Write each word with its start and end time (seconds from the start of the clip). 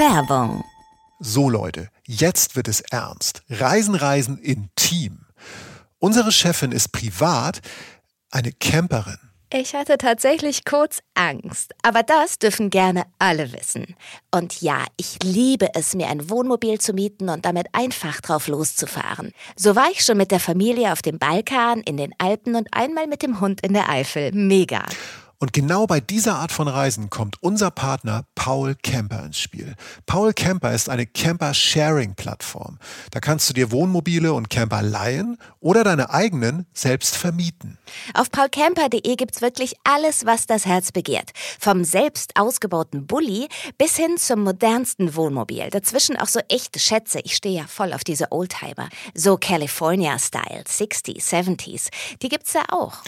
Werbung. 0.00 0.64
So 1.18 1.50
Leute, 1.50 1.88
jetzt 2.06 2.56
wird 2.56 2.68
es 2.68 2.80
ernst. 2.80 3.42
Reisen, 3.50 3.94
Reisen 3.94 4.38
in 4.38 4.70
Team. 4.74 5.26
Unsere 5.98 6.32
Chefin 6.32 6.72
ist 6.72 6.90
privat 6.90 7.60
eine 8.30 8.50
Camperin. 8.52 9.18
Ich 9.52 9.74
hatte 9.74 9.98
tatsächlich 9.98 10.64
kurz 10.64 11.00
Angst, 11.12 11.74
aber 11.82 12.02
das 12.02 12.38
dürfen 12.38 12.70
gerne 12.70 13.02
alle 13.18 13.52
wissen. 13.52 13.94
Und 14.30 14.62
ja, 14.62 14.86
ich 14.96 15.22
liebe 15.22 15.68
es, 15.74 15.94
mir 15.94 16.08
ein 16.08 16.30
Wohnmobil 16.30 16.80
zu 16.80 16.94
mieten 16.94 17.28
und 17.28 17.44
damit 17.44 17.66
einfach 17.72 18.22
drauf 18.22 18.48
loszufahren. 18.48 19.32
So 19.54 19.76
war 19.76 19.90
ich 19.90 20.02
schon 20.02 20.16
mit 20.16 20.30
der 20.30 20.40
Familie 20.40 20.92
auf 20.92 21.02
dem 21.02 21.18
Balkan, 21.18 21.82
in 21.82 21.98
den 21.98 22.14
Alpen 22.16 22.56
und 22.56 22.68
einmal 22.72 23.06
mit 23.06 23.20
dem 23.20 23.40
Hund 23.40 23.60
in 23.60 23.74
der 23.74 23.90
Eifel. 23.90 24.32
Mega. 24.32 24.82
Und 25.42 25.54
genau 25.54 25.86
bei 25.86 26.00
dieser 26.00 26.34
Art 26.36 26.52
von 26.52 26.68
Reisen 26.68 27.08
kommt 27.08 27.42
unser 27.42 27.70
Partner 27.70 28.24
Paul 28.34 28.74
Camper 28.82 29.24
ins 29.24 29.38
Spiel. 29.38 29.74
Paul 30.04 30.34
Camper 30.34 30.74
ist 30.74 30.90
eine 30.90 31.06
Camper-Sharing-Plattform. 31.06 32.78
Da 33.10 33.20
kannst 33.20 33.48
du 33.48 33.54
dir 33.54 33.72
Wohnmobile 33.72 34.34
und 34.34 34.50
Camper 34.50 34.82
leihen 34.82 35.38
oder 35.58 35.82
deine 35.82 36.10
eigenen 36.10 36.66
selbst 36.74 37.16
vermieten. 37.16 37.78
Auf 38.12 38.30
paulcamper.de 38.30 39.16
gibt's 39.16 39.40
wirklich 39.40 39.76
alles, 39.82 40.26
was 40.26 40.46
das 40.46 40.66
Herz 40.66 40.92
begehrt. 40.92 41.30
Vom 41.58 41.84
selbst 41.84 42.38
ausgebauten 42.38 43.06
Bulli 43.06 43.48
bis 43.78 43.96
hin 43.96 44.18
zum 44.18 44.42
modernsten 44.42 45.16
Wohnmobil. 45.16 45.70
Dazwischen 45.70 46.18
auch 46.18 46.28
so 46.28 46.40
echte 46.48 46.78
Schätze. 46.78 47.20
Ich 47.24 47.34
stehe 47.34 47.56
ja 47.56 47.66
voll 47.66 47.94
auf 47.94 48.04
diese 48.04 48.30
Oldtimer. 48.30 48.90
So 49.14 49.38
California-Style, 49.38 50.64
60s, 50.68 51.30
70s. 51.30 51.88
Die 52.20 52.28
gibt's 52.28 52.52
da 52.52 52.64
auch. 52.68 52.98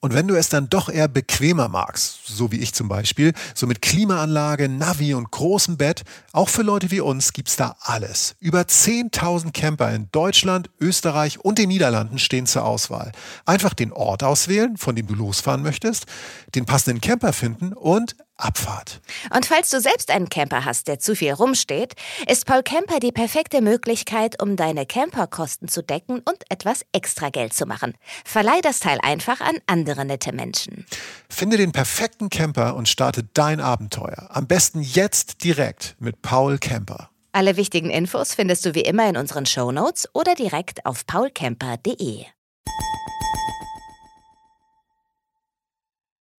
Und 0.00 0.14
wenn 0.14 0.28
du 0.28 0.36
es 0.36 0.48
dann 0.48 0.68
doch 0.68 0.88
eher 0.88 1.08
bequemer 1.08 1.68
magst, 1.68 2.26
so 2.26 2.52
wie 2.52 2.58
ich 2.58 2.72
zum 2.72 2.88
Beispiel, 2.88 3.32
so 3.54 3.66
mit 3.66 3.82
Klimaanlage, 3.82 4.68
Navi 4.68 5.14
und 5.14 5.30
großem 5.30 5.76
Bett, 5.76 6.04
auch 6.32 6.48
für 6.48 6.62
Leute 6.62 6.90
wie 6.90 7.00
uns 7.00 7.32
gibt's 7.32 7.56
da 7.56 7.76
alles. 7.80 8.36
Über 8.38 8.60
10.000 8.60 9.52
Camper 9.52 9.92
in 9.92 10.08
Deutschland, 10.12 10.70
Österreich 10.80 11.40
und 11.40 11.58
den 11.58 11.68
Niederlanden 11.68 12.18
stehen 12.18 12.46
zur 12.46 12.64
Auswahl. 12.64 13.12
Einfach 13.44 13.74
den 13.74 13.92
Ort 13.92 14.22
auswählen, 14.22 14.76
von 14.76 14.94
dem 14.94 15.06
du 15.06 15.14
losfahren 15.14 15.62
möchtest, 15.62 16.06
den 16.54 16.64
passenden 16.64 17.00
Camper 17.00 17.32
finden 17.32 17.72
und 17.72 18.14
Abfahrt. 18.38 19.00
Und 19.34 19.46
falls 19.46 19.70
du 19.70 19.80
selbst 19.80 20.10
einen 20.10 20.28
Camper 20.28 20.64
hast, 20.64 20.88
der 20.88 20.98
zu 20.98 21.14
viel 21.14 21.32
rumsteht, 21.32 21.94
ist 22.28 22.46
Paul 22.46 22.62
Camper 22.62 23.00
die 23.00 23.12
perfekte 23.12 23.60
Möglichkeit, 23.60 24.40
um 24.40 24.56
deine 24.56 24.86
Camperkosten 24.86 25.68
zu 25.68 25.82
decken 25.82 26.20
und 26.20 26.44
etwas 26.48 26.84
extra 26.92 27.30
Geld 27.30 27.52
zu 27.52 27.66
machen. 27.66 27.94
Verleih 28.24 28.60
das 28.62 28.80
Teil 28.80 28.98
einfach 29.02 29.40
an 29.40 29.58
andere 29.66 30.04
nette 30.04 30.32
Menschen. 30.32 30.86
Finde 31.28 31.56
den 31.56 31.72
perfekten 31.72 32.30
Camper 32.30 32.76
und 32.76 32.88
starte 32.88 33.24
dein 33.34 33.60
Abenteuer. 33.60 34.28
Am 34.30 34.46
besten 34.46 34.80
jetzt 34.80 35.44
direkt 35.44 35.96
mit 35.98 36.22
Paul 36.22 36.58
Camper. 36.58 37.10
Alle 37.32 37.56
wichtigen 37.56 37.90
Infos 37.90 38.34
findest 38.34 38.64
du 38.64 38.74
wie 38.74 38.80
immer 38.80 39.08
in 39.08 39.16
unseren 39.16 39.46
Shownotes 39.46 40.08
oder 40.14 40.34
direkt 40.34 40.86
auf 40.86 41.06
paulcamper.de. 41.06 42.24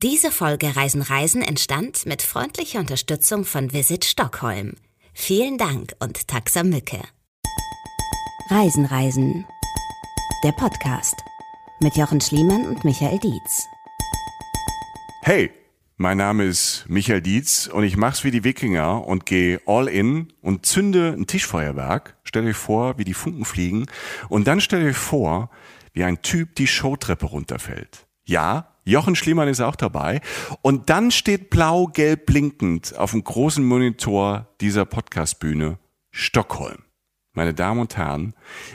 Diese 0.01 0.31
Folge 0.31 0.77
Reisen 0.77 1.01
Reisen 1.01 1.41
entstand 1.41 2.05
mit 2.05 2.21
freundlicher 2.21 2.79
Unterstützung 2.79 3.43
von 3.43 3.73
Visit 3.73 4.05
Stockholm. 4.05 4.75
Vielen 5.13 5.57
Dank 5.57 5.93
und 5.99 6.25
Taxa 6.25 6.63
Mücke. 6.63 7.01
Reisen 8.49 8.85
Reisen. 8.85 9.45
Der 10.45 10.53
Podcast 10.53 11.15
mit 11.81 11.97
Jochen 11.97 12.21
Schliemann 12.21 12.65
und 12.65 12.85
Michael 12.85 13.19
Dietz. 13.19 13.67
Hey, 15.23 15.51
mein 15.97 16.15
Name 16.15 16.45
ist 16.45 16.85
Michael 16.87 17.21
Dietz 17.21 17.67
und 17.67 17.83
ich 17.83 17.97
mach's 17.97 18.23
wie 18.23 18.31
die 18.31 18.45
Wikinger 18.45 19.05
und 19.05 19.25
gehe 19.25 19.59
all 19.65 19.89
in 19.89 20.31
und 20.41 20.65
zünde 20.65 21.11
ein 21.11 21.27
Tischfeuerwerk. 21.27 22.15
Stellt 22.23 22.47
euch 22.47 22.55
vor, 22.55 22.97
wie 22.97 23.03
die 23.03 23.13
Funken 23.13 23.43
fliegen 23.43 23.87
und 24.29 24.47
dann 24.47 24.61
stellt 24.61 24.87
euch 24.87 24.95
vor, 24.95 25.49
wie 25.91 26.05
ein 26.05 26.21
Typ 26.21 26.55
die 26.55 26.67
Showtreppe 26.67 27.25
runterfällt. 27.25 28.07
Ja, 28.23 28.78
Jochen 28.89 29.15
Schliemann 29.15 29.47
ist 29.47 29.61
auch 29.61 29.75
dabei. 29.75 30.21
Und 30.61 30.89
dann 30.89 31.11
steht 31.11 31.49
blau-gelb 31.49 32.25
blinkend 32.25 32.97
auf 32.97 33.11
dem 33.11 33.23
großen 33.23 33.63
Monitor 33.63 34.47
dieser 34.61 34.85
Podcastbühne 34.85 35.77
Stockholm. 36.11 36.83
Meine 37.33 37.53
Damen 37.53 37.79
und 37.79 37.95
Herren, 37.95 38.33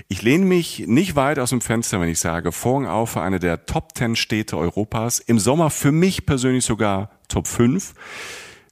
ich 0.09 0.23
lehne 0.23 0.45
mich 0.45 0.85
nicht 0.87 1.17
weit 1.17 1.39
aus 1.39 1.51
dem 1.51 1.61
Fenster, 1.61 2.01
wenn 2.01 2.09
ich 2.09 2.21
sage, 2.21 2.53
Vorhang 2.53 2.87
auf 2.87 3.11
für 3.11 3.21
eine 3.21 3.41
der 3.41 3.67
Top 3.67 3.91
10 3.97 4.15
Städte 4.15 4.57
Europas. 4.57 5.19
Im 5.19 5.39
Sommer 5.41 5.71
für 5.71 5.93
mich 5.93 6.25
persönlich 6.25 6.65
sogar 6.65 7.11
Top 7.29 7.49
5. 7.49 7.95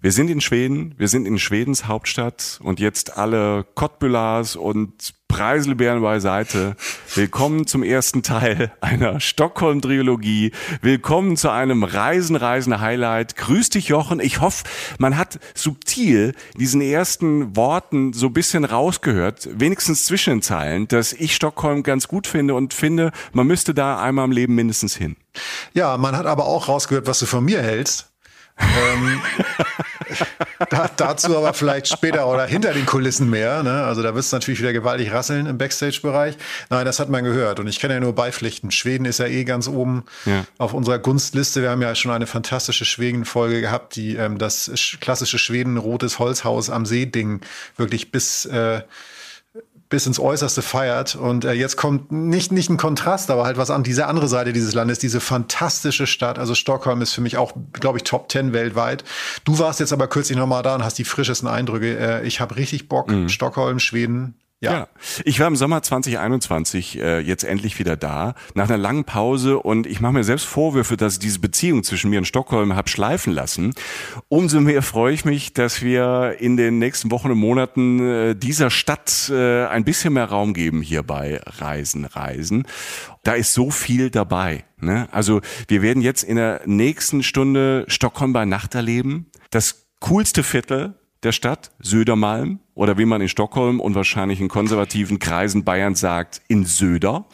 Wir 0.01 0.13
sind 0.13 0.31
in 0.31 0.41
Schweden, 0.41 0.95
wir 0.97 1.09
sind 1.09 1.27
in 1.27 1.39
Schwedens 1.39 1.87
Hauptstadt 1.87 2.61
und 2.63 2.81
jetzt 2.81 3.19
alle 3.19 3.65
Cottbüllars 3.75 4.57
und 4.57 5.15
Preiselbeeren 5.33 6.03
beiseite. 6.03 6.77
Willkommen 7.15 7.67
zum 7.67 7.83
ersten 7.83 8.23
Teil 8.23 8.71
einer 8.83 9.19
Stockholm-Trilogie. 9.19 10.53
Willkommen 10.83 11.39
zu 11.39 11.49
einem 11.49 11.85
Reisen, 11.85 12.37
Reisen 12.37 12.83
Highlight. 12.83 13.37
Grüß 13.37 13.71
dich, 13.71 13.89
Jochen. 13.89 14.21
Ich 14.21 14.43
hoffe, 14.43 14.65
man 14.99 15.17
hat 15.17 15.41
subtil 15.55 16.35
diesen 16.59 16.83
ersten 16.83 17.57
Worten 17.57 18.13
so 18.13 18.27
ein 18.27 18.35
bisschen 18.35 18.67
rausgehört, 18.67 19.49
wenigstens 19.59 20.05
zwischen 20.05 20.35
den 20.35 20.43
Zeilen, 20.43 20.87
dass 20.87 21.15
ich 21.15 21.35
Stockholm 21.35 21.83
ganz 21.83 22.09
gut 22.09 22.27
finde 22.27 22.55
und 22.55 22.75
finde, 22.75 23.11
man 23.33 23.47
müsste 23.47 23.73
da 23.73 24.03
einmal 24.03 24.27
im 24.27 24.33
Leben 24.33 24.55
mindestens 24.55 24.95
hin. 24.95 25.17
Ja, 25.73 25.97
man 25.97 26.15
hat 26.15 26.27
aber 26.27 26.45
auch 26.45 26.69
rausgehört, 26.69 27.07
was 27.07 27.21
du 27.21 27.25
von 27.25 27.43
mir 27.43 27.63
hältst 27.63 28.12
ähm, 28.63 29.21
da, 30.71 30.91
dazu 30.97 31.37
aber 31.37 31.55
vielleicht 31.55 31.89
später 31.89 32.27
oder 32.27 32.47
hinter 32.47 32.73
den 32.73 32.87
Kulissen 32.87 33.31
mehr. 33.31 33.63
Ne? 33.63 33.85
Also 33.85 34.03
da 34.03 34.15
wirst 34.15 34.33
du 34.33 34.37
natürlich 34.37 34.61
wieder 34.61 34.73
gewaltig 34.73 35.13
rasseln 35.13 35.47
im 35.47 35.59
Backstage-Bereich. 35.59 36.37
Nein, 36.71 36.85
das 36.85 36.99
hat 36.99 37.09
man 37.09 37.25
gehört. 37.25 37.61
Und 37.61 37.67
ich 37.67 37.81
kann 37.81 37.91
ja 37.91 38.01
nur 38.01 38.15
beipflichten. 38.15 38.71
Schweden 38.71 39.05
ist 39.05 39.19
ja 39.19 39.27
eh 39.27 39.45
ganz 39.45 39.69
oben 39.69 40.05
ja. 40.25 40.45
auf 40.59 40.75
unserer 40.75 40.99
Gunstliste. 40.99 41.63
Wir 41.63 41.71
haben 41.71 41.83
ja 41.83 41.95
schon 41.95 42.11
eine 42.11 42.27
fantastische 42.27 42.85
Schweden-Folge 42.85 43.61
gehabt, 43.61 43.97
die 43.97 44.17
ähm, 44.17 44.39
das 44.39 44.71
klassische 45.01 45.39
Schweden-rotes 45.39 46.19
Holzhaus 46.19 46.71
am 46.71 46.87
See-Ding 46.87 47.41
wirklich 47.77 48.11
bis 48.11 48.45
äh, 48.47 48.83
bis 49.93 50.07
ins 50.07 50.19
Äußerste 50.19 50.63
feiert. 50.63 51.17
Und 51.17 51.45
äh, 51.45 51.53
jetzt 51.53 51.77
kommt 51.77 52.11
nicht, 52.11 52.51
nicht 52.51 52.71
ein 52.71 52.79
Kontrast, 52.79 53.31
aber 53.31 53.45
halt 53.45 53.59
was 53.59 53.71
an 53.71 53.83
diese 53.83 54.07
andere 54.07 54.27
Seite 54.27 54.55
dieses 54.55 54.73
Landes, 54.73 54.99
diese 54.99 55.21
fantastische 55.21 56.07
Stadt. 56.07 56.39
Also 56.39 56.55
Stockholm 56.55 57.03
ist 57.03 57.13
für 57.13 57.21
mich 57.21 57.37
auch, 57.37 57.53
glaube 57.75 57.99
ich, 57.99 58.05
Top 58.05 58.33
10 58.33 58.55
weltweit. 58.55 59.05
Du 59.45 59.59
warst 59.59 59.81
jetzt 59.81 59.93
aber 59.93 60.09
kürzlich 60.09 60.39
nochmal 60.39 60.63
da 60.63 60.77
und 60.77 60.83
hast 60.83 60.99
die 60.99 61.05
frischesten 61.05 61.47
Eindrücke. 61.47 61.99
Äh, 61.99 62.27
ich 62.27 62.41
habe 62.41 62.57
richtig 62.57 62.89
Bock. 62.89 63.11
Mhm. 63.11 63.29
Stockholm, 63.29 63.81
Schweden, 63.81 64.35
ja. 64.63 64.73
ja. 64.73 64.89
ich 65.25 65.41
war 65.41 65.49
im 65.49 65.57
Sommer 65.57 65.83
2021 65.83 67.01
äh, 67.01 67.19
jetzt 67.19 67.43
endlich 67.43 67.81
wieder 67.81 67.97
da, 67.97 68.35
nach 68.55 68.69
einer 68.69 68.79
langen 68.79 69.05
Pause 69.05 69.59
und 69.59 69.89
ich 69.89 70.01
mache 70.01 70.13
mir 70.13 70.25
selbst 70.25 70.45
Vorwürfe, 70.47 70.97
dass 70.97 71.15
ich 71.15 71.19
diese 71.19 71.41
Beziehung 71.41 71.83
zwischen 71.83 72.11
mir 72.11 72.19
und 72.19 72.27
Stockholm 72.27 72.77
habe 72.77 72.89
schleifen 72.89 73.33
lassen. 73.33 73.75
Umso 74.29 74.61
mehr 74.61 74.83
freue 74.83 75.13
ich 75.15 75.25
mich, 75.25 75.53
dass 75.53 75.83
wir 75.83 76.37
in 76.39 76.57
den 76.57 76.79
nächsten 76.79 77.11
Wochen 77.11 77.33
und 77.33 77.39
Monaten 77.39 78.01
äh, 78.01 78.35
dieser 78.37 78.71
Stadt 78.71 79.29
äh, 79.31 79.67
ein 79.67 79.85
bisschen 79.85 80.13
mehr 80.13 80.27
Raum 80.27 80.55
geben 80.55 80.81
hier 80.81 81.03
bei 81.03 81.41
Reisen, 81.45 82.05
Reisen. 82.05 82.65
Da 83.25 83.33
ist 83.33 83.55
so 83.55 83.73
viel 83.73 84.11
dabei. 84.11 84.65
Ne? 84.79 85.09
Also 85.11 85.41
wir 85.67 85.83
werden 85.83 86.03
jetzt 86.03 86.23
in 86.23 86.37
der 86.37 86.63
nächsten 86.67 87.25
Stunde 87.25 87.85
Stockholm 87.89 88.33
bei 88.33 88.45
Nacht 88.45 88.77
erleben. 88.77 89.27
Das 89.51 89.89
coolste 89.99 90.45
Viertel 90.45 90.95
der 91.25 91.33
Stadt, 91.33 91.73
Södermalm 91.81 92.61
oder 92.75 92.97
wie 92.97 93.05
man 93.05 93.21
in 93.21 93.29
Stockholm 93.29 93.81
und 93.81 93.95
wahrscheinlich 93.95 94.41
in 94.41 94.49
konservativen 94.49 95.19
Kreisen 95.19 95.65
Bayern 95.65 95.95
sagt, 95.95 96.41
in 96.49 96.65
Söder. 96.65 97.27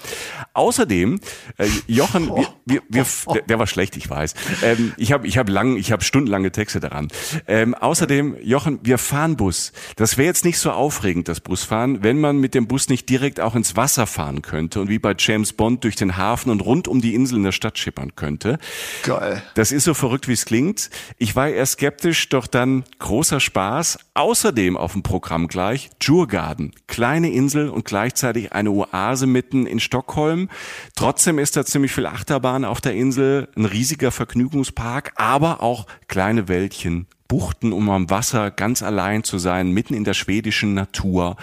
Außerdem, 0.53 1.21
äh, 1.59 1.69
Jochen, 1.87 2.29
wir, 2.29 2.49
wir, 2.67 2.83
wir, 2.89 3.07
der, 3.33 3.43
der 3.43 3.59
war 3.59 3.69
schlecht, 3.69 3.97
ich 3.97 4.11
weiß. 4.11 4.35
Ähm, 4.63 4.93
ich 4.97 5.13
habe 5.13 5.27
ich 5.29 5.39
hab 5.39 5.49
lang, 5.49 5.77
ich 5.77 5.93
habe 5.93 6.03
stundenlange 6.03 6.51
Texte 6.51 6.81
daran. 6.81 7.09
Ähm, 7.47 7.75
außerdem, 7.75 8.37
Jochen, 8.43 8.81
wir 8.83 8.99
fahren 8.99 9.37
Bus. 9.37 9.73
Das 9.97 10.19
wäre 10.19 10.27
jetzt 10.27 10.45
nicht 10.45 10.59
so 10.59 10.73
aufregend, 10.73 11.29
das 11.29 11.41
Busfahren, 11.41 12.03
wenn 12.03 12.19
man 12.19 12.39
mit 12.39 12.55
dem 12.55 12.67
Bus 12.67 12.89
nicht 12.89 13.09
direkt 13.09 13.39
auch 13.39 13.55
ins 13.55 13.77
Wasser 13.77 14.07
fahren 14.07 14.43
könnte 14.43 14.81
und 14.81 14.89
wie 14.89 14.99
bei 14.99 15.15
James 15.17 15.53
Bond 15.53 15.85
durch 15.85 15.95
den 15.95 16.17
Hafen 16.17 16.51
und 16.51 16.61
rund 16.63 16.89
um 16.89 17.01
die 17.01 17.15
Insel 17.15 17.37
in 17.37 17.45
der 17.45 17.53
Stadt 17.53 17.79
schippern 17.79 18.17
könnte. 18.17 18.59
Geil. 19.05 19.43
Das 19.55 19.71
ist 19.71 19.85
so 19.85 19.95
verrückt, 19.95 20.27
wie 20.27 20.33
es 20.33 20.45
klingt. 20.45 20.91
Ich 21.17 21.37
war 21.37 21.49
erst 21.49 21.75
skeptisch, 21.75 22.29
doch 22.29 22.49
dann 22.49 22.85
großer 22.99 23.39
Spaß. 23.39 23.99
Außerdem 24.15 24.77
auf 24.77 24.93
dem 24.93 25.05
Programm 25.05 25.28
gleich 25.49 25.91
Djurgarden. 26.01 26.73
Kleine 26.87 27.31
Insel 27.31 27.69
und 27.69 27.85
gleichzeitig 27.85 28.53
eine 28.53 28.71
Oase 28.71 29.27
mitten 29.27 29.67
in 29.67 29.79
Stockholm. 29.79 30.49
Trotzdem 30.97 31.39
ist 31.39 31.57
da 31.57 31.67
ziemlich 31.67 31.93
viel 31.93 32.07
Achterbahn 32.07 32.65
auf 32.65 32.81
der 32.81 32.95
Insel, 32.95 33.49
ein 33.57 33.67
riesiger 33.67 34.11
Vergnügungspark, 34.11 35.13
aber 35.17 35.63
auch 35.63 35.87
kleine 36.09 36.49
Wäldchen, 36.49 37.07
Buchten, 37.29 37.73
um 37.73 37.91
am 37.91 38.09
Wasser 38.09 38.51
ganz 38.51 38.83
allein 38.83 39.23
zu 39.23 39.39
sein, 39.39 39.71
mitten 39.71 39.95
in 39.95 40.05
der 40.05 40.15
schwedischen 40.15 40.73
Natur. 40.75 41.37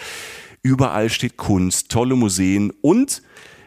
Überall 0.63 1.09
steht 1.09 1.37
Kunst, 1.37 1.89
tolle 1.91 2.15
Museen 2.15 2.73
und 2.81 3.21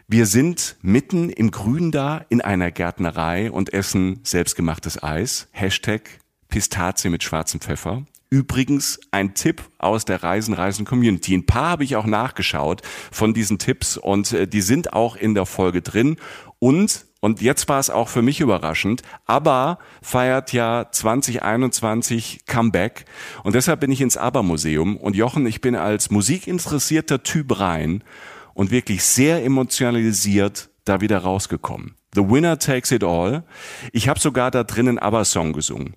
wir 0.09 0.27
sind 0.27 0.77
mitten 0.81 1.31
im 1.31 1.51
Grün 1.51 1.93
da 1.93 2.25
in 2.29 2.41
einer 2.41 2.71
Gärtnerei 2.71 3.53
und 3.53 3.73
essen 3.73 4.21
selbstgemachtes 4.25 5.03
Eis. 5.03 5.49
Hashtag 5.53 6.19
Pistazie 6.49 7.11
mit 7.11 7.23
schwarzem 7.23 7.61
Pfeffer. 7.61 8.05
Übrigens 8.31 9.01
ein 9.11 9.33
Tipp 9.35 9.63
aus 9.79 10.05
der 10.05 10.23
Reisen 10.23 10.53
Reisen 10.53 10.85
Community. 10.85 11.35
Ein 11.35 11.47
paar 11.47 11.71
habe 11.71 11.85
ich 11.85 11.97
auch 11.97 12.05
nachgeschaut 12.05 12.83
von 13.11 13.33
diesen 13.33 13.59
Tipps 13.59 13.97
und 13.97 14.33
äh, 14.33 14.47
die 14.47 14.61
sind 14.61 14.93
auch 14.93 15.17
in 15.17 15.35
der 15.35 15.47
Folge 15.47 15.81
drin. 15.81 16.17
Und, 16.59 17.07
und 17.21 17.41
jetzt 17.41 17.69
war 17.69 17.79
es 17.79 17.89
auch 17.89 18.09
für 18.09 18.21
mich 18.21 18.41
überraschend, 18.41 19.03
aber 19.25 19.79
feiert 20.03 20.53
ja 20.53 20.89
2021 20.91 22.41
Comeback 22.47 23.07
und 23.45 23.55
deshalb 23.55 23.81
bin 23.81 23.93
ich 23.93 24.03
ins 24.03 24.17
Aber-Museum 24.17 24.97
und 24.97 25.17
Jochen, 25.17 25.47
ich 25.47 25.61
bin 25.63 25.75
als 25.75 26.11
musikinteressierter 26.11 27.23
Typ 27.23 27.59
rein 27.59 28.05
und 28.53 28.71
wirklich 28.71 29.05
sehr 29.05 29.43
emotionalisiert 29.45 30.69
da 30.85 31.01
wieder 31.01 31.19
rausgekommen. 31.19 31.95
The 32.15 32.29
Winner 32.29 32.59
Takes 32.59 32.91
It 32.91 33.05
All. 33.05 33.45
Ich 33.93 34.09
habe 34.09 34.19
sogar 34.19 34.51
da 34.51 34.65
drinnen 34.65 34.99
Aber-Song 34.99 35.53
gesungen. 35.53 35.95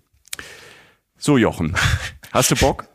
So, 1.18 1.38
Jochen, 1.38 1.76
hast 2.32 2.52
du 2.52 2.56
Bock? 2.56 2.86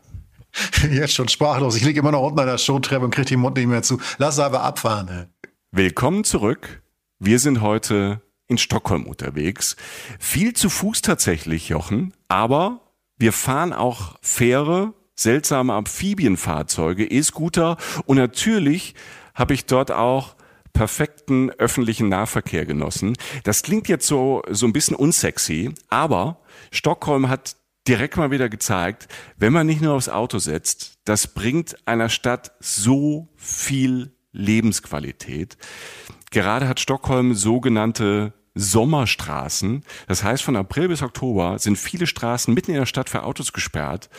Jetzt 0.91 1.13
schon 1.13 1.27
sprachlos. 1.27 1.75
Ich 1.75 1.83
liege 1.83 1.99
immer 1.99 2.11
noch 2.11 2.23
unten 2.23 2.39
an 2.39 2.47
der 2.47 2.57
Showtreppe 2.57 3.05
und 3.05 3.11
kriege 3.11 3.27
den 3.27 3.39
Mund 3.39 3.57
nicht 3.57 3.67
mehr 3.67 3.83
zu. 3.83 3.99
Lass 4.17 4.39
aber 4.39 4.63
abfahren. 4.63 5.07
Ey. 5.09 5.49
Willkommen 5.71 6.23
zurück. 6.23 6.81
Wir 7.19 7.39
sind 7.39 7.61
heute 7.61 8.21
in 8.47 8.57
Stockholm 8.57 9.05
unterwegs. 9.05 9.75
Viel 10.19 10.53
zu 10.53 10.69
Fuß 10.69 11.01
tatsächlich, 11.01 11.69
Jochen, 11.69 12.13
aber 12.27 12.81
wir 13.17 13.33
fahren 13.33 13.73
auch 13.73 14.15
Fähre, 14.21 14.93
seltsame 15.15 15.73
Amphibienfahrzeuge, 15.73 17.05
E-Scooter 17.05 17.77
und 18.05 18.17
natürlich 18.17 18.95
habe 19.35 19.53
ich 19.53 19.65
dort 19.65 19.91
auch 19.91 20.35
perfekten 20.73 21.49
öffentlichen 21.51 22.07
Nahverkehr 22.07 22.65
genossen. 22.65 23.17
Das 23.43 23.63
klingt 23.63 23.87
jetzt 23.87 24.07
so, 24.07 24.43
so 24.49 24.65
ein 24.67 24.73
bisschen 24.73 24.95
unsexy, 24.95 25.73
aber 25.89 26.39
Stockholm 26.71 27.29
hat 27.29 27.57
direkt 27.87 28.17
mal 28.17 28.31
wieder 28.31 28.49
gezeigt, 28.49 29.07
wenn 29.37 29.53
man 29.53 29.65
nicht 29.65 29.81
nur 29.81 29.93
aufs 29.93 30.09
Auto 30.09 30.39
setzt, 30.39 30.99
das 31.05 31.27
bringt 31.27 31.77
einer 31.87 32.09
Stadt 32.09 32.51
so 32.59 33.29
viel 33.35 34.11
Lebensqualität. 34.31 35.57
Gerade 36.31 36.67
hat 36.67 36.79
Stockholm 36.79 37.33
sogenannte 37.33 38.33
Sommerstraßen. 38.57 39.83
Das 40.07 40.23
heißt, 40.23 40.43
von 40.43 40.55
April 40.55 40.89
bis 40.89 41.01
Oktober 41.01 41.59
sind 41.59 41.77
viele 41.77 42.07
Straßen 42.07 42.53
mitten 42.53 42.71
in 42.71 42.77
der 42.77 42.85
Stadt 42.85 43.09
für 43.09 43.23
Autos 43.23 43.53
gesperrt. 43.53 44.09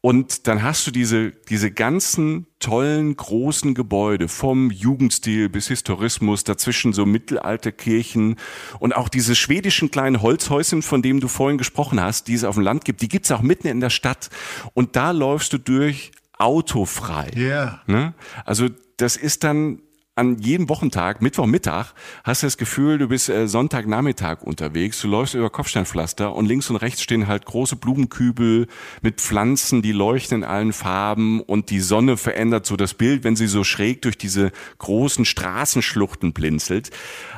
Und 0.00 0.46
dann 0.46 0.62
hast 0.62 0.86
du 0.86 0.90
diese, 0.90 1.30
diese 1.30 1.70
ganzen 1.70 2.46
tollen, 2.60 3.16
großen 3.16 3.74
Gebäude 3.74 4.28
vom 4.28 4.70
Jugendstil 4.70 5.48
bis 5.48 5.68
Historismus, 5.68 6.44
dazwischen 6.44 6.92
so 6.92 7.06
mittelalte 7.06 7.72
Kirchen 7.72 8.36
und 8.78 8.94
auch 8.94 9.08
diese 9.08 9.34
schwedischen 9.34 9.90
kleinen 9.90 10.22
Holzhäuschen, 10.22 10.82
von 10.82 11.02
denen 11.02 11.20
du 11.20 11.28
vorhin 11.28 11.58
gesprochen 11.58 12.00
hast, 12.00 12.28
die 12.28 12.34
es 12.34 12.44
auf 12.44 12.54
dem 12.54 12.64
Land 12.64 12.84
gibt, 12.84 13.02
die 13.02 13.08
gibt's 13.08 13.30
auch 13.30 13.42
mitten 13.42 13.68
in 13.68 13.80
der 13.80 13.90
Stadt. 13.90 14.30
Und 14.74 14.96
da 14.96 15.10
läufst 15.10 15.52
du 15.52 15.58
durch 15.58 16.12
autofrei. 16.38 17.30
Ja. 17.34 17.42
Yeah. 17.42 17.82
Ne? 17.86 18.14
Also 18.44 18.68
das 18.96 19.16
ist 19.16 19.44
dann 19.44 19.80
an 20.16 20.38
jedem 20.38 20.70
Wochentag, 20.70 21.20
Mittwochmittag, 21.20 21.92
hast 22.24 22.42
du 22.42 22.46
das 22.46 22.56
Gefühl, 22.56 22.96
du 22.96 23.06
bist 23.06 23.28
äh, 23.28 23.46
Sonntagnachmittag 23.46 24.42
unterwegs, 24.42 25.02
du 25.02 25.08
läufst 25.08 25.34
über 25.34 25.50
Kopfsteinpflaster 25.50 26.34
und 26.34 26.46
links 26.46 26.70
und 26.70 26.76
rechts 26.76 27.02
stehen 27.02 27.26
halt 27.26 27.44
große 27.44 27.76
Blumenkübel 27.76 28.66
mit 29.02 29.20
Pflanzen, 29.20 29.82
die 29.82 29.92
leuchten 29.92 30.38
in 30.38 30.44
allen 30.44 30.72
Farben 30.72 31.40
und 31.40 31.68
die 31.68 31.80
Sonne 31.80 32.16
verändert 32.16 32.64
so 32.64 32.76
das 32.76 32.94
Bild, 32.94 33.24
wenn 33.24 33.36
sie 33.36 33.46
so 33.46 33.62
schräg 33.62 34.00
durch 34.02 34.16
diese 34.16 34.52
großen 34.78 35.26
Straßenschluchten 35.26 36.32
blinzelt. 36.32 36.90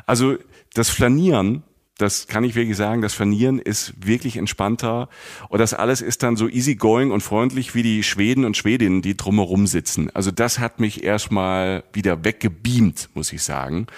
Also 0.06 0.36
das 0.72 0.88
Flanieren 0.88 1.64
das 1.98 2.28
kann 2.28 2.44
ich 2.44 2.54
wirklich 2.54 2.76
sagen, 2.76 3.02
das 3.02 3.12
Vernieren 3.12 3.58
ist 3.58 3.92
wirklich 3.98 4.36
entspannter 4.36 5.08
und 5.48 5.58
das 5.58 5.74
alles 5.74 6.00
ist 6.00 6.22
dann 6.22 6.36
so 6.36 6.48
easygoing 6.48 7.10
und 7.10 7.22
freundlich 7.22 7.74
wie 7.74 7.82
die 7.82 8.04
Schweden 8.04 8.44
und 8.44 8.56
Schwedinnen, 8.56 9.02
die 9.02 9.16
drumherum 9.16 9.66
sitzen. 9.66 10.08
Also 10.14 10.30
das 10.30 10.60
hat 10.60 10.78
mich 10.78 11.02
erstmal 11.02 11.82
wieder 11.92 12.24
weggebeamt, 12.24 13.10
muss 13.14 13.32
ich 13.32 13.42
sagen. 13.42 13.88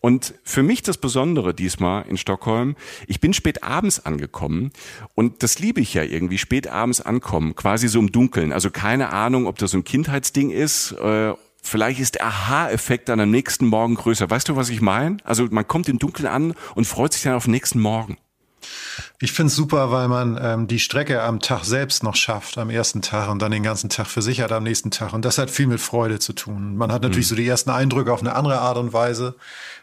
Und 0.00 0.34
für 0.44 0.62
mich 0.62 0.82
das 0.82 0.96
Besondere 0.96 1.52
diesmal 1.52 2.06
in 2.08 2.16
Stockholm, 2.16 2.76
ich 3.08 3.20
bin 3.20 3.34
spät 3.34 3.64
abends 3.64 3.98
angekommen 4.06 4.70
und 5.16 5.42
das 5.42 5.58
liebe 5.58 5.80
ich 5.80 5.92
ja 5.92 6.04
irgendwie, 6.04 6.38
spät 6.38 6.68
abends 6.68 7.00
ankommen, 7.00 7.56
quasi 7.56 7.88
so 7.88 7.98
im 7.98 8.12
Dunkeln. 8.12 8.52
Also 8.52 8.70
keine 8.70 9.10
Ahnung, 9.10 9.46
ob 9.46 9.58
das 9.58 9.72
so 9.72 9.78
ein 9.78 9.84
Kindheitsding 9.84 10.50
ist 10.50 10.92
äh, 10.92 11.34
vielleicht 11.62 12.00
ist 12.00 12.16
der 12.16 12.26
Aha-Effekt 12.26 13.08
dann 13.08 13.20
am 13.20 13.30
nächsten 13.30 13.66
Morgen 13.66 13.94
größer. 13.94 14.28
Weißt 14.28 14.48
du, 14.48 14.56
was 14.56 14.68
ich 14.70 14.80
meine? 14.80 15.18
Also 15.24 15.46
man 15.50 15.66
kommt 15.66 15.88
im 15.88 15.98
Dunkeln 15.98 16.28
an 16.28 16.54
und 16.74 16.86
freut 16.86 17.12
sich 17.12 17.22
dann 17.22 17.34
auf 17.34 17.44
den 17.44 17.52
nächsten 17.52 17.80
Morgen. 17.80 18.18
Ich 19.22 19.32
finde 19.32 19.48
es 19.48 19.56
super, 19.56 19.90
weil 19.90 20.08
man 20.08 20.40
ähm, 20.42 20.66
die 20.66 20.78
Strecke 20.78 21.22
am 21.22 21.40
Tag 21.40 21.64
selbst 21.64 22.02
noch 22.02 22.16
schafft, 22.16 22.56
am 22.56 22.70
ersten 22.70 23.02
Tag 23.02 23.28
und 23.28 23.42
dann 23.42 23.50
den 23.50 23.62
ganzen 23.62 23.90
Tag 23.90 24.06
für 24.06 24.22
sich 24.22 24.40
hat 24.40 24.50
am 24.50 24.62
nächsten 24.62 24.90
Tag. 24.90 25.12
Und 25.12 25.26
das 25.26 25.36
hat 25.36 25.50
viel 25.50 25.66
mit 25.66 25.78
Freude 25.78 26.18
zu 26.18 26.32
tun. 26.32 26.74
Man 26.76 26.90
hat 26.90 27.02
natürlich 27.02 27.26
mhm. 27.26 27.28
so 27.28 27.34
die 27.34 27.46
ersten 27.46 27.68
Eindrücke 27.68 28.14
auf 28.14 28.20
eine 28.20 28.34
andere 28.34 28.60
Art 28.60 28.78
und 28.78 28.94
Weise 28.94 29.34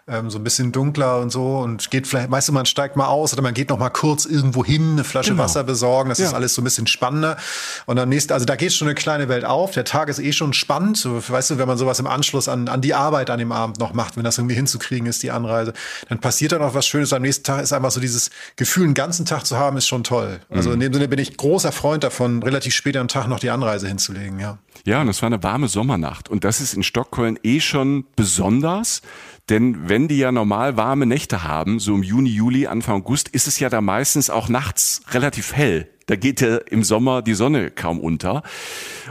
ähm, 0.08 0.30
so 0.30 0.40
ein 0.40 0.44
bisschen 0.44 0.72
dunkler 0.72 1.20
und 1.20 1.32
so 1.32 1.58
und 1.58 1.92
geht 1.92 2.08
vielleicht, 2.08 2.32
weißt 2.32 2.48
du, 2.48 2.54
man 2.54 2.66
steigt 2.66 2.96
mal 2.96 3.08
aus 3.08 3.34
oder 3.34 3.42
man 3.42 3.54
geht 3.54 3.70
noch 3.70 3.78
mal 3.78 3.90
kurz 3.90 4.26
irgendwo 4.26 4.64
hin, 4.64 4.94
eine 4.94 5.04
Flasche 5.04 5.32
genau. 5.32 5.44
Wasser 5.44 5.64
besorgen, 5.66 6.10
das 6.10 6.20
ja. 6.20 6.28
ist 6.28 6.34
alles 6.34 6.54
so 6.54 6.62
ein 6.62 6.64
bisschen 6.64 6.88
spannender 6.88 7.38
und 7.86 7.98
dann 7.98 8.08
nächste, 8.08 8.34
also 8.34 8.46
da 8.46 8.56
geht 8.56 8.72
schon 8.72 8.88
eine 8.88 8.96
kleine 8.96 9.28
Welt 9.28 9.44
auf, 9.44 9.72
der 9.72 9.84
Tag 9.84 10.08
ist 10.08 10.20
eh 10.20 10.32
schon 10.32 10.54
spannend, 10.54 10.98
so, 10.98 11.22
weißt 11.28 11.52
du, 11.52 11.58
wenn 11.58 11.68
man 11.68 11.78
sowas 11.78 12.00
im 12.00 12.08
Anschluss 12.08 12.48
an, 12.48 12.70
an 12.70 12.80
die 12.80 12.94
Arbeit 12.94 13.30
an 13.30 13.40
dem 13.40 13.52
Abend 13.52 13.80
noch 13.80 13.94
macht, 13.94 14.16
wenn 14.16 14.24
das 14.24 14.38
irgendwie 14.38 14.56
hinzukriegen 14.56 15.08
ist, 15.08 15.24
die 15.24 15.32
Anreise, 15.32 15.74
dann 16.08 16.20
passiert 16.20 16.54
dann 16.54 16.62
auch 16.62 16.74
was 16.74 16.88
Schönes, 16.88 17.12
am 17.12 17.22
nächsten 17.22 17.44
Tag 17.44 17.62
ist 17.62 17.74
einfach 17.74 17.92
so 17.92 18.00
dieses 18.00 18.30
Gefühl, 18.56 18.86
einen 18.86 18.94
ganzen 18.94 19.26
Tag 19.28 19.46
zu 19.46 19.58
haben, 19.58 19.78
ist 19.78 19.88
schon 19.88 20.04
toll. 20.04 20.40
Also 20.50 20.70
mhm. 20.70 20.76
in 20.76 20.80
dem 20.82 20.94
Sinne 20.94 21.08
bin 21.08 21.20
ich 21.20 21.38
großer 21.38 21.72
Freund 21.72 22.04
davon, 22.04 22.42
relativ 22.42 22.74
spät 22.74 22.98
am 22.98 23.08
Tag 23.08 23.28
noch 23.28 23.40
die 23.40 23.50
Anreise 23.50 23.88
hinzulegen, 23.88 24.40
ja. 24.40 24.58
Ja, 24.86 25.02
und 25.02 25.10
es 25.10 25.22
war 25.22 25.28
eine 25.28 25.44
warme 25.44 25.68
Sommernacht. 25.68 26.30
Und 26.30 26.44
das 26.44 26.62
ist 26.62 26.74
in 26.74 26.84
Stockholm 26.84 27.38
eh 27.44 27.60
schon 27.60 28.06
besonders. 28.16 29.02
Denn 29.50 29.88
wenn 29.88 30.08
die 30.08 30.18
ja 30.18 30.32
normal 30.32 30.76
warme 30.76 31.06
Nächte 31.06 31.44
haben, 31.44 31.80
so 31.80 31.96
im 31.96 32.04
Juni, 32.04 32.30
Juli, 32.30 32.68
Anfang 32.68 32.96
August, 32.96 33.30
ist 33.30 33.48
es 33.48 33.60
ja 33.60 33.70
da 33.70 33.82
meistens 33.82 34.30
auch 34.30 34.50
nachts 34.50 35.02
relativ 35.12 35.54
hell. 35.54 35.90
Da 36.08 36.16
geht 36.16 36.40
ja 36.40 36.58
im 36.58 36.86
Sommer 36.86 37.22
die 37.22 37.34
Sonne 37.34 37.70
kaum 37.70 38.00
unter. 38.00 38.42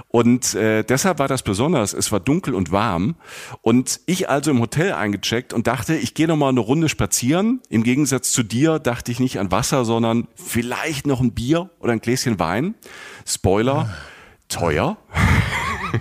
Und 0.08 0.54
äh, 0.54 0.82
deshalb 0.82 1.18
war 1.18 1.28
das 1.28 1.42
besonders. 1.42 1.92
Es 1.92 2.10
war 2.10 2.20
dunkel 2.20 2.54
und 2.54 2.72
warm. 2.72 3.16
Und 3.60 4.00
ich 4.06 4.30
also 4.30 4.50
im 4.50 4.60
Hotel 4.60 4.92
eingecheckt 4.92 5.52
und 5.52 5.66
dachte, 5.66 5.94
ich 5.94 6.14
gehe 6.14 6.26
noch 6.26 6.36
mal 6.36 6.48
eine 6.48 6.60
Runde 6.60 6.88
spazieren. 6.88 7.60
Im 7.68 7.82
Gegensatz 7.82 8.32
zu 8.32 8.42
dir 8.42 8.78
dachte 8.78 9.12
ich 9.12 9.20
nicht 9.20 9.38
an 9.38 9.50
Wasser, 9.50 9.84
sondern 9.84 10.26
vielleicht 10.36 11.06
noch 11.06 11.20
ein 11.20 11.32
Bier 11.32 11.68
oder 11.80 11.92
ein 11.92 12.00
Gläschen 12.00 12.38
Wein. 12.38 12.74
Spoiler, 13.26 13.94
teuer. 14.48 14.96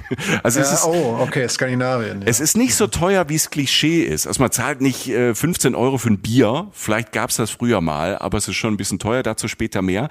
also 0.44 0.60
ja, 0.60 0.66
es 0.66 0.72
ist, 0.72 0.86
oh, 0.86 1.18
okay, 1.22 1.48
Skandinavien. 1.48 2.22
Ja. 2.22 2.28
Es 2.28 2.40
ist 2.40 2.58
nicht 2.58 2.76
so 2.76 2.88
teuer, 2.88 3.30
wie 3.30 3.36
es 3.36 3.50
Klischee 3.50 4.04
ist. 4.04 4.28
Also 4.28 4.42
man 4.42 4.52
zahlt 4.52 4.82
nicht 4.82 5.08
äh, 5.08 5.36
15 5.36 5.76
Euro 5.76 5.98
für 5.98 6.10
ein 6.10 6.20
Bier. 6.20 6.68
Vielleicht 6.72 7.12
gab 7.12 7.30
es 7.30 7.38
das 7.38 7.52
früher 7.52 7.82
mal, 7.82 8.18
aber 8.18 8.38
es 8.38 8.48
ist 8.48 8.56
schon 8.56 8.74
ein 8.74 8.78
bisschen 8.78 9.00
teuer. 9.00 9.24
Dazu 9.24 9.48
später 9.48 9.82
mehr. 9.82 10.10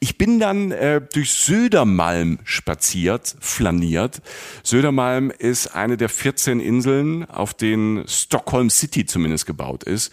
Ich 0.00 0.18
bin 0.18 0.40
dann 0.40 0.70
äh, 0.72 1.00
durch 1.12 1.32
Södermalm 1.32 2.38
spaziert, 2.44 3.36
flaniert. 3.40 4.22
Södermalm 4.62 5.30
ist 5.30 5.74
eine 5.74 5.96
der 5.96 6.08
14 6.08 6.60
Inseln, 6.60 7.28
auf 7.28 7.54
denen 7.54 8.06
Stockholm 8.06 8.70
City 8.70 9.06
zumindest 9.06 9.46
gebaut 9.46 9.84
ist. 9.84 10.12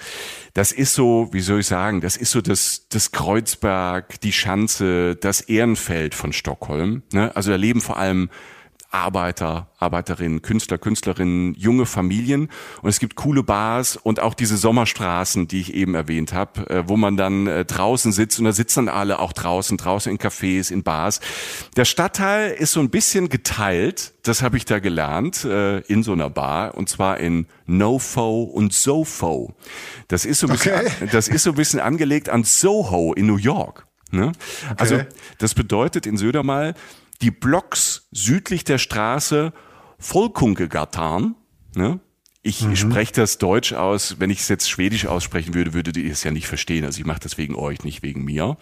Das 0.54 0.72
ist 0.72 0.96
so, 0.96 1.30
wie 1.34 1.42
soll 1.42 1.60
ich 1.60 1.68
sagen, 1.68 2.02
das 2.02 2.18
ist 2.18 2.32
so 2.32 2.42
das, 2.42 2.88
das 2.90 3.12
Kreuzberg, 3.12 4.20
die 4.22 4.34
Schanze, 4.34 5.16
das 5.16 5.42
Ehrenfeld 5.42 6.16
von 6.16 6.34
Stockholm. 6.34 7.04
Ne? 7.14 7.36
Also 7.36 7.52
da 7.52 7.58
leben 7.58 7.80
vor 7.80 7.98
allem 7.98 8.30
Arbeiter, 8.98 9.68
Arbeiterinnen, 9.78 10.42
Künstler, 10.42 10.78
Künstlerinnen, 10.78 11.54
junge 11.54 11.86
Familien 11.86 12.50
und 12.82 12.90
es 12.90 13.00
gibt 13.00 13.16
coole 13.16 13.44
Bars 13.44 13.96
und 13.96 14.20
auch 14.20 14.34
diese 14.34 14.58
Sommerstraßen, 14.58 15.48
die 15.48 15.62
ich 15.62 15.74
eben 15.74 15.94
erwähnt 15.94 16.34
habe, 16.34 16.68
äh, 16.70 16.84
wo 16.90 16.98
man 16.98 17.16
dann 17.16 17.46
äh, 17.46 17.64
draußen 17.64 18.12
sitzt 18.12 18.40
und 18.40 18.46
da 18.46 18.54
sitzen 18.54 18.90
alle 18.90 19.20
auch 19.20 19.34
draußen, 19.34 19.78
draußen 19.78 20.12
in 20.12 20.18
Cafés, 20.18 20.72
in 20.72 20.82
Bars. 20.82 21.20
Der 21.76 21.86
Stadtteil 21.86 22.52
ist 22.52 22.72
so 22.72 22.80
ein 22.80 22.90
bisschen 22.90 23.30
geteilt, 23.30 24.14
das 24.24 24.42
habe 24.42 24.58
ich 24.58 24.66
da 24.66 24.80
gelernt, 24.80 25.46
äh, 25.46 25.80
in 25.82 26.02
so 26.02 26.14
einer 26.14 26.30
Bar 26.32 26.76
und 26.76 26.90
zwar 26.90 27.20
in 27.20 27.46
NoFo 27.68 28.44
und 28.44 28.74
SoFo. 28.74 29.54
Das 30.08 30.26
ist 30.26 30.40
so 30.40 30.48
ein 30.48 30.54
bisschen, 30.54 30.74
Okay. 30.74 31.10
das 31.12 31.28
ist 31.28 31.44
so 31.44 31.52
ein 31.52 31.56
bisschen 31.56 31.80
angelegt 31.80 32.30
an 32.30 32.44
Soho 32.44 33.14
in 33.14 33.28
New 33.28 33.38
York. 33.38 33.86
Ne? 34.10 34.32
Also 34.78 35.02
das 35.38 35.54
bedeutet 35.54 36.06
in 36.06 36.16
Södermal, 36.18 36.76
die 37.22 37.32
Blocks 37.32 38.08
südlich 38.12 38.64
der 38.64 38.78
Straße 38.78 39.54
Volkungegatan, 40.00 41.36
ne? 41.76 42.00
Ich 42.44 42.66
spreche 42.80 43.12
das 43.12 43.40
Deutsch 43.40 43.74
aus. 43.74 44.22
Wenn 44.22 44.30
ich 44.30 44.40
es 44.40 44.48
jetzt 44.48 44.70
Schwedisch 44.70 45.06
aussprechen 45.06 45.54
würde, 45.54 45.74
würdet 45.74 45.98
ihr 45.98 46.10
es 46.10 46.24
ja 46.24 46.32
nicht 46.32 46.48
verstehen. 46.48 46.86
Also 46.86 47.02
ich 47.02 47.06
mache 47.06 47.20
das 47.20 47.38
wegen 47.38 47.56
euch, 47.56 47.84
nicht 47.84 48.04
wegen 48.04 48.24
mir. 48.24 48.56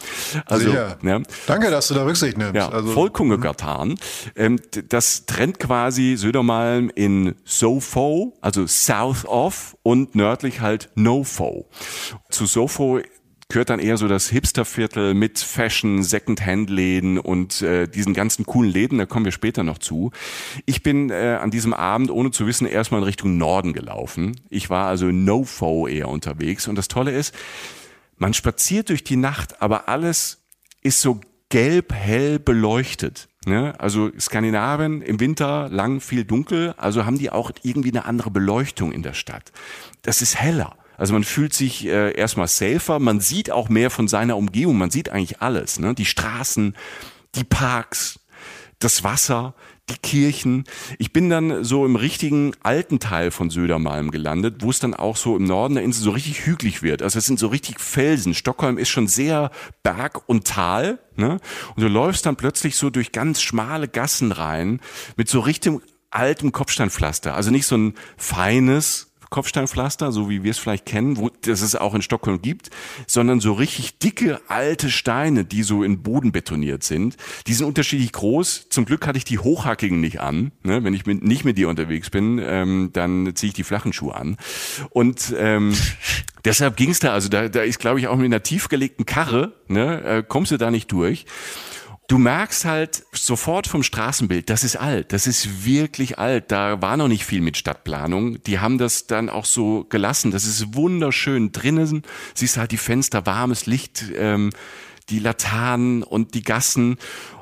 Also, 0.47 0.73
ne? 1.03 1.21
Danke, 1.45 1.69
dass 1.69 1.89
du 1.89 1.93
da 1.93 2.03
Rücksicht 2.03 2.35
nimmst. 2.35 2.55
Ja, 2.55 2.69
also, 2.69 2.91
Volkungegatan. 2.93 3.99
Ähm, 4.35 4.59
d- 4.73 4.81
das 4.89 5.27
trennt 5.27 5.59
quasi 5.59 6.15
Södermalm 6.17 6.89
in 6.95 7.35
Sofo, 7.43 8.35
also 8.41 8.65
south 8.65 9.23
of 9.25 9.77
und 9.83 10.15
nördlich 10.15 10.61
halt 10.61 10.89
Nofo. 10.95 11.69
Zu 12.31 12.47
Sofo 12.47 13.01
gehört 13.49 13.69
dann 13.69 13.79
eher 13.79 13.97
so 13.97 14.07
das 14.07 14.29
Hipsterviertel 14.29 15.13
mit 15.13 15.39
Fashion, 15.39 16.03
Second-Hand-Läden 16.03 17.19
und 17.19 17.61
äh, 17.61 17.87
diesen 17.87 18.13
ganzen 18.13 18.45
coolen 18.45 18.71
Läden, 18.71 18.97
da 18.97 19.05
kommen 19.05 19.25
wir 19.25 19.31
später 19.31 19.63
noch 19.63 19.77
zu. 19.77 20.11
Ich 20.65 20.81
bin 20.81 21.09
äh, 21.11 21.37
an 21.39 21.51
diesem 21.51 21.73
Abend, 21.73 22.09
ohne 22.09 22.31
zu 22.31 22.47
wissen, 22.47 22.65
erstmal 22.65 23.01
in 23.01 23.05
Richtung 23.05 23.37
Norden 23.37 23.73
gelaufen. 23.73 24.39
Ich 24.49 24.69
war 24.69 24.87
also 24.87 25.07
Nofo 25.07 25.87
eher 25.87 26.09
unterwegs 26.09 26.67
und 26.67 26.75
das 26.75 26.87
Tolle 26.87 27.11
ist, 27.11 27.35
man 28.17 28.33
spaziert 28.33 28.89
durch 28.89 29.03
die 29.03 29.17
Nacht, 29.17 29.61
aber 29.61 29.89
alles 29.89 30.43
ist 30.81 31.01
so 31.01 31.19
gelb-hell 31.49 32.39
beleuchtet. 32.39 33.29
Ne? 33.45 33.79
Also 33.79 34.11
Skandinavien 34.19 35.01
im 35.01 35.19
Winter 35.19 35.69
lang 35.69 36.01
viel 36.01 36.25
dunkel, 36.25 36.73
also 36.77 37.05
haben 37.05 37.19
die 37.19 37.29
auch 37.29 37.51
irgendwie 37.61 37.91
eine 37.91 38.05
andere 38.05 38.31
Beleuchtung 38.31 38.91
in 38.91 39.03
der 39.03 39.13
Stadt. 39.13 39.51
Das 40.01 40.21
ist 40.21 40.35
heller. 40.39 40.77
Also 40.97 41.13
man 41.13 41.23
fühlt 41.23 41.53
sich 41.53 41.85
äh, 41.85 42.13
erstmal 42.13 42.47
safer, 42.47 42.99
man 42.99 43.19
sieht 43.19 43.51
auch 43.51 43.69
mehr 43.69 43.89
von 43.89 44.07
seiner 44.07 44.37
Umgebung, 44.37 44.77
man 44.77 44.91
sieht 44.91 45.09
eigentlich 45.09 45.41
alles. 45.41 45.79
Ne? 45.79 45.93
Die 45.93 46.05
Straßen, 46.05 46.75
die 47.35 47.43
Parks, 47.43 48.19
das 48.79 49.03
Wasser, 49.03 49.55
die 49.89 49.97
Kirchen. 49.97 50.63
Ich 50.97 51.13
bin 51.13 51.29
dann 51.29 51.63
so 51.63 51.85
im 51.85 51.95
richtigen 51.95 52.53
alten 52.63 52.99
Teil 52.99 53.31
von 53.31 53.49
Södermalm 53.49 54.09
gelandet, 54.09 54.57
wo 54.59 54.69
es 54.69 54.79
dann 54.79 54.93
auch 54.93 55.15
so 55.15 55.35
im 55.35 55.45
Norden 55.45 55.75
der 55.75 55.83
Insel 55.83 56.03
so 56.03 56.11
richtig 56.11 56.45
hügelig 56.45 56.81
wird. 56.81 57.01
Also 57.01 57.19
es 57.19 57.25
sind 57.25 57.39
so 57.39 57.47
richtig 57.47 57.79
Felsen. 57.79 58.33
Stockholm 58.33 58.77
ist 58.77 58.89
schon 58.89 59.07
sehr 59.07 59.51
Berg 59.83 60.27
und 60.27 60.47
Tal. 60.47 60.99
Ne? 61.15 61.39
Und 61.75 61.83
du 61.83 61.87
läufst 61.87 62.25
dann 62.25 62.35
plötzlich 62.35 62.77
so 62.77 62.89
durch 62.89 63.11
ganz 63.11 63.41
schmale 63.41 63.87
Gassen 63.87 64.31
rein 64.31 64.79
mit 65.17 65.29
so 65.29 65.39
richtig 65.39 65.81
altem 66.09 66.51
Kopfsteinpflaster. 66.51 67.35
Also 67.35 67.51
nicht 67.51 67.67
so 67.67 67.77
ein 67.77 67.93
feines 68.17 69.11
Kopfsteinpflaster, 69.29 70.11
so 70.11 70.29
wie 70.29 70.43
wir 70.43 70.51
es 70.51 70.57
vielleicht 70.57 70.85
kennen, 70.85 71.17
wo 71.17 71.29
das 71.41 71.61
es 71.61 71.75
auch 71.75 71.93
in 71.93 72.01
Stockholm 72.01 72.41
gibt, 72.41 72.69
sondern 73.07 73.39
so 73.39 73.53
richtig 73.53 73.99
dicke 73.99 74.39
alte 74.47 74.89
Steine, 74.89 75.45
die 75.45 75.63
so 75.63 75.83
in 75.83 76.03
Boden 76.03 76.31
betoniert 76.31 76.83
sind. 76.83 77.17
Die 77.47 77.53
sind 77.53 77.65
unterschiedlich 77.65 78.11
groß. 78.11 78.69
Zum 78.69 78.85
Glück 78.85 79.07
hatte 79.07 79.17
ich 79.17 79.25
die 79.25 79.39
hochhackigen 79.39 79.99
nicht 79.99 80.21
an. 80.21 80.51
Ne? 80.63 80.83
Wenn 80.83 80.93
ich 80.93 81.05
mit, 81.05 81.23
nicht 81.23 81.45
mit 81.45 81.57
dir 81.57 81.69
unterwegs 81.69 82.09
bin, 82.09 82.39
ähm, 82.41 82.89
dann 82.93 83.35
ziehe 83.35 83.49
ich 83.49 83.55
die 83.55 83.63
flachen 83.63 83.93
Schuhe 83.93 84.15
an. 84.15 84.37
Und 84.89 85.33
ähm, 85.37 85.73
deshalb 86.45 86.77
ging 86.77 86.91
es 86.91 86.99
da. 86.99 87.13
Also 87.13 87.29
da, 87.29 87.49
da 87.49 87.61
ist, 87.61 87.79
glaube 87.79 87.99
ich, 87.99 88.07
auch 88.07 88.15
mit 88.15 88.25
einer 88.25 88.43
tiefgelegten 88.43 89.05
Karre, 89.05 89.53
ne, 89.67 90.03
äh, 90.03 90.23
kommst 90.27 90.51
du 90.51 90.57
da 90.57 90.71
nicht 90.71 90.91
durch. 90.91 91.25
Du 92.07 92.19
merkst 92.19 92.65
halt 92.65 93.03
sofort 93.13 93.65
vom 93.65 93.81
Straßenbild, 93.81 94.51
das 94.51 94.63
ist 94.63 94.75
alt, 94.75 95.11
das 95.11 95.25
ist 95.25 95.65
wirklich 95.65 96.19
alt. 96.19 96.51
Da 96.51 96.79
war 96.81 96.97
noch 96.97 97.07
nicht 97.07 97.25
viel 97.25 97.41
mit 97.41 97.57
Stadtplanung. 97.57 98.43
Die 98.43 98.59
haben 98.59 98.77
das 98.77 99.07
dann 99.07 99.29
auch 99.29 99.45
so 99.45 99.85
gelassen. 99.85 100.29
Das 100.29 100.45
ist 100.45 100.75
wunderschön. 100.75 101.51
Drinnen 101.51 102.03
siehst 102.35 102.57
halt 102.57 102.71
die 102.71 102.77
Fenster, 102.77 103.25
warmes 103.25 103.65
Licht, 103.65 104.05
ähm, 104.15 104.51
die 105.09 105.19
Laternen 105.19 106.03
und 106.03 106.35
die 106.35 106.43
Gassen. 106.43 106.97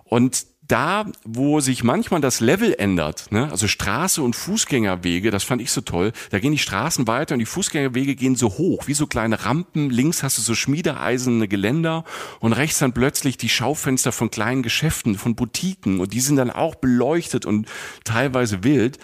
Und 0.05 0.45
da, 0.67 1.05
wo 1.25 1.59
sich 1.59 1.83
manchmal 1.83 2.21
das 2.21 2.39
Level 2.39 2.73
ändert, 2.77 3.31
ne, 3.31 3.49
also 3.51 3.67
Straße 3.67 4.21
und 4.21 4.35
Fußgängerwege, 4.35 5.29
das 5.29 5.43
fand 5.43 5.61
ich 5.61 5.71
so 5.71 5.81
toll, 5.81 6.13
da 6.31 6.39
gehen 6.39 6.53
die 6.53 6.57
Straßen 6.57 7.05
weiter 7.07 7.35
und 7.35 7.39
die 7.39 7.45
Fußgängerwege 7.45 8.15
gehen 8.15 8.35
so 8.35 8.49
hoch, 8.49 8.87
wie 8.87 8.93
so 8.93 9.05
kleine 9.05 9.45
Rampen. 9.45 9.89
Links 9.89 10.23
hast 10.23 10.37
du 10.37 10.41
so 10.41 10.55
schmiedeeiserne 10.55 11.47
Geländer 11.47 12.05
und 12.39 12.53
rechts 12.53 12.79
dann 12.79 12.93
plötzlich 12.93 13.37
die 13.37 13.49
Schaufenster 13.49 14.11
von 14.11 14.31
kleinen 14.31 14.63
Geschäften, 14.63 15.15
von 15.15 15.35
Boutiquen 15.35 15.99
und 15.99 16.13
die 16.13 16.21
sind 16.21 16.37
dann 16.37 16.49
auch 16.49 16.75
beleuchtet 16.75 17.45
und 17.45 17.67
teilweise 18.05 18.63
wild. 18.63 18.99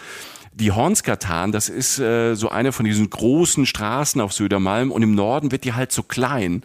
Die 0.52 0.72
Hornsgatan, 0.72 1.52
das 1.52 1.68
ist 1.68 1.98
äh, 2.00 2.34
so 2.34 2.48
eine 2.48 2.72
von 2.72 2.84
diesen 2.84 3.08
großen 3.08 3.66
Straßen 3.66 4.20
auf 4.20 4.32
Södermalm 4.32 4.90
und 4.90 5.02
im 5.02 5.14
Norden 5.14 5.52
wird 5.52 5.64
die 5.64 5.74
halt 5.74 5.92
so 5.92 6.02
klein. 6.02 6.64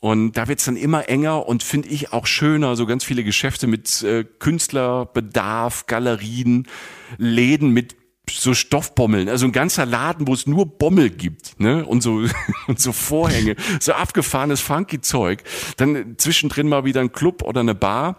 Und 0.00 0.36
da 0.36 0.46
wird's 0.46 0.64
dann 0.64 0.76
immer 0.76 1.08
enger 1.08 1.46
und 1.46 1.62
finde 1.62 1.88
ich 1.88 2.12
auch 2.12 2.26
schöner, 2.26 2.76
so 2.76 2.86
ganz 2.86 3.02
viele 3.04 3.24
Geschäfte 3.24 3.66
mit 3.66 4.02
äh, 4.02 4.24
Künstlerbedarf, 4.24 5.86
Galerien, 5.86 6.68
Läden 7.16 7.70
mit 7.70 7.96
so 8.28 8.54
Stoffbommeln, 8.54 9.28
also 9.28 9.46
ein 9.46 9.52
ganzer 9.52 9.86
Laden, 9.86 10.26
wo 10.26 10.34
es 10.34 10.46
nur 10.46 10.66
Bommel 10.66 11.10
gibt, 11.10 11.58
ne? 11.58 11.84
Und 11.84 12.02
so 12.02 12.22
und 12.66 12.80
so 12.80 12.92
Vorhänge, 12.92 13.56
so 13.80 13.92
abgefahrenes 13.92 14.60
funky 14.60 15.00
Zeug. 15.00 15.42
Dann 15.76 16.16
zwischendrin 16.18 16.68
mal 16.68 16.84
wieder 16.84 17.00
ein 17.00 17.12
Club 17.12 17.42
oder 17.42 17.60
eine 17.60 17.74
Bar 17.74 18.16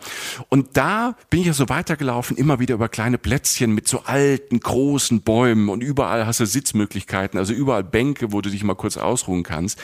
und 0.50 0.78
da 0.78 1.16
bin 1.30 1.42
ich 1.42 1.48
ja 1.48 1.54
so 1.54 1.70
weitergelaufen, 1.70 2.38
immer 2.38 2.60
wieder 2.60 2.76
über 2.76 2.90
kleine 2.90 3.18
Plätzchen 3.18 3.74
mit 3.74 3.88
so 3.88 4.04
alten 4.06 4.60
großen 4.60 5.22
Bäumen 5.22 5.70
und 5.70 5.82
überall 5.82 6.26
hast 6.26 6.40
du 6.40 6.46
Sitzmöglichkeiten, 6.46 7.38
also 7.40 7.54
überall 7.54 7.84
Bänke, 7.84 8.32
wo 8.32 8.42
du 8.42 8.50
dich 8.50 8.64
mal 8.64 8.76
kurz 8.76 8.98
ausruhen 8.98 9.44
kannst. 9.44 9.80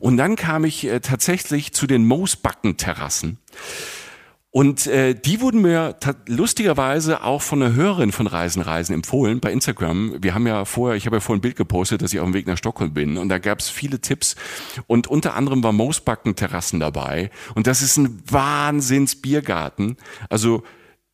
Und 0.00 0.16
dann 0.16 0.36
kam 0.36 0.64
ich 0.64 0.84
äh, 0.86 1.00
tatsächlich 1.00 1.72
zu 1.72 1.86
den 1.86 2.06
Moosbacken-Terrassen. 2.06 3.38
Und 4.58 4.88
äh, 4.88 5.14
die 5.14 5.40
wurden 5.40 5.62
mir 5.62 5.94
lustigerweise 6.26 7.22
auch 7.22 7.42
von 7.42 7.62
einer 7.62 7.76
Hörerin 7.76 8.10
von 8.10 8.26
Reisen 8.26 8.60
Reisen 8.60 8.92
empfohlen 8.92 9.38
bei 9.38 9.52
Instagram. 9.52 10.16
Wir 10.20 10.34
haben 10.34 10.48
ja 10.48 10.64
vorher, 10.64 10.96
ich 10.96 11.06
habe 11.06 11.14
ja 11.14 11.20
vorhin 11.20 11.38
ein 11.38 11.42
Bild 11.42 11.54
gepostet, 11.54 12.02
dass 12.02 12.12
ich 12.12 12.18
auf 12.18 12.26
dem 12.26 12.34
Weg 12.34 12.48
nach 12.48 12.58
Stockholm 12.58 12.92
bin 12.92 13.18
und 13.18 13.28
da 13.28 13.38
gab 13.38 13.60
es 13.60 13.68
viele 13.68 14.00
Tipps 14.00 14.34
und 14.88 15.06
unter 15.06 15.36
anderem 15.36 15.62
war 15.62 15.70
Moosbacken 15.70 16.34
Terrassen 16.34 16.80
dabei 16.80 17.30
und 17.54 17.68
das 17.68 17.82
ist 17.82 17.98
ein 17.98 18.20
Wahnsinns 18.28 19.14
Biergarten. 19.14 19.96
Also 20.28 20.64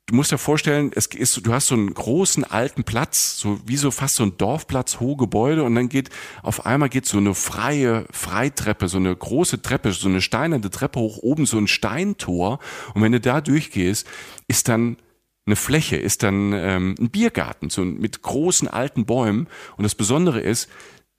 Du 0.06 0.14
musst 0.14 0.32
dir 0.32 0.38
vorstellen, 0.38 0.90
es 0.94 1.06
ist, 1.06 1.46
du 1.46 1.52
hast 1.54 1.68
so 1.68 1.74
einen 1.74 1.94
großen 1.94 2.44
alten 2.44 2.84
Platz, 2.84 3.38
so 3.38 3.58
wie 3.64 3.78
so 3.78 3.90
fast 3.90 4.16
so 4.16 4.24
ein 4.24 4.36
Dorfplatz, 4.36 5.00
hohe 5.00 5.16
Gebäude 5.16 5.64
und 5.64 5.74
dann 5.74 5.88
geht 5.88 6.10
auf 6.42 6.66
einmal 6.66 6.90
geht 6.90 7.06
so 7.06 7.16
eine 7.16 7.34
freie 7.34 8.06
Freitreppe, 8.10 8.88
so 8.88 8.98
eine 8.98 9.16
große 9.16 9.62
Treppe, 9.62 9.92
so 9.92 10.08
eine 10.08 10.20
steinerne 10.20 10.68
Treppe 10.68 11.00
hoch 11.00 11.18
oben, 11.18 11.46
so 11.46 11.56
ein 11.56 11.68
Steintor 11.68 12.58
und 12.92 13.00
wenn 13.00 13.12
du 13.12 13.20
da 13.20 13.40
durchgehst, 13.40 14.06
ist 14.46 14.68
dann 14.68 14.98
eine 15.46 15.56
Fläche, 15.56 15.96
ist 15.96 16.22
dann 16.22 16.52
ähm, 16.52 16.94
ein 17.00 17.08
Biergarten, 17.08 17.70
so 17.70 17.82
mit 17.82 18.20
großen 18.20 18.68
alten 18.68 19.06
Bäumen 19.06 19.48
und 19.78 19.84
das 19.84 19.94
Besondere 19.94 20.40
ist, 20.40 20.68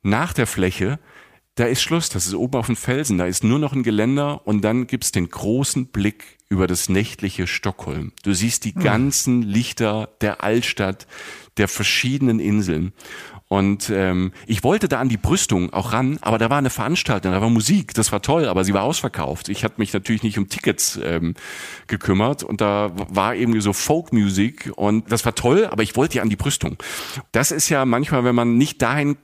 nach 0.04 0.32
der 0.32 0.46
Fläche 0.46 1.00
da 1.56 1.64
ist 1.64 1.82
Schluss, 1.82 2.10
das 2.10 2.28
ist 2.28 2.36
oben 2.36 2.58
auf 2.58 2.66
dem 2.66 2.76
Felsen, 2.76 3.18
da 3.18 3.26
ist 3.26 3.44
nur 3.44 3.60
noch 3.60 3.72
ein 3.72 3.84
Geländer 3.84 4.46
und 4.46 4.62
dann 4.62 4.88
gibt's 4.88 5.14
den 5.14 5.30
großen 5.30 5.88
Blick 5.88 6.35
über 6.50 6.68
das 6.68 6.90
nächtliche 6.90 7.48
Stockholm. 7.48 8.12
Du 8.24 8.34
siehst 8.34 8.66
die 8.66 8.74
ganzen 8.74 9.42
Lichter 9.42 10.10
der 10.22 10.44
Altstadt, 10.44 11.08
der 11.58 11.68
verschiedenen 11.68 12.40
Inseln. 12.40 12.94
Und 13.48 13.92
ähm, 13.92 14.32
ich 14.48 14.64
wollte 14.64 14.88
da 14.88 15.00
an 15.00 15.10
die 15.10 15.18
Brüstung 15.18 15.72
auch 15.72 15.94
ran, 15.94 16.18
aber 16.22 16.40
da 16.40 16.50
war 16.50 16.58
eine 16.58 16.72
Veranstaltung, 16.72 17.32
da 17.32 17.42
war 17.42 17.50
Musik, 17.50 17.94
das 17.94 18.12
war 18.12 18.22
toll, 18.22 18.48
aber 18.48 18.64
sie 18.64 18.74
war 18.74 18.82
ausverkauft. 18.82 19.50
Ich 19.50 19.64
hatte 19.64 19.76
mich 19.78 19.94
natürlich 19.94 20.24
nicht 20.24 20.40
um 20.40 20.50
Tickets 20.50 21.00
ähm, 21.04 21.36
gekümmert 21.88 22.44
und 22.44 22.60
da 22.60 22.92
war 22.96 23.36
irgendwie 23.36 23.62
so 23.62 23.72
Folkmusik 23.72 24.72
und 24.76 25.12
das 25.12 25.26
war 25.26 25.36
toll, 25.36 25.68
aber 25.68 25.84
ich 25.84 25.96
wollte 25.96 26.18
ja 26.18 26.24
an 26.24 26.30
die 26.30 26.36
Brüstung. 26.36 26.78
Das 27.32 27.52
ist 27.52 27.70
ja 27.70 27.86
manchmal, 27.86 28.24
wenn 28.24 28.36
man 28.36 28.58
nicht 28.58 28.82
dahin 28.82 29.16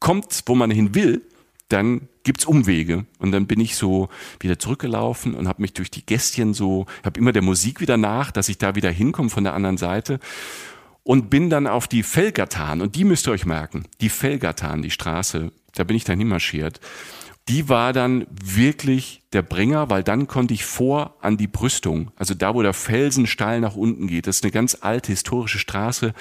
kommt, 0.00 0.44
wo 0.46 0.54
man 0.54 0.70
hin 0.70 0.94
will, 0.94 1.27
dann 1.68 2.08
gibt's 2.22 2.44
Umwege. 2.44 3.06
Und 3.18 3.32
dann 3.32 3.46
bin 3.46 3.60
ich 3.60 3.76
so 3.76 4.08
wieder 4.40 4.58
zurückgelaufen 4.58 5.34
und 5.34 5.48
habe 5.48 5.62
mich 5.62 5.72
durch 5.72 5.90
die 5.90 6.04
Gästchen 6.04 6.54
so, 6.54 6.86
habe 7.04 7.18
immer 7.18 7.32
der 7.32 7.42
Musik 7.42 7.80
wieder 7.80 7.96
nach, 7.96 8.30
dass 8.30 8.48
ich 8.48 8.58
da 8.58 8.74
wieder 8.74 8.90
hinkomme 8.90 9.30
von 9.30 9.44
der 9.44 9.54
anderen 9.54 9.76
Seite. 9.76 10.18
Und 11.04 11.30
bin 11.30 11.48
dann 11.48 11.66
auf 11.66 11.88
die 11.88 12.02
Felgatan 12.02 12.82
und 12.82 12.94
die 12.94 13.04
müsst 13.04 13.26
ihr 13.26 13.32
euch 13.32 13.46
merken, 13.46 13.84
die 14.00 14.10
Felgatan, 14.10 14.82
die 14.82 14.90
Straße, 14.90 15.52
da 15.74 15.84
bin 15.84 15.96
ich 15.96 16.04
dann 16.04 16.18
hinmarschiert 16.18 16.80
die 17.48 17.68
war 17.68 17.92
dann 17.92 18.26
wirklich 18.30 19.22
der 19.32 19.42
Bringer, 19.42 19.88
weil 19.88 20.02
dann 20.02 20.26
konnte 20.26 20.52
ich 20.52 20.64
vor 20.64 21.16
an 21.20 21.36
die 21.36 21.46
Brüstung, 21.46 22.10
also 22.16 22.34
da, 22.34 22.54
wo 22.54 22.62
der 22.62 22.74
Felsen 22.74 23.26
steil 23.26 23.60
nach 23.60 23.74
unten 23.74 24.06
geht. 24.06 24.26
Das 24.26 24.36
ist 24.36 24.44
eine 24.44 24.52
ganz 24.52 24.78
alte 24.80 25.12
historische 25.12 25.58
Straße, 25.58 26.12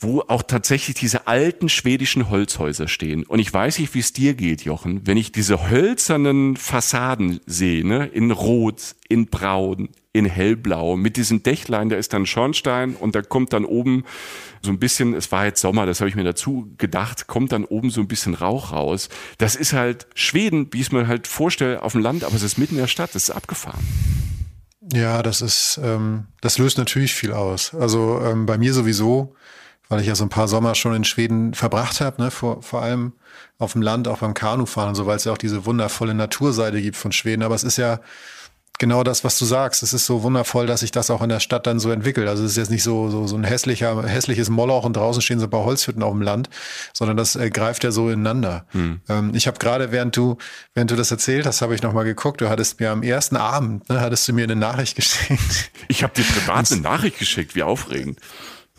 wo 0.00 0.22
auch 0.22 0.42
tatsächlich 0.42 0.96
diese 0.96 1.26
alten 1.28 1.68
schwedischen 1.68 2.28
Holzhäuser 2.28 2.88
stehen. 2.88 3.24
Und 3.24 3.38
ich 3.38 3.52
weiß 3.52 3.78
nicht, 3.78 3.94
wie 3.94 4.00
es 4.00 4.12
dir 4.12 4.34
geht, 4.34 4.62
Jochen, 4.62 5.06
wenn 5.06 5.16
ich 5.16 5.32
diese 5.32 5.70
hölzernen 5.70 6.56
Fassaden 6.56 7.40
sehe, 7.46 7.86
ne, 7.86 8.06
in 8.06 8.30
Rot, 8.32 8.96
in 9.08 9.26
Braun, 9.26 9.88
in 10.14 10.26
Hellblau, 10.26 10.96
mit 10.96 11.16
diesem 11.16 11.42
Dächlein, 11.42 11.88
da 11.88 11.96
ist 11.96 12.12
dann 12.12 12.24
Schornstein 12.24 12.94
und 12.94 13.16
da 13.16 13.22
kommt 13.22 13.52
dann 13.52 13.64
oben 13.64 14.04
so 14.62 14.70
ein 14.70 14.78
bisschen, 14.78 15.12
es 15.12 15.32
war 15.32 15.44
jetzt 15.44 15.60
Sommer, 15.60 15.86
das 15.86 16.00
habe 16.00 16.08
ich 16.08 16.14
mir 16.14 16.22
dazu 16.22 16.72
gedacht, 16.78 17.26
kommt 17.26 17.50
dann 17.50 17.64
oben 17.64 17.90
so 17.90 18.00
ein 18.00 18.06
bisschen 18.06 18.34
Rauch 18.34 18.72
raus. 18.72 19.08
Das 19.38 19.56
ist 19.56 19.72
halt 19.72 20.06
Schweden, 20.14 20.68
wie 20.70 20.80
ich 20.80 20.86
es 20.86 20.92
mir 20.92 21.08
halt 21.08 21.26
vorstelle, 21.26 21.82
auf 21.82 21.92
dem 21.92 22.00
Land, 22.00 22.22
aber 22.22 22.36
es 22.36 22.44
ist 22.44 22.58
mitten 22.58 22.76
in 22.76 22.80
der 22.80 22.86
Stadt, 22.86 23.10
das 23.14 23.24
ist 23.24 23.30
abgefahren. 23.30 23.84
Ja, 24.92 25.20
das 25.22 25.42
ist, 25.42 25.80
ähm, 25.82 26.28
das 26.40 26.58
löst 26.58 26.78
natürlich 26.78 27.12
viel 27.12 27.32
aus. 27.32 27.74
Also 27.74 28.20
ähm, 28.24 28.46
bei 28.46 28.56
mir 28.56 28.72
sowieso, 28.72 29.34
weil 29.88 30.00
ich 30.00 30.06
ja 30.06 30.14
so 30.14 30.24
ein 30.24 30.30
paar 30.30 30.46
Sommer 30.46 30.76
schon 30.76 30.94
in 30.94 31.02
Schweden 31.02 31.54
verbracht 31.54 32.00
habe, 32.00 32.22
ne, 32.22 32.30
vor, 32.30 32.62
vor 32.62 32.82
allem 32.82 33.14
auf 33.58 33.72
dem 33.72 33.82
Land, 33.82 34.06
auch 34.06 34.18
beim 34.18 34.34
Kanufahren 34.34 34.90
und 34.90 34.94
so, 34.94 35.06
weil 35.06 35.16
es 35.16 35.24
ja 35.24 35.32
auch 35.32 35.38
diese 35.38 35.66
wundervolle 35.66 36.14
Naturseite 36.14 36.80
gibt 36.80 36.96
von 36.96 37.10
Schweden. 37.10 37.42
Aber 37.42 37.56
es 37.56 37.64
ist 37.64 37.78
ja, 37.78 37.98
genau 38.78 39.04
das, 39.04 39.24
was 39.24 39.38
du 39.38 39.44
sagst. 39.44 39.82
Es 39.82 39.92
ist 39.92 40.06
so 40.06 40.22
wundervoll, 40.22 40.66
dass 40.66 40.80
sich 40.80 40.90
das 40.90 41.10
auch 41.10 41.22
in 41.22 41.28
der 41.28 41.40
Stadt 41.40 41.66
dann 41.66 41.78
so 41.78 41.90
entwickelt. 41.90 42.28
Also 42.28 42.44
es 42.44 42.52
ist 42.52 42.56
jetzt 42.56 42.70
nicht 42.70 42.82
so, 42.82 43.08
so, 43.10 43.26
so 43.26 43.36
ein 43.36 43.44
hässlicher, 43.44 44.06
hässliches 44.06 44.50
Moloch 44.50 44.84
und 44.84 44.96
draußen 44.96 45.22
stehen 45.22 45.38
so 45.38 45.46
ein 45.46 45.50
paar 45.50 45.64
Holzhütten 45.64 46.02
auf 46.02 46.12
dem 46.12 46.22
Land, 46.22 46.50
sondern 46.92 47.16
das 47.16 47.36
äh, 47.36 47.50
greift 47.50 47.84
ja 47.84 47.90
so 47.90 48.08
ineinander. 48.08 48.66
Hm. 48.70 49.00
Ähm, 49.08 49.32
ich 49.34 49.46
habe 49.46 49.58
gerade, 49.58 49.92
während 49.92 50.16
du, 50.16 50.38
während 50.74 50.90
du 50.90 50.96
das 50.96 51.10
erzählt 51.10 51.46
hast, 51.46 51.62
habe 51.62 51.74
ich 51.74 51.82
nochmal 51.82 52.04
geguckt. 52.04 52.40
Du 52.40 52.48
hattest 52.48 52.80
mir 52.80 52.90
am 52.90 53.02
ersten 53.02 53.36
Abend, 53.36 53.88
ne, 53.88 54.00
hattest 54.00 54.26
du 54.28 54.32
mir 54.32 54.44
eine 54.44 54.56
Nachricht 54.56 54.96
geschickt. 54.96 55.70
Ich 55.88 56.02
habe 56.02 56.14
dir 56.14 56.24
privat 56.24 56.70
eine 56.70 56.80
Nachricht 56.80 57.18
geschickt, 57.18 57.54
wie 57.54 57.62
aufregend. 57.62 58.18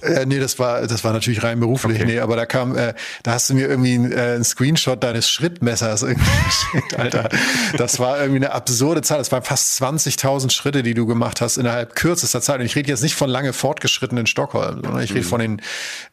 Äh, 0.02 0.26
nee, 0.26 0.40
das 0.40 0.60
war, 0.60 0.86
das 0.88 1.06
war 1.06 1.14
natürlich 1.14 1.42
rein 1.42 1.60
beruflich. 1.62 1.98
Okay. 1.98 2.06
Nee, 2.06 2.20
aber 2.20 2.36
da 2.36 2.46
kam, 2.46 2.78
äh, 2.78 2.94
da 3.24 3.32
hast 3.32 3.50
du 3.50 3.54
mir 3.54 3.70
irgendwie 3.70 3.96
ein, 3.96 4.12
äh, 4.12 4.36
ein 4.36 4.44
Screenshot 4.44 5.02
deines 5.02 5.30
Schrittmessers 5.30 6.04
irgendwie 6.04 6.26
geschickt, 6.46 7.00
Alter. 7.00 7.30
Das 7.78 8.00
war 8.00 8.20
irgendwie 8.20 8.46
eine 8.46 8.52
absurde 8.52 9.02
Zahl. 9.02 9.20
Das 9.20 9.32
waren 9.32 9.44
fast 9.44 9.82
20.000 9.82 10.52
Schritte, 10.52 10.84
die 10.84 10.96
du 10.96 11.06
gemacht 11.06 11.40
hast 11.40 11.56
innerhalb 11.56 11.96
kürzester 11.96 12.42
Zeit. 12.42 12.60
Und 12.60 12.66
ich 12.66 12.76
rede 12.76 12.90
jetzt 12.90 13.04
nicht 13.04 13.16
von 13.16 13.30
lange 13.30 13.54
fortgeschritten 13.54 14.18
in 14.18 14.28
Stockholm, 14.28 14.82
sondern 14.84 15.02
ich 15.02 15.12
rede 15.12 15.22
mhm. 15.22 15.30
von 15.30 15.40
den, 15.40 15.62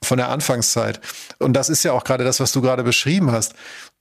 von 0.01 0.17
der 0.17 0.29
Anfangszeit. 0.29 1.01
Und 1.41 1.55
das 1.55 1.69
ist 1.69 1.83
ja 1.83 1.93
auch 1.93 2.05
gerade 2.05 2.23
das, 2.23 2.39
was 2.39 2.53
du 2.53 2.63
gerade 2.63 2.85
beschrieben 2.85 3.33
hast. 3.33 3.55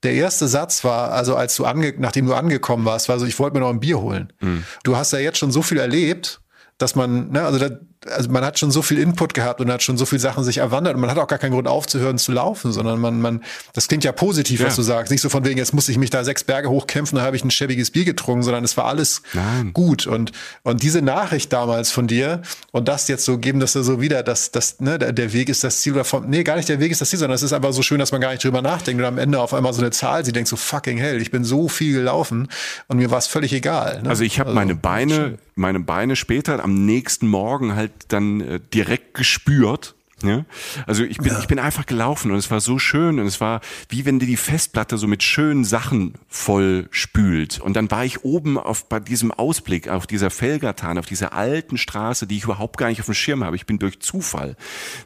Der 0.03 0.13
erste 0.13 0.47
Satz 0.47 0.83
war, 0.83 1.11
also 1.11 1.35
als 1.35 1.55
du 1.55 1.65
ange, 1.65 1.95
nachdem 1.97 2.27
du 2.27 2.35
angekommen 2.35 2.85
warst, 2.85 3.09
war 3.09 3.17
so, 3.17 3.25
ich 3.25 3.39
wollte 3.39 3.55
mir 3.55 3.61
noch 3.61 3.69
ein 3.69 3.79
Bier 3.79 3.99
holen. 3.99 4.31
Mhm. 4.41 4.63
Du 4.83 4.95
hast 4.95 5.11
ja 5.11 5.19
jetzt 5.19 5.39
schon 5.39 5.51
so 5.51 5.63
viel 5.63 5.79
erlebt, 5.79 6.39
dass 6.77 6.95
man, 6.95 7.31
ne, 7.31 7.43
also 7.43 7.57
da, 7.59 7.69
also 8.09 8.29
man 8.31 8.43
hat 8.43 8.57
schon 8.57 8.71
so 8.71 8.81
viel 8.81 8.97
Input 8.97 9.33
gehabt 9.33 9.61
und 9.61 9.71
hat 9.71 9.83
schon 9.83 9.97
so 9.97 10.05
viel 10.05 10.19
Sachen 10.19 10.43
sich 10.43 10.57
erwandert 10.57 10.95
und 10.95 11.01
man 11.01 11.11
hat 11.11 11.17
auch 11.17 11.27
gar 11.27 11.37
keinen 11.37 11.51
Grund 11.51 11.67
aufzuhören 11.67 12.17
zu 12.17 12.31
laufen, 12.31 12.71
sondern 12.71 12.99
man, 12.99 13.21
man, 13.21 13.43
das 13.73 13.87
klingt 13.87 14.03
ja 14.03 14.11
positiv, 14.11 14.59
ja. 14.59 14.67
was 14.67 14.75
du 14.75 14.81
sagst. 14.81 15.11
Nicht 15.11 15.21
so 15.21 15.29
von 15.29 15.45
wegen, 15.45 15.57
jetzt 15.57 15.73
muss 15.73 15.87
ich 15.87 15.97
mich 15.97 16.09
da 16.09 16.23
sechs 16.23 16.43
Berge 16.43 16.69
hochkämpfen, 16.69 17.17
da 17.17 17.23
habe 17.23 17.35
ich 17.35 17.43
ein 17.43 17.51
schäbiges 17.51 17.91
Bier 17.91 18.05
getrunken, 18.05 18.43
sondern 18.43 18.63
es 18.63 18.75
war 18.75 18.85
alles 18.85 19.21
Nein. 19.33 19.71
gut. 19.73 20.07
Und, 20.07 20.31
und 20.63 20.81
diese 20.81 21.01
Nachricht 21.01 21.53
damals 21.53 21.91
von 21.91 22.07
dir 22.07 22.41
und 22.71 22.87
das 22.87 23.07
jetzt 23.07 23.23
so 23.23 23.37
geben, 23.37 23.59
dass 23.59 23.75
er 23.75 23.83
so 23.83 24.01
wieder, 24.01 24.23
dass, 24.23 24.51
dass, 24.51 24.79
ne, 24.79 24.97
der 24.97 25.33
Weg 25.33 25.49
ist 25.49 25.63
das 25.63 25.81
Ziel 25.81 25.93
oder 25.93 26.03
von, 26.03 26.27
nee, 26.29 26.43
gar 26.43 26.55
nicht 26.55 26.69
der 26.69 26.79
Weg 26.79 26.91
ist 26.91 27.01
das 27.01 27.09
Ziel, 27.09 27.19
sondern 27.19 27.35
es 27.35 27.43
ist 27.43 27.53
einfach 27.53 27.73
so 27.73 27.83
schön, 27.83 27.99
dass 27.99 28.11
man 28.11 28.21
gar 28.21 28.31
nicht 28.31 28.43
drüber 28.43 28.61
nachdenkt 28.63 28.99
und 28.99 29.07
am 29.07 29.19
Ende 29.19 29.39
auf 29.39 29.53
einmal 29.53 29.73
so 29.73 29.81
eine 29.81 29.91
Zahl, 29.91 30.25
sie 30.25 30.31
denkt 30.31 30.49
so 30.49 30.55
fucking 30.55 30.97
hell, 30.97 31.21
ich 31.21 31.29
bin 31.29 31.43
so 31.43 31.67
viel 31.67 31.93
gelaufen 31.93 32.47
und 32.87 32.97
mir 32.97 33.11
war 33.11 33.19
es 33.19 33.27
völlig 33.27 33.53
egal. 33.53 34.01
Ne? 34.01 34.09
Also 34.09 34.23
ich 34.23 34.39
habe 34.39 34.49
also, 34.49 34.55
meine 34.55 34.75
Beine, 34.75 35.37
meine 35.61 35.79
Beine 35.79 36.15
später 36.17 36.63
am 36.63 36.85
nächsten 36.85 37.27
Morgen 37.27 37.75
halt 37.75 37.91
dann 38.09 38.41
äh, 38.41 38.59
direkt 38.73 39.13
gespürt 39.13 39.95
ja? 40.29 40.45
Also 40.87 41.03
ich 41.03 41.17
bin, 41.17 41.33
ja. 41.33 41.39
ich 41.39 41.47
bin 41.47 41.59
einfach 41.59 41.85
gelaufen 41.85 42.31
und 42.31 42.37
es 42.37 42.51
war 42.51 42.61
so 42.61 42.79
schön 42.79 43.19
und 43.19 43.25
es 43.25 43.41
war 43.41 43.61
wie 43.89 44.05
wenn 44.05 44.19
dir 44.19 44.25
die 44.25 44.37
Festplatte 44.37 44.97
so 44.97 45.07
mit 45.07 45.23
schönen 45.23 45.65
Sachen 45.65 46.13
voll 46.27 46.87
spült. 46.91 47.59
Und 47.59 47.75
dann 47.75 47.91
war 47.91 48.05
ich 48.05 48.23
oben 48.23 48.57
auf 48.57 48.87
bei 48.87 48.99
diesem 48.99 49.31
Ausblick 49.31 49.89
auf 49.89 50.07
dieser 50.07 50.29
Felgatan, 50.29 50.97
auf 50.97 51.05
dieser 51.05 51.33
alten 51.33 51.77
Straße, 51.77 52.27
die 52.27 52.37
ich 52.37 52.43
überhaupt 52.43 52.77
gar 52.77 52.87
nicht 52.87 52.99
auf 52.99 53.05
dem 53.05 53.13
Schirm 53.13 53.43
habe. 53.43 53.55
Ich 53.55 53.65
bin 53.65 53.79
durch 53.79 53.99
Zufall 53.99 54.55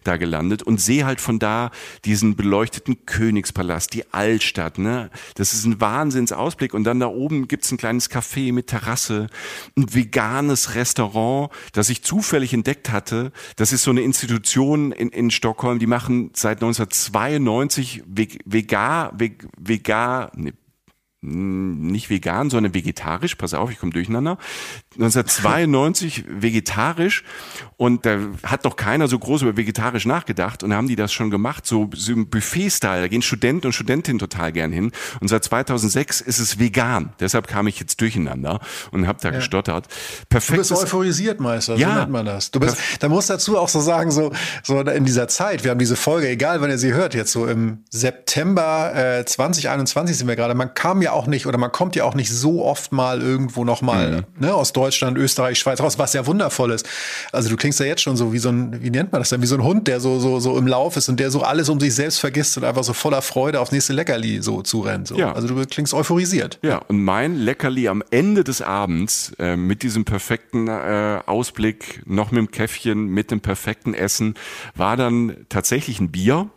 da 0.04 0.18
gelandet 0.18 0.64
und 0.64 0.80
sehe 0.80 1.06
halt 1.06 1.22
von 1.22 1.40
da 1.40 1.72
diesen 2.06 2.36
beleuchteten 2.36 3.06
Königspalast, 3.06 3.94
die 3.94 4.12
Altstadt. 4.14 4.78
Ne? 4.78 5.10
Das 5.36 5.54
ist 5.54 5.66
ein 5.66 5.82
Wahnsinnsausblick. 5.82 6.74
Und 6.74 6.84
dann 6.84 7.00
da 7.00 7.08
oben 7.08 7.48
gibt's 7.48 7.72
ein 7.72 7.78
kleines 7.78 8.10
Café 8.10 8.54
mit 8.54 8.68
Terrasse, 8.68 9.28
ein 9.78 9.94
veganes 9.94 10.76
Restaurant, 10.76 11.52
das 11.74 11.90
ich 11.90 12.04
zufällig 12.04 12.54
entdeckt 12.54 12.92
hatte. 12.92 13.32
Das 13.56 13.72
ist 13.72 13.84
so 13.84 13.92
eine 13.92 14.02
Institution 14.02 14.92
in, 14.92 15.05
in 15.10 15.32
Stockholm, 15.32 15.80
die 15.80 15.88
machen 15.88 16.32
seit 16.34 16.62
1992 16.62 18.04
vegan, 18.46 19.12
vegan, 19.58 20.54
nicht 21.26 22.10
vegan, 22.10 22.50
sondern 22.50 22.74
vegetarisch, 22.74 23.36
pass 23.36 23.54
auf, 23.54 23.72
ich 23.72 23.80
komme 23.80 23.92
durcheinander. 23.92 24.38
1992 24.94 26.26
vegetarisch 26.30 27.24
und 27.78 28.06
da 28.06 28.20
hat 28.44 28.64
noch 28.64 28.76
keiner 28.76 29.08
so 29.08 29.20
groß 29.20 29.42
über 29.42 29.58
vegetarisch 29.58 30.06
nachgedacht 30.06 30.64
und 30.64 30.70
da 30.70 30.76
haben 30.78 30.88
die 30.88 30.96
das 30.96 31.12
schon 31.12 31.30
gemacht, 31.32 31.66
so, 31.66 31.90
so 31.94 32.14
im 32.14 32.30
Buffet-Style, 32.30 33.02
da 33.02 33.08
gehen 33.08 33.22
Studenten 33.22 33.68
und 33.68 33.74
Studentinnen 33.74 34.20
total 34.20 34.52
gern 34.52 34.72
hin 34.72 34.92
und 35.20 35.28
seit 35.28 35.44
2006 35.44 36.22
ist 36.22 36.40
es 36.40 36.60
vegan, 36.60 37.14
deshalb 37.20 37.48
kam 37.48 37.68
ich 37.68 37.80
jetzt 37.80 38.00
durcheinander 38.02 38.60
und 38.92 39.08
habe 39.08 39.20
da 39.22 39.30
ja. 39.30 39.36
gestottert. 39.36 39.88
Perfekt. 40.30 40.58
Du 40.58 40.62
bist 40.62 40.72
euphorisiert, 40.72 41.40
Meister, 41.40 41.76
ja. 41.76 41.90
so 41.90 42.00
nennt 42.00 42.12
man 42.12 42.26
das. 42.26 42.52
Du 42.52 42.60
bist, 42.60 42.78
da 43.00 43.10
muss 43.10 43.28
dazu 43.28 43.58
auch 43.58 43.70
so 43.70 43.82
sagen, 43.82 44.12
so, 44.12 44.32
so 44.64 44.80
in 44.80 45.06
dieser 45.06 45.28
Zeit, 45.28 45.64
wir 45.64 45.72
haben 45.72 45.80
diese 45.80 45.96
Folge, 45.96 46.30
egal 46.30 46.62
wann 46.62 46.70
ihr 46.70 46.78
sie 46.78 46.94
hört, 46.94 47.14
jetzt 47.14 47.32
so 47.32 47.48
im 47.48 47.84
September 47.90 49.20
äh, 49.20 49.26
2021 49.26 50.18
sind 50.18 50.28
wir 50.28 50.36
gerade, 50.36 50.54
man 50.54 50.74
kam 50.74 51.02
ja 51.02 51.15
auch 51.16 51.28
nicht 51.28 51.48
oder 51.48 51.58
man 51.58 51.72
kommt 51.72 51.96
ja 51.96 52.04
auch 52.04 52.14
nicht 52.14 52.32
so 52.32 52.64
oft 52.64 52.92
mal 52.92 53.22
irgendwo 53.22 53.64
nochmal 53.64 54.12
mhm. 54.12 54.24
ne, 54.40 54.54
aus 54.54 54.74
Deutschland, 54.74 55.18
Österreich, 55.18 55.60
Schweiz 55.60 55.82
raus, 55.82 55.98
was 55.98 56.14
ja 56.14 56.26
wundervoll 56.28 56.72
ist. 56.72 56.88
Also 57.32 57.50
du 57.50 57.56
klingst 57.56 57.80
ja 57.80 57.86
jetzt 57.86 58.02
schon 58.02 58.18
so 58.18 58.34
wie 58.34 58.38
so 58.38 58.50
ein, 58.50 58.84
wie 58.84 58.90
nennt 58.90 59.12
man 59.12 59.22
das 59.22 59.30
denn, 59.30 59.42
wie 59.42 59.48
so 59.48 59.56
ein 59.56 59.64
Hund, 59.64 59.88
der 59.88 60.00
so, 60.00 60.20
so, 60.20 60.40
so 60.40 60.58
im 60.58 60.68
Lauf 60.68 60.98
ist 60.98 61.10
und 61.10 61.20
der 61.20 61.32
so 61.32 61.42
alles 61.42 61.70
um 61.70 61.80
sich 61.80 61.96
selbst 61.96 62.20
vergisst 62.20 62.58
und 62.58 62.64
einfach 62.64 62.84
so 62.84 62.94
voller 62.94 63.22
Freude 63.22 63.60
aufs 63.60 63.72
nächste 63.72 63.94
Leckerli 63.94 64.42
so 64.42 64.62
zurennt. 64.62 65.08
So. 65.08 65.16
Ja. 65.16 65.34
Also 65.34 65.48
du 65.48 65.66
klingst 65.66 65.94
euphorisiert. 65.94 66.60
Ja, 66.62 66.78
und 66.88 67.04
mein 67.04 67.36
Leckerli 67.36 67.88
am 67.88 68.04
Ende 68.12 68.44
des 68.44 68.62
Abends 68.62 69.34
äh, 69.40 69.56
mit 69.56 69.84
diesem 69.84 70.06
perfekten 70.06 70.68
äh, 70.68 71.22
Ausblick, 71.26 72.04
noch 72.06 72.32
mit 72.32 72.40
dem 72.40 72.52
Käffchen, 72.52 73.08
mit 73.08 73.32
dem 73.32 73.42
perfekten 73.42 73.94
Essen, 73.94 74.36
war 74.76 74.98
dann 74.98 75.36
tatsächlich 75.50 76.00
ein 76.00 76.12
Bier 76.12 76.50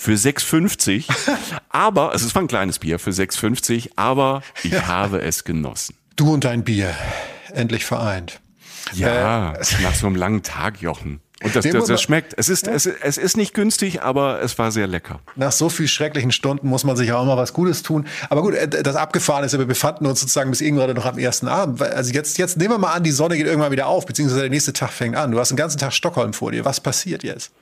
für 0.00 0.12
6,50. 0.12 1.04
aber, 1.68 2.14
es 2.14 2.34
war 2.34 2.42
ein 2.42 2.48
kleines 2.48 2.78
Bier 2.78 2.98
für 2.98 3.10
6,50, 3.10 3.90
aber 3.96 4.42
ich 4.62 4.72
ja. 4.72 4.86
habe 4.86 5.20
es 5.20 5.44
genossen. 5.44 5.94
Du 6.16 6.32
und 6.32 6.44
dein 6.44 6.64
Bier, 6.64 6.94
endlich 7.52 7.84
vereint. 7.84 8.40
Ja, 8.94 9.52
äh, 9.52 9.82
nach 9.82 9.94
so 9.94 10.06
einem 10.06 10.16
langen 10.16 10.42
Tag, 10.42 10.80
Jochen. 10.80 11.20
Und 11.42 11.54
das, 11.54 11.66
das, 11.66 11.86
das 11.86 12.02
schmeckt. 12.02 12.34
Es 12.36 12.48
ist, 12.48 12.66
ja. 12.66 12.72
es, 12.72 12.86
es 12.86 13.16
ist 13.18 13.36
nicht 13.36 13.54
günstig, 13.54 14.02
aber 14.02 14.42
es 14.42 14.58
war 14.58 14.72
sehr 14.72 14.86
lecker. 14.86 15.20
Nach 15.36 15.52
so 15.52 15.68
viel 15.68 15.88
schrecklichen 15.88 16.32
Stunden 16.32 16.68
muss 16.68 16.84
man 16.84 16.96
sich 16.96 17.12
auch 17.12 17.24
mal 17.24 17.36
was 17.36 17.52
Gutes 17.52 17.82
tun. 17.82 18.06
Aber 18.30 18.42
gut, 18.42 18.54
äh, 18.54 18.68
das 18.68 18.96
abgefahren 18.96 19.44
ist, 19.44 19.56
wir 19.56 19.64
befanden 19.64 20.06
uns 20.06 20.20
sozusagen 20.20 20.50
bis 20.50 20.60
irgendwann 20.62 20.94
noch 20.94 21.06
am 21.06 21.18
ersten 21.18 21.48
Abend. 21.48 21.82
Also 21.82 22.12
jetzt, 22.12 22.38
jetzt 22.38 22.56
nehmen 22.56 22.74
wir 22.74 22.78
mal 22.78 22.92
an, 22.92 23.02
die 23.02 23.10
Sonne 23.10 23.36
geht 23.36 23.46
irgendwann 23.46 23.72
wieder 23.72 23.86
auf, 23.86 24.06
beziehungsweise 24.06 24.40
der 24.40 24.50
nächste 24.50 24.72
Tag 24.72 24.92
fängt 24.92 25.16
an. 25.16 25.30
Du 25.30 25.38
hast 25.38 25.50
den 25.50 25.56
ganzen 25.56 25.78
Tag 25.78 25.92
Stockholm 25.92 26.32
vor 26.32 26.52
dir. 26.52 26.64
Was 26.64 26.80
passiert 26.80 27.22
jetzt? 27.22 27.52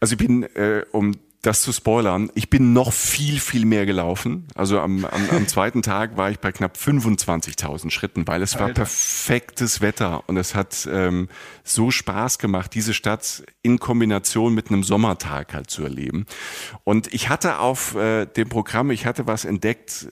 Also 0.00 0.12
ich 0.12 0.18
bin, 0.18 0.44
äh, 0.54 0.84
um 0.92 1.14
das 1.48 1.62
zu 1.62 1.72
spoilern, 1.72 2.30
ich 2.34 2.50
bin 2.50 2.74
noch 2.74 2.92
viel, 2.92 3.40
viel 3.40 3.64
mehr 3.64 3.86
gelaufen. 3.86 4.46
Also 4.54 4.80
am, 4.80 5.06
am, 5.06 5.30
am 5.30 5.48
zweiten 5.48 5.80
Tag 5.80 6.18
war 6.18 6.30
ich 6.30 6.40
bei 6.40 6.52
knapp 6.52 6.76
25.000 6.76 7.90
Schritten, 7.90 8.26
weil 8.26 8.42
es 8.42 8.52
Alter. 8.52 8.66
war 8.66 8.74
perfektes 8.74 9.80
Wetter 9.80 10.28
und 10.28 10.36
es 10.36 10.54
hat 10.54 10.86
ähm, 10.92 11.28
so 11.64 11.90
Spaß 11.90 12.38
gemacht, 12.38 12.74
diese 12.74 12.92
Stadt 12.92 13.44
in 13.62 13.78
Kombination 13.78 14.54
mit 14.54 14.68
einem 14.68 14.82
Sommertag 14.82 15.54
halt 15.54 15.70
zu 15.70 15.84
erleben. 15.84 16.26
Und 16.84 17.14
ich 17.14 17.30
hatte 17.30 17.60
auf 17.60 17.94
äh, 17.94 18.26
dem 18.26 18.50
Programm, 18.50 18.90
ich 18.90 19.06
hatte 19.06 19.26
was 19.26 19.46
entdeckt, 19.46 20.08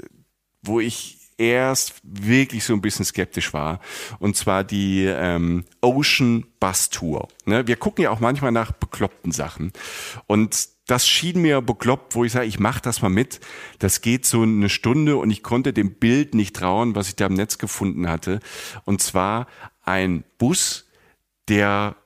wo 0.62 0.80
ich 0.80 1.18
erst 1.36 2.00
wirklich 2.02 2.64
so 2.64 2.72
ein 2.72 2.80
bisschen 2.80 3.04
skeptisch 3.04 3.52
war. 3.52 3.80
Und 4.20 4.38
zwar 4.38 4.64
die 4.64 5.04
ähm, 5.04 5.66
Ocean 5.82 6.46
Bus 6.60 6.88
Tour. 6.88 7.28
Ne? 7.44 7.66
Wir 7.66 7.76
gucken 7.76 8.04
ja 8.04 8.10
auch 8.10 8.20
manchmal 8.20 8.52
nach 8.52 8.72
bekloppten 8.72 9.32
Sachen. 9.32 9.72
Und 10.26 10.75
das 10.86 11.06
schien 11.06 11.42
mir 11.42 11.60
bekloppt, 11.60 12.14
wo 12.14 12.24
ich 12.24 12.32
sage, 12.32 12.46
ich 12.46 12.60
mache 12.60 12.80
das 12.80 13.02
mal 13.02 13.08
mit. 13.08 13.40
Das 13.80 14.00
geht 14.00 14.24
so 14.24 14.42
eine 14.42 14.68
Stunde 14.68 15.16
und 15.16 15.30
ich 15.30 15.42
konnte 15.42 15.72
dem 15.72 15.94
Bild 15.94 16.34
nicht 16.34 16.54
trauen, 16.54 16.94
was 16.94 17.08
ich 17.08 17.16
da 17.16 17.26
im 17.26 17.34
Netz 17.34 17.58
gefunden 17.58 18.08
hatte. 18.08 18.40
Und 18.84 19.02
zwar 19.02 19.48
ein 19.82 20.24
Bus, 20.38 20.88
der, 21.48 21.96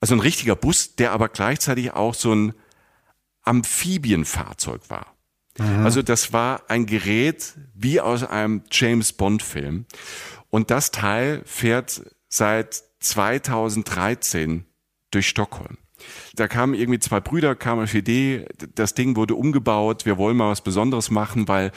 also 0.00 0.14
ein 0.14 0.20
richtiger 0.20 0.54
Bus, 0.54 0.94
der 0.94 1.12
aber 1.12 1.28
gleichzeitig 1.28 1.92
auch 1.92 2.14
so 2.14 2.32
ein 2.32 2.54
Amphibienfahrzeug 3.42 4.82
war. 4.88 5.14
Also 5.82 6.02
das 6.02 6.32
war 6.32 6.70
ein 6.70 6.86
Gerät 6.86 7.54
wie 7.74 8.00
aus 8.00 8.22
einem 8.22 8.62
James 8.70 9.12
Bond 9.12 9.42
Film. 9.42 9.86
Und 10.50 10.70
das 10.70 10.92
Teil 10.92 11.42
fährt 11.46 12.02
seit 12.28 12.84
2013 13.00 14.64
durch 15.10 15.28
Stockholm. 15.28 15.78
Da 16.34 16.48
kamen 16.48 16.74
irgendwie 16.74 16.98
zwei 16.98 17.20
Brüder, 17.20 17.54
kamen 17.54 17.84
auf 17.84 17.90
die 17.90 17.98
Idee, 17.98 18.46
das 18.74 18.94
Ding 18.94 19.16
wurde 19.16 19.34
umgebaut, 19.34 20.06
wir 20.06 20.18
wollen 20.18 20.36
mal 20.36 20.50
was 20.50 20.60
Besonderes 20.60 21.10
machen, 21.10 21.48
weil 21.48 21.72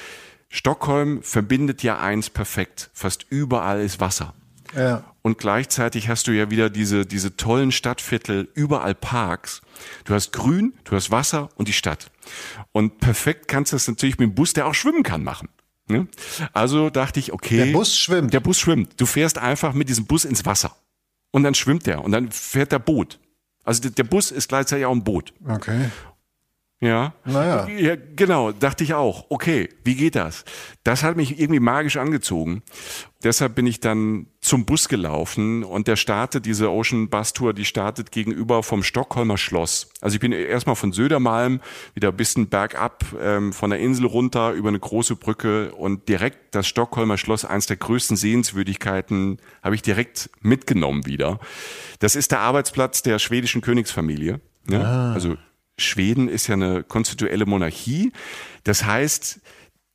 Stockholm 0.49 1.23
verbindet 1.23 1.81
ja 1.84 1.99
eins 1.99 2.29
perfekt. 2.29 2.89
Fast 2.93 3.25
überall 3.29 3.81
ist 3.81 3.99
Wasser. 3.99 4.34
Ja. 4.75 5.03
Und 5.21 5.38
gleichzeitig 5.38 6.10
hast 6.10 6.27
du 6.27 6.31
ja 6.31 6.49
wieder 6.49 6.69
diese, 6.69 7.05
diese 7.05 7.36
tollen 7.38 7.71
Stadtviertel, 7.71 8.49
überall 8.53 8.95
Parks. 8.95 9.62
Du 10.05 10.13
hast 10.13 10.34
Grün, 10.34 10.73
du 10.84 10.95
hast 10.95 11.12
Wasser 11.12 11.49
und 11.55 11.67
die 11.67 11.73
Stadt. 11.73 12.12
Und 12.71 12.99
perfekt 12.99 13.47
kannst 13.47 13.71
du 13.71 13.75
das 13.75 13.88
natürlich 13.88 14.17
mit 14.17 14.29
dem 14.29 14.36
Bus, 14.36 14.53
der 14.53 14.67
auch 14.67 14.73
schwimmen 14.73 15.03
kann, 15.03 15.23
machen. 15.23 15.49
Ne? 15.88 16.07
Also 16.53 16.89
dachte 16.89 17.19
ich, 17.19 17.34
okay. 17.34 17.65
Der 17.65 17.73
Bus 17.73 17.97
schwimmt. 17.97 18.34
Der 18.34 18.39
Bus 18.39 18.60
schwimmt. 18.60 18.99
Du 18.99 19.05
fährst 19.05 19.38
einfach 19.38 19.73
mit 19.73 19.89
diesem 19.89 20.05
Bus 20.05 20.25
ins 20.25 20.45
Wasser. 20.45 20.75
Und 21.31 21.43
dann 21.43 21.53
schwimmt 21.53 21.86
der. 21.86 22.03
Und 22.03 22.12
dann 22.12 22.31
fährt 22.31 22.71
der 22.71 22.79
Boot. 22.79 23.19
Also 23.63 23.89
der- 23.89 24.04
Bus 24.04 24.32
ist 24.32 24.50
gleichzeitig 24.50 24.86
auch 24.86 24.91
ein 24.91 25.04
Boot. 25.04 25.34
Okay. 25.47 25.89
Ja. 26.82 27.13
Naja. 27.26 27.67
Ja, 27.67 27.96
genau, 28.15 28.52
dachte 28.52 28.84
ich 28.84 28.96
auch. 28.96 29.28
Okay, 29.30 29.70
wie 29.84 29.96
geht 29.96 30.15
das? 30.15 30.44
Das 30.84 31.04
hat 31.04 31.15
mich 31.15 31.39
irgendwie 31.39 31.60
magisch 31.60 31.98
angezogen. 31.98 32.63
Deshalb 33.24 33.54
bin 33.54 33.67
ich 33.67 33.82
dann 33.82 34.26
zum 34.41 34.65
Bus 34.65 34.89
gelaufen 34.89 35.63
und 35.63 35.88
der 35.88 35.96
startet, 35.96 36.48
diese 36.48 36.72
Ocean 36.72 37.08
Bus 37.08 37.34
Tour, 37.34 37.54
die 37.54 37.65
startet 37.65 38.12
gegenüber 38.12 38.63
vom 38.63 38.82
Stockholmer 38.82 39.38
Schloss. 39.38 39.91
Also 40.02 40.15
ich 40.15 40.20
bin 40.20 40.32
erstmal 40.32 40.76
von 40.76 40.91
Södermalm 40.91 41.62
wieder 41.94 42.08
ein 42.08 42.17
bisschen 42.17 42.48
bergab, 42.48 43.06
ähm, 43.22 43.54
von 43.54 43.70
der 43.70 43.78
Insel 43.78 44.08
runter 44.08 44.54
über 44.54 44.70
eine 44.70 44.80
große 44.80 45.15
Brücke 45.17 45.76
und 45.76 46.10
direkt 46.10 46.56
das 46.56 46.67
Stockholmer 46.67 47.20
Schloss, 47.20 47.46
eins 47.46 47.67
der 47.67 47.78
größten 47.78 48.17
Sehenswürdigkeiten, 48.17 49.38
habe 49.62 49.76
ich 49.76 49.84
direkt 49.84 50.32
mitgenommen 50.41 51.06
wieder. 51.06 51.39
Das 52.00 52.15
ist 52.15 52.32
der 52.32 52.39
Arbeitsplatz 52.39 53.04
der 53.04 53.20
schwedischen 53.20 53.62
Königsfamilie. 53.62 54.41
Ne? 54.65 54.84
Also 55.13 55.38
Schweden 55.77 56.29
ist 56.29 56.47
ja 56.47 56.53
eine 56.53 56.84
konstituelle 56.84 57.45
Monarchie. 57.45 58.12
Das 58.63 58.86
heißt, 58.86 59.39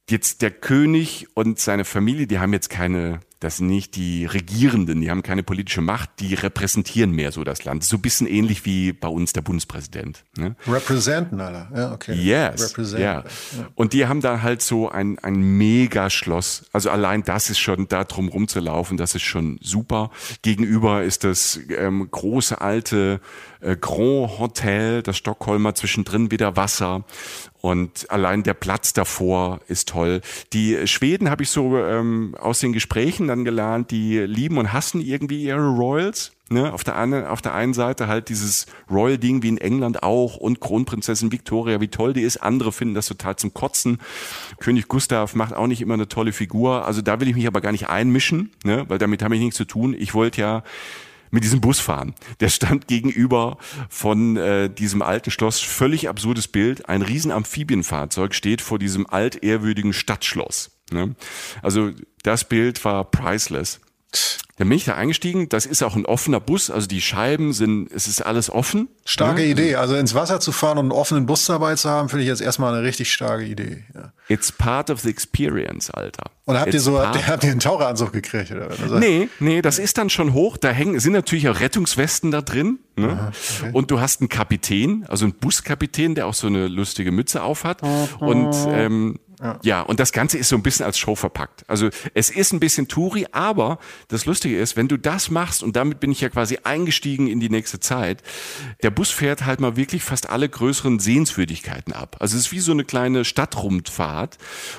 jetzt 0.08 0.42
der 0.42 0.50
König 0.50 1.28
und 1.34 1.58
seine 1.58 1.84
Familie, 1.84 2.26
die 2.26 2.38
haben 2.38 2.52
jetzt 2.52 2.70
keine, 2.70 3.20
das 3.40 3.56
sind 3.56 3.66
nicht 3.66 3.96
die 3.96 4.24
Regierenden, 4.24 5.00
die 5.00 5.10
haben 5.10 5.22
keine 5.22 5.42
politische 5.42 5.80
Macht, 5.80 6.10
die 6.20 6.34
repräsentieren 6.34 7.10
mehr 7.10 7.32
so 7.32 7.42
das 7.42 7.64
Land. 7.64 7.82
So 7.82 7.96
ein 7.96 8.02
bisschen 8.02 8.28
ähnlich 8.28 8.64
wie 8.64 8.92
bei 8.92 9.08
uns 9.08 9.32
der 9.32 9.42
Bundespräsident. 9.42 10.24
Ne? 10.36 10.54
Representen, 10.68 11.40
Alter. 11.40 11.68
Ja, 11.74 11.92
okay. 11.92 12.14
Yes, 12.14 12.74
ja. 12.96 13.24
Und 13.74 13.92
die 13.94 14.06
haben 14.06 14.20
da 14.20 14.42
halt 14.42 14.62
so 14.62 14.88
ein, 14.88 15.18
ein 15.18 15.40
Mega-Schloss. 15.40 16.66
Also 16.72 16.90
allein 16.90 17.24
das 17.24 17.50
ist 17.50 17.58
schon, 17.58 17.88
da 17.88 18.04
drum 18.04 18.28
rumzulaufen, 18.28 18.96
das 18.96 19.16
ist 19.16 19.24
schon 19.24 19.58
super. 19.60 20.10
Gegenüber 20.42 21.02
ist 21.02 21.24
das 21.24 21.58
ähm, 21.68 22.08
große 22.08 22.60
alte 22.60 23.20
äh, 23.60 23.76
Grand 23.76 24.38
Hotel, 24.38 25.02
das 25.02 25.16
Stockholmer, 25.16 25.74
zwischendrin 25.74 26.30
wieder 26.30 26.56
Wasser. 26.56 27.04
Und 27.66 28.09
allein 28.12 28.44
der 28.44 28.55
Platz 28.55 28.92
davor 28.92 29.59
ist 29.66 29.88
toll. 29.88 30.20
Die 30.52 30.87
Schweden 30.87 31.31
habe 31.31 31.42
ich 31.42 31.50
so 31.50 31.76
ähm, 31.79 32.37
aus 32.38 32.61
den 32.61 32.72
Gesprächen 32.72 33.26
dann 33.26 33.44
gelernt, 33.44 33.90
die 33.90 34.20
lieben 34.20 34.59
und 34.59 34.72
hassen 34.72 35.00
irgendwie 35.00 35.42
ihre 35.42 35.66
Royals. 35.70 36.31
Ne, 36.48 36.72
auf 36.72 36.85
der 36.85 36.94
einen, 36.94 37.26
auf 37.26 37.42
der 37.42 37.55
einen 37.55 37.74
Seite 37.74 38.07
halt 38.07 38.29
dieses 38.29 38.66
Royal-Ding 38.88 39.42
wie 39.42 39.48
in 39.48 39.59
England 39.59 40.05
auch 40.05 40.37
und 40.37 40.61
Kronprinzessin 40.61 41.33
Victoria, 41.33 41.81
wie 41.81 41.88
toll 41.88 42.12
die 42.12 42.22
ist. 42.22 42.37
Andere 42.37 42.70
finden 42.70 42.94
das 42.94 43.07
total 43.07 43.35
zum 43.35 43.52
Kotzen. 43.52 43.98
König 44.61 44.87
Gustav 44.87 45.35
macht 45.35 45.52
auch 45.52 45.66
nicht 45.66 45.81
immer 45.81 45.94
eine 45.94 46.07
tolle 46.07 46.33
Figur. 46.33 46.87
Also 46.87 47.02
da 47.02 47.18
will 47.18 47.26
ich 47.26 47.35
mich 47.35 47.48
aber 47.48 47.61
gar 47.61 47.72
nicht 47.72 47.88
einmischen, 47.88 48.52
ne, 48.62 48.85
weil 48.87 48.98
damit 48.98 49.24
habe 49.24 49.35
ich 49.35 49.40
nichts 49.40 49.57
zu 49.57 49.64
tun. 49.64 49.92
Ich 49.98 50.14
wollte 50.14 50.40
ja 50.40 50.62
mit 51.30 51.44
diesem 51.44 51.60
Bus 51.60 51.80
fahren. 51.80 52.14
Der 52.40 52.48
stand 52.48 52.88
gegenüber 52.88 53.58
von 53.88 54.36
äh, 54.36 54.70
diesem 54.70 55.02
alten 55.02 55.30
Schloss. 55.30 55.60
Völlig 55.60 56.08
absurdes 56.08 56.48
Bild. 56.48 56.88
Ein 56.88 57.02
riesen 57.02 57.30
Amphibienfahrzeug 57.30 58.34
steht 58.34 58.60
vor 58.60 58.78
diesem 58.78 59.08
altehrwürdigen 59.08 59.92
Stadtschloss. 59.92 60.70
Ne? 60.90 61.14
Also 61.62 61.90
das 62.22 62.44
Bild 62.44 62.84
war 62.84 63.04
priceless. 63.04 63.80
Dann 64.58 64.70
bin 64.70 64.78
ich 64.78 64.86
da 64.86 64.94
eingestiegen. 64.94 65.50
Das 65.50 65.66
ist 65.66 65.82
auch 65.82 65.96
ein 65.96 66.06
offener 66.06 66.40
Bus. 66.40 66.70
Also 66.70 66.86
die 66.86 67.02
Scheiben 67.02 67.52
sind, 67.52 67.92
es 67.92 68.08
ist 68.08 68.24
alles 68.24 68.48
offen. 68.48 68.88
Starke 69.04 69.42
ne? 69.42 69.48
Idee. 69.48 69.74
Also 69.74 69.96
ins 69.96 70.14
Wasser 70.14 70.40
zu 70.40 70.50
fahren 70.50 70.78
und 70.78 70.86
einen 70.86 70.92
offenen 70.92 71.26
Bus 71.26 71.44
dabei 71.44 71.74
zu 71.74 71.90
haben, 71.90 72.08
finde 72.08 72.22
ich 72.22 72.28
jetzt 72.28 72.40
erstmal 72.40 72.74
eine 72.74 72.82
richtig 72.82 73.12
starke 73.12 73.44
Idee. 73.44 73.84
Ja. 73.94 74.12
It's 74.28 74.50
part 74.50 74.88
of 74.88 75.00
the 75.00 75.10
experience, 75.10 75.90
Alter. 75.90 76.30
Und 76.46 76.58
habt 76.58 76.68
ihr 76.68 76.74
It's 76.76 76.84
so, 76.84 76.94
part 76.94 77.28
habt 77.28 77.44
ihr, 77.44 77.48
ihr 77.48 77.52
einen 77.52 77.60
Taucheranzug 77.60 78.12
gekriegt? 78.12 78.50
Oder? 78.50 78.70
was? 78.70 78.80
Also, 78.80 78.98
Nee, 78.98 79.28
nee, 79.40 79.60
das 79.60 79.78
ist 79.78 79.98
dann 79.98 80.08
schon 80.08 80.32
hoch. 80.32 80.56
Da 80.56 80.70
hängen, 80.70 80.98
sind 81.00 81.12
natürlich 81.12 81.50
auch 81.50 81.60
Rettungswesten 81.60 82.30
da 82.30 82.40
drin. 82.40 82.78
Ne? 82.96 83.32
Und 83.74 83.90
du 83.90 84.00
hast 84.00 84.22
einen 84.22 84.30
Kapitän, 84.30 85.04
also 85.06 85.26
einen 85.26 85.34
Buskapitän, 85.34 86.14
der 86.14 86.26
auch 86.26 86.34
so 86.34 86.46
eine 86.46 86.68
lustige 86.68 87.12
Mütze 87.12 87.42
aufhat. 87.42 87.82
Und 88.20 88.56
ähm, 88.70 89.18
ja. 89.62 89.83
und 89.83 90.01
das 90.01 90.12
Ganze 90.12 90.38
ist 90.38 90.49
so 90.49 90.57
ein 90.57 90.62
bisschen 90.62 90.87
als 90.87 90.99
Show 90.99 91.14
verpackt. 91.14 91.64
Also 91.68 91.90
es 92.14 92.31
ist 92.31 92.53
ein 92.53 92.61
bisschen 92.61 92.88
Touri, 92.88 93.27
aber 93.33 93.79
das 94.09 94.27
Lustige 94.27 94.59
ist, 94.59 94.77
wenn 94.77 94.88
du 94.88 94.96
das 94.96 95.31
machst, 95.31 95.62
und 95.62 95.77
damit 95.77 96.01
bin 96.01 96.11
ich 96.11 96.20
ja 96.20 96.29
quasi 96.29 96.59
eingestiegen 96.64 97.27
in 97.27 97.40
die 97.40 97.51
nächste 97.51 97.81
Zeit, 97.81 98.22
der 98.83 98.90
Bus 98.90 99.11
fährt 99.11 99.44
halt 99.44 99.61
mal 99.61 99.77
wirklich 99.77 100.03
fast 100.03 100.31
alle 100.31 100.49
größeren 100.49 100.99
Sehenswürdigkeiten 100.99 101.92
ab. 101.92 102.16
Also 102.20 102.37
es 102.37 102.46
ist 102.46 102.53
wie 102.53 102.61
so 102.61 102.72
eine 102.72 102.85
kleine 102.85 103.25
Stadtrundfahrt. 103.25 104.38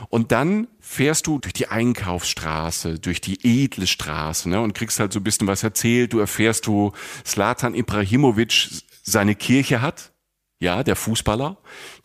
Und 0.10 0.32
dann 0.32 0.68
fährst 0.80 1.28
du 1.28 1.40
durch 1.40 1.54
die 1.54 1.68
Einkaufsstraße, 1.68 3.00
durch 3.00 3.22
die 3.22 3.40
edle 3.44 3.88
Straße 3.88 4.50
ne, 4.50 4.62
und 4.62 4.74
kriegst 4.74 5.00
halt 5.00 5.14
so 5.14 5.20
ein 5.20 5.24
bisschen 5.24 5.48
was 5.48 5.64
erzählt. 5.64 6.14
Du 6.14 6.20
erfährst, 6.20 6.68
wo 6.68 6.94
Slatan 7.26 7.76
Ibrahimovic 7.76 8.70
seine 9.04 9.36
Kirche 9.36 9.82
hat. 9.82 10.12
Ja, 10.60 10.82
der 10.84 10.96
Fußballer, 10.96 11.56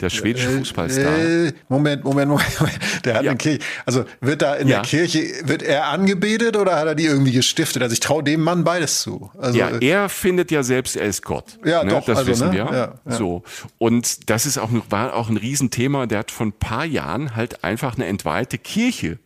der 0.00 0.10
schwedische 0.10 0.50
Fußballstar. 0.50 1.18
Äh, 1.18 1.52
Moment, 1.70 2.04
Moment, 2.04 2.28
Moment. 2.30 2.60
Moment. 2.60 2.78
Der 3.06 3.14
hat 3.14 3.22
Ja. 3.24 3.30
eine 3.30 3.38
Kirche. 3.38 3.60
Also 3.86 4.04
wird 4.20 4.42
da 4.42 4.56
in 4.56 4.68
Ja. 4.68 4.80
der 4.82 4.88
Kirche, 4.90 5.20
wird 5.48 5.62
er 5.62 5.86
angebetet 5.86 6.58
oder 6.58 6.76
hat 6.76 6.86
er 6.86 6.94
die 6.94 7.06
irgendwie 7.06 7.32
gestiftet? 7.32 7.82
Also 7.82 7.94
ich 7.94 8.00
traue 8.00 8.22
dem 8.22 8.42
Mann 8.42 8.62
beides 8.62 9.00
zu. 9.00 9.30
Also, 9.38 9.58
Ja, 9.58 9.70
äh, 9.70 9.86
er 9.86 10.10
findet 10.10 10.50
ja 10.50 10.62
selbst, 10.62 10.96
er 10.96 11.06
ist 11.06 11.22
Gott. 11.22 11.58
Ja, 11.64 11.82
ne? 11.82 11.92
doch, 11.92 12.04
Das 12.04 12.18
also, 12.18 12.30
wissen 12.30 12.48
ne? 12.48 12.52
wir. 12.52 12.64
Ja, 12.66 12.94
ja. 13.08 13.16
So. 13.16 13.42
Und 13.78 14.28
das 14.28 14.44
ist 14.44 14.58
auch, 14.58 14.68
war 14.90 15.14
auch 15.14 15.30
ein 15.30 15.38
Riesenthema. 15.38 16.04
Der 16.06 16.18
hat 16.18 16.30
vor 16.30 16.44
ein 16.44 16.52
paar 16.52 16.84
Jahren 16.84 17.34
halt 17.34 17.64
einfach 17.64 17.94
eine 17.94 18.04
entweihte 18.04 18.58
Kirche 18.58 19.18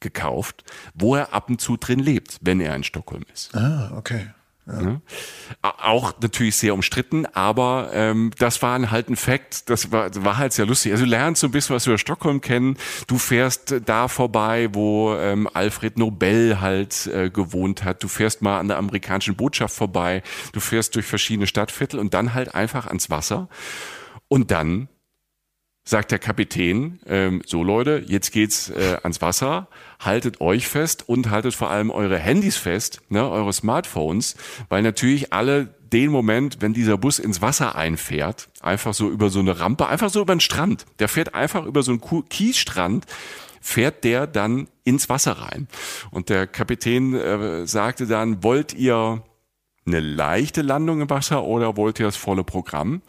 gekauft, 0.00 0.64
wo 0.94 1.16
er 1.16 1.34
ab 1.34 1.50
und 1.50 1.60
zu 1.60 1.76
drin 1.76 1.98
lebt, 1.98 2.38
wenn 2.40 2.60
er 2.60 2.74
in 2.74 2.82
Stockholm 2.82 3.24
ist. 3.32 3.54
ah, 3.54 3.92
okay. 3.94 4.28
Ne? 4.64 5.02
A- 5.60 5.90
Auch 5.90 6.12
natürlich 6.20 6.56
sehr 6.56 6.74
umstritten, 6.74 7.26
aber 7.26 7.90
ähm, 7.92 8.30
das 8.38 8.62
war 8.62 8.90
halt 8.90 9.08
ein 9.08 9.16
Fakt, 9.16 9.68
das 9.68 9.90
war, 9.90 10.10
war 10.24 10.38
halt 10.38 10.52
sehr 10.52 10.66
lustig. 10.66 10.92
Also 10.92 11.04
du 11.04 11.10
lernst 11.10 11.40
so 11.40 11.48
ein 11.48 11.50
bisschen 11.50 11.74
was 11.74 11.86
über 11.86 11.98
Stockholm 11.98 12.40
kennen, 12.40 12.76
du 13.08 13.18
fährst 13.18 13.74
da 13.84 14.06
vorbei, 14.06 14.68
wo 14.72 15.14
ähm, 15.16 15.48
Alfred 15.52 15.98
Nobel 15.98 16.60
halt 16.60 17.08
äh, 17.08 17.28
gewohnt 17.30 17.82
hat, 17.82 18.02
du 18.04 18.08
fährst 18.08 18.40
mal 18.42 18.60
an 18.60 18.68
der 18.68 18.78
amerikanischen 18.78 19.34
Botschaft 19.34 19.74
vorbei, 19.74 20.22
du 20.52 20.60
fährst 20.60 20.94
durch 20.94 21.06
verschiedene 21.06 21.46
Stadtviertel 21.48 21.98
und 21.98 22.14
dann 22.14 22.32
halt 22.34 22.54
einfach 22.54 22.86
ans 22.86 23.10
Wasser. 23.10 23.48
Und 24.28 24.50
dann 24.52 24.88
sagt 25.84 26.12
der 26.12 26.20
Kapitän, 26.20 27.00
ähm, 27.06 27.42
so 27.44 27.64
Leute, 27.64 28.04
jetzt 28.06 28.30
geht's 28.30 28.70
äh, 28.70 28.98
ans 29.02 29.20
Wasser, 29.20 29.66
haltet 30.04 30.40
euch 30.40 30.68
fest 30.68 31.08
und 31.08 31.30
haltet 31.30 31.54
vor 31.54 31.70
allem 31.70 31.90
eure 31.90 32.18
Handys 32.18 32.56
fest, 32.56 33.00
ne, 33.08 33.28
eure 33.28 33.52
Smartphones, 33.52 34.36
weil 34.68 34.82
natürlich 34.82 35.32
alle 35.32 35.74
den 35.92 36.10
Moment, 36.10 36.58
wenn 36.60 36.72
dieser 36.72 36.96
Bus 36.96 37.18
ins 37.18 37.42
Wasser 37.42 37.76
einfährt, 37.76 38.48
einfach 38.60 38.94
so 38.94 39.10
über 39.10 39.30
so 39.30 39.40
eine 39.40 39.60
Rampe, 39.60 39.88
einfach 39.88 40.10
so 40.10 40.22
über 40.22 40.34
den 40.34 40.40
Strand, 40.40 40.86
der 40.98 41.08
fährt 41.08 41.34
einfach 41.34 41.66
über 41.66 41.82
so 41.82 41.92
einen 41.92 42.28
Kiesstrand, 42.28 43.06
fährt 43.60 44.04
der 44.04 44.26
dann 44.26 44.68
ins 44.84 45.08
Wasser 45.08 45.32
rein. 45.32 45.68
Und 46.10 46.28
der 46.30 46.46
Kapitän 46.46 47.14
äh, 47.14 47.66
sagte 47.66 48.06
dann, 48.06 48.42
wollt 48.42 48.74
ihr 48.74 49.22
eine 49.86 50.00
leichte 50.00 50.62
Landung 50.62 51.00
im 51.00 51.10
Wasser 51.10 51.44
oder 51.44 51.76
wollt 51.76 52.00
ihr 52.00 52.06
das 52.06 52.16
volle 52.16 52.44
Programm? 52.44 53.02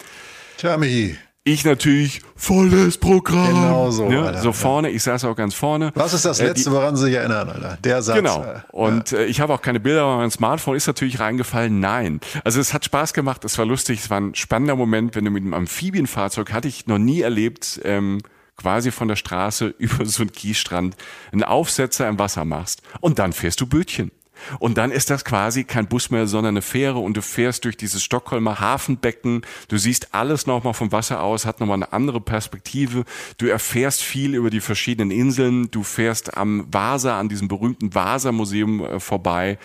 Tja, 0.58 0.78
Michi, 0.78 1.18
Ich 1.46 1.66
natürlich 1.66 2.22
volles 2.38 2.98
Programm. 2.98 3.48
Genau 3.48 3.92
so, 3.92 4.10
Ja, 4.10 4.24
Alter. 4.24 4.42
so 4.42 4.54
vorne, 4.54 4.90
ich 4.92 5.04
saß 5.04 5.26
auch 5.26 5.36
ganz 5.36 5.54
vorne. 5.54 5.92
was 5.94 6.14
ist 6.14 6.24
das 6.24 6.40
Äh, 6.40 6.48
Letzte, 6.48 6.72
woran 6.72 6.96
Sie 6.96 7.04
sich 7.06 7.16
erinnern, 7.16 7.50
Alter? 7.50 7.78
Der 7.84 8.02
Satz. 8.02 8.16
Genau. 8.16 8.46
Und 8.72 9.12
äh, 9.12 9.26
ich 9.26 9.42
habe 9.42 9.54
auch 9.54 9.62
keine 9.62 9.82
Bilder, 9.82 10.04
aber 10.04 10.18
mein 10.18 10.32
Smartphone 10.32 10.78
ist 10.78 10.88
natürlich 10.88 11.20
reingefallen. 11.20 11.82
Nein. 11.82 12.22
Also 12.46 12.62
es 12.62 12.74
hat 12.74 12.86
Spaß 12.86 13.12
gemacht, 13.12 13.44
es 13.44 13.58
war 13.58 13.66
lustig, 13.66 14.00
es 14.00 14.10
war 14.10 14.22
ein 14.22 14.36
spannender 14.36 14.78
Moment, 14.78 15.16
wenn 15.18 15.26
du 15.26 15.32
mit 15.32 15.44
einem 15.44 15.54
Amphibienfahrzeug, 15.54 16.54
hatte 16.54 16.70
ich 16.70 16.88
noch 16.88 16.98
nie 16.98 17.20
erlebt, 17.20 17.82
ähm, 17.84 18.20
quasi 18.56 18.92
von 18.92 19.10
der 19.10 19.18
Straße 19.18 19.66
über 19.78 20.06
so 20.06 20.22
einen 20.24 20.32
Kiesstrand 20.32 20.96
einen 21.34 21.44
Aufsetzer 21.44 22.08
im 22.08 22.20
Wasser 22.20 22.46
machst 22.46 22.82
und 23.02 23.20
dann 23.20 23.34
fährst 23.34 23.60
du 23.60 23.68
Bötchen. 23.68 24.12
Und 24.60 24.78
dann 24.78 24.92
ist 24.92 25.10
das 25.10 25.26
quasi 25.26 25.64
kein 25.64 25.88
Bus 25.88 26.10
mehr, 26.10 26.28
sondern 26.28 26.54
eine 26.54 26.62
Fähre 26.62 27.00
und 27.00 27.18
du 27.18 27.22
fährst 27.22 27.66
durch 27.66 27.78
dieses 27.78 28.04
Stockholmer 28.04 28.60
Hafenbecken. 28.60 29.42
Du 29.68 29.78
siehst 29.78 30.14
alles 30.14 30.48
nochmal 30.48 30.74
vom 30.74 30.92
Wasser 30.92 31.22
aus, 31.22 31.46
hat 31.46 31.60
nochmal 31.60 31.78
eine 31.78 31.94
andere 31.94 32.22
Perspektive. 32.22 33.06
Du 33.38 33.48
erfährst 33.48 34.02
viel 34.04 34.36
über 34.36 34.50
die 34.50 34.62
verschiedenen 34.62 35.12
Inseln. 35.12 35.70
Du 35.72 35.84
fährst 35.84 36.38
am 36.38 36.66
Vasa, 36.72 37.20
an 37.20 37.30
diesem 37.30 37.48
berühmten 37.48 37.94
Vasa-Museum 37.94 38.86
äh, 38.86 39.00
vorbei. 39.00 39.58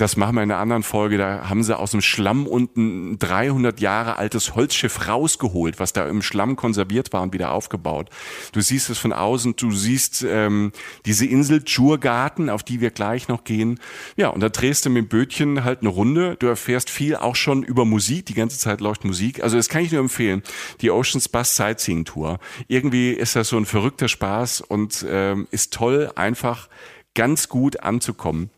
Das 0.00 0.16
machen 0.16 0.36
wir 0.36 0.42
in 0.42 0.50
einer 0.50 0.60
anderen 0.60 0.82
Folge. 0.82 1.18
Da 1.18 1.50
haben 1.50 1.62
sie 1.62 1.76
aus 1.76 1.90
dem 1.90 2.00
Schlamm 2.00 2.46
unten 2.46 3.12
ein 3.12 3.18
300 3.18 3.80
Jahre 3.80 4.16
altes 4.16 4.54
Holzschiff 4.54 5.06
rausgeholt, 5.06 5.78
was 5.78 5.92
da 5.92 6.08
im 6.08 6.22
Schlamm 6.22 6.56
konserviert 6.56 7.12
war 7.12 7.20
und 7.20 7.34
wieder 7.34 7.52
aufgebaut. 7.52 8.08
Du 8.52 8.62
siehst 8.62 8.88
es 8.88 8.96
von 8.96 9.12
außen. 9.12 9.56
Du 9.56 9.70
siehst 9.72 10.24
ähm, 10.26 10.72
diese 11.04 11.26
Insel 11.26 11.60
Djurgarten, 11.60 12.48
auf 12.48 12.62
die 12.62 12.80
wir 12.80 12.92
gleich 12.92 13.28
noch 13.28 13.44
gehen. 13.44 13.78
Ja, 14.16 14.28
und 14.28 14.40
da 14.40 14.48
drehst 14.48 14.86
du 14.86 14.90
mit 14.90 15.04
dem 15.04 15.08
Bötchen 15.08 15.64
halt 15.64 15.80
eine 15.80 15.90
Runde. 15.90 16.36
Du 16.38 16.46
erfährst 16.46 16.88
viel 16.88 17.16
auch 17.16 17.36
schon 17.36 17.62
über 17.62 17.84
Musik. 17.84 18.24
Die 18.24 18.34
ganze 18.34 18.58
Zeit 18.58 18.80
läuft 18.80 19.04
Musik. 19.04 19.42
Also 19.42 19.58
das 19.58 19.68
kann 19.68 19.82
ich 19.82 19.92
nur 19.92 20.00
empfehlen. 20.00 20.42
Die 20.80 20.90
Oceans 20.90 21.28
Bus 21.28 21.56
Sightseeing 21.56 22.06
Tour. 22.06 22.38
Irgendwie 22.68 23.10
ist 23.10 23.36
das 23.36 23.48
so 23.48 23.58
ein 23.58 23.66
verrückter 23.66 24.08
Spaß 24.08 24.62
und 24.62 25.04
ähm, 25.06 25.46
ist 25.50 25.74
toll, 25.74 26.10
einfach 26.14 26.70
ganz 27.14 27.50
gut 27.50 27.80
anzukommen 27.82 28.48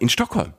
in 0.00 0.08
Stockholm. 0.08 0.54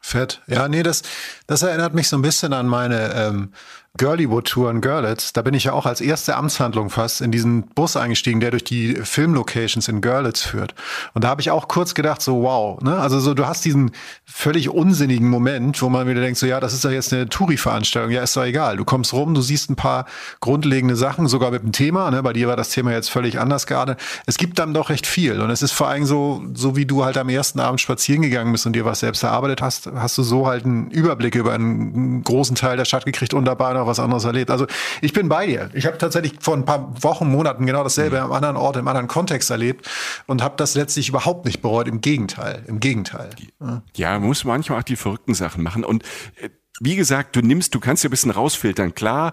Fett. 0.00 0.40
Ja, 0.46 0.66
nee, 0.66 0.82
das, 0.82 1.02
das 1.46 1.62
erinnert 1.62 1.94
mich 1.94 2.08
so 2.08 2.16
ein 2.16 2.22
bisschen 2.22 2.52
an 2.52 2.66
meine 2.66 3.14
ähm, 3.14 3.52
Girlywood-Tour 3.98 4.70
in 4.70 4.80
Görlitz. 4.80 5.32
Da 5.32 5.42
bin 5.42 5.52
ich 5.52 5.64
ja 5.64 5.72
auch 5.72 5.84
als 5.84 6.00
erste 6.00 6.36
Amtshandlung 6.36 6.90
fast 6.90 7.20
in 7.20 7.32
diesen 7.32 7.62
Bus 7.62 7.96
eingestiegen, 7.96 8.38
der 8.40 8.52
durch 8.52 8.62
die 8.62 8.94
Filmlocations 8.94 9.88
in 9.88 10.00
Görlitz 10.00 10.42
führt. 10.42 10.74
Und 11.12 11.24
da 11.24 11.28
habe 11.28 11.40
ich 11.40 11.50
auch 11.50 11.66
kurz 11.66 11.94
gedacht, 11.94 12.22
so 12.22 12.42
wow, 12.42 12.80
ne? 12.80 12.96
Also 12.98 13.18
so, 13.18 13.34
du 13.34 13.46
hast 13.46 13.64
diesen 13.64 13.90
völlig 14.24 14.68
unsinnigen 14.68 15.28
Moment, 15.28 15.82
wo 15.82 15.88
man 15.88 16.06
wieder 16.06 16.20
denkt, 16.20 16.38
so 16.38 16.46
ja, 16.46 16.60
das 16.60 16.72
ist 16.72 16.84
ja 16.84 16.90
jetzt 16.90 17.12
eine 17.12 17.28
Touri-Veranstaltung. 17.28 18.12
Ja, 18.12 18.22
ist 18.22 18.36
doch 18.36 18.44
egal. 18.44 18.76
Du 18.76 18.84
kommst 18.84 19.12
rum, 19.12 19.34
du 19.34 19.42
siehst 19.42 19.70
ein 19.70 19.76
paar 19.76 20.06
grundlegende 20.40 20.94
Sachen, 20.94 21.26
sogar 21.26 21.50
mit 21.50 21.62
dem 21.64 21.72
Thema. 21.72 22.10
Ne? 22.12 22.22
Bei 22.22 22.32
dir 22.32 22.46
war 22.46 22.56
das 22.56 22.70
Thema 22.70 22.92
jetzt 22.92 23.10
völlig 23.10 23.40
anders 23.40 23.66
gerade. 23.66 23.96
Es 24.26 24.38
gibt 24.38 24.60
dann 24.60 24.72
doch 24.72 24.90
recht 24.90 25.06
viel. 25.06 25.40
Und 25.40 25.50
es 25.50 25.62
ist 25.62 25.72
vor 25.72 25.88
allem 25.88 26.06
so, 26.06 26.44
so 26.54 26.76
wie 26.76 26.86
du 26.86 27.04
halt 27.04 27.18
am 27.18 27.28
ersten 27.28 27.58
Abend 27.58 27.80
spazieren 27.80 28.22
gegangen 28.22 28.52
bist 28.52 28.66
und 28.66 28.74
dir 28.74 28.84
was 28.84 29.00
selbst 29.00 29.24
erarbeitet 29.24 29.62
hast, 29.62 29.90
hast 29.96 30.16
du 30.16 30.22
so 30.22 30.46
halt 30.46 30.64
einen 30.64 30.90
Überblick 30.92 31.34
über 31.34 31.54
einen 31.54 32.22
großen 32.22 32.54
Teil 32.54 32.76
der 32.76 32.84
Stadt 32.84 33.04
gekriegt 33.04 33.34
und 33.34 33.44
dabei 33.44 33.79
noch 33.80 33.86
was 33.86 34.00
anderes 34.00 34.24
erlebt. 34.24 34.50
Also 34.50 34.66
ich 35.00 35.12
bin 35.12 35.28
bei 35.28 35.46
dir. 35.46 35.70
Ich 35.74 35.86
habe 35.86 35.98
tatsächlich 35.98 36.34
vor 36.40 36.54
ein 36.54 36.64
paar 36.64 36.94
Wochen, 37.02 37.28
Monaten 37.28 37.66
genau 37.66 37.82
dasselbe 37.82 38.18
mhm. 38.18 38.24
am 38.24 38.32
anderen 38.32 38.56
Ort, 38.56 38.76
im 38.76 38.88
anderen 38.88 39.08
Kontext 39.08 39.50
erlebt 39.50 39.88
und 40.26 40.42
habe 40.42 40.54
das 40.56 40.74
letztlich 40.74 41.08
überhaupt 41.08 41.44
nicht 41.44 41.62
bereut. 41.62 41.88
Im 41.88 42.00
Gegenteil, 42.00 42.62
im 42.66 42.80
Gegenteil. 42.80 43.30
Ja, 43.60 43.82
ja 43.96 44.18
man 44.18 44.28
muss 44.28 44.44
manchmal 44.44 44.80
auch 44.80 44.84
die 44.84 44.96
verrückten 44.96 45.34
Sachen 45.34 45.62
machen 45.62 45.84
und 45.84 46.04
äh, 46.36 46.50
wie 46.82 46.96
gesagt, 46.96 47.36
du 47.36 47.40
nimmst, 47.42 47.74
du 47.74 47.80
kannst 47.80 48.04
ja 48.04 48.08
ein 48.08 48.10
bisschen 48.10 48.30
rausfiltern. 48.30 48.94
Klar 48.94 49.32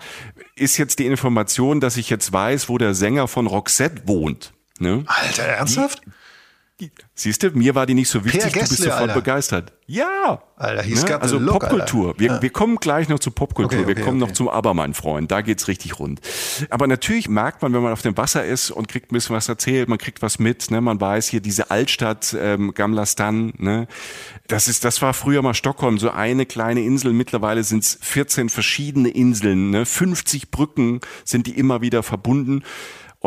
ist 0.58 0.78
jetzt 0.78 1.00
die 1.00 1.06
Information, 1.06 1.80
dass 1.80 1.96
ich 1.96 2.10
jetzt 2.10 2.34
weiß, 2.34 2.68
wo 2.68 2.78
der 2.78 2.94
Sänger 2.94 3.30
von 3.30 3.48
Roxette 3.48 4.06
wohnt. 4.06 4.54
Ne? 4.80 5.06
Alter, 5.08 5.44
ernsthaft? 5.44 6.02
Siehst 7.16 7.42
du, 7.42 7.50
mir 7.52 7.74
war 7.74 7.88
die 7.88 7.96
nicht 7.96 8.10
so 8.10 8.24
wichtig, 8.24 8.54
Gessle, 8.54 8.62
du 8.62 8.70
bist 8.70 8.78
sofort 8.84 9.02
Alter. 9.02 9.14
begeistert. 9.16 9.74
Ja. 9.88 10.44
Alter, 10.58 10.84
hieß 10.84 11.06
ne? 11.06 11.22
Also 11.22 11.40
Look, 11.40 11.62
Popkultur. 11.62 12.14
Wir, 12.20 12.28
ja. 12.28 12.42
wir 12.42 12.50
kommen 12.52 12.76
gleich 12.76 13.10
noch 13.10 13.18
zu 13.18 13.32
Popkultur. 13.32 13.80
Okay, 13.80 13.92
okay, 13.92 13.98
wir 13.98 14.04
kommen 14.04 14.22
okay. 14.22 14.30
noch 14.30 14.36
zum 14.36 14.48
Aber, 14.48 14.76
mein 14.76 14.94
Freund. 14.94 15.32
Da 15.32 15.42
geht's 15.42 15.68
richtig 15.68 15.98
rund. 15.98 16.20
Aber 16.70 16.86
natürlich 16.86 17.30
merkt 17.30 17.64
man, 17.64 17.74
wenn 17.74 17.82
man 17.82 17.94
auf 17.94 18.04
dem 18.04 18.16
Wasser 18.16 18.46
ist 18.46 18.70
und 18.70 18.88
kriegt 18.88 19.12
ein 19.12 19.16
bisschen 19.16 19.36
was 19.36 19.50
erzählt, 19.50 19.90
man 19.90 19.98
kriegt 19.98 20.22
was 20.22 20.38
mit, 20.38 20.70
ne? 20.70 20.80
man 20.82 21.02
weiß 21.02 21.28
hier 21.30 21.40
diese 21.40 21.72
Altstadt 21.72 22.36
ähm, 22.40 22.74
Gamla 22.76 23.08
Stan, 23.08 23.54
ne? 23.58 23.88
Das 24.48 24.68
ist, 24.68 24.86
das 24.86 25.02
war 25.02 25.14
früher 25.14 25.42
mal 25.42 25.56
Stockholm, 25.56 25.98
so 25.98 26.12
eine 26.12 26.46
kleine 26.46 26.82
Insel. 26.82 27.12
Mittlerweile 27.12 27.64
sind's 27.64 27.98
14 28.02 28.50
verschiedene 28.50 29.10
Inseln, 29.10 29.72
ne? 29.72 29.86
50 29.86 30.52
Brücken 30.52 31.02
sind 31.26 31.48
die 31.48 31.58
immer 31.58 31.82
wieder 31.82 32.04
verbunden. 32.04 32.64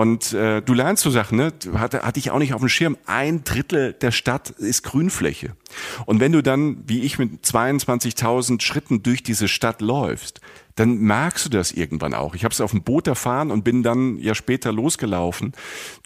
Und 0.00 0.32
äh, 0.32 0.62
du 0.62 0.72
lernst 0.72 1.02
so 1.02 1.10
Sachen, 1.10 1.36
ne? 1.36 1.52
Hatte, 1.74 2.00
hatte 2.00 2.18
ich 2.18 2.30
auch 2.30 2.38
nicht 2.38 2.54
auf 2.54 2.60
dem 2.60 2.70
Schirm. 2.70 2.96
Ein 3.04 3.44
Drittel 3.44 3.92
der 3.92 4.12
Stadt 4.12 4.48
ist 4.48 4.82
Grünfläche. 4.82 5.54
Und 6.06 6.20
wenn 6.20 6.32
du 6.32 6.42
dann, 6.42 6.82
wie 6.86 7.00
ich, 7.00 7.18
mit 7.18 7.44
22.000 7.44 8.62
Schritten 8.62 9.02
durch 9.02 9.22
diese 9.22 9.46
Stadt 9.46 9.82
läufst, 9.82 10.40
dann 10.74 10.96
merkst 11.00 11.44
du 11.44 11.50
das 11.50 11.72
irgendwann 11.72 12.14
auch. 12.14 12.34
Ich 12.34 12.44
habe 12.44 12.52
es 12.54 12.62
auf 12.62 12.70
dem 12.70 12.82
Boot 12.82 13.08
erfahren 13.08 13.50
und 13.50 13.62
bin 13.62 13.82
dann 13.82 14.16
ja 14.16 14.34
später 14.34 14.72
losgelaufen 14.72 15.52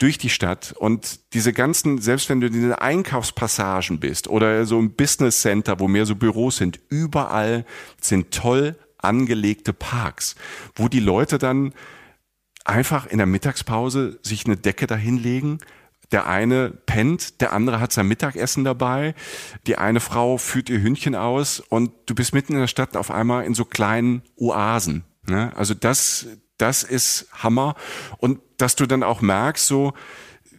durch 0.00 0.18
die 0.18 0.30
Stadt. 0.30 0.74
Und 0.76 1.20
diese 1.32 1.52
ganzen, 1.52 1.98
selbst 1.98 2.28
wenn 2.28 2.40
du 2.40 2.48
in 2.48 2.52
den 2.54 2.72
Einkaufspassagen 2.72 4.00
bist 4.00 4.26
oder 4.26 4.66
so 4.66 4.80
im 4.80 4.90
Business 4.90 5.40
Center, 5.40 5.78
wo 5.78 5.86
mehr 5.86 6.04
so 6.04 6.16
Büros 6.16 6.56
sind, 6.56 6.80
überall 6.88 7.64
sind 8.00 8.32
toll 8.32 8.74
angelegte 8.98 9.72
Parks, 9.72 10.34
wo 10.74 10.88
die 10.88 10.98
Leute 10.98 11.38
dann 11.38 11.72
einfach 12.64 13.06
in 13.06 13.18
der 13.18 13.26
Mittagspause 13.26 14.18
sich 14.22 14.46
eine 14.46 14.56
Decke 14.56 14.86
dahinlegen. 14.86 15.58
Der 16.12 16.26
eine 16.26 16.70
pennt, 16.70 17.40
der 17.40 17.52
andere 17.52 17.80
hat 17.80 17.92
sein 17.92 18.08
Mittagessen 18.08 18.64
dabei. 18.64 19.14
Die 19.66 19.76
eine 19.76 20.00
Frau 20.00 20.38
führt 20.38 20.68
ihr 20.68 20.82
Hündchen 20.82 21.14
aus 21.14 21.60
und 21.60 21.92
du 22.06 22.14
bist 22.14 22.34
mitten 22.34 22.54
in 22.54 22.60
der 22.60 22.66
Stadt 22.66 22.96
auf 22.96 23.10
einmal 23.10 23.44
in 23.44 23.54
so 23.54 23.64
kleinen 23.64 24.22
Oasen. 24.36 25.04
Ne? 25.26 25.52
Also 25.56 25.74
das, 25.74 26.26
das 26.58 26.82
ist 26.82 27.28
Hammer. 27.32 27.74
Und 28.18 28.40
dass 28.58 28.76
du 28.76 28.86
dann 28.86 29.02
auch 29.02 29.22
merkst, 29.22 29.66
so, 29.66 29.94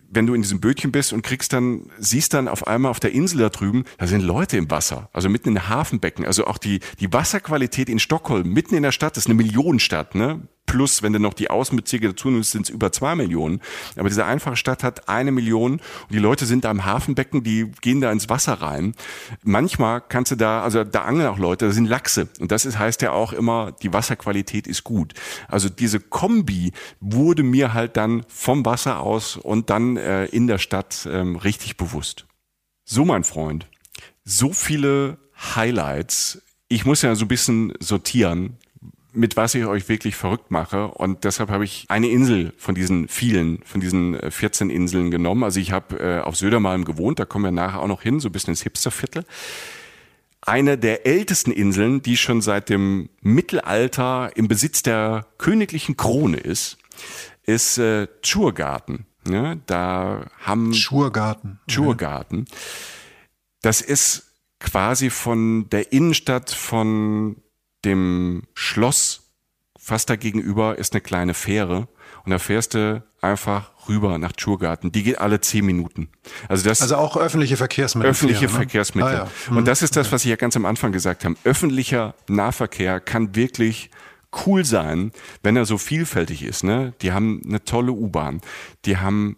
wenn 0.10 0.28
du 0.28 0.34
in 0.34 0.42
diesem 0.42 0.60
Bötchen 0.60 0.92
bist 0.92 1.14
und 1.14 1.22
kriegst 1.22 1.54
dann, 1.54 1.92
siehst 2.00 2.34
dann 2.34 2.48
auf 2.48 2.68
einmal 2.68 2.92
auf 2.92 3.00
der 3.00 3.12
Insel 3.12 3.40
da 3.40 3.50
drüben, 3.50 3.86
da 3.98 4.08
sind 4.08 4.22
Leute 4.22 4.58
im 4.58 4.70
Wasser, 4.72 5.10
also 5.14 5.30
mitten 5.30 5.50
in 5.50 5.56
den 5.56 5.70
Hafenbecken. 5.70 6.26
Also 6.26 6.48
auch 6.48 6.58
die, 6.58 6.80
die 7.00 7.12
Wasserqualität 7.12 7.90
in 7.90 8.00
Stockholm, 8.00 8.52
mitten 8.52 8.76
in 8.76 8.84
der 8.84 8.92
Stadt, 8.92 9.18
das 9.18 9.26
ist 9.26 9.28
eine 9.28 9.36
Millionenstadt, 9.36 10.16
ne? 10.16 10.48
Plus, 10.66 11.04
wenn 11.04 11.14
du 11.14 11.20
noch 11.20 11.34
die 11.34 11.50
Außenbezirke 11.50 12.10
dazu 12.10 12.30
nimmst, 12.30 12.52
sind 12.52 12.64
es 12.64 12.70
über 12.70 12.92
zwei 12.92 13.16
Millionen. 13.16 13.62
Aber 13.96 14.10
diese 14.10 14.26
einfache 14.26 14.56
Stadt 14.56 14.84
hat 14.84 15.10
eine 15.10 15.32
Million 15.32 15.74
und 15.74 16.12
die 16.12 16.20
Leute 16.20 16.46
sind 16.46 16.66
da 16.66 16.72
im 16.72 16.86
Hafenbecken, 16.86 17.44
die 17.44 17.72
gehen 17.82 18.02
da 18.02 18.12
ins 18.12 18.30
Wasser 18.30 18.54
rein. 18.54 18.96
Manchmal 19.44 20.02
kannst 20.02 20.32
du 20.32 20.36
da, 20.36 20.64
also 20.64 20.84
da 20.84 21.04
angeln 21.04 21.28
auch 21.28 21.38
Leute, 21.38 21.68
da 21.68 21.72
sind 21.72 21.88
Lachse. 21.88 22.28
Und 22.40 22.52
das 22.52 22.66
ist, 22.66 22.80
heißt 22.80 23.02
ja 23.02 23.12
auch 23.12 23.34
immer, 23.34 23.72
die 23.72 23.94
Wasserqualität 23.94 24.68
ist 24.68 24.84
gut. 24.84 25.14
Also 25.48 25.70
diese 25.70 26.00
Kombi 26.00 26.72
wurde 27.00 27.44
mir 27.44 27.74
halt 27.74 27.98
dann 27.98 28.24
vom 28.28 28.66
Wasser 28.66 29.00
aus 29.00 29.38
und 29.38 29.70
dann 29.70 29.98
äh, 29.98 30.26
in 30.26 30.48
der 30.48 30.58
Stadt 30.58 31.08
ähm, 31.12 31.36
richtig 31.36 31.78
bewusst. 31.78 32.26
So, 32.84 33.06
mein 33.06 33.24
Freund, 33.24 33.68
so 34.24 34.54
viele 34.54 35.18
Highlights. 35.56 36.42
Ich 36.68 36.86
muss 36.86 37.02
ja 37.02 37.16
so 37.16 37.26
ein 37.26 37.28
bisschen 37.30 37.74
sortieren 37.80 38.58
mit 39.16 39.38
was 39.38 39.56
ich 39.56 39.66
euch 39.66 39.90
wirklich 39.90 40.16
verrückt 40.16 40.52
mache. 40.52 40.88
Und 40.88 41.24
deshalb 41.24 41.50
habe 41.50 41.64
ich 41.64 41.86
eine 41.90 42.08
Insel 42.08 42.54
von 42.58 42.76
diesen 42.76 43.08
vielen, 43.08 43.62
von 43.64 43.82
diesen 43.82 44.20
14 44.30 44.70
äh, 44.70 44.74
Inseln 44.74 45.12
genommen. 45.12 45.44
Also 45.44 45.60
ich 45.60 45.72
habe 45.72 46.00
äh, 46.00 46.20
auf 46.20 46.36
Södermalm 46.36 46.86
gewohnt, 46.86 47.20
da 47.20 47.26
kommen 47.26 47.46
wir 47.46 47.52
nachher 47.52 47.82
auch 47.82 47.88
noch 47.88 48.02
hin, 48.02 48.20
so 48.20 48.30
ein 48.30 48.32
bisschen 48.32 48.52
ins 48.52 48.64
Hipsterviertel. 48.64 49.26
Eine 50.42 50.78
der 50.78 51.08
ältesten 51.08 51.52
Inseln, 51.52 52.02
die 52.02 52.18
schon 52.18 52.42
seit 52.42 52.70
dem 52.70 53.10
Mittelalter 53.22 54.32
im 54.36 54.48
Besitz 54.48 54.84
der 54.84 55.26
königlichen 55.38 55.98
Krone 55.98 56.38
ist, 56.38 56.78
ist 57.44 57.78
äh, 57.78 58.08
Tschurgarten. 58.22 59.06
Ja, 59.28 59.56
da 59.66 60.28
haben 60.40 60.74
Schurgarten. 60.74 61.60
Schurgarten. 61.68 62.46
Das 63.62 63.82
ist 63.82 64.34
quasi 64.60 65.10
von 65.10 65.68
der 65.70 65.92
Innenstadt 65.92 66.52
von 66.52 67.38
dem 67.86 68.44
Schloss 68.54 69.32
fast 69.78 70.10
dagegenüber 70.10 70.78
ist 70.78 70.94
eine 70.94 71.02
kleine 71.02 71.34
Fähre 71.34 71.88
und 72.26 72.32
da 72.32 72.40
fährst 72.40 72.74
du 72.74 73.04
einfach 73.22 73.72
rüber 73.88 74.18
nach 74.18 74.32
Tschurgarten. 74.32 74.92
Die 74.92 75.04
geht 75.04 75.20
alle 75.20 75.42
zehn 75.42 75.66
Minuten. 75.66 76.10
Also 76.48 76.68
das. 76.68 76.82
Also 76.82 76.96
auch 76.96 77.18
öffentliche 77.18 77.58
Verkehrsmittel. 77.58 78.10
Öffentliche 78.10 78.42
Fähre, 78.42 78.52
ne? 78.52 78.58
Verkehrsmittel. 78.58 79.10
Ah, 79.10 79.14
ja. 79.14 79.32
mhm. 79.52 79.58
Und 79.58 79.68
das 79.68 79.82
ist 79.82 79.96
das, 79.96 80.12
was 80.12 80.24
ich 80.24 80.30
ja 80.30 80.36
ganz 80.36 80.56
am 80.56 80.66
Anfang 80.66 80.92
gesagt 80.92 81.24
habe. 81.24 81.36
Öffentlicher 81.44 82.16
Nahverkehr 82.28 83.00
kann 83.00 83.36
wirklich 83.36 83.92
cool 84.46 84.66
sein, 84.66 85.12
wenn 85.44 85.56
er 85.56 85.66
so 85.66 85.78
vielfältig 85.78 86.44
ist. 86.44 86.64
Ne? 86.64 86.94
Die 87.02 87.12
haben 87.12 87.42
eine 87.46 87.64
tolle 87.64 87.92
U-Bahn. 87.92 88.42
Die 88.86 88.98
haben 88.98 89.38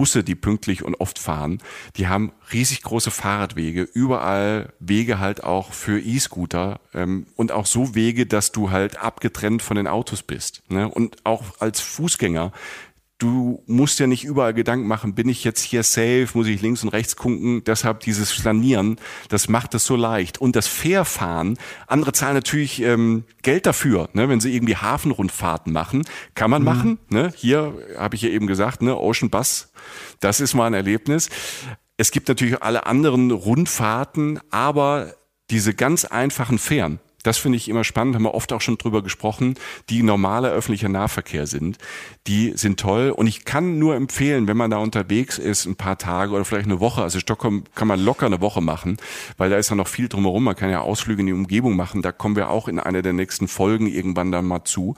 Busse, 0.00 0.24
die 0.24 0.34
pünktlich 0.34 0.82
und 0.82 0.94
oft 0.94 1.18
fahren, 1.18 1.58
die 1.96 2.08
haben 2.08 2.32
riesig 2.54 2.80
große 2.80 3.10
Fahrradwege, 3.10 3.82
überall 3.82 4.72
Wege 4.80 5.18
halt 5.18 5.44
auch 5.44 5.74
für 5.74 6.00
E-Scooter 6.00 6.80
ähm, 6.94 7.26
und 7.36 7.52
auch 7.52 7.66
so 7.66 7.94
Wege, 7.94 8.24
dass 8.24 8.50
du 8.50 8.70
halt 8.70 8.96
abgetrennt 8.96 9.60
von 9.60 9.76
den 9.76 9.86
Autos 9.86 10.22
bist. 10.22 10.62
Ne? 10.70 10.88
Und 10.88 11.18
auch 11.24 11.60
als 11.60 11.80
Fußgänger 11.80 12.50
du 13.20 13.62
musst 13.66 14.00
ja 14.00 14.06
nicht 14.06 14.24
überall 14.24 14.54
Gedanken 14.54 14.88
machen, 14.88 15.14
bin 15.14 15.28
ich 15.28 15.44
jetzt 15.44 15.62
hier 15.62 15.82
safe, 15.82 16.28
muss 16.34 16.46
ich 16.46 16.60
links 16.62 16.82
und 16.82 16.88
rechts 16.88 17.16
gucken. 17.16 17.62
Deshalb 17.64 18.00
dieses 18.00 18.32
Flanieren, 18.32 18.96
das 19.28 19.48
macht 19.48 19.74
es 19.74 19.84
so 19.84 19.94
leicht. 19.94 20.38
Und 20.38 20.56
das 20.56 20.66
Fährfahren, 20.66 21.58
andere 21.86 22.12
zahlen 22.12 22.34
natürlich 22.34 22.82
ähm, 22.82 23.24
Geld 23.42 23.66
dafür, 23.66 24.08
ne? 24.14 24.28
wenn 24.28 24.40
sie 24.40 24.54
irgendwie 24.54 24.76
Hafenrundfahrten 24.76 25.72
machen. 25.72 26.04
Kann 26.34 26.50
man 26.50 26.62
mhm. 26.62 26.66
machen. 26.66 26.98
Ne? 27.10 27.32
Hier 27.36 27.74
habe 27.96 28.16
ich 28.16 28.22
ja 28.22 28.30
eben 28.30 28.46
gesagt, 28.46 28.82
ne? 28.82 28.96
Ocean 28.98 29.30
Bus, 29.30 29.70
das 30.20 30.40
ist 30.40 30.54
mal 30.54 30.66
ein 30.66 30.74
Erlebnis. 30.74 31.28
Es 31.98 32.10
gibt 32.10 32.28
natürlich 32.28 32.62
alle 32.62 32.86
anderen 32.86 33.30
Rundfahrten, 33.30 34.40
aber 34.50 35.14
diese 35.50 35.74
ganz 35.74 36.06
einfachen 36.06 36.58
Fähren, 36.58 37.00
das 37.22 37.38
finde 37.38 37.56
ich 37.56 37.68
immer 37.68 37.84
spannend, 37.84 38.14
haben 38.14 38.22
wir 38.22 38.34
oft 38.34 38.52
auch 38.52 38.60
schon 38.60 38.78
drüber 38.78 39.02
gesprochen, 39.02 39.54
die 39.88 40.02
normaler 40.02 40.50
öffentlicher 40.50 40.88
Nahverkehr 40.88 41.46
sind. 41.46 41.78
Die 42.26 42.52
sind 42.56 42.80
toll 42.80 43.10
und 43.10 43.26
ich 43.26 43.44
kann 43.44 43.78
nur 43.78 43.94
empfehlen, 43.94 44.46
wenn 44.46 44.56
man 44.56 44.70
da 44.70 44.78
unterwegs 44.78 45.38
ist, 45.38 45.66
ein 45.66 45.76
paar 45.76 45.98
Tage 45.98 46.32
oder 46.32 46.44
vielleicht 46.44 46.66
eine 46.66 46.80
Woche, 46.80 47.02
also 47.02 47.18
Stockholm 47.18 47.64
kann 47.74 47.88
man 47.88 48.00
locker 48.00 48.26
eine 48.26 48.40
Woche 48.40 48.60
machen, 48.60 48.96
weil 49.36 49.50
da 49.50 49.56
ist 49.56 49.70
ja 49.70 49.76
noch 49.76 49.88
viel 49.88 50.08
drumherum, 50.08 50.44
man 50.44 50.56
kann 50.56 50.70
ja 50.70 50.80
Ausflüge 50.80 51.20
in 51.20 51.26
die 51.26 51.32
Umgebung 51.32 51.76
machen, 51.76 52.02
da 52.02 52.12
kommen 52.12 52.36
wir 52.36 52.50
auch 52.50 52.68
in 52.68 52.78
einer 52.78 53.02
der 53.02 53.12
nächsten 53.12 53.48
Folgen 53.48 53.86
irgendwann 53.86 54.32
dann 54.32 54.46
mal 54.46 54.64
zu. 54.64 54.94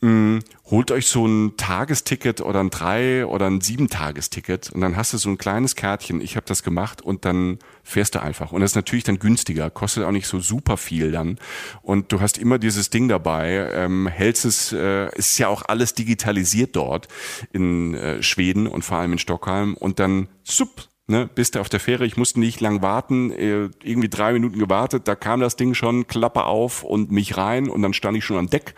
Mh, 0.00 0.40
holt 0.72 0.90
euch 0.90 1.06
so 1.06 1.26
ein 1.26 1.58
Tagesticket 1.58 2.40
oder 2.40 2.60
ein 2.60 2.70
drei 2.70 3.26
oder 3.26 3.46
ein 3.46 3.60
sieben 3.60 3.88
Tagesticket 3.88 4.70
und 4.70 4.80
dann 4.80 4.96
hast 4.96 5.12
du 5.12 5.18
so 5.18 5.28
ein 5.28 5.36
kleines 5.36 5.76
Kärtchen. 5.76 6.22
Ich 6.22 6.34
habe 6.34 6.46
das 6.46 6.62
gemacht 6.62 7.02
und 7.02 7.26
dann 7.26 7.58
fährst 7.84 8.14
du 8.14 8.22
einfach. 8.22 8.52
Und 8.52 8.62
das 8.62 8.72
ist 8.72 8.76
natürlich 8.76 9.04
dann 9.04 9.18
günstiger, 9.18 9.68
kostet 9.68 10.04
auch 10.04 10.12
nicht 10.12 10.26
so 10.26 10.40
super 10.40 10.78
viel 10.78 11.12
dann. 11.12 11.38
Und 11.82 12.10
du 12.10 12.22
hast 12.22 12.38
immer 12.38 12.58
dieses 12.58 12.88
Ding 12.88 13.06
dabei, 13.06 13.70
ähm, 13.74 14.06
hältst 14.08 14.46
es, 14.46 14.72
äh, 14.72 15.14
ist 15.14 15.36
ja 15.38 15.48
auch 15.48 15.62
alles 15.66 15.92
digitalisiert 15.92 16.74
dort 16.74 17.06
in 17.52 17.94
äh, 17.94 18.22
Schweden 18.22 18.66
und 18.66 18.82
vor 18.82 18.96
allem 18.96 19.12
in 19.12 19.18
Stockholm 19.18 19.74
und 19.74 19.98
dann 19.98 20.28
sup, 20.42 20.88
ne, 21.06 21.28
bist 21.32 21.54
du 21.54 21.60
auf 21.60 21.68
der 21.68 21.80
Fähre, 21.80 22.06
ich 22.06 22.16
musste 22.16 22.40
nicht 22.40 22.60
lang 22.60 22.82
warten, 22.82 23.30
äh, 23.30 23.68
irgendwie 23.84 24.08
drei 24.08 24.32
Minuten 24.32 24.58
gewartet, 24.58 25.06
da 25.06 25.14
kam 25.14 25.40
das 25.40 25.56
Ding 25.56 25.74
schon, 25.74 26.06
Klappe 26.06 26.44
auf 26.44 26.82
und 26.82 27.12
mich 27.12 27.36
rein 27.36 27.68
und 27.68 27.82
dann 27.82 27.92
stand 27.92 28.16
ich 28.16 28.24
schon 28.24 28.38
am 28.38 28.50
Deck, 28.50 28.74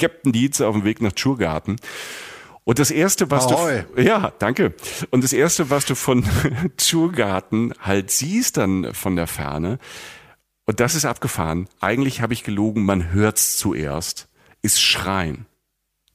Captain 0.00 0.32
Dietz 0.32 0.60
auf 0.60 0.74
dem 0.74 0.84
Weg 0.84 1.00
nach 1.00 1.12
Tschurgarten. 1.12 1.76
Und 2.64 2.78
das 2.78 2.90
erste, 2.90 3.30
was 3.30 3.46
Ahoi. 3.46 3.84
du, 3.94 4.02
ja, 4.02 4.32
danke. 4.38 4.74
Und 5.10 5.24
das 5.24 5.32
erste, 5.32 5.70
was 5.70 5.86
du 5.86 5.94
von 5.94 6.24
Tschurgarten 6.76 7.74
halt 7.80 8.10
siehst 8.10 8.56
dann 8.56 8.92
von 8.94 9.16
der 9.16 9.26
Ferne, 9.26 9.78
und 10.66 10.78
das 10.78 10.94
ist 10.94 11.04
abgefahren. 11.04 11.68
Eigentlich 11.80 12.20
habe 12.20 12.32
ich 12.32 12.44
gelogen, 12.44 12.84
man 12.84 13.10
hört's 13.10 13.56
zuerst, 13.56 14.28
ist 14.62 14.80
Schreien. 14.80 15.46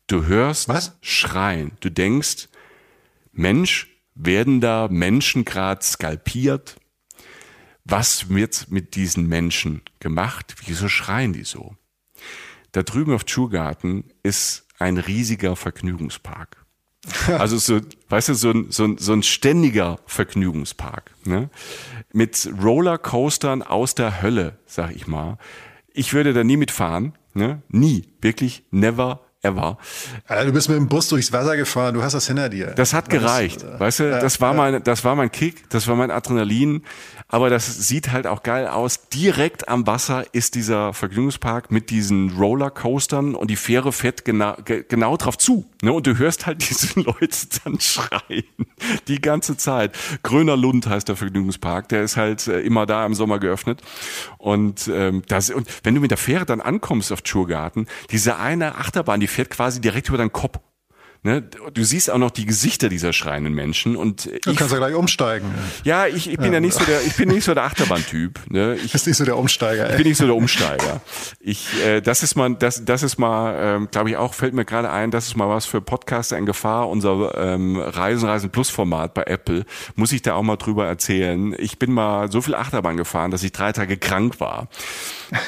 Du 0.07 0.27
hörst 0.27 0.69
Was? 0.69 0.97
Schreien. 1.01 1.71
Du 1.81 1.91
denkst, 1.91 2.47
Mensch, 3.33 3.89
werden 4.13 4.61
da 4.61 4.87
Menschen 4.89 5.43
gerade 5.43 5.83
skalpiert? 5.83 6.77
Was 7.83 8.29
wird 8.29 8.71
mit 8.71 8.95
diesen 8.95 9.27
Menschen 9.27 9.81
gemacht? 9.99 10.55
Wieso 10.65 10.87
schreien 10.87 11.33
die 11.33 11.43
so? 11.43 11.75
Da 12.75 12.83
drüben 12.83 13.13
auf 13.13 13.23
Tschurgarten 13.23 14.03
ist 14.21 14.65
ein 14.79 14.97
riesiger 14.97 15.55
Vergnügungspark. 15.55 16.57
Also 17.27 17.57
so, 17.57 17.79
weißt 18.09 18.29
du, 18.29 18.33
so 18.33 18.49
ein, 18.49 18.71
so 18.71 18.83
ein, 18.83 18.97
so 18.97 19.13
ein 19.13 19.23
ständiger 19.23 19.99
Vergnügungspark. 20.07 21.11
Ne? 21.23 21.49
Mit 22.11 22.49
Rollercoastern 22.61 23.61
aus 23.61 23.95
der 23.95 24.21
Hölle, 24.21 24.57
sag 24.65 24.93
ich 24.93 25.07
mal. 25.07 25.37
Ich 25.93 26.13
würde 26.13 26.33
da 26.33 26.43
nie 26.43 26.57
mitfahren. 26.57 27.13
Ne? 27.33 27.61
Nie. 27.69 28.09
Wirklich 28.21 28.63
never 28.71 29.25
ever. 29.45 29.77
Du 30.27 30.51
bist 30.51 30.67
mit 30.67 30.77
dem 30.77 30.87
Bus 30.87 31.07
durchs 31.07 31.31
Wasser 31.31 31.55
gefahren, 31.55 31.93
du 31.93 32.03
hast 32.03 32.13
das 32.13 32.27
hinter 32.27 32.49
dir. 32.49 32.67
Das 32.75 32.93
hat 32.93 33.09
gereicht. 33.09 33.63
weißt 33.79 33.99
du, 34.01 34.09
das 34.09 34.41
war 34.41 34.53
mein, 34.53 34.83
das 34.83 35.03
war 35.03 35.15
mein 35.15 35.31
Kick, 35.31 35.69
das 35.69 35.87
war 35.87 35.95
mein 35.95 36.11
Adrenalin. 36.11 36.83
Aber 37.35 37.49
das 37.49 37.89
sieht 37.89 38.13
halt 38.13 38.27
auch 38.27 38.43
geil 38.43 38.65
aus. 38.65 39.09
Direkt 39.09 39.67
am 39.67 39.85
Wasser 39.85 40.23
ist 40.33 40.55
dieser 40.55 40.93
Vergnügungspark 40.93 41.69
mit 41.69 41.89
diesen 41.89 42.29
Rollercoastern 42.29 43.35
und 43.35 43.49
die 43.51 43.57
Fähre 43.57 43.91
fährt 43.91 44.23
genau, 44.23 44.55
ge- 44.63 44.85
genau 44.87 45.17
drauf 45.17 45.37
zu. 45.37 45.65
Ne? 45.81 45.91
Und 45.91 46.07
du 46.07 46.17
hörst 46.17 46.45
halt 46.45 46.61
diese 46.69 46.97
Leute 47.01 47.35
dann 47.65 47.77
schreien. 47.81 48.45
Die 49.09 49.19
ganze 49.19 49.57
Zeit. 49.57 49.97
Gröner 50.23 50.55
Lund 50.55 50.87
heißt 50.87 51.09
der 51.09 51.17
Vergnügungspark. 51.17 51.89
Der 51.89 52.03
ist 52.03 52.15
halt 52.15 52.47
äh, 52.47 52.61
immer 52.61 52.85
da 52.85 53.05
im 53.05 53.13
Sommer 53.13 53.37
geöffnet. 53.37 53.81
Und, 54.37 54.87
ähm, 54.87 55.23
das, 55.27 55.49
und 55.49 55.67
wenn 55.83 55.93
du 55.93 55.99
mit 55.99 56.11
der 56.11 56.17
Fähre 56.17 56.45
dann 56.45 56.61
ankommst 56.61 57.11
auf 57.11 57.21
Tschurgarten, 57.21 57.87
diese 58.11 58.37
eine 58.37 58.75
Achterbahn, 58.75 59.19
die 59.19 59.27
fährt 59.27 59.49
quasi 59.49 59.81
direkt 59.81 60.07
über 60.07 60.17
deinen 60.17 60.31
Kopf. 60.31 60.59
Ne? 61.25 61.41
Du 61.41 61.83
siehst 61.83 62.11
auch 62.11 62.19
noch 62.19 62.29
die 62.29 62.45
Gesichter 62.45 62.87
dieser 62.87 63.11
schreienden 63.11 63.53
Menschen 63.53 63.95
und 63.95 64.25
Du 64.45 64.51
ich, 64.51 64.57
kannst 64.57 64.71
ja 64.71 64.77
gleich 64.77 64.93
umsteigen. 64.93 65.51
ja, 65.83 66.05
ich, 66.05 66.29
ich 66.29 66.37
bin 66.37 66.53
ja. 66.53 66.59
nicht 66.59 66.75
so 66.75 66.85
der, 66.85 67.01
ich 67.01 67.15
bin 67.15 67.29
nicht 67.29 67.43
so 67.43 67.55
der 67.55 67.63
Achterbahntyp. 67.65 68.39
Ne? 68.51 68.75
Ich, 68.75 68.83
Du 68.83 68.89
bist 68.91 69.07
nicht 69.07 69.17
so 69.17 69.25
der 69.25 69.35
Umsteiger. 69.35 69.85
ich 69.87 69.91
Ey. 69.93 69.97
bin 69.97 70.07
nicht 70.07 70.17
so 70.17 70.27
der 70.27 70.35
Umsteiger. 70.35 71.01
Ich, 71.39 71.83
äh, 71.83 72.01
das 72.01 72.21
ist 72.21 72.35
mal, 72.35 72.53
das, 72.53 72.85
das 72.85 73.01
ist 73.01 73.17
mal, 73.17 73.55
ähm, 73.59 73.87
glaube 73.89 74.11
ich 74.11 74.17
auch, 74.17 74.35
fällt 74.35 74.53
mir 74.53 74.65
gerade 74.65 74.91
ein, 74.91 75.09
das 75.09 75.25
ist 75.25 75.35
mal 75.35 75.49
was 75.49 75.65
für 75.65 75.81
Podcaster 75.81 76.37
in 76.37 76.45
Gefahr. 76.45 76.89
Unser 76.89 77.35
ähm, 77.35 77.77
Reisen, 77.77 78.29
Reisen 78.29 78.51
Plus 78.51 78.69
Format 78.69 79.15
bei 79.15 79.23
Apple 79.23 79.65
muss 79.95 80.11
ich 80.11 80.21
da 80.21 80.35
auch 80.35 80.43
mal 80.43 80.57
drüber 80.57 80.85
erzählen. 80.85 81.55
Ich 81.57 81.79
bin 81.79 81.91
mal 81.91 82.31
so 82.31 82.39
viel 82.41 82.53
Achterbahn 82.53 82.97
gefahren, 82.97 83.31
dass 83.31 83.41
ich 83.41 83.51
drei 83.51 83.71
Tage 83.71 83.97
krank 83.97 84.39
war 84.39 84.67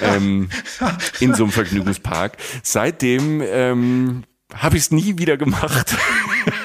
ähm, 0.02 0.50
in 1.20 1.36
so 1.36 1.44
einem 1.44 1.52
Vergnügungspark. 1.52 2.38
Seitdem 2.64 3.44
ähm, 3.46 4.24
habe 4.54 4.78
ich 4.78 4.84
es 4.84 4.92
nie 4.92 5.18
wieder 5.18 5.38
gemacht. 5.38 5.96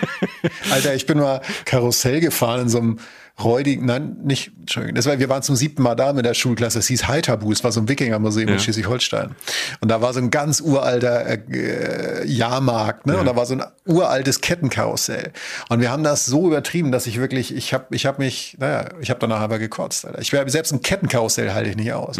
Alter, 0.70 0.94
ich 0.94 1.06
bin 1.06 1.18
mal 1.18 1.40
Karussell 1.64 2.20
gefahren 2.20 2.62
in 2.62 2.68
so 2.68 2.78
einem 2.78 2.98
räudigen, 3.44 3.87
nein, 3.87 4.16
nicht, 4.24 4.52
Entschuldigung, 4.61 4.94
das 4.94 5.07
war, 5.07 5.18
wir 5.18 5.28
waren 5.28 5.42
zum 5.42 5.57
siebten 5.57 5.83
Mal 5.83 5.94
da 5.94 6.12
mit 6.12 6.24
der 6.24 6.35
Schulklasse, 6.35 6.78
es 6.78 6.87
hieß 6.88 7.09
Heiterbu, 7.09 7.52
es 7.52 7.64
war 7.64 7.72
so 7.72 7.81
ein 7.81 7.88
Wikingermuseum 7.88 8.48
in 8.48 8.59
Schleswig-Holstein. 8.59 9.35
Und 9.81 9.88
da 9.90 10.00
war 10.00 10.12
so 10.12 10.20
ein 10.20 10.31
ganz 10.31 10.61
uralter 10.61 11.26
äh, 11.26 12.26
Jahrmarkt, 12.26 13.07
ne? 13.07 13.16
Und 13.18 13.26
da 13.26 13.37
war 13.37 13.46
so 13.46 13.55
ein 13.55 13.62
uraltes 13.87 14.40
Kettenkarussell. 14.40 15.33
Und 15.68 15.81
wir 15.81 15.90
haben 15.90 16.05
das 16.05 16.26
so 16.26 16.46
übertrieben, 16.46 16.92
dass 16.92 17.07
ich 17.07 17.18
wirklich, 17.18 17.55
ich 17.55 17.74
habe 17.74 17.87
ich 17.90 18.07
hab 18.07 18.18
mich, 18.18 18.57
naja, 18.59 18.88
ich 19.00 19.11
habe 19.11 19.20
danach 19.20 19.40
aber 19.40 19.59
gekotzt, 19.59 20.07
Alter. 20.07 20.20
Ich 20.20 20.33
wär, 20.33 20.48
selbst 20.48 20.72
ein 20.72 20.83
Kettenkarussell 20.83 21.52
halte 21.52 21.70
ich 21.70 21.76
nicht 21.76 21.92
aus. 21.92 22.18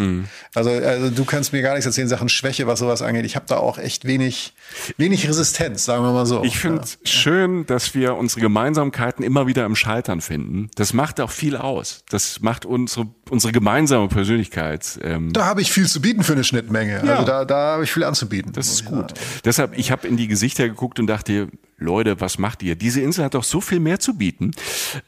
Also, 0.53 0.69
also 0.69 1.09
du 1.09 1.25
kannst 1.25 1.53
mir 1.53 1.61
gar 1.61 1.73
nichts 1.73 1.85
erzählen, 1.85 2.07
Sachen 2.07 2.29
Schwäche, 2.29 2.67
was 2.67 2.79
sowas 2.79 3.01
angeht. 3.01 3.25
Ich 3.25 3.35
habe 3.35 3.45
da 3.47 3.57
auch 3.57 3.77
echt 3.77 4.05
wenig, 4.05 4.53
wenig 4.97 5.27
Resistenz, 5.27 5.85
sagen 5.85 6.03
wir 6.03 6.11
mal 6.11 6.25
so. 6.25 6.43
Ich 6.43 6.57
finde 6.57 6.81
es 6.81 6.97
schön, 7.03 7.65
dass 7.65 7.95
wir 7.95 8.15
unsere 8.15 8.41
Gemeinsamkeiten 8.41 9.23
immer 9.23 9.47
wieder 9.47 9.65
im 9.65 9.75
Scheitern 9.75 10.21
finden. 10.21 10.69
Das 10.75 10.93
macht 10.93 11.12
auch 11.19 11.31
viel 11.31 11.55
aus. 11.57 12.03
Das 12.09 12.39
macht 12.41 12.65
unsere, 12.65 13.07
unsere 13.29 13.51
gemeinsame 13.53 14.07
Persönlichkeit. 14.07 14.99
Ähm, 15.01 15.31
Da 15.33 15.45
habe 15.45 15.61
ich 15.61 15.71
viel 15.71 15.87
zu 15.87 16.01
bieten 16.01 16.23
für 16.23 16.33
eine 16.33 16.43
Schnittmenge. 16.43 17.03
Ja. 17.05 17.13
Also 17.15 17.25
da, 17.25 17.45
da 17.45 17.55
habe 17.73 17.83
ich 17.83 17.91
viel 17.91 18.03
anzubieten. 18.03 18.53
das 18.53 18.67
ist 18.67 18.85
gut. 18.85 19.09
sagen. 19.09 19.13
Deshalb, 19.45 19.77
ich 19.77 19.91
habe 19.91 20.07
in 20.07 20.17
die 20.17 20.27
Gesichter 20.27 20.67
geguckt 20.67 20.99
und 20.99 21.07
dachte, 21.07 21.49
Leute, 21.77 22.21
was 22.21 22.37
macht 22.37 22.63
ihr? 22.63 22.75
Diese 22.75 23.01
Insel 23.01 23.25
hat 23.25 23.33
doch 23.33 23.43
so 23.43 23.59
viel 23.61 23.79
mehr 23.79 23.99
zu 23.99 24.17
bieten. 24.17 24.51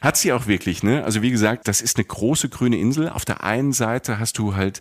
Hat 0.00 0.16
sie 0.16 0.32
auch 0.32 0.46
wirklich, 0.46 0.82
ne? 0.82 1.04
Also 1.04 1.22
wie 1.22 1.30
gesagt, 1.30 1.68
das 1.68 1.80
ist 1.80 1.96
eine 1.96 2.04
große 2.04 2.48
grüne 2.48 2.76
Insel. 2.78 3.08
Auf 3.08 3.24
der 3.24 3.42
einen 3.44 3.72
Seite 3.72 4.18
hast 4.18 4.38
du 4.38 4.54
halt 4.56 4.80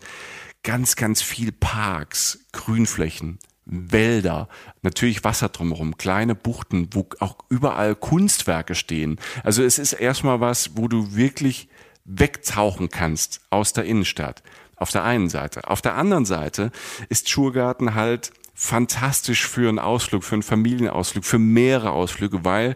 ganz, 0.64 0.96
ganz 0.96 1.22
viel 1.22 1.52
Parks, 1.52 2.40
Grünflächen, 2.52 3.40
Wälder, 3.66 4.48
natürlich 4.82 5.24
Wasser 5.24 5.50
drumherum, 5.50 5.98
kleine 5.98 6.36
Buchten, 6.36 6.90
wo 6.92 7.08
auch 7.20 7.38
überall 7.50 7.96
Kunstwerke 7.96 8.76
stehen. 8.76 9.20
Also 9.44 9.64
es 9.64 9.80
ist 9.80 9.94
erstmal 9.94 10.40
was, 10.40 10.78
wo 10.78 10.88
du 10.88 11.16
wirklich 11.16 11.68
wegtauchen 12.06 12.90
kannst 12.90 13.42
aus 13.50 13.74
der 13.74 13.86
Innenstadt. 13.86 14.44
Auf 14.76 14.92
der 14.92 15.04
einen 15.04 15.30
Seite. 15.30 15.68
Auf 15.68 15.82
der 15.82 15.96
anderen 15.96 16.26
Seite 16.26 16.72
ist 17.10 17.30
Schurgarten 17.30 17.96
halt 17.96 18.32
fantastisch 18.54 19.48
für 19.48 19.68
einen 19.68 19.80
Ausflug, 19.80 20.24
für 20.24 20.36
einen 20.36 20.44
Familienausflug, 20.44 21.26
für 21.26 21.40
mehrere 21.40 21.92
Ausflüge, 21.92 22.46
weil 22.46 22.76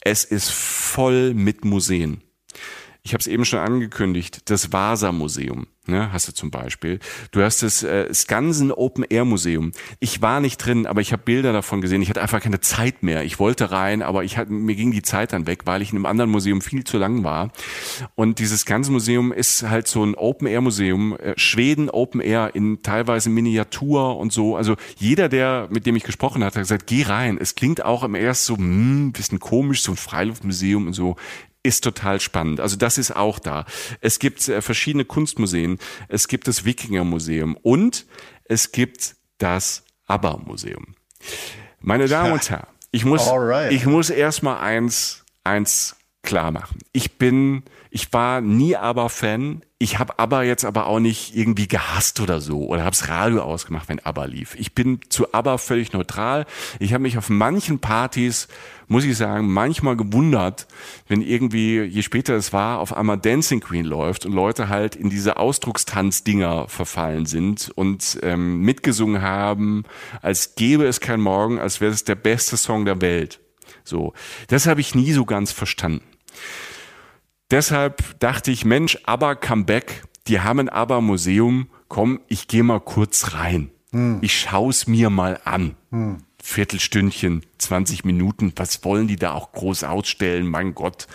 es 0.00 0.24
ist 0.24 0.50
voll 0.50 1.34
mit 1.34 1.64
Museen. 1.64 2.22
Ich 3.02 3.14
habe 3.14 3.20
es 3.20 3.26
eben 3.26 3.44
schon 3.44 3.58
angekündigt, 3.58 4.50
das 4.50 4.72
Vasa-Museum, 4.72 5.66
ne, 5.86 6.12
hast 6.12 6.28
du 6.28 6.32
zum 6.32 6.50
Beispiel. 6.50 6.98
Du 7.30 7.42
hast 7.42 7.62
das 7.62 7.82
äh, 7.82 8.12
Skansen 8.12 8.72
Open 8.72 9.04
Air 9.08 9.24
Museum. 9.24 9.72
Ich 10.00 10.20
war 10.20 10.40
nicht 10.40 10.58
drin, 10.58 10.86
aber 10.86 11.00
ich 11.00 11.12
habe 11.12 11.22
Bilder 11.22 11.54
davon 11.54 11.80
gesehen. 11.80 12.02
Ich 12.02 12.10
hatte 12.10 12.20
einfach 12.20 12.42
keine 12.42 12.60
Zeit 12.60 13.02
mehr. 13.02 13.24
Ich 13.24 13.38
wollte 13.38 13.70
rein, 13.70 14.02
aber 14.02 14.24
ich 14.24 14.36
hatte, 14.36 14.52
mir 14.52 14.76
ging 14.76 14.92
die 14.92 15.00
Zeit 15.00 15.32
dann 15.32 15.46
weg, 15.46 15.62
weil 15.64 15.80
ich 15.80 15.92
in 15.92 15.96
einem 15.96 16.06
anderen 16.06 16.30
Museum 16.30 16.60
viel 16.60 16.84
zu 16.84 16.98
lang 16.98 17.24
war. 17.24 17.50
Und 18.16 18.38
dieses 18.38 18.62
Skansen 18.62 18.92
Museum 18.92 19.32
ist 19.32 19.62
halt 19.62 19.88
so 19.88 20.04
ein 20.04 20.14
Open 20.14 20.46
Air 20.46 20.60
Museum, 20.60 21.16
äh, 21.16 21.32
Schweden 21.38 21.88
Open 21.88 22.20
Air 22.20 22.50
in 22.54 22.82
teilweise 22.82 23.30
Miniatur 23.30 24.18
und 24.18 24.30
so. 24.30 24.56
Also 24.56 24.76
jeder, 24.96 25.30
der 25.30 25.68
mit 25.70 25.86
dem 25.86 25.96
ich 25.96 26.04
gesprochen 26.04 26.44
hat, 26.44 26.54
hat 26.54 26.62
gesagt, 26.62 26.86
geh 26.86 27.04
rein. 27.04 27.38
Es 27.40 27.54
klingt 27.54 27.82
auch 27.82 28.04
im 28.04 28.14
erst 28.14 28.44
so, 28.44 28.56
hm, 28.56 29.12
bisschen 29.12 29.40
komisch, 29.40 29.82
so 29.82 29.92
ein 29.92 29.96
Freiluftmuseum 29.96 30.88
und 30.88 30.92
so 30.92 31.16
ist 31.62 31.84
total 31.84 32.20
spannend. 32.20 32.60
Also 32.60 32.76
das 32.76 32.98
ist 32.98 33.14
auch 33.14 33.38
da. 33.38 33.66
Es 34.00 34.18
gibt 34.18 34.48
äh, 34.48 34.62
verschiedene 34.62 35.04
Kunstmuseen. 35.04 35.78
Es 36.08 36.28
gibt 36.28 36.48
das 36.48 36.64
Wikinger-Museum 36.64 37.56
und 37.62 38.06
es 38.44 38.72
gibt 38.72 39.16
das 39.38 39.84
ABBA-Museum. 40.06 40.94
Meine 41.80 42.08
Damen 42.08 42.32
und 42.32 42.50
Herren, 42.50 42.66
ich 42.90 43.04
muss, 43.04 43.28
Alright. 43.28 43.72
ich 43.72 43.86
muss 43.86 44.10
erst 44.10 44.42
mal 44.42 44.58
eins, 44.58 45.24
eins 45.44 45.96
klar 46.22 46.50
machen. 46.50 46.78
Ich 46.92 47.18
bin, 47.18 47.62
ich 47.90 48.12
war 48.12 48.40
nie 48.40 48.76
aber-Fan. 48.76 49.62
Ich 49.78 49.98
habe 49.98 50.18
aber 50.18 50.44
jetzt 50.44 50.64
aber 50.64 50.86
auch 50.86 51.00
nicht 51.00 51.34
irgendwie 51.34 51.66
gehasst 51.66 52.20
oder 52.20 52.40
so 52.40 52.66
oder 52.66 52.84
hab's 52.84 53.08
Radio 53.08 53.42
ausgemacht, 53.42 53.88
wenn 53.88 53.98
aber 53.98 54.28
lief. 54.28 54.54
Ich 54.56 54.74
bin 54.74 55.00
zu 55.08 55.32
aber 55.34 55.58
völlig 55.58 55.92
neutral. 55.92 56.46
Ich 56.78 56.92
habe 56.92 57.02
mich 57.02 57.18
auf 57.18 57.30
manchen 57.30 57.80
Partys, 57.80 58.46
muss 58.86 59.04
ich 59.04 59.16
sagen, 59.16 59.50
manchmal 59.50 59.96
gewundert, 59.96 60.68
wenn 61.08 61.22
irgendwie, 61.22 61.80
je 61.80 62.02
später 62.02 62.34
es 62.34 62.52
war, 62.52 62.78
auf 62.78 62.96
einmal 62.96 63.18
Dancing 63.18 63.60
Queen 63.60 63.86
läuft 63.86 64.24
und 64.26 64.32
Leute 64.32 64.68
halt 64.68 64.94
in 64.94 65.10
diese 65.10 65.38
Ausdruckstanzdinger 65.38 66.68
verfallen 66.68 67.26
sind 67.26 67.70
und 67.74 68.20
ähm, 68.22 68.60
mitgesungen 68.60 69.22
haben, 69.22 69.84
als 70.22 70.54
gäbe 70.54 70.84
es 70.84 71.00
kein 71.00 71.20
Morgen, 71.20 71.58
als 71.58 71.80
wäre 71.80 71.92
es 71.92 72.04
der 72.04 72.16
beste 72.16 72.56
Song 72.56 72.84
der 72.84 73.00
Welt. 73.00 73.40
So, 73.82 74.12
das 74.48 74.66
habe 74.66 74.80
ich 74.80 74.94
nie 74.94 75.12
so 75.12 75.24
ganz 75.24 75.50
verstanden. 75.52 76.02
Deshalb 77.50 78.18
dachte 78.20 78.50
ich, 78.50 78.64
Mensch, 78.64 78.98
aber 79.04 79.34
Comeback, 79.34 80.04
die 80.28 80.40
haben 80.40 80.60
ein 80.60 80.68
aber 80.68 81.00
Museum, 81.00 81.68
komm, 81.88 82.20
ich 82.28 82.46
gehe 82.48 82.62
mal 82.62 82.80
kurz 82.80 83.34
rein. 83.34 83.70
Hm. 83.92 84.18
Ich 84.20 84.38
schau's 84.38 84.86
mir 84.86 85.10
mal 85.10 85.40
an. 85.44 85.76
Hm. 85.90 86.18
Viertelstündchen, 86.42 87.44
20 87.58 88.04
Minuten, 88.04 88.52
was 88.56 88.84
wollen 88.84 89.08
die 89.08 89.16
da 89.16 89.32
auch 89.32 89.52
groß 89.52 89.84
ausstellen? 89.84 90.46
Mein 90.46 90.74
Gott. 90.74 91.06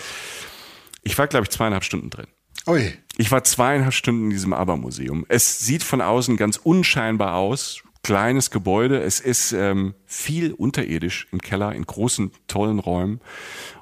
Ich 1.03 1.17
war, 1.17 1.27
glaube 1.27 1.45
ich, 1.45 1.49
zweieinhalb 1.49 1.83
Stunden 1.83 2.09
drin. 2.09 2.27
Ui. 2.67 2.93
Ich 3.17 3.31
war 3.31 3.43
zweieinhalb 3.43 3.93
Stunden 3.93 4.25
in 4.25 4.29
diesem 4.31 4.53
Aber-Museum. 4.53 5.25
Es 5.29 5.59
sieht 5.59 5.83
von 5.83 6.01
außen 6.01 6.35
ganz 6.35 6.57
unscheinbar 6.57 7.35
aus, 7.35 7.81
kleines 8.05 8.51
Gebäude. 8.51 9.01
Es 9.01 9.19
ist 9.19 9.51
ähm, 9.51 9.95
viel 10.05 10.53
unterirdisch 10.53 11.27
im 11.31 11.41
Keller, 11.41 11.73
in 11.73 11.87
großen, 11.87 12.31
tollen 12.45 12.77
Räumen. 12.77 13.19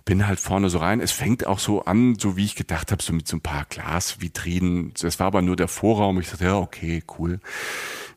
Bin 0.06 0.26
halt 0.26 0.40
vorne 0.40 0.70
so 0.70 0.78
rein. 0.78 1.02
Es 1.02 1.12
fängt 1.12 1.46
auch 1.46 1.60
so 1.60 1.84
an, 1.84 2.16
so 2.18 2.38
wie 2.38 2.46
ich 2.46 2.56
gedacht 2.56 2.94
habe, 2.94 3.04
so 3.04 3.12
mit 3.12 3.28
so 3.28 3.36
ein 3.36 3.42
paar 3.42 3.66
Glasvitrinen. 3.66 4.94
Das 4.98 5.20
war 5.20 5.28
aber 5.28 5.42
nur 5.42 5.58
der 5.58 5.68
Vorraum. 5.68 6.22
Ich 6.22 6.30
dachte, 6.30 6.46
ja, 6.46 6.58
okay, 6.58 7.04
cool. 7.20 7.42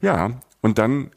Ja, 0.01 0.41
und 0.61 0.79
dann 0.79 1.11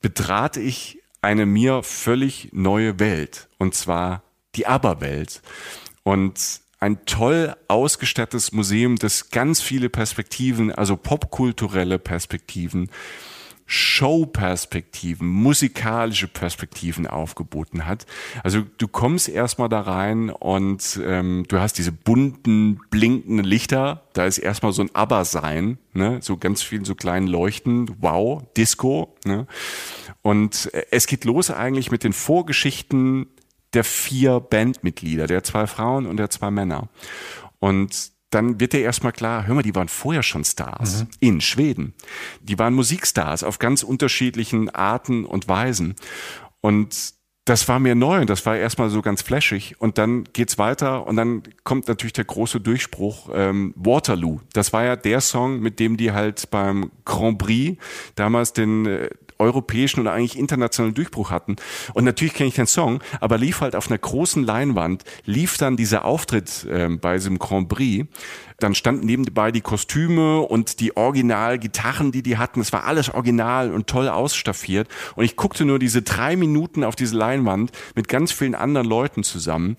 betrate 0.00 0.60
ich 0.60 1.02
eine 1.20 1.44
mir 1.44 1.82
völlig 1.82 2.48
neue 2.52 2.98
Welt. 2.98 3.50
Und 3.58 3.74
zwar 3.74 4.22
die 4.54 4.66
Aberwelt. 4.66 5.42
Und 6.04 6.62
ein 6.80 7.04
toll 7.04 7.54
ausgestattetes 7.68 8.52
Museum, 8.52 8.96
das 8.96 9.28
ganz 9.28 9.60
viele 9.60 9.90
Perspektiven, 9.90 10.72
also 10.72 10.96
popkulturelle 10.96 11.98
Perspektiven, 11.98 12.88
Show-Perspektiven, 13.66 15.26
musikalische 15.26 16.28
Perspektiven 16.28 17.06
aufgeboten 17.06 17.86
hat. 17.86 18.06
Also 18.42 18.62
du 18.78 18.88
kommst 18.88 19.28
erstmal 19.28 19.68
da 19.68 19.80
rein 19.80 20.30
und 20.30 21.00
ähm, 21.02 21.44
du 21.48 21.58
hast 21.58 21.78
diese 21.78 21.92
bunten, 21.92 22.80
blinkenden 22.90 23.44
Lichter. 23.44 24.02
Da 24.12 24.26
ist 24.26 24.38
erstmal 24.38 24.72
so 24.72 24.82
ein 24.82 24.94
Aber-Sein, 24.94 25.78
ne? 25.94 26.18
so 26.20 26.36
ganz 26.36 26.62
viel 26.62 26.84
so 26.84 26.94
kleinen 26.94 27.26
Leuchten. 27.26 27.90
Wow, 28.00 28.42
Disco. 28.56 29.16
Ne? 29.24 29.46
Und 30.22 30.72
äh, 30.74 30.86
es 30.90 31.06
geht 31.06 31.24
los 31.24 31.50
eigentlich 31.50 31.90
mit 31.90 32.04
den 32.04 32.12
Vorgeschichten 32.12 33.26
der 33.72 33.84
vier 33.84 34.40
Bandmitglieder, 34.40 35.26
der 35.26 35.42
zwei 35.42 35.66
Frauen 35.66 36.06
und 36.06 36.18
der 36.18 36.30
zwei 36.30 36.50
Männer. 36.50 36.88
Und 37.58 38.13
dann 38.34 38.60
wird 38.60 38.72
dir 38.72 38.80
erstmal 38.80 39.12
klar, 39.12 39.46
hör 39.46 39.54
mal, 39.54 39.62
die 39.62 39.74
waren 39.74 39.88
vorher 39.88 40.22
schon 40.22 40.44
Stars 40.44 41.02
mhm. 41.02 41.08
in 41.20 41.40
Schweden. 41.40 41.94
Die 42.40 42.58
waren 42.58 42.74
Musikstars 42.74 43.44
auf 43.44 43.58
ganz 43.58 43.82
unterschiedlichen 43.82 44.70
Arten 44.70 45.24
und 45.24 45.48
Weisen. 45.48 45.94
Und 46.60 47.14
das 47.44 47.68
war 47.68 47.78
mir 47.78 47.94
neu 47.94 48.22
und 48.22 48.30
das 48.30 48.46
war 48.46 48.56
erstmal 48.56 48.88
so 48.88 49.02
ganz 49.02 49.20
flashig. 49.20 49.76
Und 49.78 49.98
dann 49.98 50.24
geht's 50.32 50.56
weiter 50.56 51.06
und 51.06 51.16
dann 51.16 51.42
kommt 51.62 51.88
natürlich 51.88 52.14
der 52.14 52.24
große 52.24 52.60
Durchbruch 52.60 53.28
ähm, 53.34 53.74
Waterloo. 53.76 54.40
Das 54.54 54.72
war 54.72 54.84
ja 54.84 54.96
der 54.96 55.20
Song, 55.20 55.60
mit 55.60 55.78
dem 55.78 55.98
die 55.98 56.12
halt 56.12 56.50
beim 56.50 56.90
Grand 57.04 57.38
Prix 57.38 57.78
damals 58.14 58.54
den 58.54 58.86
äh, 58.86 59.10
europäischen 59.38 60.00
oder 60.00 60.12
eigentlich 60.12 60.38
internationalen 60.38 60.94
Durchbruch 60.94 61.30
hatten. 61.30 61.56
Und 61.94 62.04
natürlich 62.04 62.34
kenne 62.34 62.48
ich 62.48 62.54
den 62.54 62.66
Song, 62.66 63.02
aber 63.20 63.38
lief 63.38 63.60
halt 63.60 63.76
auf 63.76 63.88
einer 63.88 63.98
großen 63.98 64.44
Leinwand, 64.44 65.04
lief 65.24 65.56
dann 65.56 65.76
dieser 65.76 66.04
Auftritt 66.04 66.64
äh, 66.64 66.88
bei 66.88 67.14
diesem 67.14 67.38
Grand 67.38 67.68
Prix. 67.68 68.08
Dann 68.58 68.74
standen 68.74 69.06
nebenbei 69.06 69.50
die 69.50 69.60
Kostüme 69.60 70.40
und 70.40 70.80
die 70.80 70.96
Original-Gitarren, 70.96 72.12
die 72.12 72.22
die 72.22 72.38
hatten. 72.38 72.60
Es 72.60 72.72
war 72.72 72.84
alles 72.84 73.12
original 73.12 73.72
und 73.72 73.88
toll 73.88 74.08
ausstaffiert. 74.08 74.88
Und 75.16 75.24
ich 75.24 75.36
guckte 75.36 75.64
nur 75.64 75.78
diese 75.78 76.02
drei 76.02 76.36
Minuten 76.36 76.84
auf 76.84 76.96
diese 76.96 77.16
Leinwand 77.16 77.72
mit 77.94 78.08
ganz 78.08 78.32
vielen 78.32 78.54
anderen 78.54 78.86
Leuten 78.86 79.24
zusammen 79.24 79.76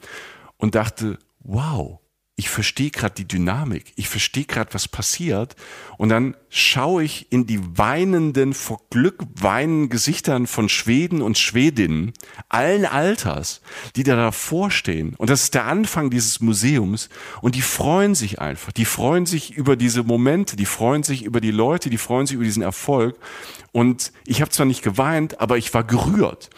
und 0.57 0.75
dachte, 0.75 1.19
wow, 1.39 1.99
ich 2.35 2.49
verstehe 2.49 2.91
gerade 2.91 3.15
die 3.15 3.27
Dynamik, 3.27 3.93
ich 3.95 4.09
verstehe 4.09 4.45
gerade, 4.45 4.73
was 4.73 4.87
passiert. 4.87 5.55
Und 5.97 6.09
dann 6.09 6.35
schaue 6.57 7.03
ich 7.03 7.27
in 7.31 7.45
die 7.45 7.59
weinenden, 7.77 8.53
vor 8.53 8.79
Glück 8.89 9.25
weinenden 9.35 9.89
Gesichtern 9.89 10.47
von 10.47 10.69
Schweden 10.69 11.21
und 11.21 11.37
Schwedinnen 11.37 12.13
allen 12.47 12.85
Alters, 12.85 13.59
die 13.97 14.03
da 14.03 14.15
davor 14.15 14.71
stehen. 14.71 15.15
Und 15.17 15.29
das 15.29 15.43
ist 15.43 15.53
der 15.53 15.65
Anfang 15.65 16.09
dieses 16.09 16.39
Museums. 16.39 17.09
Und 17.41 17.55
die 17.55 17.61
freuen 17.61 18.15
sich 18.15 18.39
einfach. 18.39 18.71
Die 18.71 18.85
freuen 18.85 19.25
sich 19.25 19.51
über 19.53 19.75
diese 19.75 20.03
Momente, 20.03 20.55
die 20.55 20.65
freuen 20.65 21.03
sich 21.03 21.25
über 21.25 21.41
die 21.41 21.51
Leute, 21.51 21.89
die 21.89 21.97
freuen 21.97 22.25
sich 22.25 22.35
über 22.35 22.45
diesen 22.45 22.63
Erfolg. 22.63 23.17
Und 23.75 24.13
ich 24.25 24.39
habe 24.39 24.49
zwar 24.51 24.65
nicht 24.65 24.83
geweint, 24.83 25.41
aber 25.41 25.57
ich 25.57 25.73
war 25.73 25.83
gerührt 25.83 26.49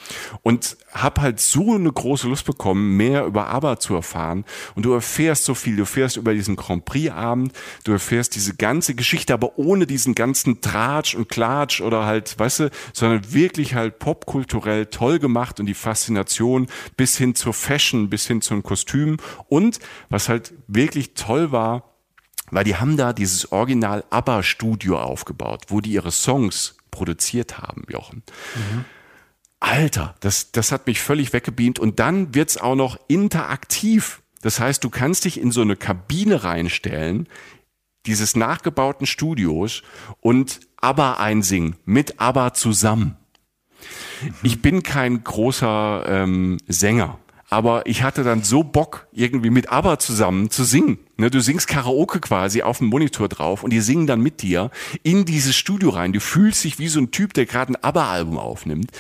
und 0.44 0.78
habe 0.92 1.22
halt 1.22 1.40
so 1.40 1.74
eine 1.74 1.92
große 1.92 2.28
Lust 2.28 2.46
bekommen, 2.46 2.96
mehr 2.96 3.26
über 3.26 3.48
ABBA 3.48 3.80
zu 3.80 3.96
erfahren. 3.96 4.46
Und 4.76 4.86
du 4.86 4.94
erfährst 4.94 5.44
so 5.44 5.56
viel. 5.56 5.78
Du 5.78 5.82
erfährst 5.82 6.18
über 6.18 6.36
diesen 6.36 6.56
Grand 6.56 6.86
Prix-Abend, 6.86 7.54
du 7.86 7.92
erfährst 7.92 8.36
diese 8.36 8.56
ganze 8.56 8.94
Geschichte, 8.94 9.34
aber 9.34 9.58
ohne 9.58 9.87
diesen 9.88 10.16
ganzen 10.16 10.62
Tratsch 10.62 11.16
und 11.16 11.30
Klatsch 11.30 11.82
oder 11.82 12.06
halt, 12.06 12.38
weißt 12.38 12.60
du, 12.60 12.70
sondern 12.94 13.34
wirklich 13.34 13.74
halt 13.74 14.00
popkulturell 14.00 14.88
toll 14.88 15.20
gemacht 15.20 15.60
und 15.60 15.66
die 15.66 15.74
Faszination 15.74 16.68
bis 16.96 17.18
hin 17.18 17.36
zur 17.36 17.54
Fashion, 17.54 18.10
bis 18.10 18.28
hin 18.28 18.42
zum 18.42 18.64
Kostüm. 18.64 19.18
Und 19.48 19.80
was 20.10 20.30
halt 20.30 20.54
wirklich 20.68 21.14
toll 21.16 21.52
war, 21.52 21.96
weil 22.52 22.64
die 22.64 22.76
haben 22.76 22.98
da 22.98 23.14
dieses 23.14 23.52
Original 23.52 24.04
ABBA 24.10 24.44
Studio 24.44 25.00
aufgebaut, 25.00 25.66
wo 25.68 25.82
die 25.82 25.92
ihre 25.92 26.12
Songs 26.12 26.78
produziert 26.92 27.58
haben, 27.58 27.84
Jochen. 27.90 28.24
Mhm. 28.56 28.86
Alter, 29.60 30.16
das, 30.20 30.52
das 30.52 30.72
hat 30.72 30.88
mich 30.88 31.02
völlig 31.02 31.34
weggebeamt. 31.34 31.80
Und 31.80 32.00
dann 32.00 32.36
wird's 32.36 32.58
auch 32.58 32.76
noch 32.76 32.98
interaktiv. 33.08 34.22
Das 34.42 34.60
heißt, 34.60 34.84
du 34.84 34.90
kannst 34.90 35.26
dich 35.26 35.40
in 35.40 35.52
so 35.52 35.62
eine 35.62 35.76
Kabine 35.76 36.44
reinstellen, 36.44 37.28
dieses 38.08 38.36
nachgebauten 38.36 39.06
Studios 39.06 39.84
und 40.22 40.62
ABBA 40.78 41.14
einsingen, 41.16 41.76
mit 41.86 42.20
ABBA 42.20 42.54
zusammen. 42.54 43.18
Ich 44.42 44.62
bin 44.62 44.82
kein 44.82 45.24
großer 45.24 46.06
ähm, 46.08 46.58
Sänger, 46.68 47.20
aber 47.50 47.86
ich 47.86 48.04
hatte 48.04 48.24
dann 48.24 48.44
so 48.44 48.64
Bock, 48.64 49.08
irgendwie 49.12 49.50
mit 49.50 49.72
ABBA 49.72 50.00
zusammen 50.00 50.50
zu 50.50 50.64
singen. 50.64 51.00
Ne, 51.20 51.32
du 51.32 51.40
singst 51.40 51.68
Karaoke 51.68 52.20
quasi 52.20 52.62
auf 52.62 52.78
dem 52.78 52.88
Monitor 52.88 53.28
drauf 53.28 53.64
und 53.64 53.72
die 53.72 53.82
singen 53.82 54.06
dann 54.06 54.22
mit 54.22 54.44
dir 54.44 54.70
in 55.02 55.26
dieses 55.26 55.56
Studio 55.56 55.90
rein. 55.90 56.14
Du 56.14 56.20
fühlst 56.20 56.64
dich 56.64 56.78
wie 56.78 56.90
so 56.90 57.00
ein 57.00 57.10
Typ, 57.10 57.34
der 57.34 57.48
gerade 57.48 57.74
ein 57.74 57.84
ABBA-Album 57.84 58.38
aufnimmt. 58.38 58.92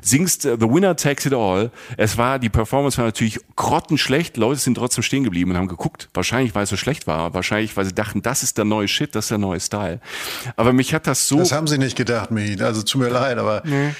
Singst 0.00 0.46
uh, 0.46 0.56
The 0.58 0.70
Winner 0.70 0.96
Takes 0.96 1.26
It 1.26 1.34
All. 1.34 1.70
Es 1.98 2.16
war, 2.16 2.38
die 2.38 2.48
Performance 2.48 2.96
war 2.96 3.04
natürlich 3.04 3.40
grottenschlecht. 3.56 4.38
Leute 4.38 4.58
sind 4.58 4.76
trotzdem 4.76 5.02
stehen 5.02 5.24
geblieben 5.24 5.50
und 5.50 5.58
haben 5.58 5.68
geguckt. 5.68 6.08
Wahrscheinlich, 6.14 6.54
weil 6.54 6.62
es 6.62 6.70
so 6.70 6.78
schlecht 6.78 7.06
war. 7.06 7.34
Wahrscheinlich, 7.34 7.76
weil 7.76 7.84
sie 7.84 7.92
dachten, 7.92 8.22
das 8.22 8.42
ist 8.42 8.56
der 8.56 8.64
neue 8.64 8.88
Shit, 8.88 9.14
das 9.14 9.26
ist 9.26 9.30
der 9.32 9.38
neue 9.38 9.60
Style. 9.60 10.00
Aber 10.56 10.72
mich 10.72 10.94
hat 10.94 11.06
das 11.06 11.28
so... 11.28 11.36
Das 11.36 11.52
haben 11.52 11.66
sie 11.66 11.76
nicht 11.76 11.96
gedacht, 11.96 12.30
Michi. 12.30 12.58
Also 12.62 12.82
tut 12.82 13.02
mir 13.02 13.10
leid, 13.10 13.36
aber... 13.36 13.62
Nee. 13.66 13.90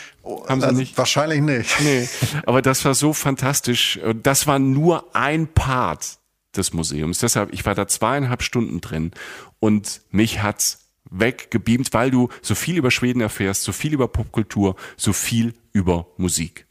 Haben 0.49 0.61
sie 0.61 0.73
nicht? 0.73 0.99
Wahrscheinlich 0.99 1.41
nicht. 1.41 1.81
Nee, 1.81 2.09
aber 2.47 2.63
das 2.63 2.85
war 2.85 2.95
so 2.95 3.13
fantastisch. 3.13 4.01
Das 4.23 4.47
war 4.47 4.59
nur 4.59 5.15
ein 5.15 5.47
Part 5.47 6.19
des 6.57 6.73
Museums. 6.73 7.19
Deshalb, 7.19 7.53
ich 7.53 7.65
war 7.65 7.75
da 7.75 7.87
zweieinhalb 7.87 8.43
Stunden 8.43 8.81
drin 8.81 9.13
und 9.61 10.03
mich 10.11 10.43
hat's 10.43 10.87
weggebeamt, 11.11 11.93
weil 11.93 12.11
du 12.11 12.29
so 12.43 12.55
viel 12.55 12.77
über 12.77 12.91
Schweden 12.91 13.21
erfährst, 13.21 13.63
so 13.63 13.73
viel 13.73 13.95
über 13.95 14.09
Popkultur, 14.09 14.75
so 14.97 15.13
viel 15.13 15.55
über 15.73 16.09
Musik. 16.17 16.67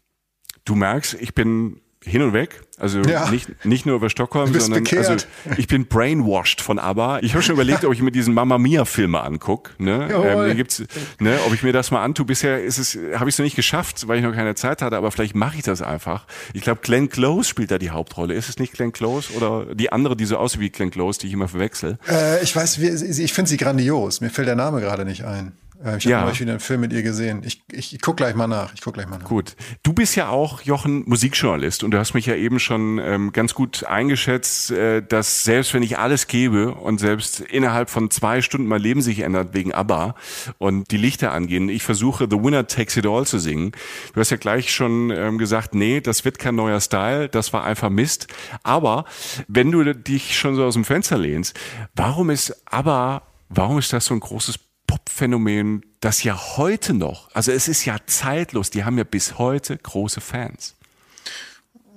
Du 0.66 0.76
merkst, 0.76 1.14
ich 1.16 1.34
bin 1.34 1.80
hin 2.06 2.22
und 2.22 2.34
weg. 2.34 2.62
Also 2.78 3.00
ja. 3.02 3.30
nicht, 3.30 3.66
nicht 3.66 3.86
nur 3.86 3.96
über 3.96 4.10
Stockholm, 4.10 4.54
sondern 4.60 4.86
also 4.98 5.16
ich 5.58 5.68
bin 5.68 5.86
brainwashed 5.86 6.60
von 6.60 6.78
ABBA. 6.78 7.20
Ich 7.22 7.34
habe 7.34 7.42
schon 7.42 7.56
überlegt, 7.56 7.86
ob 7.86 7.94
ich 7.94 8.02
mir 8.02 8.12
diesen 8.12 8.34
Mamma 8.34 8.58
Mia 8.58 8.84
Filme 8.84 9.22
angucke. 9.22 9.72
Ne? 9.78 10.10
Ähm, 10.12 10.58
gibt's, 10.58 10.84
ne, 11.20 11.38
ob 11.48 11.54
ich 11.54 11.64
mir 11.64 11.72
das 11.72 11.92
mal 11.92 12.04
antue. 12.04 12.26
Bisher 12.26 12.62
ist 12.62 12.78
es, 12.78 12.98
habe 13.16 13.30
ich 13.30 13.36
es 13.36 13.40
noch 13.40 13.46
nicht 13.46 13.56
geschafft, 13.56 14.08
weil 14.08 14.18
ich 14.18 14.26
noch 14.26 14.34
keine 14.34 14.56
Zeit 14.56 14.82
hatte, 14.82 14.98
aber 14.98 15.12
vielleicht 15.12 15.36
mache 15.36 15.56
ich 15.56 15.64
das 15.64 15.82
einfach. 15.82 16.26
Ich 16.54 16.62
glaube, 16.62 16.82
Glenn 16.84 17.08
Close 17.08 17.48
spielt 17.48 17.72
da 17.72 17.78
die 17.78 17.92
Hauptrolle. 17.92 18.34
Ist 18.34 18.50
es 18.50 18.60
nicht 18.60 18.74
Glenn 18.74 18.92
Close 18.92 19.32
oder 19.34 19.74
die 19.74 19.92
andere, 19.94 20.18
die 20.18 20.26
so 20.26 20.38
aussieht 20.38 20.60
wie 20.60 20.70
Glenn 20.70 20.92
Close, 20.92 21.20
die 21.20 21.28
ich 21.28 21.34
immer 21.34 21.48
verwechsel? 21.48 21.98
Äh, 22.10 22.44
ich 22.44 22.54
weiß, 22.54 22.78
ich 22.80 23.34
finde 23.34 23.50
sie 23.50 23.58
grandios. 23.58 24.20
Mir 24.20 24.30
fällt 24.30 24.50
der 24.50 24.56
Name 24.56 24.82
gerade 24.82 25.06
nicht 25.06 25.24
ein. 25.24 25.54
Ich 25.86 26.06
habe 26.06 26.10
ja. 26.10 26.22
neulich 26.24 26.40
wieder 26.42 26.52
einen 26.52 26.60
Film 26.60 26.82
mit 26.82 26.94
ihr 26.94 27.04
gesehen. 27.04 27.44
Ich, 27.46 27.62
ich, 27.72 27.94
ich 27.94 28.02
guck 28.02 28.18
gleich 28.18 28.34
mal 28.34 28.48
nach. 28.48 28.74
Ich 28.74 28.82
guck 28.82 28.96
gleich 28.96 29.08
mal 29.08 29.20
nach. 29.20 29.26
Gut. 29.26 29.56
Du 29.84 29.94
bist 29.94 30.16
ja 30.16 30.30
auch, 30.30 30.62
Jochen, 30.62 31.04
Musikjournalist 31.06 31.84
und 31.84 31.92
du 31.92 32.00
hast 32.00 32.16
mich 32.16 32.26
ja 32.26 32.36
eben 32.36 32.60
schon 32.60 32.98
ähm, 32.98 33.32
ganz 33.34 33.54
gut 33.54 33.84
eingeschätzt, 33.84 34.72
äh, 34.72 35.04
dass 35.04 35.44
selbst 35.44 35.76
wenn 35.76 35.84
ich 35.84 36.00
alles 36.00 36.26
gebe 36.26 36.74
und 36.74 37.00
selbst 37.00 37.40
innerhalb 37.40 37.92
von 37.92 38.10
zwei 38.10 38.42
Stunden 38.42 38.68
mein 38.68 38.82
Leben 38.82 39.04
sich 39.04 39.20
ändert 39.20 39.54
wegen 39.54 39.74
ABBA 39.74 40.16
und 40.58 40.90
die 40.90 40.98
Lichter 40.98 41.32
angehen, 41.32 41.70
ich 41.70 41.84
versuche 41.84 42.28
The 42.30 42.38
Winner 42.38 42.66
Takes 42.66 42.98
It 42.98 43.06
All 43.06 43.28
zu 43.28 43.38
singen. 43.38 43.72
Du 44.14 44.20
hast 44.20 44.32
ja 44.32 44.38
gleich 44.38 44.74
schon 44.74 45.12
ähm, 45.12 45.38
gesagt, 45.38 45.76
nee, 45.76 46.02
das 46.02 46.26
wird 46.26 46.40
kein 46.40 46.56
neuer 46.56 46.82
Style, 46.82 47.30
das 47.30 47.54
war 47.54 47.64
einfach 47.64 47.92
Mist. 47.92 48.28
Aber 48.64 49.06
wenn 49.48 49.72
du 49.72 49.94
dich 49.94 50.36
schon 50.36 50.56
so 50.56 50.66
aus 50.66 50.74
dem 50.74 50.84
Fenster 50.86 51.18
lehnst, 51.20 51.56
warum 51.96 52.32
ist 52.32 52.56
ABBA, 52.66 53.22
warum 53.50 53.78
ist 53.78 53.94
das 53.94 54.06
so 54.06 54.16
ein 54.16 54.20
großes 54.20 54.60
Pop-Phänomen, 54.88 55.86
das 56.00 56.24
ja 56.24 56.58
heute 56.58 56.94
noch, 56.94 57.30
also 57.34 57.52
es 57.52 57.68
ist 57.68 57.86
ja 57.86 57.98
zeitlos, 58.06 58.70
die 58.70 58.84
haben 58.84 58.98
ja 58.98 59.04
bis 59.04 59.38
heute 59.38 59.78
große 59.78 60.22
Fans. 60.22 60.76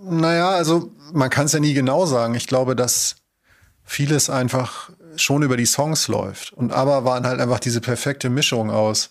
Naja, 0.03 0.51
also 0.51 0.93
man 1.13 1.31
kann 1.31 1.47
es 1.47 1.53
ja 1.53 1.61
nie 1.61 1.75
genau 1.75 2.07
sagen. 2.07 2.35
Ich 2.35 2.47
glaube, 2.47 2.77
dass 2.77 3.17
vieles 3.85 4.31
einfach 4.31 4.91
schon 5.17 5.43
über 5.43 5.57
die 5.57 5.67
Songs 5.67 6.09
läuft. 6.09 6.53
Und 6.53 6.73
aber 6.73 7.05
waren 7.05 7.27
halt 7.27 7.41
einfach 7.41 7.59
diese 7.59 7.81
perfekte 7.81 8.31
Mischung 8.31 8.71
aus 8.71 9.11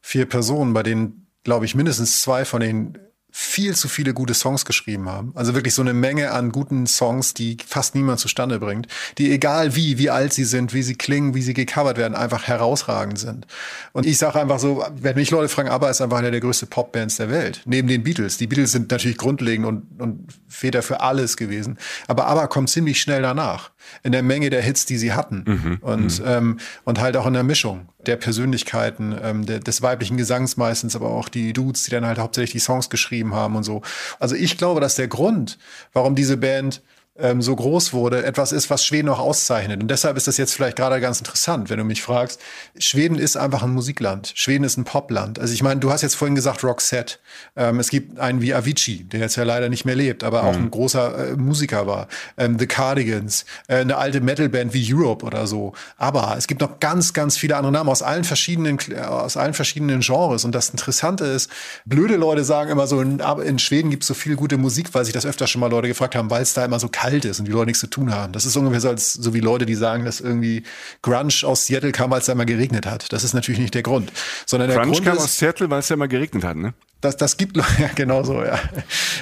vier 0.00 0.26
Personen, 0.26 0.72
bei 0.72 0.82
denen, 0.82 1.26
glaube 1.42 1.64
ich, 1.64 1.74
mindestens 1.74 2.22
zwei 2.22 2.44
von 2.44 2.60
denen 2.60 2.98
viel 3.30 3.74
zu 3.74 3.88
viele 3.88 4.14
gute 4.14 4.34
Songs 4.34 4.64
geschrieben 4.64 5.08
haben. 5.08 5.32
Also 5.34 5.54
wirklich 5.54 5.74
so 5.74 5.82
eine 5.82 5.94
Menge 5.94 6.32
an 6.32 6.52
guten 6.52 6.86
Songs, 6.86 7.34
die 7.34 7.56
fast 7.66 7.94
niemand 7.94 8.20
zustande 8.20 8.58
bringt, 8.58 8.86
die 9.18 9.32
egal 9.32 9.76
wie, 9.76 9.98
wie 9.98 10.10
alt 10.10 10.32
sie 10.32 10.44
sind, 10.44 10.74
wie 10.74 10.82
sie 10.82 10.94
klingen, 10.94 11.34
wie 11.34 11.42
sie 11.42 11.54
gecovert 11.54 11.96
werden, 11.96 12.14
einfach 12.14 12.44
herausragend 12.44 13.18
sind. 13.18 13.46
Und 13.92 14.06
ich 14.06 14.18
sage 14.18 14.40
einfach 14.40 14.58
so, 14.58 14.84
wenn 14.94 15.16
mich 15.16 15.30
Leute 15.30 15.48
fragen, 15.48 15.68
ABBA 15.68 15.90
ist 15.90 16.00
einfach 16.00 16.18
einer 16.18 16.30
der 16.30 16.40
größten 16.40 16.68
Popbands 16.68 17.16
der 17.16 17.30
Welt, 17.30 17.62
neben 17.64 17.88
den 17.88 18.02
Beatles. 18.02 18.36
Die 18.36 18.46
Beatles 18.46 18.72
sind 18.72 18.90
natürlich 18.90 19.18
grundlegend 19.18 19.66
und, 19.66 20.00
und 20.00 20.28
Väter 20.48 20.82
für 20.82 21.00
alles 21.00 21.36
gewesen. 21.36 21.78
Aber 22.08 22.26
ABBA 22.26 22.46
kommt 22.48 22.70
ziemlich 22.70 23.00
schnell 23.00 23.22
danach 23.22 23.70
in 24.02 24.12
der 24.12 24.22
Menge 24.22 24.50
der 24.50 24.62
Hits, 24.62 24.86
die 24.86 24.98
sie 24.98 25.12
hatten 25.12 25.44
mhm, 25.46 25.78
und, 25.80 26.20
mhm. 26.20 26.26
ähm, 26.26 26.58
und 26.84 27.00
halt 27.00 27.16
auch 27.16 27.26
in 27.26 27.34
der 27.34 27.42
Mischung 27.42 27.88
der 28.06 28.16
Persönlichkeiten, 28.16 29.14
ähm, 29.22 29.46
der, 29.46 29.60
des 29.60 29.82
weiblichen 29.82 30.16
Gesangs 30.16 30.56
meistens, 30.56 30.96
aber 30.96 31.10
auch 31.10 31.28
die 31.28 31.52
Dudes, 31.52 31.84
die 31.84 31.90
dann 31.90 32.06
halt 32.06 32.18
hauptsächlich 32.18 32.52
die 32.52 32.58
Songs 32.58 32.90
geschrieben 32.90 33.34
haben 33.34 33.56
und 33.56 33.64
so. 33.64 33.82
Also 34.18 34.34
ich 34.34 34.56
glaube, 34.56 34.80
dass 34.80 34.94
der 34.94 35.08
Grund, 35.08 35.58
warum 35.92 36.14
diese 36.14 36.36
Band 36.36 36.82
ähm, 37.20 37.42
so 37.42 37.54
groß 37.54 37.92
wurde, 37.92 38.24
etwas 38.24 38.52
ist, 38.52 38.70
was 38.70 38.84
Schweden 38.84 39.08
auch 39.08 39.18
auszeichnet. 39.18 39.82
Und 39.82 39.90
deshalb 39.90 40.16
ist 40.16 40.26
das 40.26 40.36
jetzt 40.36 40.54
vielleicht 40.54 40.76
gerade 40.76 41.00
ganz 41.00 41.18
interessant, 41.18 41.70
wenn 41.70 41.78
du 41.78 41.84
mich 41.84 42.02
fragst. 42.02 42.40
Schweden 42.78 43.18
ist 43.18 43.36
einfach 43.36 43.62
ein 43.62 43.70
Musikland. 43.70 44.32
Schweden 44.34 44.64
ist 44.64 44.76
ein 44.76 44.84
Popland. 44.84 45.38
Also 45.38 45.52
ich 45.52 45.62
meine, 45.62 45.80
du 45.80 45.90
hast 45.90 46.02
jetzt 46.02 46.14
vorhin 46.14 46.34
gesagt 46.34 46.64
Roxette. 46.64 47.16
Ähm, 47.56 47.78
es 47.80 47.90
gibt 47.90 48.18
einen 48.18 48.40
wie 48.40 48.54
Avicii, 48.54 49.04
der 49.04 49.20
jetzt 49.20 49.36
ja 49.36 49.44
leider 49.44 49.68
nicht 49.68 49.84
mehr 49.84 49.96
lebt, 49.96 50.24
aber 50.24 50.42
mhm. 50.42 50.48
auch 50.48 50.54
ein 50.54 50.70
großer 50.70 51.32
äh, 51.32 51.36
Musiker 51.36 51.86
war. 51.86 52.08
Ähm, 52.36 52.58
The 52.58 52.66
Cardigans, 52.66 53.44
äh, 53.68 53.76
eine 53.76 53.96
alte 53.96 54.20
Metalband 54.20 54.72
wie 54.74 54.94
Europe 54.94 55.24
oder 55.24 55.46
so. 55.46 55.72
Aber 55.96 56.34
es 56.38 56.46
gibt 56.46 56.60
noch 56.60 56.80
ganz, 56.80 57.12
ganz 57.12 57.36
viele 57.36 57.56
andere 57.56 57.72
Namen 57.72 57.90
aus 57.90 58.02
allen 58.02 58.24
verschiedenen, 58.24 58.78
aus 59.06 59.36
allen 59.36 59.54
verschiedenen 59.54 60.00
Genres. 60.00 60.44
Und 60.44 60.54
das 60.54 60.70
Interessante 60.70 61.24
ist, 61.24 61.50
blöde 61.84 62.16
Leute 62.16 62.44
sagen 62.44 62.70
immer 62.70 62.86
so, 62.86 63.00
in, 63.00 63.20
in 63.44 63.58
Schweden 63.58 63.90
gibt 63.90 64.04
es 64.04 64.06
so 64.06 64.14
viel 64.14 64.36
gute 64.36 64.56
Musik, 64.56 64.88
weil 64.92 65.04
sich 65.04 65.14
das 65.14 65.26
öfter 65.26 65.46
schon 65.46 65.60
mal 65.60 65.70
Leute 65.70 65.88
gefragt 65.88 66.14
haben, 66.14 66.30
weil 66.30 66.42
es 66.42 66.54
da 66.54 66.64
immer 66.64 66.78
so 66.78 66.88
kalt 66.88 67.09
kalt 67.10 67.24
ist 67.24 67.38
und 67.38 67.46
die 67.46 67.52
Leute 67.52 67.66
nichts 67.66 67.80
zu 67.80 67.86
tun 67.86 68.12
haben. 68.12 68.32
Das 68.32 68.44
ist 68.44 68.56
ungefähr 68.56 68.80
so, 68.80 68.88
als, 68.88 69.12
so 69.12 69.34
wie 69.34 69.40
Leute, 69.40 69.66
die 69.66 69.74
sagen, 69.74 70.04
dass 70.04 70.20
irgendwie 70.20 70.62
Grunge 71.02 71.32
aus 71.42 71.66
Seattle 71.66 71.92
kam, 71.92 72.10
weil 72.10 72.20
es 72.20 72.26
da 72.26 72.34
mal 72.34 72.44
geregnet 72.44 72.86
hat. 72.86 73.12
Das 73.12 73.24
ist 73.24 73.34
natürlich 73.34 73.60
nicht 73.60 73.74
der 73.74 73.82
Grund. 73.82 74.12
Sondern 74.46 74.68
der 74.68 74.78
Grunge 74.78 74.92
Grund 74.92 75.04
kam 75.04 75.16
ist, 75.16 75.24
aus 75.24 75.38
Seattle, 75.38 75.70
weil 75.70 75.80
es 75.80 75.88
ja 75.88 75.96
mal 75.96 76.08
geregnet 76.08 76.44
hat, 76.44 76.56
ne? 76.56 76.74
Das, 77.00 77.16
das 77.16 77.36
gibt, 77.38 77.56
ja, 77.78 77.90
genau 77.94 78.22
so, 78.22 78.42
ja. 78.42 78.58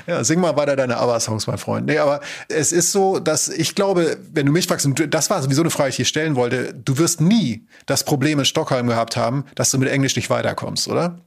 ja. 0.07 0.25
Sing 0.25 0.41
mal 0.41 0.57
weiter 0.57 0.75
deine 0.75 0.97
ABBA-Songs, 0.97 1.47
mein 1.47 1.59
Freund. 1.59 1.87
Nee, 1.87 1.99
aber 1.99 2.21
es 2.49 2.73
ist 2.73 2.93
so, 2.93 3.21
dass 3.21 3.49
ich 3.49 3.75
glaube, 3.75 4.19
wenn 4.33 4.47
du 4.47 4.53
mich 4.53 4.67
fragst, 4.67 4.85
und 4.85 5.15
das 5.15 5.31
war 5.31 5.41
sowieso 5.43 5.63
eine 5.63 5.71
Frage, 5.71 5.89
die 5.89 5.91
ich 5.91 5.97
hier 5.97 6.05
stellen 6.05 6.35
wollte, 6.35 6.75
du 6.75 6.99
wirst 6.99 7.21
nie 7.21 7.67
das 7.87 8.05
Problem 8.05 8.41
in 8.41 8.45
Stockholm 8.45 8.89
gehabt 8.89 9.17
haben, 9.17 9.45
dass 9.55 9.71
du 9.71 9.79
mit 9.79 9.89
Englisch 9.89 10.17
nicht 10.17 10.31
weiterkommst, 10.31 10.89
oder? 10.89 11.21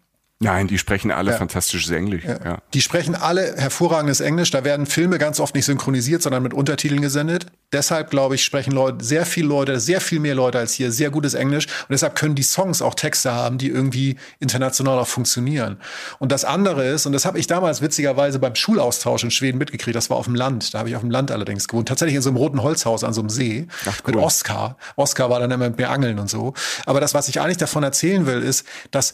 Nein, 0.43 0.67
die 0.67 0.79
sprechen 0.79 1.11
alle 1.11 1.31
ja. 1.31 1.37
fantastisches 1.37 1.91
Englisch. 1.91 2.23
Ja. 2.23 2.39
ja. 2.43 2.57
Die 2.73 2.81
sprechen 2.81 3.13
alle 3.13 3.55
hervorragendes 3.57 4.21
Englisch. 4.21 4.49
Da 4.49 4.63
werden 4.63 4.87
Filme 4.87 5.19
ganz 5.19 5.39
oft 5.39 5.53
nicht 5.53 5.65
synchronisiert, 5.65 6.23
sondern 6.23 6.41
mit 6.41 6.55
Untertiteln 6.55 6.99
gesendet. 6.99 7.45
Deshalb, 7.71 8.09
glaube 8.09 8.33
ich, 8.33 8.43
sprechen 8.43 8.71
Leute, 8.71 9.05
sehr 9.05 9.27
viele 9.27 9.47
Leute, 9.47 9.79
sehr 9.79 10.01
viel 10.01 10.19
mehr 10.19 10.33
Leute 10.33 10.57
als 10.57 10.73
hier, 10.73 10.91
sehr 10.91 11.11
gutes 11.11 11.35
Englisch. 11.35 11.67
Und 11.67 11.91
deshalb 11.91 12.15
können 12.15 12.33
die 12.33 12.41
Songs 12.41 12.81
auch 12.81 12.95
Texte 12.95 13.31
haben, 13.31 13.59
die 13.59 13.67
irgendwie 13.67 14.15
international 14.39 14.97
auch 14.97 15.07
funktionieren. 15.07 15.77
Und 16.17 16.31
das 16.31 16.43
andere 16.43 16.87
ist, 16.87 17.05
und 17.05 17.13
das 17.13 17.25
habe 17.25 17.37
ich 17.37 17.45
damals 17.45 17.83
witzigerweise 17.83 18.39
beim 18.39 18.55
Schulaustausch 18.55 19.23
in 19.23 19.29
Schweden 19.29 19.59
mitgekriegt, 19.59 19.95
das 19.95 20.09
war 20.09 20.17
auf 20.17 20.25
dem 20.25 20.35
Land. 20.35 20.73
Da 20.73 20.79
habe 20.79 20.89
ich 20.89 20.95
auf 20.95 21.01
dem 21.01 21.11
Land 21.11 21.29
allerdings 21.29 21.67
gewohnt. 21.67 21.87
Tatsächlich 21.87 22.15
in 22.15 22.23
so 22.23 22.31
einem 22.31 22.37
roten 22.37 22.63
Holzhaus 22.63 23.03
an 23.03 23.13
so 23.13 23.21
einem 23.21 23.29
See. 23.29 23.67
Ach, 23.85 23.99
cool. 24.07 24.15
Mit 24.15 24.23
Oscar. 24.23 24.75
Oscar 24.95 25.29
war 25.29 25.39
dann 25.39 25.51
immer 25.51 25.69
mit 25.69 25.77
mir 25.77 25.91
angeln 25.91 26.17
und 26.17 26.31
so. 26.31 26.55
Aber 26.87 26.99
das, 26.99 27.13
was 27.13 27.29
ich 27.29 27.39
eigentlich 27.39 27.57
davon 27.57 27.83
erzählen 27.83 28.25
will, 28.25 28.41
ist, 28.41 28.65
dass 28.89 29.13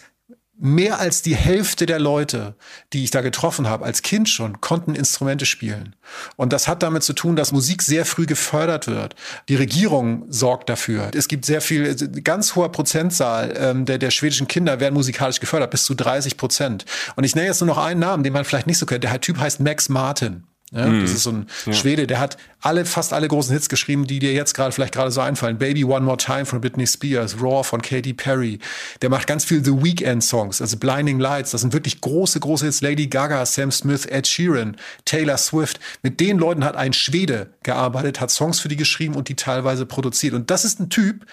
mehr 0.60 1.00
als 1.00 1.22
die 1.22 1.36
Hälfte 1.36 1.86
der 1.86 2.00
Leute, 2.00 2.56
die 2.94 3.04
ich 3.04 3.12
da 3.12 3.22
getroffen 3.22 3.68
habe, 3.68 3.86
als 3.86 4.02
Kind 4.02 4.28
schon, 4.30 4.60
konnten 4.60 4.96
Instrumente 4.96 5.46
spielen. 5.46 5.96
Und 6.36 6.54
das 6.54 6.68
hat 6.68 6.84
damit 6.84 7.04
zu 7.04 7.14
tun, 7.14 7.36
dass 7.36 7.52
Musik 7.52 7.82
sehr 7.84 8.06
früh 8.06 8.26
gefördert 8.26 8.88
wird. 8.88 9.16
Die 9.50 9.56
Regierung 9.56 10.26
sorgt 10.30 10.70
dafür. 10.70 11.12
Es 11.14 11.28
gibt 11.28 11.46
sehr 11.46 11.62
viel, 11.62 11.96
ganz 12.24 12.56
hoher 12.56 12.72
Prozentzahl 12.72 13.54
ähm, 13.58 13.86
der, 13.86 13.98
der 13.98 14.12
schwedischen 14.12 14.48
Kinder 14.48 14.80
werden 14.80 14.96
musikalisch 14.96 15.40
gefördert, 15.40 15.72
bis 15.72 15.84
zu 15.84 15.94
30 15.94 16.38
Prozent. 16.38 16.86
Und 17.16 17.24
ich 17.24 17.36
nenne 17.36 17.48
jetzt 17.48 17.62
nur 17.62 17.68
noch 17.68 17.78
einen 17.78 18.00
Namen, 18.00 18.24
den 18.24 18.34
man 18.34 18.46
vielleicht 18.46 18.68
nicht 18.68 18.80
so 18.80 18.86
kennt. 18.86 19.04
Der 19.04 19.22
Typ 19.22 19.40
heißt 19.40 19.60
Max 19.60 19.90
Martin. 19.90 20.44
Ja, 20.72 20.86
mm. 20.86 21.02
Das 21.02 21.12
ist 21.12 21.24
so 21.24 21.32
ein 21.32 21.48
ja. 21.66 21.74
Schwede, 21.74 22.08
der 22.08 22.20
hat 22.20 22.38
alle, 22.60 22.86
fast 22.86 23.14
alle 23.14 23.28
großen 23.28 23.54
Hits 23.54 23.70
geschrieben, 23.70 24.06
die 24.06 24.20
dir 24.20 24.34
jetzt 24.34 24.54
gerade 24.54 24.74
vielleicht 24.74 24.94
gerade 24.94 25.12
so 25.12 25.22
einfallen. 25.22 25.58
Baby 25.58 25.86
One 25.86 26.02
More 26.02 26.18
Time 26.18 26.46
von 26.46 26.60
Britney 26.60 26.86
Spears, 26.86 27.42
Raw 27.42 27.64
von 27.64 27.82
Katy 27.82 28.14
Perry. 28.14 28.60
Der 29.02 29.10
macht 29.10 29.28
ganz 29.28 29.46
viel 29.46 29.64
The 29.64 29.82
Weekend 29.82 30.24
Songs, 30.24 30.62
also 30.62 30.76
Blinding 30.78 31.20
Lights. 31.20 31.52
Das 31.52 31.62
sind 31.62 31.72
wirklich 31.72 32.02
große, 32.02 32.40
große 32.40 32.66
Hits. 32.66 32.82
Lady 32.82 33.08
Gaga, 33.08 33.46
Sam 33.46 33.72
Smith, 33.72 34.06
Ed 34.06 34.28
Sheeran, 34.28 34.76
Taylor 35.06 35.38
Swift. 35.38 35.80
Mit 36.04 36.20
den 36.20 36.38
Leuten 36.38 36.66
hat 36.66 36.76
ein 36.76 36.92
Schwede 36.92 37.48
gearbeitet, 37.64 38.20
hat 38.20 38.32
Songs 38.32 38.60
für 38.60 38.68
die 38.68 38.76
geschrieben 38.76 39.16
und 39.16 39.30
die 39.30 39.36
teilweise 39.36 39.86
produziert. 39.86 40.34
Und 40.34 40.52
das 40.52 40.66
ist 40.66 40.82
ein 40.82 40.90
Typ, 40.90 41.26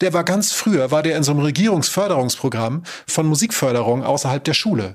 der 0.00 0.12
war 0.12 0.24
ganz 0.24 0.52
früher, 0.52 0.90
war 0.90 1.04
der 1.04 1.16
in 1.16 1.22
so 1.22 1.30
einem 1.30 1.42
Regierungsförderungsprogramm 1.42 2.82
von 3.06 3.26
Musikförderung 3.26 4.02
außerhalb 4.02 4.42
der 4.42 4.54
Schule. 4.54 4.92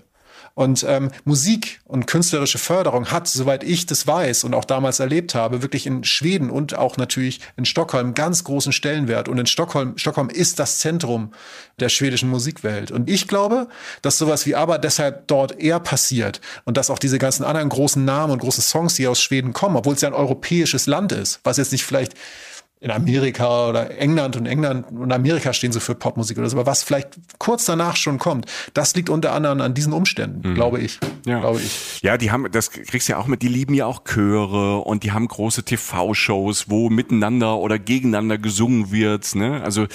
Und 0.57 0.83
ähm, 0.89 1.11
Musik 1.23 1.81
und 1.85 2.07
künstlerische 2.07 2.57
Förderung 2.57 3.11
hat, 3.11 3.27
soweit 3.27 3.63
ich 3.63 3.85
das 3.85 4.07
weiß 4.07 4.43
und 4.43 4.55
auch 4.55 4.65
damals 4.65 4.99
erlebt 4.99 5.35
habe, 5.35 5.61
wirklich 5.61 5.85
in 5.85 6.03
Schweden 6.03 6.49
und 6.49 6.75
auch 6.75 6.97
natürlich 6.97 7.41
in 7.57 7.65
Stockholm 7.65 8.15
ganz 8.15 8.43
großen 8.43 8.71
Stellenwert. 8.71 9.29
Und 9.29 9.37
in 9.37 9.45
Stockholm, 9.45 9.99
Stockholm 9.99 10.31
ist 10.31 10.57
das 10.57 10.79
Zentrum 10.79 11.31
der 11.79 11.89
schwedischen 11.89 12.29
Musikwelt. 12.29 12.89
Und 12.89 13.07
ich 13.07 13.27
glaube, 13.27 13.67
dass 14.01 14.17
sowas 14.17 14.47
wie 14.47 14.55
aber 14.55 14.79
deshalb 14.79 15.27
dort 15.27 15.59
eher 15.59 15.79
passiert 15.79 16.41
und 16.65 16.75
dass 16.75 16.89
auch 16.89 16.97
diese 16.97 17.19
ganzen 17.19 17.43
anderen 17.43 17.69
großen 17.69 18.03
Namen 18.03 18.33
und 18.33 18.39
großen 18.39 18.63
Songs, 18.63 18.95
die 18.95 19.07
aus 19.07 19.21
Schweden 19.21 19.53
kommen, 19.53 19.75
obwohl 19.75 19.93
es 19.93 20.01
ja 20.01 20.09
ein 20.09 20.15
europäisches 20.15 20.87
Land 20.87 21.11
ist, 21.11 21.39
was 21.43 21.57
jetzt 21.57 21.71
nicht 21.71 21.83
vielleicht 21.83 22.15
in 22.79 22.91
Amerika 22.91 23.69
oder 23.69 23.97
England 23.97 24.35
und 24.35 24.45
England 24.45 24.91
und 24.91 25.11
Amerika 25.11 25.51
stehen 25.51 25.71
so 25.71 25.79
für 25.79 25.95
Popmusik 25.95 26.37
oder 26.37 26.47
so, 26.47 26.57
aber 26.57 26.69
was 26.69 26.83
vielleicht 26.83 27.09
kurz 27.39 27.65
danach 27.65 27.95
schon 27.95 28.19
kommt, 28.19 28.45
das 28.75 28.95
liegt 28.95 29.09
unter 29.09 29.33
anderem 29.33 29.61
an 29.61 29.73
diesen 29.73 29.93
Umständen, 29.93 30.47
mhm. 30.47 30.53
glaube 30.53 30.79
ich. 30.79 30.99
Ja. 31.25 31.39
glaube 31.39 31.59
ich. 31.59 32.01
Ja, 32.03 32.17
die 32.17 32.29
haben, 32.29 32.51
das 32.51 32.69
kriegst 32.69 33.07
du 33.07 33.13
ja 33.13 33.17
auch 33.17 33.25
mit, 33.25 33.41
die 33.41 33.47
lieben 33.47 33.73
ja 33.73 33.87
auch 33.87 34.03
Chöre 34.03 34.77
und 34.79 35.03
die 35.03 35.11
haben 35.11 35.27
große 35.27 35.63
TV-Shows, 35.63 36.69
wo 36.69 36.91
miteinander 36.91 37.57
oder 37.57 37.79
gegeneinander 37.79 38.37
gesungen 38.37 38.91
wird. 38.91 39.33
Ne? 39.33 39.61
Also 39.63 39.87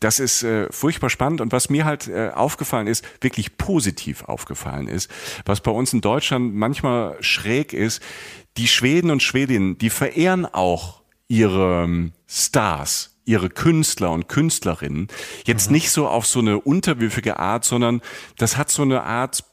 das 0.00 0.18
ist 0.18 0.42
äh, 0.42 0.66
furchtbar 0.70 1.10
spannend 1.10 1.42
und 1.42 1.52
was 1.52 1.68
mir 1.68 1.84
halt 1.84 2.08
äh, 2.08 2.30
aufgefallen 2.30 2.86
ist, 2.86 3.04
wirklich 3.20 3.58
positiv 3.58 4.24
aufgefallen 4.24 4.88
ist, 4.88 5.10
was 5.44 5.60
bei 5.60 5.70
uns 5.70 5.92
in 5.92 6.00
Deutschland 6.00 6.54
manchmal 6.54 7.16
schräg 7.20 7.74
ist, 7.74 8.02
die 8.56 8.66
Schweden 8.66 9.10
und 9.10 9.22
Schwedinnen, 9.22 9.76
die 9.76 9.90
verehren 9.90 10.46
auch 10.46 10.99
ihre 11.30 11.84
ähm, 11.84 12.12
Stars, 12.26 13.16
ihre 13.24 13.48
Künstler 13.48 14.10
und 14.10 14.28
Künstlerinnen 14.28 15.06
jetzt 15.46 15.68
mhm. 15.68 15.74
nicht 15.74 15.90
so 15.92 16.08
auf 16.08 16.26
so 16.26 16.40
eine 16.40 16.60
unterwürfige 16.60 17.38
Art, 17.38 17.64
sondern 17.64 18.02
das 18.36 18.56
hat 18.56 18.70
so 18.70 18.82
eine 18.82 19.04
Art, 19.04 19.44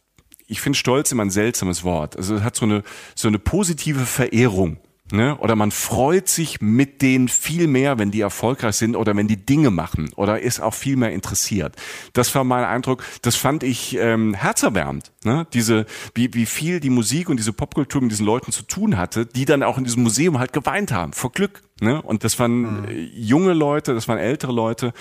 ich 0.47 0.59
finde 0.59 0.77
Stolz 0.77 1.11
immer 1.11 1.23
ein 1.23 1.29
seltsames 1.29 1.83
Wort. 1.83 2.17
Also 2.17 2.35
es 2.35 2.41
hat 2.41 2.55
so 2.55 2.65
eine, 2.65 2.83
so 3.13 3.27
eine 3.27 3.37
positive 3.37 4.05
Verehrung 4.05 4.79
Ne? 5.11 5.37
Oder 5.37 5.55
man 5.55 5.71
freut 5.71 6.27
sich 6.27 6.59
mit 6.59 7.01
denen 7.01 7.29
viel 7.29 7.67
mehr, 7.67 7.97
wenn 7.97 8.11
die 8.11 8.19
erfolgreich 8.19 8.75
sind 8.75 8.95
oder 8.95 9.15
wenn 9.15 9.27
die 9.27 9.45
Dinge 9.45 9.71
machen 9.71 10.11
oder 10.15 10.41
ist 10.41 10.59
auch 10.59 10.73
viel 10.73 10.97
mehr 10.97 11.11
interessiert. 11.13 11.75
Das 12.11 12.33
war 12.35 12.43
mein 12.43 12.65
Eindruck. 12.65 13.03
Das 13.21 13.37
fand 13.37 13.63
ich 13.63 13.95
ähm, 13.97 14.33
herzerwärmend. 14.33 15.13
Ne? 15.23 15.47
Diese, 15.53 15.85
wie, 16.13 16.33
wie 16.33 16.45
viel 16.45 16.81
die 16.81 16.89
Musik 16.89 17.29
und 17.29 17.37
diese 17.37 17.53
Popkultur 17.53 18.01
mit 18.01 18.11
diesen 18.11 18.25
Leuten 18.25 18.51
zu 18.51 18.63
tun 18.63 18.97
hatte, 18.97 19.25
die 19.25 19.45
dann 19.45 19.63
auch 19.63 19.77
in 19.77 19.85
diesem 19.85 20.03
Museum 20.03 20.39
halt 20.39 20.51
geweint 20.51 20.91
haben 20.91 21.13
vor 21.13 21.31
Glück. 21.31 21.61
Ne? 21.79 22.01
Und 22.01 22.25
das 22.25 22.37
waren 22.37 22.81
mhm. 22.81 23.09
junge 23.13 23.53
Leute, 23.53 23.93
das 23.93 24.09
waren 24.09 24.17
ältere 24.17 24.51
Leute. 24.51 24.91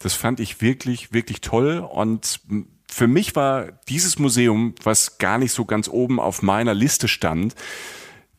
Das 0.00 0.12
fand 0.12 0.40
ich 0.40 0.60
wirklich, 0.60 1.14
wirklich 1.14 1.40
toll 1.40 1.78
und 1.78 2.40
für 2.86 3.08
mich 3.08 3.34
war 3.34 3.72
dieses 3.88 4.20
Museum, 4.20 4.74
was 4.84 5.18
gar 5.18 5.38
nicht 5.38 5.52
so 5.52 5.64
ganz 5.64 5.88
oben 5.88 6.20
auf 6.20 6.42
meiner 6.42 6.74
Liste 6.74 7.08
stand, 7.08 7.56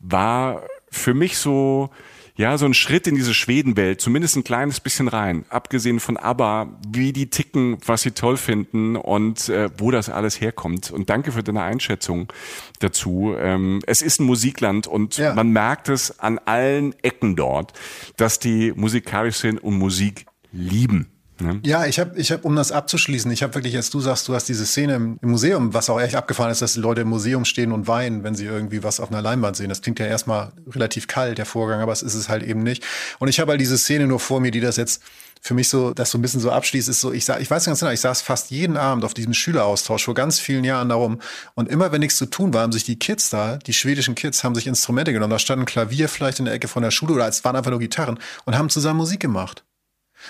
war 0.00 0.62
für 0.96 1.14
mich 1.14 1.38
so, 1.38 1.90
ja, 2.36 2.58
so 2.58 2.66
ein 2.66 2.74
Schritt 2.74 3.06
in 3.06 3.14
diese 3.14 3.34
Schwedenwelt, 3.34 4.00
zumindest 4.00 4.36
ein 4.36 4.44
kleines 4.44 4.80
bisschen 4.80 5.08
rein. 5.08 5.44
Abgesehen 5.48 6.00
von 6.00 6.16
ABBA, 6.16 6.78
wie 6.88 7.12
die 7.12 7.30
ticken, 7.30 7.78
was 7.86 8.02
sie 8.02 8.10
toll 8.10 8.36
finden 8.36 8.96
und 8.96 9.48
äh, 9.48 9.70
wo 9.78 9.90
das 9.90 10.10
alles 10.10 10.40
herkommt. 10.40 10.90
Und 10.90 11.08
danke 11.08 11.32
für 11.32 11.42
deine 11.42 11.62
Einschätzung 11.62 12.32
dazu. 12.80 13.34
Ähm, 13.38 13.80
es 13.86 14.02
ist 14.02 14.20
ein 14.20 14.26
Musikland 14.26 14.86
und 14.86 15.16
ja. 15.16 15.34
man 15.34 15.50
merkt 15.50 15.88
es 15.88 16.18
an 16.20 16.38
allen 16.44 16.94
Ecken 17.02 17.36
dort, 17.36 17.72
dass 18.16 18.38
die 18.38 18.72
musikalisch 18.76 19.36
sind 19.36 19.58
und 19.62 19.78
Musik 19.78 20.26
lieben. 20.52 21.15
Ne? 21.38 21.60
Ja, 21.64 21.84
ich 21.84 21.98
habe, 21.98 22.18
ich 22.18 22.32
hab, 22.32 22.44
um 22.44 22.56
das 22.56 22.72
abzuschließen, 22.72 23.30
ich 23.30 23.42
habe 23.42 23.54
wirklich, 23.54 23.76
als 23.76 23.90
du 23.90 24.00
sagst, 24.00 24.26
du 24.28 24.34
hast 24.34 24.48
diese 24.48 24.64
Szene 24.64 24.94
im, 24.94 25.18
Museum, 25.20 25.74
was 25.74 25.90
auch 25.90 26.00
echt 26.00 26.14
abgefahren 26.14 26.50
ist, 26.50 26.62
dass 26.62 26.74
die 26.74 26.80
Leute 26.80 27.02
im 27.02 27.08
Museum 27.08 27.44
stehen 27.44 27.72
und 27.72 27.88
weinen, 27.88 28.24
wenn 28.24 28.34
sie 28.34 28.46
irgendwie 28.46 28.82
was 28.82 29.00
auf 29.00 29.10
einer 29.10 29.20
Leinwand 29.20 29.56
sehen. 29.56 29.68
Das 29.68 29.82
klingt 29.82 29.98
ja 29.98 30.06
erstmal 30.06 30.52
relativ 30.68 31.06
kalt, 31.08 31.38
der 31.38 31.46
Vorgang, 31.46 31.80
aber 31.80 31.92
es 31.92 32.02
ist 32.02 32.14
es 32.14 32.28
halt 32.28 32.42
eben 32.42 32.62
nicht. 32.62 32.84
Und 33.18 33.28
ich 33.28 33.38
habe 33.38 33.50
halt 33.50 33.60
diese 33.60 33.76
Szene 33.76 34.06
nur 34.06 34.20
vor 34.20 34.40
mir, 34.40 34.50
die 34.50 34.60
das 34.60 34.76
jetzt 34.76 35.02
für 35.42 35.54
mich 35.54 35.68
so, 35.68 35.92
das 35.92 36.10
so 36.10 36.18
ein 36.18 36.22
bisschen 36.22 36.40
so 36.40 36.50
abschließt, 36.50 36.88
ist 36.88 37.00
so, 37.00 37.12
ich, 37.12 37.28
ich 37.28 37.50
weiß 37.50 37.66
ganz 37.66 37.80
genau, 37.80 37.92
ich 37.92 38.00
saß 38.00 38.22
fast 38.22 38.50
jeden 38.50 38.76
Abend 38.76 39.04
auf 39.04 39.14
diesem 39.14 39.34
Schüleraustausch 39.34 40.04
vor 40.04 40.14
ganz 40.14 40.40
vielen 40.40 40.64
Jahren 40.64 40.88
darum. 40.88 41.20
Und 41.54 41.68
immer 41.68 41.92
wenn 41.92 42.00
nichts 42.00 42.16
zu 42.16 42.26
tun 42.26 42.52
war, 42.54 42.62
haben 42.62 42.72
sich 42.72 42.84
die 42.84 42.98
Kids 42.98 43.30
da, 43.30 43.58
die 43.58 43.74
schwedischen 43.74 44.14
Kids, 44.14 44.42
haben 44.42 44.54
sich 44.54 44.66
Instrumente 44.66 45.12
genommen. 45.12 45.30
Da 45.30 45.38
stand 45.38 45.62
ein 45.62 45.66
Klavier 45.66 46.08
vielleicht 46.08 46.38
in 46.38 46.46
der 46.46 46.54
Ecke 46.54 46.68
von 46.68 46.82
der 46.82 46.90
Schule 46.90 47.14
oder 47.14 47.28
es 47.28 47.44
waren 47.44 47.54
einfach 47.54 47.70
nur 47.70 47.80
Gitarren 47.80 48.18
und 48.44 48.56
haben 48.56 48.70
zusammen 48.70 48.96
Musik 48.96 49.20
gemacht. 49.20 49.64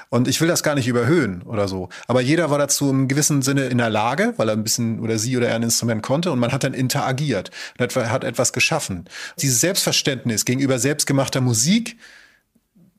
Und 0.09 0.29
ich 0.29 0.41
will 0.41 0.49
das 0.49 0.63
gar 0.63 0.75
nicht 0.75 0.89
überhöhen 0.89 1.43
oder 1.43 1.69
so. 1.69 1.89
Aber 2.07 2.21
jeder 2.21 2.51
war 2.51 2.59
dazu 2.59 2.91
im 2.91 3.09
gewissen 3.09 3.43
Sinne 3.43 3.67
in 3.67 3.79
der 3.79 3.91
Lage, 3.91 4.35
weil 4.37 4.49
er 4.49 4.57
ein 4.57 4.65
bisschen 4.65 5.01
oder 5.01 5.19
sie 5.19 5.37
oder 5.37 5.49
er 5.49 5.57
ein 5.57 5.63
Instrument 5.63 6.03
konnte 6.03 6.33
und 6.33 6.39
man 6.39 6.53
hat 6.53 6.65
dann 6.65 6.75
interagiert 6.75 7.51
und 7.79 7.97
hat 7.97 8.25
etwas 8.25 8.53
geschaffen. 8.53 9.07
Dieses 9.39 9.61
Selbstverständnis 9.61 10.45
gegenüber 10.45 10.79
selbstgemachter 10.79 11.41
Musik, 11.41 11.97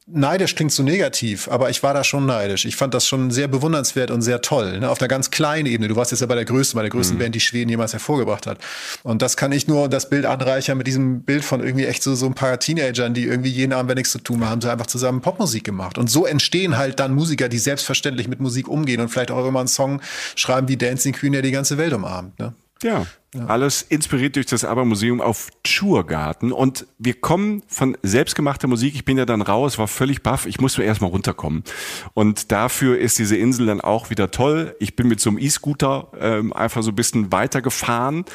neidisch 0.07 0.55
klingt 0.55 0.71
so 0.71 0.83
negativ, 0.83 1.49
aber 1.49 1.69
ich 1.69 1.83
war 1.83 1.93
da 1.93 2.03
schon 2.03 2.25
neidisch. 2.25 2.65
Ich 2.65 2.75
fand 2.75 2.93
das 2.93 3.05
schon 3.05 3.29
sehr 3.29 3.47
bewundernswert 3.47 4.09
und 4.09 4.21
sehr 4.21 4.41
toll. 4.41 4.79
Ne? 4.79 4.89
Auf 4.89 5.01
einer 5.01 5.09
ganz 5.09 5.31
kleinen 5.31 5.65
Ebene. 5.65 5.89
Du 5.89 5.95
warst 5.95 6.11
jetzt 6.11 6.21
ja 6.21 6.27
bei 6.27 6.35
der 6.35 6.45
größten, 6.45 6.77
bei 6.77 6.81
der 6.83 6.89
größten 6.89 7.17
mhm. 7.17 7.21
Band, 7.21 7.35
die 7.35 7.39
Schweden 7.39 7.69
jemals 7.69 7.93
hervorgebracht 7.93 8.47
hat. 8.47 8.57
Und 9.03 9.21
das 9.21 9.35
kann 9.35 9.51
ich 9.51 9.67
nur 9.67 9.89
das 9.89 10.09
Bild 10.09 10.25
anreichern 10.25 10.77
mit 10.77 10.87
diesem 10.87 11.21
Bild 11.23 11.43
von 11.43 11.61
irgendwie 11.61 11.85
echt 11.85 12.03
so, 12.03 12.15
so 12.15 12.25
ein 12.25 12.33
paar 12.33 12.57
Teenagern, 12.59 13.13
die 13.13 13.25
irgendwie 13.25 13.49
jeden 13.49 13.73
Abend, 13.73 13.89
wenn 13.89 13.97
nichts 13.97 14.11
zu 14.11 14.19
tun 14.19 14.45
haben, 14.45 14.61
sie 14.61 14.71
einfach 14.71 14.87
zusammen 14.87 15.21
Popmusik 15.21 15.65
gemacht. 15.65 15.97
Und 15.97 16.09
so 16.09 16.25
entstehen 16.25 16.77
halt 16.77 16.99
dann 16.99 17.13
Musiker, 17.13 17.49
die 17.49 17.59
selbstverständlich 17.59 18.27
mit 18.27 18.39
Musik 18.39 18.67
umgehen 18.69 19.01
und 19.01 19.09
vielleicht 19.09 19.31
auch 19.31 19.45
immer 19.45 19.59
einen 19.59 19.67
Song 19.67 20.01
schreiben 20.35 20.69
wie 20.69 20.77
Dancing 20.77 21.13
Queen, 21.13 21.33
der 21.33 21.41
die 21.41 21.51
ganze 21.51 21.77
Welt 21.77 21.93
umarmt. 21.93 22.39
Ne? 22.39 22.53
Ja, 22.83 23.05
ja, 23.33 23.45
alles 23.45 23.81
inspiriert 23.81 24.35
durch 24.35 24.45
das 24.45 24.63
Aber-Museum 24.63 25.21
auf 25.21 25.49
Tschurgarten. 25.63 26.51
Und 26.51 26.87
wir 26.97 27.13
kommen 27.13 27.63
von 27.67 27.97
selbstgemachter 28.01 28.67
Musik. 28.67 28.95
Ich 28.95 29.05
bin 29.05 29.17
ja 29.17 29.25
dann 29.25 29.41
raus, 29.41 29.77
war 29.77 29.87
völlig 29.87 30.23
baff. 30.23 30.45
Ich 30.45 30.59
musste 30.59 30.83
erstmal 30.83 31.09
runterkommen. 31.09 31.63
Und 32.13 32.51
dafür 32.51 32.97
ist 32.97 33.19
diese 33.19 33.35
Insel 33.37 33.67
dann 33.67 33.81
auch 33.81 34.09
wieder 34.09 34.31
toll. 34.31 34.75
Ich 34.79 34.95
bin 34.95 35.07
mit 35.07 35.19
so 35.19 35.29
einem 35.29 35.39
E-Scooter 35.39 36.11
ähm, 36.19 36.53
einfach 36.53 36.83
so 36.83 36.91
ein 36.91 36.95
bisschen 36.95 37.31
weitergefahren 37.31 38.25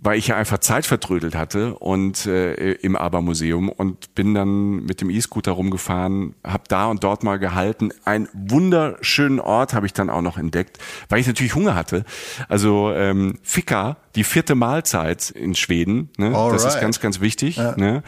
weil 0.00 0.18
ich 0.18 0.28
ja 0.28 0.36
einfach 0.36 0.58
Zeit 0.58 0.86
vertrödelt 0.86 1.34
hatte 1.34 1.74
und 1.74 2.26
äh, 2.26 2.72
im 2.74 2.94
Aber-Museum 2.94 3.68
und 3.68 4.14
bin 4.14 4.34
dann 4.34 4.84
mit 4.84 5.00
dem 5.00 5.10
E-Scooter 5.10 5.52
rumgefahren, 5.52 6.34
habe 6.44 6.64
da 6.68 6.86
und 6.86 7.02
dort 7.02 7.24
mal 7.24 7.38
gehalten. 7.38 7.90
Ein 8.04 8.28
wunderschönen 8.32 9.40
Ort 9.40 9.74
habe 9.74 9.86
ich 9.86 9.92
dann 9.92 10.08
auch 10.08 10.22
noch 10.22 10.38
entdeckt, 10.38 10.78
weil 11.08 11.20
ich 11.20 11.26
natürlich 11.26 11.54
Hunger 11.54 11.74
hatte. 11.74 12.04
Also 12.48 12.92
ähm, 12.92 13.38
Fika, 13.42 13.96
die 14.18 14.24
vierte 14.24 14.56
Mahlzeit 14.56 15.30
in 15.30 15.54
Schweden, 15.54 16.10
ne? 16.18 16.32
das 16.32 16.64
ist 16.64 16.80
ganz, 16.80 16.98
ganz 16.98 17.20
wichtig. 17.20 17.56
Ja. 17.56 17.76
Ne? 17.76 18.02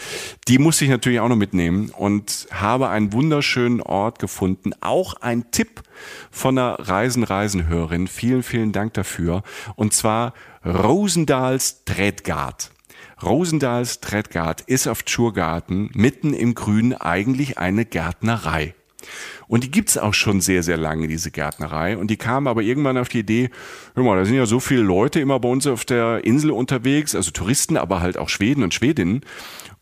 Die 0.49 0.59
musste 0.59 0.85
ich 0.85 0.91
natürlich 0.91 1.21
auch 1.21 1.29
noch 1.29 1.37
mitnehmen 1.37 1.91
und 1.91 2.49
habe 2.51 2.89
einen 2.89 3.13
wunderschönen 3.13 3.81
Ort 3.81 4.19
gefunden. 4.19 4.73
Auch 4.81 5.15
ein 5.15 5.53
Tipp 5.53 5.83
von 6.33 6.59
einer 6.59 6.81
Reisen-Reisen-Hörerin. 6.81 8.09
Vielen, 8.09 8.43
vielen 8.43 8.73
Dank 8.73 8.95
dafür. 8.95 9.45
Und 9.77 9.95
zwar 9.95 10.35
Rosendals 10.65 11.85
Trädgard. 11.85 12.73
Rosendals 13.23 14.01
Trädgard 14.01 14.63
ist 14.63 14.89
auf 14.89 15.05
Tschurgarten 15.05 15.91
mitten 15.95 16.35
im 16.35 16.57
Grün 16.57 16.93
eigentlich 16.93 17.57
eine 17.57 17.85
Gärtnerei. 17.85 18.75
Und 19.49 19.65
die 19.65 19.71
gibt's 19.71 19.99
auch 19.99 20.15
schon 20.15 20.41
sehr, 20.41 20.63
sehr 20.63 20.77
lange, 20.77 21.09
diese 21.09 21.31
Gärtnerei. 21.31 21.97
Und 21.97 22.11
die 22.11 22.17
kamen 22.17 22.47
aber 22.47 22.63
irgendwann 22.63 22.99
auf 22.99 23.09
die 23.09 23.21
Idee, 23.21 23.51
hör 23.95 24.05
mal, 24.05 24.17
da 24.17 24.25
sind 24.25 24.37
ja 24.37 24.47
so 24.47 24.61
viele 24.61 24.83
Leute 24.83 25.21
immer 25.21 25.41
bei 25.41 25.49
uns 25.49 25.67
auf 25.67 25.85
der 25.85 26.25
Insel 26.25 26.51
unterwegs, 26.51 27.15
also 27.15 27.31
Touristen, 27.31 27.77
aber 27.77 28.01
halt 28.01 28.17
auch 28.17 28.29
Schweden 28.29 28.63
und 28.63 28.75
Schwedinnen. 28.75 29.23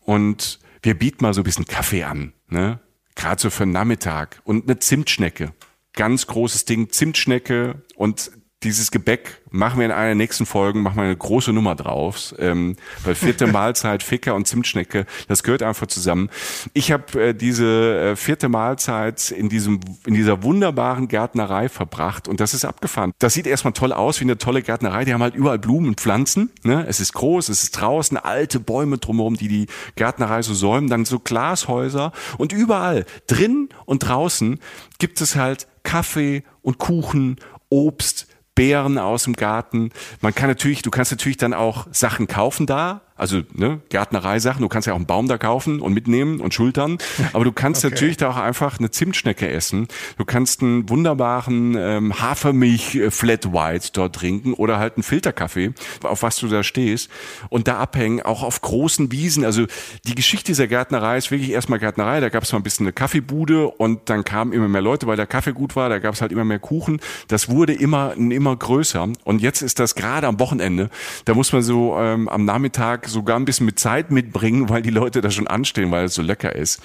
Und 0.01 0.59
wir 0.81 0.97
bieten 0.97 1.23
mal 1.23 1.33
so 1.33 1.41
ein 1.41 1.45
bisschen 1.45 1.65
Kaffee 1.65 2.03
an, 2.03 2.33
ne? 2.47 2.79
Gerade 3.15 3.41
so 3.41 3.49
für 3.49 3.63
den 3.63 3.73
Nachmittag. 3.73 4.41
Und 4.45 4.69
eine 4.69 4.79
Zimtschnecke. 4.79 5.53
Ganz 5.93 6.27
großes 6.27 6.65
Ding, 6.65 6.89
Zimtschnecke 6.89 7.83
und 7.95 8.31
dieses 8.63 8.91
Gebäck 8.91 9.41
machen 9.51 9.79
wir 9.79 9.85
in 9.85 9.91
einer 9.91 10.15
nächsten 10.15 10.45
Folge, 10.45 10.79
machen 10.79 10.97
wir 10.97 11.03
eine 11.03 11.15
große 11.15 11.53
Nummer 11.53 11.75
drauf, 11.75 12.35
ähm, 12.39 12.75
weil 13.03 13.15
vierte 13.15 13.47
Mahlzeit, 13.51 14.03
Ficker 14.03 14.35
und 14.35 14.47
Zimtschnecke, 14.47 15.05
das 15.27 15.43
gehört 15.43 15.63
einfach 15.63 15.87
zusammen. 15.87 16.29
Ich 16.73 16.91
habe 16.91 17.29
äh, 17.29 17.33
diese 17.33 18.11
äh, 18.11 18.15
vierte 18.15 18.49
Mahlzeit 18.49 19.31
in 19.31 19.47
diesem 19.47 19.79
in 20.05 20.13
dieser 20.13 20.43
wunderbaren 20.43 21.07
Gärtnerei 21.07 21.69
verbracht 21.69 22.27
und 22.27 22.41
das 22.41 22.53
ist 22.53 22.65
abgefahren. 22.65 23.13
Das 23.19 23.33
sieht 23.33 23.47
erstmal 23.47 23.73
toll 23.73 23.93
aus, 23.93 24.19
wie 24.19 24.25
eine 24.25 24.37
tolle 24.37 24.61
Gärtnerei. 24.61 25.05
Die 25.05 25.13
haben 25.13 25.23
halt 25.23 25.35
überall 25.35 25.59
Blumen 25.59 25.87
und 25.87 26.01
Pflanzen. 26.01 26.51
Ne? 26.63 26.85
Es 26.87 26.99
ist 26.99 27.13
groß, 27.13 27.47
es 27.49 27.63
ist 27.63 27.71
draußen, 27.71 28.17
alte 28.17 28.59
Bäume 28.59 28.97
drumherum, 28.97 29.37
die 29.37 29.47
die 29.47 29.67
Gärtnerei 29.95 30.41
so 30.41 30.53
säumen. 30.53 30.89
Dann 30.89 31.05
so 31.05 31.19
Glashäuser 31.19 32.11
und 32.37 32.51
überall, 32.51 33.05
drin 33.27 33.69
und 33.85 33.99
draußen, 33.99 34.59
gibt 34.97 35.21
es 35.21 35.35
halt 35.35 35.67
Kaffee 35.83 36.43
und 36.61 36.77
Kuchen, 36.77 37.37
Obst, 37.69 38.27
Beeren 38.59 38.97
aus 38.97 39.23
dem 39.23 39.37
Garten. 39.37 39.91
Man 40.19 40.35
kann 40.35 40.49
natürlich, 40.49 40.81
du 40.81 40.91
kannst 40.91 41.11
natürlich 41.11 41.37
dann 41.37 41.53
auch 41.53 41.87
Sachen 41.93 42.27
kaufen 42.27 42.65
da, 42.65 42.99
also 43.19 43.41
ne, 43.53 43.81
Gärtnerei-Sachen. 43.89 44.61
Du 44.61 44.69
kannst 44.69 44.87
ja 44.87 44.93
auch 44.93 44.97
einen 44.97 45.05
Baum 45.05 45.27
da 45.27 45.37
kaufen 45.37 45.81
und 45.81 45.93
mitnehmen 45.93 46.39
und 46.39 46.53
schultern. 46.53 46.97
Aber 47.33 47.43
du 47.43 47.51
kannst 47.51 47.83
okay. 47.85 47.93
natürlich 47.93 48.17
da 48.17 48.29
auch 48.29 48.37
einfach 48.37 48.79
eine 48.79 48.91
Zimtschnecke 48.91 49.49
essen. 49.49 49.87
Du 50.17 50.25
kannst 50.25 50.61
einen 50.61 50.89
wunderbaren 50.89 51.75
ähm, 51.77 52.19
Hafermilch-Flat 52.19 53.45
äh, 53.45 53.53
White 53.53 53.89
dort 53.93 54.15
trinken 54.15 54.53
oder 54.53 54.79
halt 54.79 54.95
einen 54.95 55.03
Filterkaffee, 55.03 55.73
auf 56.03 56.23
was 56.23 56.37
du 56.37 56.47
da 56.47 56.63
stehst. 56.63 57.09
Und 57.49 57.67
da 57.67 57.77
abhängen, 57.79 58.21
auch 58.21 58.43
auf 58.43 58.61
großen 58.61 59.11
Wiesen. 59.11 59.43
Also 59.43 59.65
die 60.05 60.15
Geschichte 60.15 60.47
dieser 60.47 60.67
Gärtnerei 60.67 61.17
ist 61.17 61.31
wirklich 61.31 61.51
erstmal 61.51 61.79
Gärtnerei. 61.79 62.19
Da 62.19 62.29
gab 62.29 62.43
es 62.43 62.51
mal 62.51 62.59
ein 62.59 62.63
bisschen 62.63 62.85
eine 62.85 62.93
Kaffeebude 62.93 63.67
und 63.67 64.09
dann 64.09 64.23
kamen 64.23 64.53
immer 64.53 64.67
mehr 64.67 64.81
Leute, 64.81 65.07
weil 65.07 65.17
der 65.17 65.27
Kaffee 65.27 65.53
gut 65.53 65.75
war. 65.75 65.89
Da 65.89 65.99
gab 65.99 66.13
es 66.13 66.21
halt 66.21 66.31
immer 66.31 66.45
mehr 66.45 66.59
Kuchen. 66.59 66.99
Das 67.27 67.49
wurde 67.49 67.73
immer, 67.73 68.13
immer 68.15 68.55
größer. 68.55 69.09
Und 69.23 69.41
jetzt 69.41 69.61
ist 69.61 69.79
das 69.79 69.95
gerade 69.95 70.27
am 70.27 70.39
Wochenende. 70.39 70.89
Da 71.25 71.33
muss 71.33 71.51
man 71.51 71.61
so 71.61 71.97
ähm, 71.97 72.29
am 72.29 72.45
Nachmittag 72.45 73.08
sogar 73.09 73.37
ein 73.37 73.45
bisschen 73.45 73.65
mit 73.65 73.79
Zeit 73.79 74.11
mitbringen, 74.11 74.69
weil 74.69 74.81
die 74.81 74.89
Leute 74.89 75.21
da 75.21 75.29
schon 75.31 75.47
anstehen, 75.47 75.91
weil 75.91 76.05
es 76.05 76.13
so 76.13 76.21
lecker 76.21 76.55
ist. 76.55 76.81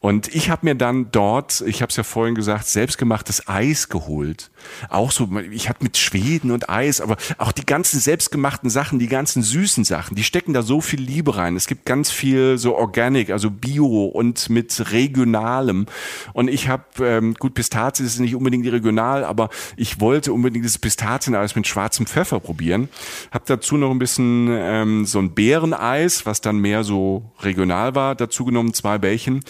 Und 0.00 0.34
ich 0.34 0.50
habe 0.50 0.66
mir 0.66 0.74
dann 0.74 1.10
dort, 1.12 1.62
ich 1.66 1.82
habe 1.82 1.90
es 1.90 1.96
ja 1.96 2.02
vorhin 2.02 2.34
gesagt, 2.34 2.66
selbstgemachtes 2.66 3.48
Eis 3.48 3.88
geholt. 3.88 4.50
Auch 4.88 5.10
so, 5.10 5.28
ich 5.50 5.68
habe 5.68 5.78
mit 5.82 5.96
Schweden 5.96 6.50
und 6.50 6.68
Eis, 6.68 7.00
aber 7.00 7.16
auch 7.38 7.52
die 7.52 7.66
ganzen 7.66 8.00
selbstgemachten 8.00 8.70
Sachen, 8.70 8.98
die 8.98 9.08
ganzen 9.08 9.42
süßen 9.42 9.84
Sachen, 9.84 10.14
die 10.14 10.24
stecken 10.24 10.52
da 10.52 10.62
so 10.62 10.80
viel 10.80 11.00
Liebe 11.00 11.36
rein. 11.36 11.56
Es 11.56 11.66
gibt 11.66 11.86
ganz 11.86 12.10
viel 12.10 12.58
so 12.58 12.76
Organic, 12.76 13.30
also 13.30 13.50
Bio 13.50 14.06
und 14.06 14.50
mit 14.50 14.92
regionalem. 14.92 15.86
Und 16.32 16.48
ich 16.48 16.68
habe, 16.68 16.84
ähm, 17.00 17.34
gut, 17.34 17.54
Pistazien 17.54 18.06
ist 18.06 18.18
nicht 18.18 18.34
unbedingt 18.34 18.66
regional, 18.66 19.24
aber 19.24 19.50
ich 19.76 20.00
wollte 20.00 20.32
unbedingt 20.32 20.64
das 20.64 20.78
Pistazieneis 20.78 21.54
mit 21.54 21.66
schwarzem 21.66 22.06
Pfeffer 22.06 22.40
probieren. 22.40 22.88
Habe 23.30 23.44
dazu 23.46 23.76
noch 23.76 23.90
ein 23.90 23.98
bisschen 23.98 24.48
ähm, 24.50 25.04
so 25.04 25.18
ein 25.18 25.32
Bär 25.32 25.51
Beereneis, 25.52 26.24
was 26.24 26.40
dann 26.40 26.56
mehr 26.56 26.82
so 26.82 27.30
regional 27.40 27.94
war, 27.94 28.14
dazu 28.14 28.46
genommen, 28.46 28.72
zwei 28.72 28.96
Bällchen 28.96 29.44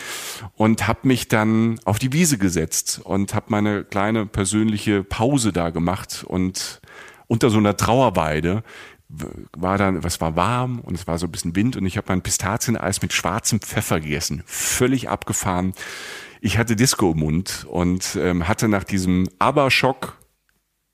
und 0.57 0.89
habe 0.89 1.07
mich 1.07 1.29
dann 1.29 1.79
auf 1.85 2.01
die 2.01 2.13
Wiese 2.13 2.39
gesetzt 2.39 3.01
und 3.05 3.35
habe 3.35 3.47
meine 3.51 3.85
kleine 3.85 4.27
persönliche 4.27 5.05
Pause 5.05 5.53
da 5.53 5.71
gemacht 5.71 6.25
und 6.27 6.81
unter 7.29 7.51
so 7.51 7.59
einer 7.59 7.77
Trauerweide 7.77 8.65
war 9.57 9.79
dann, 9.79 10.03
was 10.03 10.21
war 10.21 10.35
warm 10.35 10.81
und 10.81 10.95
es 10.95 11.07
war 11.07 11.19
so 11.19 11.27
ein 11.29 11.31
bisschen 11.31 11.55
Wind 11.55 11.77
und 11.77 11.87
ich 11.87 11.97
habe 11.97 12.07
mein 12.09 12.23
Pistazieneis 12.23 13.01
mit 13.01 13.13
schwarzem 13.13 13.61
Pfeffer 13.61 14.01
gegessen. 14.01 14.43
Völlig 14.45 15.09
abgefahren. 15.09 15.73
Ich 16.41 16.59
hatte 16.59 16.75
Disco 16.75 17.13
im 17.13 17.21
Mund 17.21 17.65
und 17.71 18.19
ähm, 18.21 18.49
hatte 18.49 18.67
nach 18.67 18.83
diesem 18.83 19.29
Aberschock 19.39 20.19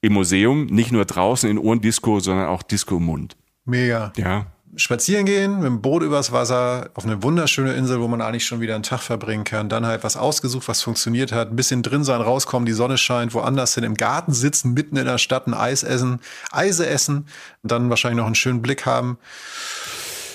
im 0.03 0.13
Museum 0.13 0.67
nicht 0.67 0.93
nur 0.93 1.07
draußen 1.07 1.49
in 1.49 1.57
Ohrendisco, 1.57 2.21
sondern 2.21 2.49
auch 2.49 2.63
Disco 2.63 2.99
im 2.99 3.07
Mund. 3.07 3.39
Mega. 3.65 4.13
Ja, 4.17 4.47
spazieren 4.77 5.27
gehen, 5.27 5.57
mit 5.57 5.67
dem 5.67 5.81
Boot 5.81 6.03
übers 6.03 6.31
Wasser, 6.33 6.91
auf 6.95 7.05
eine 7.05 7.23
wunderschöne 7.23 7.73
Insel, 7.75 8.01
wo 8.01 8.09
man 8.09 8.21
eigentlich 8.21 8.47
schon 8.47 8.61
wieder 8.61 8.75
einen 8.75 8.83
Tag 8.85 9.01
verbringen 9.01 9.45
kann. 9.45 9.69
Dann 9.69 9.87
halt 9.87 10.05
was 10.05 10.17
ausgesucht, 10.17 10.69
was 10.69 10.83
funktioniert 10.83 11.33
hat. 11.33 11.51
Ein 11.51 11.57
bisschen 11.57 11.83
drin 11.83 12.05
sein, 12.05 12.21
rauskommen, 12.21 12.67
die 12.67 12.73
Sonne 12.73 12.99
scheint, 12.99 13.35
woanders 13.35 13.75
hin, 13.75 13.85
im 13.85 13.95
Garten 13.95 14.33
sitzen, 14.33 14.75
mitten 14.75 14.97
in 14.97 15.07
der 15.07 15.19
Stadt 15.19 15.47
ein 15.47 15.55
Eis 15.55 15.83
essen, 15.83 16.21
Eise 16.53 16.87
essen 16.87 17.27
und 17.63 17.73
dann 17.73 17.91
wahrscheinlich 17.91 18.19
noch 18.19 18.27
einen 18.27 18.35
schönen 18.35 18.63
Blick 18.63 18.87
haben. 18.87 19.19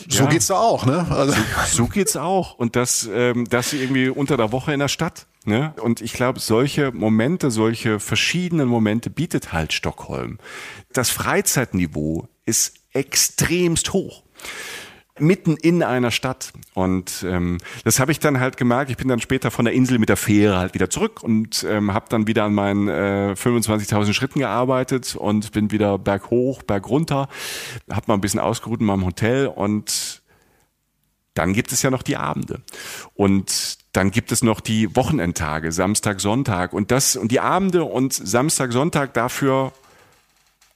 So 0.09 0.23
Ja. 0.23 0.29
geht's 0.29 0.47
da 0.47 0.55
auch, 0.55 0.85
ne? 0.85 1.05
Also, 1.09 1.33
So 1.71 1.87
geht's 1.87 2.17
auch. 2.17 2.55
Und 2.55 2.75
das, 2.75 3.07
ähm, 3.13 3.45
das 3.49 3.71
irgendwie 3.73 4.09
unter 4.09 4.35
der 4.35 4.51
Woche 4.51 4.73
in 4.73 4.79
der 4.79 4.89
Stadt. 4.89 5.27
Ne? 5.45 5.73
Und 5.81 6.01
ich 6.01 6.13
glaube, 6.13 6.39
solche 6.39 6.91
Momente, 6.91 7.51
solche 7.51 7.99
verschiedenen 7.99 8.67
Momente 8.67 9.09
bietet 9.09 9.51
halt 9.53 9.73
Stockholm. 9.73 10.39
Das 10.93 11.09
Freizeitniveau 11.09 12.27
ist 12.45 12.73
extremst 12.93 13.93
hoch. 13.93 14.22
Mitten 15.19 15.57
in 15.57 15.83
einer 15.83 16.09
Stadt. 16.09 16.53
Und 16.73 17.23
ähm, 17.27 17.59
das 17.83 17.99
habe 17.99 18.11
ich 18.11 18.19
dann 18.19 18.39
halt 18.39 18.57
gemerkt. 18.57 18.89
Ich 18.89 18.97
bin 18.97 19.07
dann 19.07 19.19
später 19.19 19.51
von 19.51 19.65
der 19.65 19.73
Insel 19.75 19.99
mit 19.99 20.09
der 20.09 20.17
Fähre 20.17 20.57
halt 20.57 20.73
wieder 20.73 20.89
zurück 20.89 21.21
und 21.21 21.63
ähm, 21.69 21.93
habe 21.93 22.07
dann 22.09 22.25
wieder 22.25 22.45
an 22.45 22.55
meinen 22.55 22.87
äh, 22.87 23.35
25.000 23.37 24.13
Schritten 24.13 24.39
gearbeitet 24.39 25.15
und 25.15 25.51
bin 25.51 25.69
wieder 25.69 25.99
berghoch, 25.99 26.63
bergunter. 26.63 27.29
Habe 27.91 28.05
mal 28.07 28.15
ein 28.15 28.21
bisschen 28.21 28.39
ausgeruht 28.39 28.79
in 28.79 28.87
meinem 28.87 29.05
Hotel 29.05 29.47
und 29.47 30.23
dann 31.35 31.53
gibt 31.53 31.71
es 31.71 31.81
ja 31.81 31.91
noch 31.91 32.03
die 32.03 32.17
Abende. 32.17 32.61
Und 33.13 33.77
dann 33.93 34.11
gibt 34.11 34.31
es 34.31 34.43
noch 34.43 34.59
die 34.59 34.95
Wochenendtage, 34.95 35.71
Samstag, 35.71 36.21
Sonntag. 36.21 36.73
Und 36.73 36.91
das, 36.91 37.15
und 37.15 37.31
die 37.31 37.39
Abende 37.39 37.83
und 37.83 38.13
Samstag, 38.13 38.71
Sonntag 38.71 39.13
dafür 39.13 39.73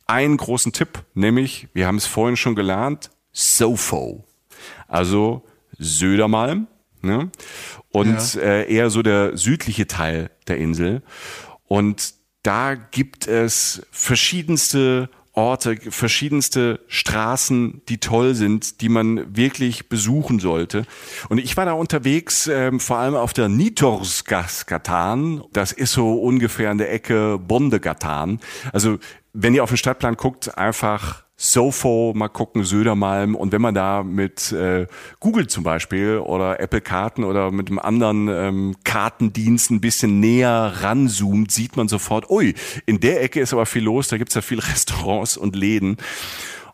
einen 0.06 0.38
großen 0.38 0.74
Tipp, 0.74 1.04
nämlich, 1.14 1.68
wir 1.74 1.86
haben 1.88 1.98
es 1.98 2.06
vorhin 2.06 2.38
schon 2.38 2.56
gelernt, 2.56 3.10
Sofo. 3.40 4.24
Also 4.88 5.44
Södermalm, 5.78 6.66
ne? 7.04 7.30
Und 7.92 8.36
äh, 8.36 8.66
eher 8.68 8.90
so 8.90 9.04
der 9.04 9.38
südliche 9.38 9.86
Teil 9.86 10.32
der 10.48 10.58
Insel. 10.58 11.04
Und 11.68 12.16
da 12.42 12.74
gibt 12.74 13.28
es 13.28 13.86
verschiedenste 13.92 15.10
Orte, 15.34 15.78
verschiedenste 15.92 16.80
Straßen, 16.88 17.84
die 17.88 18.00
toll 18.00 18.34
sind, 18.34 18.82
die 18.82 18.90
man 18.90 19.38
wirklich 19.38 19.88
besuchen 19.88 20.40
sollte. 20.40 20.88
Und 21.30 21.38
ich 21.38 21.56
war 21.58 21.66
da 21.66 21.74
unterwegs, 21.74 22.48
ähm, 22.48 22.80
vor 22.80 22.98
allem 22.98 23.14
auf 23.14 23.34
der 23.34 23.50
Nitorsgatan. 23.50 25.44
Das 25.54 25.74
ist 25.74 25.92
so 25.92 26.16
ungefähr 26.16 26.72
an 26.72 26.80
der 26.80 26.92
Ecke 26.92 27.38
Bondegatan. 27.38 28.40
Also 28.74 28.98
wenn 29.34 29.54
ihr 29.54 29.64
auf 29.64 29.70
den 29.70 29.78
Stadtplan 29.78 30.16
guckt, 30.16 30.58
einfach 30.58 31.27
Sofo 31.40 32.14
mal 32.16 32.30
gucken, 32.30 32.64
Södermalm. 32.64 33.36
Und 33.36 33.52
wenn 33.52 33.62
man 33.62 33.76
da 33.76 34.02
mit 34.02 34.52
äh, 34.52 34.88
Google 35.20 35.46
zum 35.46 35.64
Beispiel 35.64 36.18
oder 36.18 36.60
Apple 36.60 36.82
Karten 36.82 37.24
oder 37.24 37.52
mit 37.52 37.70
einem 37.70 37.78
anderen 37.78 38.28
ähm, 38.28 38.76
Kartendienst 38.84 39.70
ein 39.70 39.80
bisschen 39.80 40.20
näher 40.20 40.74
ranzoomt, 40.82 41.52
sieht 41.52 41.78
man 41.78 41.88
sofort, 41.88 42.30
ui, 42.32 42.56
in 42.88 43.00
der 43.00 43.22
Ecke 43.22 43.40
ist 43.40 43.54
aber 43.54 43.68
viel 43.68 43.84
los, 43.84 44.08
da 44.08 44.18
gibt's 44.18 44.34
ja 44.34 44.42
viele 44.42 44.64
Restaurants 44.68 45.38
und 45.38 45.56
Läden. 45.56 45.98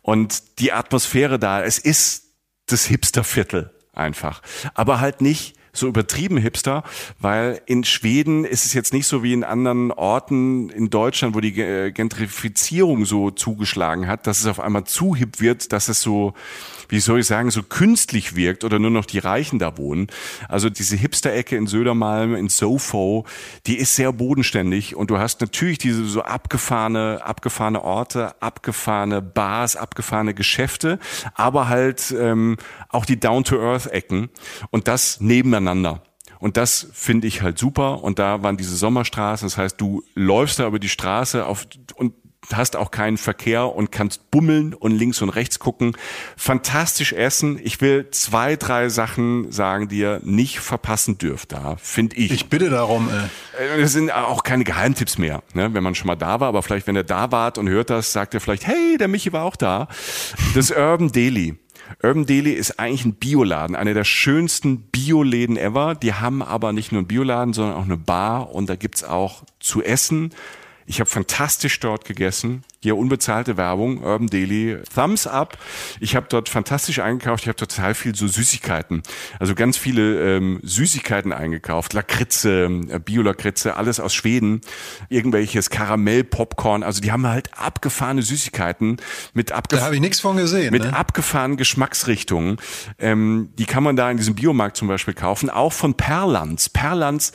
Und 0.01 0.59
die 0.59 0.72
Atmosphäre 0.72 1.39
da, 1.39 1.61
es 1.61 1.78
ist 1.78 2.34
das 2.68 2.86
Hipsterviertel 2.86 3.72
einfach, 3.91 4.41
aber 4.74 5.01
halt 5.01 5.20
nicht 5.20 5.55
so 5.74 5.88
übertrieben 5.88 6.38
hipster, 6.38 6.84
weil 7.19 7.61
in 7.65 7.84
Schweden 7.84 8.45
ist 8.45 8.65
es 8.65 8.74
jetzt 8.74 8.93
nicht 8.93 9.07
so 9.07 9.24
wie 9.24 9.34
in 9.34 9.43
anderen 9.43 9.91
Orten 9.91 10.69
in 10.69 10.91
Deutschland, 10.91 11.36
wo 11.36 11.39
die 11.39 11.51
Ge- 11.51 11.91
Gentrifizierung 11.91 13.05
so 13.05 13.32
zugeschlagen 13.32 14.07
hat, 14.07 14.28
dass 14.28 14.39
es 14.39 14.45
auf 14.45 14.59
einmal 14.59 14.84
zu 14.84 15.15
hip 15.15 15.41
wird, 15.41 15.74
dass 15.74 15.89
es 15.89 15.99
so, 16.01 16.34
wie 16.93 16.99
soll 16.99 17.21
ich 17.21 17.25
sagen, 17.25 17.49
so 17.49 17.63
künstlich 17.63 18.35
wirkt 18.35 18.63
oder 18.63 18.77
nur 18.77 18.91
noch 18.91 19.05
die 19.05 19.17
Reichen 19.17 19.57
da 19.57 19.77
wohnen. 19.79 20.07
Also 20.47 20.69
diese 20.69 20.95
Hipster-Ecke 20.95 21.57
in 21.57 21.65
Södermalm, 21.65 22.35
in 22.35 22.49
Sofo, 22.49 23.25
die 23.65 23.77
ist 23.77 23.95
sehr 23.95 24.13
bodenständig 24.13 24.95
und 24.95 25.09
du 25.09 25.17
hast 25.17 25.41
natürlich 25.41 25.79
diese 25.79 26.05
so 26.05 26.21
abgefahrene, 26.21 27.21
abgefahrene 27.23 27.83
Orte, 27.83 28.39
abgefahrene 28.41 29.23
Bars, 29.23 29.75
abgefahrene 29.75 30.35
Geschäfte, 30.35 30.99
aber 31.33 31.67
halt 31.67 32.13
ähm, 32.15 32.57
auch 32.89 33.05
die 33.05 33.19
Down-to-Earth-Ecken 33.19 34.29
und 34.69 34.87
das 34.87 35.19
nebeneinander. 35.19 36.03
Und 36.37 36.57
das 36.57 36.89
finde 36.93 37.25
ich 37.25 37.41
halt 37.41 37.57
super. 37.57 38.03
Und 38.03 38.19
da 38.19 38.43
waren 38.43 38.57
diese 38.57 38.75
Sommerstraßen. 38.75 39.45
Das 39.45 39.57
heißt, 39.57 39.79
du 39.79 40.03
läufst 40.13 40.59
da 40.59 40.67
über 40.67 40.77
die 40.77 40.89
Straße 40.89 41.45
auf, 41.45 41.65
und 41.95 42.13
hast 42.58 42.76
auch 42.76 42.91
keinen 42.91 43.18
Verkehr 43.18 43.74
und 43.76 43.91
kannst 43.91 44.30
bummeln 44.32 44.74
und 44.74 44.91
links 44.91 45.22
und 45.22 45.30
rechts 45.30 45.60
gucken. 45.60 45.95
Fantastisch 46.38 47.14
essen. 47.14 47.60
Ich 47.64 47.82
will 47.82 48.10
zwei, 48.12 48.56
drei 48.56 48.89
Sachen 48.89 49.51
sagen, 49.51 49.88
die 49.88 49.99
ihr 49.99 50.20
nicht 50.24 50.60
verpassen 50.60 51.18
dürft 51.18 51.51
da, 51.51 51.76
finde 51.78 52.16
ich. 52.16 52.32
ich 52.32 52.47
bitte 52.49 52.70
darum, 52.70 53.10
äh, 53.10 53.74
Äh, 53.78 53.82
Das 53.82 53.91
sind 53.93 54.12
auch 54.12 54.43
keine 54.43 54.64
Geheimtipps 54.64 55.18
mehr, 55.18 55.43
ne? 55.54 55.74
wenn 55.74 55.84
man 55.84 55.95
schon 55.95 56.08
mal 56.08 56.16
da 56.16 56.39
war. 56.39 56.47
Aber 56.49 56.64
vielleicht, 56.64 56.88
wenn 56.88 56.95
er 56.95 57.04
da 57.04 57.32
wart 57.32 57.58
und 57.58 57.68
hört 57.70 57.89
das, 57.89 58.14
sagt 58.14 58.34
er 58.34 58.41
vielleicht, 58.41 58.68
hey, 58.68 58.97
der 58.97 59.08
Michi 59.08 59.32
war 59.34 59.43
auch 59.43 59.56
da. 59.56 59.88
Das 60.56 60.72
Urban 60.72 61.12
Deli. 61.12 61.56
Urban 62.01 62.26
Deli 62.26 62.51
ist 62.54 62.80
eigentlich 62.80 63.06
ein 63.06 63.14
Bioladen, 63.16 63.76
einer 63.76 63.93
der 63.93 64.04
schönsten 64.06 64.82
Bioläden 64.84 65.58
ever. 65.58 65.95
Die 65.95 66.14
haben 66.14 66.41
aber 66.41 66.74
nicht 66.74 66.91
nur 66.91 66.99
einen 66.99 67.08
Bioladen, 67.08 67.54
sondern 67.54 67.76
auch 67.78 67.84
eine 67.84 67.97
Bar 67.97 68.51
und 68.54 68.70
da 68.70 68.76
gibt's 68.76 69.04
auch 69.04 69.43
zu 69.60 69.84
essen. 69.84 70.34
Ich 70.86 70.99
habe 70.99 71.09
fantastisch 71.09 71.79
dort 71.79 72.05
gegessen. 72.05 72.63
Hier 72.81 72.97
unbezahlte 72.97 73.55
Werbung, 73.55 74.03
Urban 74.03 74.27
Deli, 74.27 74.77
Thumbs 74.93 75.25
up. 75.25 75.57
Ich 76.01 76.15
habe 76.17 76.25
dort 76.29 76.49
fantastisch 76.49 76.99
eingekauft. 76.99 77.43
Ich 77.43 77.47
habe 77.47 77.55
total 77.55 77.93
viel 77.93 78.13
so 78.13 78.27
Süßigkeiten, 78.27 79.03
also 79.39 79.55
ganz 79.55 79.77
viele 79.77 80.36
ähm, 80.36 80.59
Süßigkeiten 80.63 81.31
eingekauft, 81.31 81.93
Lakritze, 81.93 82.65
äh, 82.89 82.99
Bio-Lakritze, 82.99 83.77
alles 83.77 84.01
aus 84.01 84.13
Schweden, 84.13 84.61
irgendwelches 85.07 85.69
Karamell-Popcorn. 85.69 86.84
Also 86.84 86.99
die 86.99 87.11
haben 87.11 87.25
halt 87.25 87.57
abgefahrene 87.57 88.21
Süßigkeiten 88.21 88.97
mit 89.34 89.51
da 89.51 89.55
abgefahrenen 89.55 89.86
habe 89.86 89.95
ich 89.95 90.01
nichts 90.01 90.19
von 90.19 90.36
gesehen. 90.36 90.71
mit 90.71 90.84
ne? 90.84 90.95
abgefahrenen 90.95 91.57
Geschmacksrichtungen. 91.57 92.57
Ähm, 92.99 93.49
die 93.57 93.65
kann 93.65 93.84
man 93.84 93.95
da 93.95 94.11
in 94.11 94.17
diesem 94.17 94.36
Biomarkt 94.36 94.75
zum 94.75 94.88
Beispiel 94.88 95.13
kaufen. 95.13 95.49
Auch 95.49 95.73
von 95.73 95.95
Perlands. 95.95 96.69
Perlands, 96.69 97.31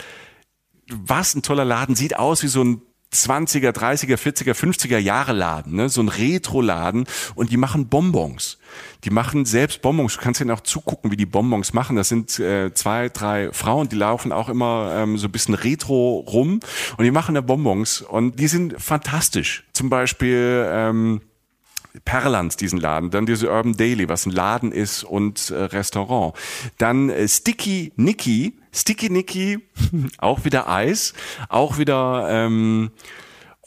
was 0.90 1.34
ein 1.34 1.42
toller 1.42 1.64
Laden, 1.64 1.94
sieht 1.94 2.16
aus 2.16 2.42
wie 2.42 2.48
so 2.48 2.62
ein 2.62 2.82
20er, 3.12 3.70
30er, 3.70 4.16
40er, 4.16 4.52
50er 4.52 4.98
Jahre 4.98 5.32
Laden, 5.32 5.74
ne? 5.76 5.88
so 5.88 6.02
ein 6.02 6.08
Retro-Laden 6.08 7.06
und 7.34 7.50
die 7.50 7.56
machen 7.56 7.88
Bonbons. 7.88 8.58
Die 9.04 9.10
machen 9.10 9.46
selbst 9.46 9.80
Bonbons. 9.80 10.14
Du 10.16 10.20
kannst 10.20 10.40
ihnen 10.40 10.50
auch 10.50 10.60
zugucken, 10.60 11.10
wie 11.10 11.16
die 11.16 11.24
Bonbons 11.24 11.72
machen. 11.72 11.96
Das 11.96 12.08
sind 12.08 12.38
äh, 12.38 12.72
zwei, 12.74 13.08
drei 13.08 13.50
Frauen, 13.52 13.88
die 13.88 13.96
laufen 13.96 14.30
auch 14.30 14.50
immer 14.50 14.92
ähm, 14.94 15.16
so 15.16 15.28
ein 15.28 15.32
bisschen 15.32 15.54
retro 15.54 16.18
rum 16.28 16.60
und 16.98 17.04
die 17.04 17.10
machen 17.10 17.34
da 17.34 17.40
Bonbons 17.40 18.02
und 18.02 18.38
die 18.38 18.48
sind 18.48 18.80
fantastisch. 18.80 19.64
Zum 19.72 19.88
Beispiel 19.88 20.66
ähm, 20.70 21.22
Perlands, 22.04 22.56
diesen 22.56 22.78
Laden, 22.78 23.10
dann 23.10 23.26
diese 23.26 23.50
Urban 23.50 23.76
Daily, 23.76 24.08
was 24.08 24.26
ein 24.26 24.32
Laden 24.32 24.72
ist 24.72 25.04
und 25.04 25.50
äh, 25.50 25.64
Restaurant. 25.64 26.34
Dann 26.78 27.10
äh, 27.10 27.28
Sticky 27.28 27.92
Nicky, 27.96 28.58
Sticky 28.72 29.10
Nicky, 29.10 29.58
auch 30.18 30.44
wieder 30.44 30.68
Eis, 30.68 31.14
auch 31.48 31.78
wieder 31.78 32.28
ähm, 32.30 32.90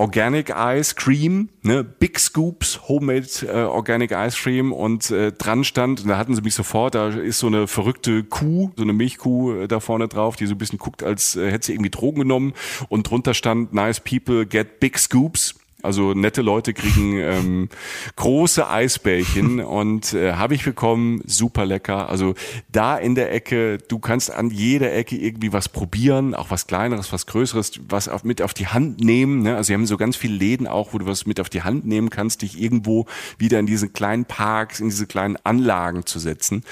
Organic 0.02 0.50
Ice 0.50 0.96
Cream, 0.96 1.50
ne, 1.62 1.84
Big 1.84 2.18
Scoops, 2.18 2.88
Homemade 2.88 3.28
äh, 3.44 3.66
Organic 3.66 4.12
Ice 4.12 4.36
Cream 4.36 4.74
und 4.74 5.12
äh, 5.12 5.32
dran 5.32 5.64
stand, 5.64 6.02
und 6.02 6.08
da 6.08 6.18
hatten 6.18 6.34
sie 6.34 6.42
mich 6.42 6.56
sofort, 6.56 6.96
da 6.96 7.10
ist 7.10 7.38
so 7.38 7.46
eine 7.46 7.68
verrückte 7.68 8.24
Kuh, 8.24 8.72
so 8.76 8.82
eine 8.82 8.94
Milchkuh 8.94 9.54
äh, 9.54 9.68
da 9.68 9.80
vorne 9.80 10.08
drauf, 10.08 10.38
die 10.38 10.48
so 10.48 10.56
ein 10.56 10.58
bisschen 10.58 10.80
guckt, 10.80 11.04
als 11.04 11.36
äh, 11.36 11.52
hätte 11.52 11.68
sie 11.68 11.74
irgendwie 11.74 11.92
Drogen 11.92 12.22
genommen 12.22 12.54
und 12.90 13.12
drunter 13.12 13.36
stand, 13.36 13.74
nice 13.74 14.00
people 14.00 14.48
get 14.48 14.80
big 14.80 14.98
scoops. 14.98 15.61
Also 15.84 16.14
nette 16.14 16.42
Leute 16.42 16.74
kriegen 16.74 17.18
ähm, 17.18 17.70
große 18.16 18.68
Eisbällchen 18.68 19.60
und 19.62 20.14
äh, 20.14 20.34
habe 20.34 20.56
ich 20.56 20.64
bekommen, 20.64 21.22
super 21.26 21.66
lecker. 21.66 22.10
Also 22.10 22.36
da 22.72 22.98
in 22.98 23.16
der 23.16 23.34
Ecke, 23.34 23.78
du 23.78 24.00
kannst 24.00 24.32
an 24.32 24.50
jeder 24.50 24.94
Ecke 24.94 25.16
irgendwie 25.16 25.54
was 25.54 25.70
probieren, 25.70 26.36
auch 26.36 26.52
was 26.52 26.68
kleineres, 26.68 27.12
was 27.12 27.26
größeres, 27.26 27.80
was 27.90 28.08
auf, 28.08 28.24
mit 28.24 28.42
auf 28.42 28.54
die 28.54 28.68
Hand 28.68 29.00
nehmen. 29.02 29.44
Ne? 29.44 29.56
Also 29.56 29.68
sie 29.68 29.74
haben 29.74 29.86
so 29.86 29.98
ganz 29.98 30.16
viele 30.16 30.36
Läden 30.36 30.68
auch, 30.68 30.94
wo 30.94 30.98
du 30.98 31.06
was 31.06 31.26
mit 31.26 31.40
auf 31.40 31.50
die 31.50 31.64
Hand 31.64 31.86
nehmen 31.86 32.10
kannst, 32.10 32.42
dich 32.42 32.62
irgendwo 32.62 33.06
wieder 33.38 33.60
in 33.60 33.66
diese 33.66 33.90
kleinen 33.90 34.26
Parks, 34.26 34.80
in 34.80 34.90
diese 34.90 35.08
kleinen 35.08 35.38
Anlagen 35.44 36.06
zu 36.06 36.20
setzen. 36.20 36.64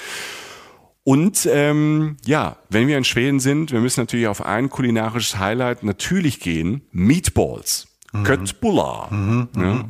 Und 1.02 1.48
ähm, 1.50 2.18
ja, 2.24 2.56
wenn 2.68 2.86
wir 2.86 2.98
in 2.98 3.04
Schweden 3.04 3.40
sind, 3.40 3.72
wir 3.72 3.80
müssen 3.80 4.00
natürlich 4.00 4.26
auf 4.26 4.44
ein 4.44 4.68
kulinarisches 4.70 5.38
Highlight 5.38 5.82
natürlich 5.82 6.40
gehen. 6.40 6.82
Meatballs. 6.92 7.89
Köttbullar. 8.24 9.08
ja. 9.56 9.84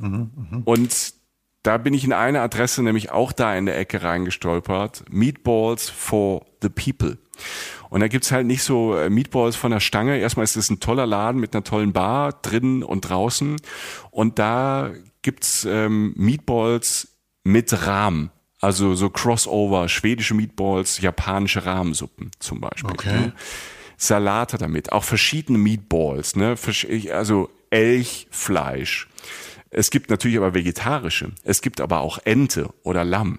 Und 0.65 1.15
da 1.63 1.77
bin 1.77 1.93
ich 1.93 2.05
in 2.05 2.13
eine 2.13 2.41
Adresse, 2.41 2.83
nämlich 2.83 3.11
auch 3.11 3.33
da 3.33 3.55
in 3.55 3.67
der 3.67 3.79
Ecke 3.79 4.03
reingestolpert. 4.03 5.05
Meatballs 5.11 5.91
for 5.91 6.47
the 6.63 6.71
People. 6.71 7.19
Und 7.91 8.01
da 8.01 8.09
gibt's 8.09 8.33
halt 8.33 8.47
nicht 8.47 8.63
so 8.63 8.97
äh, 8.97 9.11
Meatballs 9.11 9.57
von 9.57 9.71
der 9.71 9.81
Stange. 9.81 10.19
Erstmal 10.19 10.45
ist 10.45 10.57
es 10.57 10.71
ein 10.71 10.81
toller 10.81 11.07
Laden 11.07 11.41
mit 11.41 11.55
einer 11.55 11.65
tollen 11.65 11.93
Bar 11.93 12.33
drinnen 12.41 12.83
und 12.83 13.03
draußen. 13.03 13.57
Und 14.11 14.39
da 14.39 14.91
gibt's 15.23 15.67
ähm, 15.69 16.15
Meatballs 16.17 17.19
mit 17.45 17.87
Rahm. 17.87 18.31
Also 18.61 18.95
so 18.95 19.11
Crossover, 19.11 19.89
schwedische 19.89 20.35
Meatballs, 20.35 21.01
japanische 21.01 21.65
Rahmensuppen 21.65 22.31
zum 22.39 22.61
Beispiel. 22.61 22.91
Okay. 22.91 23.21
Ne? 23.21 23.33
Salate 23.97 24.57
damit, 24.57 24.93
auch 24.93 25.05
verschiedene 25.05 25.59
Meatballs, 25.59 26.37
ne? 26.37 26.57
Also 27.13 27.51
Elchfleisch. 27.71 29.09
Es 29.73 29.91
gibt 29.91 30.11
natürlich 30.11 30.37
aber 30.37 30.55
vegetarische. 30.55 31.31
Es 31.45 31.63
gibt 31.63 31.81
aber 31.81 32.01
auch 32.01 32.19
Ente 32.25 32.71
oder 32.83 33.05
Lamm. 33.05 33.39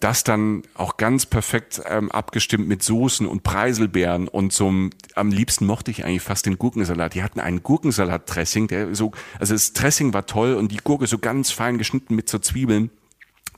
Das 0.00 0.22
dann 0.22 0.62
auch 0.74 0.98
ganz 0.98 1.24
perfekt 1.24 1.80
ähm, 1.86 2.10
abgestimmt 2.12 2.68
mit 2.68 2.82
Soßen 2.82 3.26
und 3.26 3.42
Preiselbeeren 3.42 4.28
und 4.28 4.52
zum, 4.52 4.90
am 5.14 5.30
liebsten 5.30 5.64
mochte 5.64 5.90
ich 5.90 6.04
eigentlich 6.04 6.20
fast 6.20 6.44
den 6.44 6.58
Gurkensalat. 6.58 7.14
Die 7.14 7.22
hatten 7.22 7.40
einen 7.40 7.62
Gurkensalat-Dressing, 7.62 8.68
der 8.68 8.94
so, 8.94 9.12
also 9.38 9.54
das 9.54 9.72
Dressing 9.72 10.12
war 10.12 10.26
toll 10.26 10.54
und 10.54 10.70
die 10.72 10.76
Gurke 10.76 11.06
so 11.06 11.18
ganz 11.18 11.50
fein 11.50 11.78
geschnitten 11.78 12.14
mit 12.14 12.28
so 12.28 12.38
Zwiebeln 12.38 12.90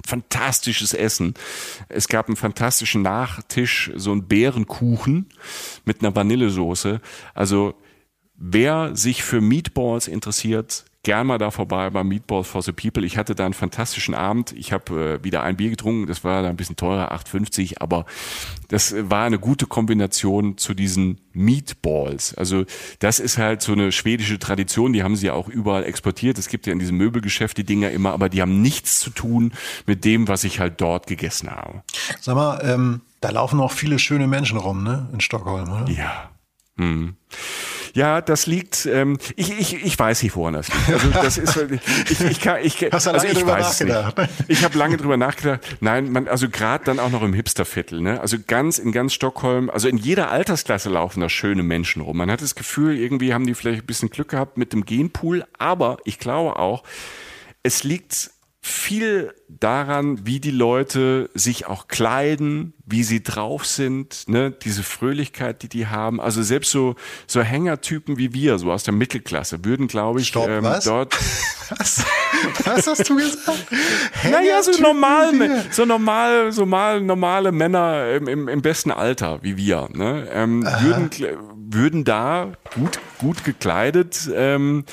fantastisches 0.07 0.93
Essen. 0.93 1.35
Es 1.89 2.09
gab 2.09 2.27
einen 2.27 2.37
fantastischen 2.37 3.03
Nachtisch, 3.03 3.93
so 3.95 4.13
einen 4.13 4.27
Beerenkuchen 4.27 5.29
mit 5.85 6.03
einer 6.03 6.15
Vanillesoße. 6.15 7.01
Also 7.33 7.75
wer 8.37 8.95
sich 8.97 9.23
für 9.23 9.41
Meatballs 9.41 10.09
interessiert, 10.09 10.85
gern 11.05 11.27
mal 11.27 11.39
da 11.39 11.51
vorbei 11.51 11.89
bei 11.91 12.03
Meatballs 12.03 12.49
for 12.49 12.63
the 12.63 12.73
People. 12.73 13.05
Ich 13.05 13.17
hatte 13.17 13.35
da 13.35 13.45
einen 13.45 13.55
fantastischen 13.55 14.15
Abend. 14.15 14.53
Ich 14.53 14.73
habe 14.73 15.19
äh, 15.21 15.25
wieder 15.25 15.43
ein 15.43 15.57
Bier 15.57 15.71
getrunken. 15.71 16.07
Das 16.07 16.25
war 16.25 16.43
da 16.43 16.49
ein 16.49 16.57
bisschen 16.57 16.77
teurer, 16.77 17.13
8,50, 17.13 17.75
aber 17.79 18.07
das 18.69 18.95
war 18.99 19.27
eine 19.27 19.39
gute 19.39 19.67
Kombination 19.67 20.59
zu 20.59 20.75
diesen 20.75 21.21
Meatballs. 21.33 22.35
Also 22.35 22.65
das 22.99 23.21
ist 23.21 23.39
halt 23.39 23.63
so 23.63 23.73
eine 23.73 23.93
schwedische 23.93 24.39
Tradition. 24.39 24.93
Die 24.93 25.03
haben 25.03 25.15
sie 25.15 25.27
ja 25.27 25.35
auch 25.35 25.49
überall 25.49 25.85
exportiert. 25.85 26.39
Es 26.39 26.49
gibt 26.49 26.67
ja 26.67 26.73
in 26.73 26.79
diesem 26.79 26.97
Möbelgeschäft 26.97 27.57
die 27.59 27.65
Dinger 27.65 27.91
immer, 27.91 28.13
aber 28.13 28.29
die 28.29 28.43
haben 28.43 28.63
nichts 28.63 28.99
zu 28.99 29.11
tun 29.11 29.53
mit 29.87 30.05
dem, 30.05 30.27
was 30.27 30.43
ich 30.43 30.59
halt 30.59 30.81
dort 30.81 31.07
gegessen 31.07 31.51
habe. 31.51 31.83
Sag 32.21 32.35
mal, 32.35 32.61
ähm, 32.65 33.03
da 33.21 33.31
laufen 33.31 33.61
auch 33.61 33.73
viele 33.73 33.99
schöne 33.99 34.27
Menschen 34.27 34.59
rum, 34.59 34.83
ne? 34.83 35.09
In 35.13 35.21
Stockholm, 35.21 35.71
oder? 35.71 35.91
Ja. 35.91 36.31
Hm. 36.77 37.17
Ja, 37.95 38.21
das 38.21 38.47
liegt, 38.47 38.87
ähm, 38.87 39.19
ich, 39.37 39.57
ich, 39.57 39.85
ich 39.85 39.97
weiß 39.97 40.25
nicht, 40.25 40.35
woran 40.35 40.55
das 40.55 40.69
liegt. 40.69 40.89
Also 40.91 41.11
das 41.11 41.39
ist, 41.39 41.57
ich, 42.11 42.21
ich 42.21 42.41
kann, 42.41 42.59
ich, 42.61 42.75
Hast 42.91 43.07
du 43.07 43.11
also 43.13 43.25
lange 43.25 43.31
ich 43.31 43.39
drüber 43.39 43.59
nachgedacht? 43.59 44.19
Nicht. 44.19 44.31
Ich 44.49 44.65
habe 44.65 44.77
lange 44.77 44.97
drüber 44.97 45.17
nachgedacht. 45.17 45.61
Nein, 45.81 46.11
man, 46.11 46.27
also 46.27 46.49
gerade 46.49 46.85
dann 46.85 46.99
auch 46.99 47.11
noch 47.11 47.23
im 47.23 47.33
Hipsterviertel, 47.33 48.01
ne? 48.01 48.21
Also 48.21 48.37
ganz 48.45 48.79
in 48.79 48.91
ganz 48.91 49.15
Stockholm, 49.15 49.71
also 49.71 49.87
in 49.89 49.97
jeder 49.97 50.33
Altersklasse 50.33 50.91
laufen 50.91 51.21
da 51.21 51.29
schöne 51.29 51.63
Menschen 51.63 52.03
rum. 52.03 52.17
Man 52.17 52.33
hat 52.33 52.43
das 52.43 52.57
Gefühl, 52.57 52.97
irgendwie 52.97 53.33
haben 53.33 53.47
die 53.47 53.55
vielleicht 53.55 53.85
ein 53.85 53.87
bisschen 53.87 54.11
Glück 54.11 54.29
gehabt 54.29 54.59
mit 54.59 54.73
dem 54.73 54.85
Genpool, 54.85 55.45
aber 55.59 55.99
ich 56.05 56.19
glaube 56.19 56.59
auch, 56.59 56.83
es 57.63 57.85
liegt 57.85 58.33
viel 58.67 59.35
daran, 59.47 60.27
wie 60.27 60.41
die 60.41 60.51
Leute 60.51 61.29
sich 61.35 61.67
auch 61.67 61.87
kleiden, 61.87 62.73
wie 62.87 63.05
sie 63.05 63.23
drauf 63.23 63.67
sind, 63.67 64.27
ne, 64.27 64.53
diese 64.53 64.83
Fröhlichkeit, 64.83 65.63
die 65.63 65.69
die 65.69 65.87
haben. 65.89 66.19
Also 66.19 66.43
selbst 66.43 66.71
so 66.71 66.95
so 67.27 67.43
Hängertypen 67.43 68.17
wie 68.17 68.33
wir, 68.33 68.57
so 68.57 68.73
aus 68.73 68.83
der 68.83 68.95
Mittelklasse, 68.95 69.67
würden, 69.67 69.87
glaube 69.87 70.21
ich, 70.21 70.29
Stopp, 70.29 70.49
ähm, 70.49 70.65
was? 70.65 70.85
dort. 70.85 71.15
Was? 71.71 72.05
Was 72.65 72.87
hast 72.87 73.09
du 73.09 73.17
gesagt? 73.17 73.67
Naja, 74.31 74.63
so 74.63 74.73
normal, 74.83 75.65
so 75.71 75.87
normal, 75.87 76.53
so 76.53 76.67
mal 76.67 77.01
normale 77.01 77.53
Männer 77.53 78.13
im, 78.13 78.29
im, 78.29 78.49
im 78.49 78.61
besten 78.61 78.91
Alter 78.91 79.43
wie 79.43 79.57
wir, 79.57 79.89
ne, 79.93 80.29
ähm, 80.31 80.63
würden 80.63 81.11
würden 81.57 82.05
da 82.05 82.53
gut 82.75 82.99
gut 83.19 83.45
gekleidet. 83.45 84.29
Ähm, 84.35 84.85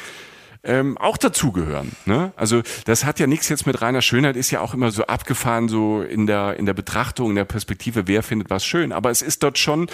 ähm, 0.64 0.98
auch 0.98 1.18
dazugehören. 1.18 1.92
Ne? 2.06 2.34
Also 2.36 2.62
das 2.86 3.06
hat 3.06 3.20
ja 3.20 3.28
nichts 3.28 3.50
jetzt 3.50 3.66
mit 3.66 3.82
reiner 3.82 4.02
Schönheit, 4.02 4.36
ist 4.36 4.52
ja 4.52 4.62
auch 4.62 4.74
immer 4.74 4.92
so 4.92 5.06
abgefahren, 5.06 5.68
so 5.70 6.02
in 6.02 6.28
der, 6.28 6.58
in 6.58 6.66
der 6.66 6.74
Betrachtung, 6.74 7.30
in 7.30 7.36
der 7.36 7.46
Perspektive, 7.46 8.08
wer 8.08 8.24
findet 8.24 8.50
was 8.50 8.66
schön. 8.66 8.92
Aber 8.92 9.10
es 9.10 9.22
ist 9.22 9.44
dort 9.44 9.58
schon, 9.58 9.88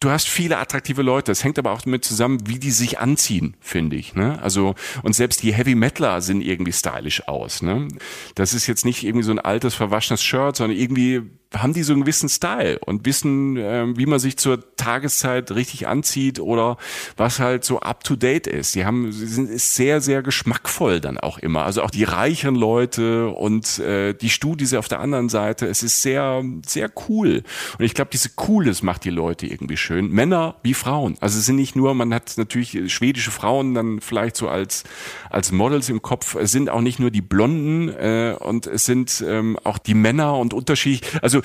du 0.00 0.10
hast 0.10 0.28
viele 0.28 0.58
attraktive 0.58 1.02
Leute. 1.02 1.32
Es 1.32 1.42
hängt 1.42 1.58
aber 1.58 1.72
auch 1.72 1.82
damit 1.82 2.04
zusammen, 2.04 2.46
wie 2.46 2.58
die 2.58 2.70
sich 2.70 2.98
anziehen, 2.98 3.56
finde 3.60 3.96
ich. 3.96 4.14
Ne? 4.14 4.40
Also, 4.42 4.74
und 5.02 5.14
selbst 5.14 5.42
die 5.42 5.52
Heavy 5.52 5.74
Metaler 5.74 6.20
sehen 6.20 6.40
irgendwie 6.40 6.72
stylisch 6.72 7.26
aus. 7.26 7.62
Ne? 7.62 7.88
Das 8.34 8.54
ist 8.54 8.66
jetzt 8.66 8.84
nicht 8.84 9.02
irgendwie 9.02 9.24
so 9.24 9.32
ein 9.32 9.38
altes, 9.38 9.74
verwaschenes 9.74 10.22
Shirt, 10.22 10.56
sondern 10.56 10.78
irgendwie 10.78 11.22
haben 11.56 11.72
die 11.72 11.82
so 11.82 11.92
einen 11.92 12.02
gewissen 12.02 12.28
Style 12.28 12.78
und 12.80 13.06
wissen, 13.06 13.56
ähm, 13.56 13.98
wie 13.98 14.06
man 14.06 14.18
sich 14.18 14.36
zur 14.36 14.76
Tageszeit 14.76 15.50
richtig 15.52 15.86
anzieht 15.86 16.40
oder 16.40 16.76
was 17.16 17.40
halt 17.40 17.64
so 17.64 17.80
up 17.80 18.04
to 18.04 18.16
date 18.16 18.46
ist. 18.46 18.74
Die 18.74 18.84
haben, 18.84 19.12
sie 19.12 19.26
sind 19.26 19.60
sehr, 19.60 20.00
sehr 20.00 20.22
geschmackvoll 20.22 21.00
dann 21.00 21.18
auch 21.18 21.38
immer. 21.38 21.64
Also 21.64 21.82
auch 21.82 21.90
die 21.90 22.04
reicheren 22.04 22.54
Leute 22.54 23.28
und 23.28 23.78
äh, 23.78 24.14
die 24.14 24.30
Studis 24.30 24.74
auf 24.74 24.88
der 24.88 25.00
anderen 25.00 25.28
Seite. 25.28 25.66
Es 25.66 25.82
ist 25.82 26.02
sehr, 26.02 26.42
sehr 26.66 26.90
cool. 27.08 27.42
Und 27.78 27.84
ich 27.84 27.94
glaube, 27.94 28.10
diese 28.12 28.30
Cooles 28.30 28.82
macht 28.82 29.04
die 29.04 29.10
Leute 29.10 29.46
irgendwie 29.46 29.76
schön. 29.76 30.10
Männer 30.10 30.56
wie 30.62 30.74
Frauen. 30.74 31.16
Also 31.20 31.38
es 31.38 31.46
sind 31.46 31.56
nicht 31.56 31.76
nur, 31.76 31.94
man 31.94 32.12
hat 32.12 32.34
natürlich 32.36 32.92
schwedische 32.92 33.30
Frauen 33.30 33.74
dann 33.74 34.00
vielleicht 34.00 34.36
so 34.36 34.48
als, 34.48 34.84
als 35.30 35.52
Models 35.52 35.88
im 35.88 36.02
Kopf. 36.02 36.34
Es 36.34 36.52
sind 36.52 36.70
auch 36.70 36.80
nicht 36.80 36.98
nur 36.98 37.10
die 37.10 37.22
Blonden 37.22 37.88
äh, 37.88 38.36
und 38.38 38.66
es 38.66 38.84
sind 38.84 39.24
ähm, 39.26 39.58
auch 39.64 39.78
die 39.78 39.94
Männer 39.94 40.36
und 40.38 40.54
unterschiedlich. 40.54 41.02
Also 41.22 41.40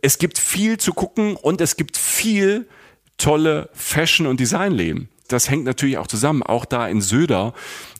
es 0.00 0.18
gibt 0.18 0.38
viel 0.38 0.78
zu 0.78 0.92
gucken 0.92 1.36
und 1.36 1.60
es 1.60 1.76
gibt 1.76 1.96
viel 1.96 2.68
tolle 3.18 3.70
Fashion- 3.72 4.26
und 4.26 4.40
Designläden. 4.40 5.08
Das 5.28 5.48
hängt 5.48 5.64
natürlich 5.64 5.98
auch 5.98 6.06
zusammen. 6.06 6.42
Auch 6.42 6.64
da 6.64 6.88
in 6.88 7.00
Söder 7.00 7.54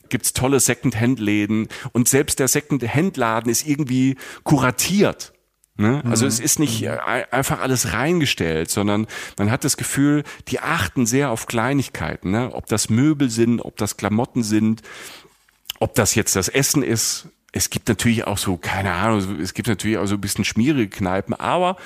gibt's 0.09 0.33
tolle 0.33 0.59
Second-Hand-Läden 0.59 1.67
und 1.91 2.07
selbst 2.07 2.39
der 2.39 2.47
Second-Hand-Laden 2.47 3.49
ist 3.49 3.65
irgendwie 3.65 4.17
kuratiert. 4.43 5.33
Ne? 5.75 6.03
Also 6.05 6.27
es 6.27 6.39
ist 6.39 6.59
nicht 6.59 6.83
äh, 6.83 6.99
einfach 7.31 7.59
alles 7.59 7.93
reingestellt, 7.93 8.69
sondern 8.69 9.07
man 9.39 9.49
hat 9.49 9.63
das 9.63 9.75
Gefühl, 9.75 10.23
die 10.47 10.59
achten 10.59 11.07
sehr 11.07 11.31
auf 11.31 11.47
Kleinigkeiten, 11.47 12.29
ne? 12.29 12.51
ob 12.53 12.67
das 12.67 12.89
Möbel 12.89 13.31
sind, 13.31 13.59
ob 13.59 13.77
das 13.77 13.97
Klamotten 13.97 14.43
sind, 14.43 14.83
ob 15.79 15.95
das 15.95 16.13
jetzt 16.13 16.35
das 16.35 16.47
Essen 16.47 16.83
ist. 16.83 17.27
Es 17.55 17.69
gibt 17.69 17.87
natürlich 17.87 18.25
auch 18.25 18.39
so, 18.39 18.57
keine 18.57 18.91
Ahnung, 18.93 19.39
es 19.39 19.53
gibt 19.53 19.67
natürlich 19.67 19.99
auch 19.99 20.07
so 20.07 20.15
ein 20.15 20.21
bisschen 20.21 20.43
schmierige 20.43 20.89
Kneipen, 20.89 21.35
aber 21.35 21.77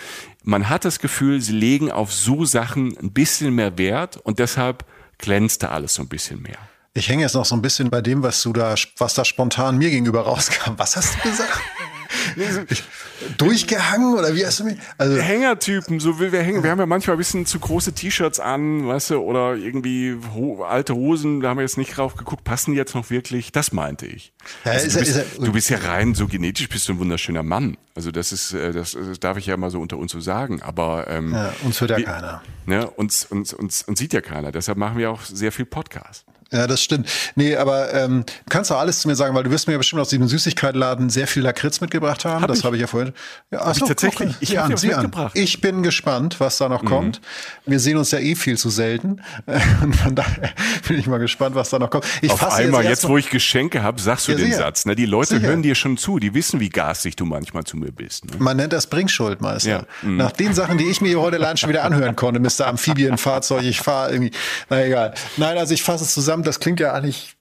man 0.43 0.69
hat 0.69 0.85
das 0.85 0.99
Gefühl, 0.99 1.41
sie 1.41 1.51
legen 1.51 1.91
auf 1.91 2.13
so 2.13 2.45
Sachen 2.45 2.97
ein 2.97 3.11
bisschen 3.11 3.53
mehr 3.53 3.77
Wert 3.77 4.15
und 4.15 4.39
deshalb 4.39 4.85
glänzt 5.17 5.63
da 5.63 5.69
alles 5.69 5.93
so 5.93 6.01
ein 6.01 6.07
bisschen 6.07 6.41
mehr. 6.41 6.57
Ich 6.93 7.09
hänge 7.09 7.23
jetzt 7.23 7.35
noch 7.35 7.45
so 7.45 7.53
ein 7.53 7.61
bisschen 7.61 7.89
bei 7.89 8.01
dem, 8.01 8.23
was 8.23 8.41
du 8.41 8.53
da, 8.53 8.75
was 8.97 9.13
da 9.13 9.25
spontan 9.25 9.77
mir 9.77 9.89
gegenüber 9.89 10.21
rauskam. 10.21 10.71
Was 10.77 10.95
hast 10.95 11.15
du 11.15 11.29
gesagt? 11.29 11.61
Durchgehangen 13.37 14.13
oder 14.15 14.35
wie 14.35 14.45
hast 14.45 14.59
du 14.59 14.65
mich? 14.65 14.77
Also 14.97 15.17
Hängertypen, 15.17 15.99
so 15.99 16.19
wie 16.19 16.31
wir 16.31 16.41
hängen. 16.41 16.63
Wir 16.63 16.71
haben 16.71 16.79
ja 16.79 16.85
manchmal 16.85 17.15
ein 17.15 17.19
bisschen 17.19 17.45
zu 17.45 17.59
große 17.59 17.93
T-Shirts 17.93 18.39
an, 18.39 18.87
weißt 18.87 19.11
du, 19.11 19.17
oder 19.19 19.55
irgendwie 19.55 20.15
ho 20.35 20.63
alte 20.63 20.93
Hosen, 20.95 21.41
da 21.41 21.49
haben 21.49 21.57
wir 21.57 21.63
jetzt 21.63 21.77
nicht 21.77 21.95
drauf 21.97 22.15
geguckt, 22.15 22.43
passen 22.43 22.71
die 22.71 22.77
jetzt 22.77 22.95
noch 22.95 23.09
wirklich? 23.09 23.51
Das 23.51 23.71
meinte 23.71 24.05
ich. 24.05 24.33
Ja, 24.65 24.71
Also 24.73 24.87
du, 24.89 24.99
bist, 24.99 25.09
ist 25.11 25.17
er- 25.39 25.45
du 25.45 25.51
bist 25.51 25.69
ja 25.69 25.77
rein 25.79 26.13
so 26.15 26.27
genetisch 26.27 26.69
bist 26.69 26.87
du 26.87 26.93
ein 26.93 26.99
wunderschöner 26.99 27.43
Mann. 27.43 27.77
Also 27.95 28.11
das 28.11 28.31
ist, 28.31 28.53
äh, 28.53 28.71
das, 28.71 28.91
das 28.91 29.19
darf 29.19 29.37
ich 29.37 29.47
ja 29.47 29.57
mal 29.57 29.71
so 29.71 29.81
unter 29.81 29.97
uns 29.97 30.11
so 30.11 30.19
sagen. 30.19 30.61
Aber 30.61 31.07
ähm, 31.09 31.33
ja, 31.33 31.53
uns 31.63 31.81
hört 31.81 31.91
ja 31.91 31.97
wir- 31.97 32.05
keiner. 32.05 32.41
Ne, 32.65 32.89
uns, 32.91 33.25
uns, 33.25 33.53
uns, 33.53 33.81
uns 33.83 33.97
sieht 33.99 34.13
ja 34.13 34.21
keiner. 34.21 34.51
Deshalb 34.51 34.77
machen 34.77 34.97
wir 34.97 35.09
auch 35.11 35.21
sehr 35.21 35.51
viel 35.51 35.65
Podcast. 35.65 36.25
Ja, 36.51 36.67
das 36.67 36.81
stimmt. 36.81 37.09
Nee, 37.35 37.55
aber 37.55 37.93
ähm, 37.93 38.23
du 38.25 38.49
kannst 38.49 38.71
doch 38.71 38.79
alles 38.79 38.99
zu 38.99 39.07
mir 39.07 39.15
sagen, 39.15 39.35
weil 39.35 39.43
du 39.43 39.51
wirst 39.51 39.67
mir 39.67 39.73
ja 39.73 39.77
bestimmt 39.77 40.01
aus 40.01 40.09
diesem 40.09 40.27
Süßigkeitenladen 40.27 41.09
sehr 41.09 41.27
viel 41.27 41.43
Lakritz 41.43 41.81
mitgebracht 41.81 42.25
haben. 42.25 42.41
Hab 42.41 42.47
das 42.47 42.63
habe 42.63 42.75
ich 42.75 42.81
ja 42.81 42.87
vorhin. 42.87 43.13
Ja, 43.51 43.61
ach 43.63 43.75
ich 43.75 43.83
tatsächlich. 43.83 44.35
Ich 44.39 44.59
an, 44.59 44.75
sieh 44.77 44.93
an. 44.93 45.07
Mhm. 45.07 45.29
Ich 45.33 45.61
bin 45.61 45.83
gespannt, 45.83 46.39
was 46.39 46.57
da 46.57 46.69
noch 46.69 46.85
kommt. 46.85 47.21
Wir 47.65 47.79
sehen 47.79 47.97
uns 47.97 48.11
ja 48.11 48.19
eh 48.19 48.35
viel 48.35 48.57
zu 48.57 48.69
selten. 48.69 49.21
Und 49.83 49.95
von 49.95 50.15
daher 50.15 50.51
bin 50.87 50.99
ich 50.99 51.07
mal 51.07 51.17
gespannt, 51.17 51.55
was 51.55 51.69
da 51.69 51.79
noch 51.79 51.89
kommt. 51.89 52.05
Ich 52.21 52.31
Auf 52.31 52.39
fasse 52.39 52.57
einmal, 52.57 52.83
jetzt, 52.83 53.03
jetzt, 53.03 53.09
wo 53.09 53.17
ich 53.17 53.29
Geschenke 53.29 53.83
habe, 53.83 53.99
sagst 54.01 54.27
du 54.27 54.31
Ja, 54.31 54.37
den 54.37 54.45
sicher. 54.47 54.57
Satz. 54.59 54.85
Ne? 54.85 54.95
Die 54.95 55.05
Leute 55.05 55.35
Sicher. 55.35 55.47
hören 55.47 55.63
dir 55.63 55.75
schon 55.75 55.97
zu, 55.97 56.19
die 56.19 56.33
wissen, 56.33 56.59
wie 56.59 56.69
garstig 56.69 57.15
du 57.15 57.25
manchmal 57.25 57.63
zu 57.63 57.77
mir 57.77 57.91
bist. 57.91 58.25
Ne? 58.25 58.31
Man 58.39 58.57
nennt 58.57 58.73
das 58.73 58.87
Bringschuld, 58.87 59.41
Meister. 59.41 59.69
Ja. 59.69 59.83
Mhm. 60.01 60.17
Nach 60.17 60.31
den 60.31 60.53
Sachen, 60.53 60.77
die 60.77 60.85
ich 60.85 61.01
mir 61.01 61.09
hier 61.09 61.21
heute 61.21 61.37
allein 61.37 61.57
schon 61.57 61.69
wieder 61.69 61.83
anhören 61.83 62.15
konnte, 62.15 62.39
Mr. 62.39 62.67
Amphibienfahrzeug, 62.67 63.63
ich 63.63 63.79
fahre 63.81 64.11
irgendwie, 64.11 64.31
na 64.69 64.83
egal. 64.85 65.13
Nein, 65.37 65.57
also 65.57 65.73
ich 65.73 65.83
fasse 65.83 66.03
es 66.03 66.13
zusammen, 66.13 66.36
das 66.43 66.59
klingt 66.59 66.79
ja 66.79 66.93
eigentlich, 66.93 67.36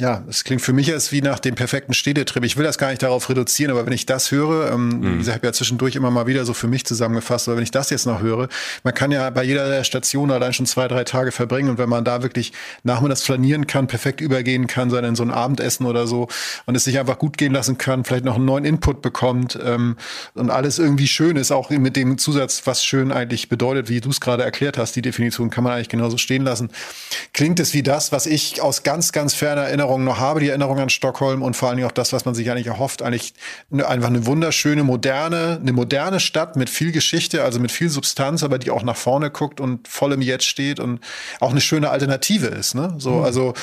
ja, 0.00 0.24
es 0.28 0.44
klingt 0.44 0.62
für 0.62 0.72
mich 0.72 0.86
jetzt 0.86 1.12
wie 1.12 1.20
nach 1.20 1.38
dem 1.38 1.54
perfekten 1.54 1.92
Städtetrip. 1.92 2.42
Ich 2.44 2.56
will 2.56 2.64
das 2.64 2.78
gar 2.78 2.88
nicht 2.88 3.02
darauf 3.02 3.28
reduzieren, 3.28 3.70
aber 3.70 3.84
wenn 3.84 3.92
ich 3.92 4.06
das 4.06 4.30
höre, 4.30 4.72
ähm, 4.72 4.88
mhm. 4.88 5.14
wie 5.14 5.18
gesagt, 5.18 5.36
ich 5.36 5.40
habe 5.40 5.46
ja 5.48 5.52
zwischendurch 5.52 5.94
immer 5.94 6.10
mal 6.10 6.26
wieder 6.26 6.46
so 6.46 6.54
für 6.54 6.68
mich 6.68 6.86
zusammengefasst, 6.86 7.48
aber 7.48 7.58
wenn 7.58 7.64
ich 7.64 7.70
das 7.70 7.90
jetzt 7.90 8.06
noch 8.06 8.22
höre, 8.22 8.48
man 8.82 8.94
kann 8.94 9.12
ja 9.12 9.28
bei 9.28 9.44
jeder 9.44 9.84
Station 9.84 10.30
allein 10.30 10.54
schon 10.54 10.64
zwei, 10.64 10.88
drei 10.88 11.04
Tage 11.04 11.32
verbringen 11.32 11.68
und 11.68 11.78
wenn 11.78 11.90
man 11.90 12.04
da 12.04 12.22
wirklich 12.22 12.52
nachmittags 12.82 13.22
flanieren 13.22 13.66
kann, 13.66 13.88
perfekt 13.88 14.22
übergehen 14.22 14.66
kann, 14.66 14.88
so 14.88 14.96
in 14.96 15.14
so 15.14 15.22
ein 15.22 15.30
Abendessen 15.30 15.84
oder 15.84 16.06
so 16.06 16.28
und 16.64 16.74
es 16.74 16.84
sich 16.84 16.98
einfach 16.98 17.18
gut 17.18 17.36
gehen 17.36 17.52
lassen 17.52 17.76
kann, 17.76 18.04
vielleicht 18.04 18.24
noch 18.24 18.36
einen 18.36 18.46
neuen 18.46 18.64
Input 18.64 19.02
bekommt 19.02 19.58
ähm, 19.62 19.96
und 20.34 20.50
alles 20.50 20.78
irgendwie 20.78 21.08
schön 21.08 21.36
ist, 21.36 21.52
auch 21.52 21.68
mit 21.68 21.96
dem 21.96 22.16
Zusatz, 22.16 22.62
was 22.64 22.84
schön 22.84 23.12
eigentlich 23.12 23.50
bedeutet, 23.50 23.90
wie 23.90 24.00
du 24.00 24.08
es 24.08 24.20
gerade 24.20 24.44
erklärt 24.44 24.78
hast, 24.78 24.96
die 24.96 25.02
Definition 25.02 25.50
kann 25.50 25.62
man 25.62 25.74
eigentlich 25.74 25.90
genauso 25.90 26.16
stehen 26.16 26.42
lassen, 26.42 26.70
klingt 27.34 27.60
es 27.60 27.74
wie 27.74 27.82
das, 27.82 28.12
was 28.12 28.24
ich 28.24 28.62
aus 28.62 28.82
ganz, 28.82 29.12
ganz 29.12 29.34
ferner 29.34 29.62
Erinnerung 29.62 29.89
Erinnerungen 29.90 30.04
noch 30.04 30.18
habe, 30.18 30.40
die 30.40 30.48
Erinnerung 30.48 30.78
an 30.78 30.90
Stockholm 30.90 31.42
und 31.42 31.56
vor 31.56 31.68
allen 31.68 31.76
Dingen 31.76 31.88
auch 31.88 31.92
das, 31.92 32.12
was 32.12 32.24
man 32.24 32.34
sich 32.34 32.50
eigentlich 32.50 32.68
erhofft, 32.68 33.02
eigentlich 33.02 33.34
einfach 33.72 34.08
eine 34.08 34.26
wunderschöne, 34.26 34.84
moderne, 34.84 35.58
eine 35.60 35.72
moderne 35.72 36.20
Stadt 36.20 36.56
mit 36.56 36.70
viel 36.70 36.92
Geschichte, 36.92 37.42
also 37.42 37.60
mit 37.60 37.72
viel 37.72 37.88
Substanz, 37.88 38.42
aber 38.42 38.58
die 38.58 38.70
auch 38.70 38.82
nach 38.82 38.96
vorne 38.96 39.30
guckt 39.30 39.60
und 39.60 39.88
voll 39.88 40.12
im 40.12 40.22
Jetzt 40.22 40.46
steht 40.46 40.80
und 40.80 41.00
auch 41.40 41.50
eine 41.50 41.60
schöne 41.60 41.90
Alternative 41.90 42.46
ist. 42.46 42.74
Ne? 42.74 42.94
So, 42.98 43.16
mhm. 43.16 43.24
also 43.24 43.54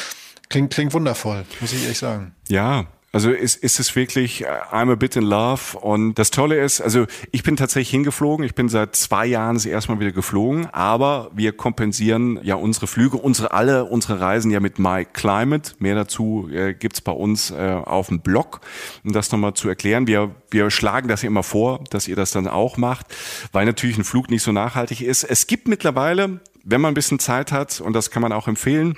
klingt, 0.50 0.74
klingt 0.74 0.94
wundervoll, 0.94 1.46
muss 1.62 1.74
ich 1.74 1.84
ehrlich 1.84 2.00
sagen. 2.00 2.36
Ja, 2.50 2.86
also 3.18 3.32
ist, 3.32 3.56
ist 3.64 3.80
es 3.80 3.96
wirklich 3.96 4.44
äh, 4.44 4.48
I'm 4.72 4.92
a 4.92 4.96
bit 4.96 5.16
in 5.16 5.24
love 5.24 5.76
und 5.80 6.20
das 6.20 6.30
Tolle 6.30 6.64
ist, 6.64 6.82
also 6.82 7.08
ich 7.32 7.42
bin 7.42 7.56
tatsächlich 7.56 7.90
hingeflogen, 7.90 8.46
ich 8.46 8.54
bin 8.54 8.70
seit 8.70 8.96
zwei 8.96 9.26
Jahren 9.26 9.56
das 9.56 9.66
erste 9.66 10.00
wieder 10.00 10.12
geflogen, 10.12 10.68
aber 10.68 11.32
wir 11.34 11.52
kompensieren 11.54 12.40
ja 12.44 12.54
unsere 12.54 12.86
Flüge, 12.86 13.18
unsere 13.18 13.54
alle 13.54 13.86
unsere 13.86 14.20
Reisen 14.20 14.52
ja 14.52 14.60
mit 14.60 14.78
My 14.78 15.04
Climate. 15.04 15.72
Mehr 15.80 15.96
dazu 15.96 16.48
äh, 16.54 16.76
gibt's 16.76 17.02
bei 17.02 17.12
uns 17.12 17.50
äh, 17.50 17.82
auf 17.84 18.10
dem 18.10 18.20
Blog, 18.20 18.62
um 19.04 19.14
das 19.14 19.32
nochmal 19.32 19.56
zu 19.56 19.68
erklären. 19.68 20.06
Wir, 20.06 20.36
wir 20.52 20.70
schlagen 20.70 21.08
das 21.08 21.24
immer 21.24 21.42
vor, 21.42 21.84
dass 21.90 22.08
ihr 22.08 22.16
das 22.16 22.30
dann 22.30 22.48
auch 22.48 22.78
macht, 22.78 23.08
weil 23.52 23.66
natürlich 23.66 23.98
ein 23.98 24.04
Flug 24.04 24.30
nicht 24.30 24.44
so 24.44 24.52
nachhaltig 24.52 25.02
ist. 25.02 25.24
Es 25.24 25.48
gibt 25.48 25.68
mittlerweile, 25.68 26.40
wenn 26.64 26.82
man 26.82 26.92
ein 26.92 26.94
bisschen 26.94 27.18
Zeit 27.18 27.52
hat, 27.52 27.82
und 27.82 27.94
das 27.94 28.12
kann 28.12 28.22
man 28.22 28.32
auch 28.32 28.48
empfehlen, 28.48 28.96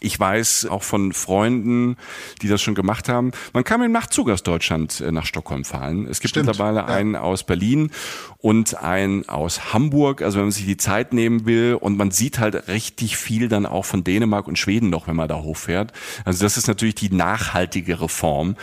ich 0.00 0.18
weiß 0.18 0.66
auch 0.70 0.82
von 0.82 1.12
Freunden, 1.12 1.96
die 2.42 2.48
das 2.48 2.62
schon 2.62 2.74
gemacht 2.74 3.08
haben. 3.08 3.32
Man 3.52 3.64
kann 3.64 3.80
mit 3.80 3.86
dem 3.86 3.92
Nachtzug 3.92 4.30
aus 4.30 4.42
Deutschland 4.42 5.00
äh, 5.00 5.12
nach 5.12 5.26
Stockholm 5.26 5.64
fahren. 5.64 6.06
Es 6.08 6.20
gibt 6.20 6.30
Stimmt, 6.30 6.46
mittlerweile 6.46 6.80
ja. 6.80 6.86
einen 6.86 7.16
aus 7.16 7.44
Berlin 7.44 7.90
und 8.38 8.76
einen 8.76 9.28
aus 9.28 9.72
Hamburg. 9.72 10.22
Also 10.22 10.38
wenn 10.38 10.46
man 10.46 10.52
sich 10.52 10.66
die 10.66 10.76
Zeit 10.76 11.12
nehmen 11.12 11.46
will 11.46 11.74
und 11.74 11.96
man 11.96 12.10
sieht 12.10 12.38
halt 12.38 12.68
richtig 12.68 13.16
viel 13.16 13.48
dann 13.48 13.66
auch 13.66 13.84
von 13.84 14.04
Dänemark 14.04 14.46
und 14.46 14.58
Schweden 14.58 14.90
noch, 14.90 15.06
wenn 15.06 15.16
man 15.16 15.28
da 15.28 15.36
hochfährt. 15.36 15.92
Also 16.24 16.44
das 16.44 16.56
ist 16.56 16.68
natürlich 16.68 16.94
die 16.94 17.12
nachhaltigere 17.12 18.08
Form. 18.08 18.56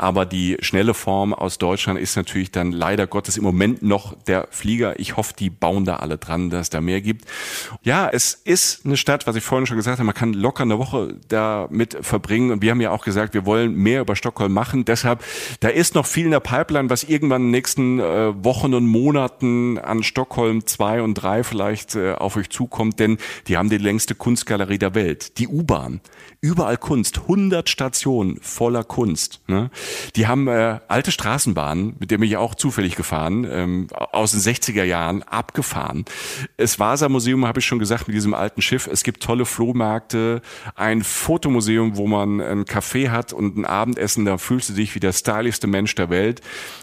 Aber 0.00 0.24
die 0.24 0.56
schnelle 0.60 0.94
Form 0.94 1.34
aus 1.34 1.58
Deutschland 1.58 2.00
ist 2.00 2.16
natürlich 2.16 2.50
dann 2.50 2.72
leider 2.72 3.06
Gottes 3.06 3.36
im 3.36 3.44
Moment 3.44 3.82
noch 3.82 4.14
der 4.14 4.48
Flieger. 4.50 4.98
Ich 4.98 5.18
hoffe, 5.18 5.34
die 5.38 5.50
bauen 5.50 5.84
da 5.84 5.96
alle 5.96 6.16
dran, 6.16 6.48
dass 6.48 6.60
es 6.62 6.70
da 6.70 6.80
mehr 6.80 7.02
gibt. 7.02 7.26
Ja, 7.82 8.08
es 8.08 8.32
ist 8.32 8.86
eine 8.86 8.96
Stadt, 8.96 9.26
was 9.26 9.36
ich 9.36 9.44
vorhin 9.44 9.66
schon 9.66 9.76
gesagt 9.76 9.98
habe, 9.98 10.06
man 10.06 10.14
kann 10.14 10.32
locker 10.32 10.62
eine 10.62 10.78
Woche 10.78 11.16
damit 11.28 11.98
verbringen. 12.00 12.50
Und 12.50 12.62
wir 12.62 12.70
haben 12.70 12.80
ja 12.80 12.92
auch 12.92 13.04
gesagt, 13.04 13.34
wir 13.34 13.44
wollen 13.44 13.74
mehr 13.74 14.00
über 14.00 14.16
Stockholm 14.16 14.54
machen. 14.54 14.86
Deshalb, 14.86 15.22
da 15.60 15.68
ist 15.68 15.94
noch 15.94 16.06
viel 16.06 16.24
in 16.24 16.30
der 16.30 16.40
Pipeline, 16.40 16.88
was 16.88 17.04
irgendwann 17.04 17.42
in 17.42 17.48
den 17.48 17.50
nächsten 17.50 18.00
äh, 18.00 18.42
Wochen 18.42 18.72
und 18.72 18.86
Monaten 18.86 19.76
an 19.76 20.02
Stockholm 20.02 20.64
2 20.64 21.02
und 21.02 21.12
3 21.12 21.44
vielleicht 21.44 21.94
äh, 21.96 22.12
auf 22.12 22.36
euch 22.36 22.48
zukommt, 22.48 23.00
denn 23.00 23.18
die 23.48 23.58
haben 23.58 23.68
die 23.68 23.76
längste 23.76 24.14
Kunstgalerie 24.14 24.78
der 24.78 24.94
Welt. 24.94 25.36
Die 25.36 25.46
U-Bahn. 25.46 26.00
Überall 26.42 26.78
Kunst. 26.78 27.18
100 27.18 27.68
Stationen 27.68 28.38
voller 28.40 28.82
Kunst. 28.82 29.42
Ne? 29.46 29.70
Die 30.16 30.26
haben 30.26 30.48
äh, 30.48 30.80
alte 30.88 31.12
Straßenbahnen, 31.12 31.96
mit 31.98 32.10
denen 32.10 32.20
bin 32.20 32.30
ich 32.30 32.38
auch 32.38 32.54
zufällig 32.54 32.96
gefahren, 32.96 33.46
ähm, 33.50 33.88
aus 33.92 34.30
den 34.30 34.40
60er 34.40 34.84
Jahren, 34.84 35.22
abgefahren. 35.22 36.06
Das 36.56 36.78
Vasa-Museum 36.78 37.46
habe 37.46 37.58
ich 37.60 37.66
schon 37.66 37.78
gesagt, 37.78 38.08
mit 38.08 38.16
diesem 38.16 38.32
alten 38.32 38.62
Schiff. 38.62 38.86
Es 38.86 39.02
gibt 39.02 39.22
tolle 39.22 39.44
Flohmärkte, 39.44 40.40
ein 40.76 41.02
Fotomuseum, 41.02 41.98
wo 41.98 42.06
man 42.06 42.40
ein 42.40 42.64
Café 42.64 43.10
hat 43.10 43.34
und 43.34 43.58
ein 43.58 43.66
Abendessen, 43.66 44.24
da 44.24 44.38
fühlst 44.38 44.70
du 44.70 44.72
dich 44.72 44.94
wie 44.94 45.00
der 45.00 45.12
stylischste 45.12 45.66
Mensch 45.66 45.94
der 45.94 46.08
Welt. 46.08 46.40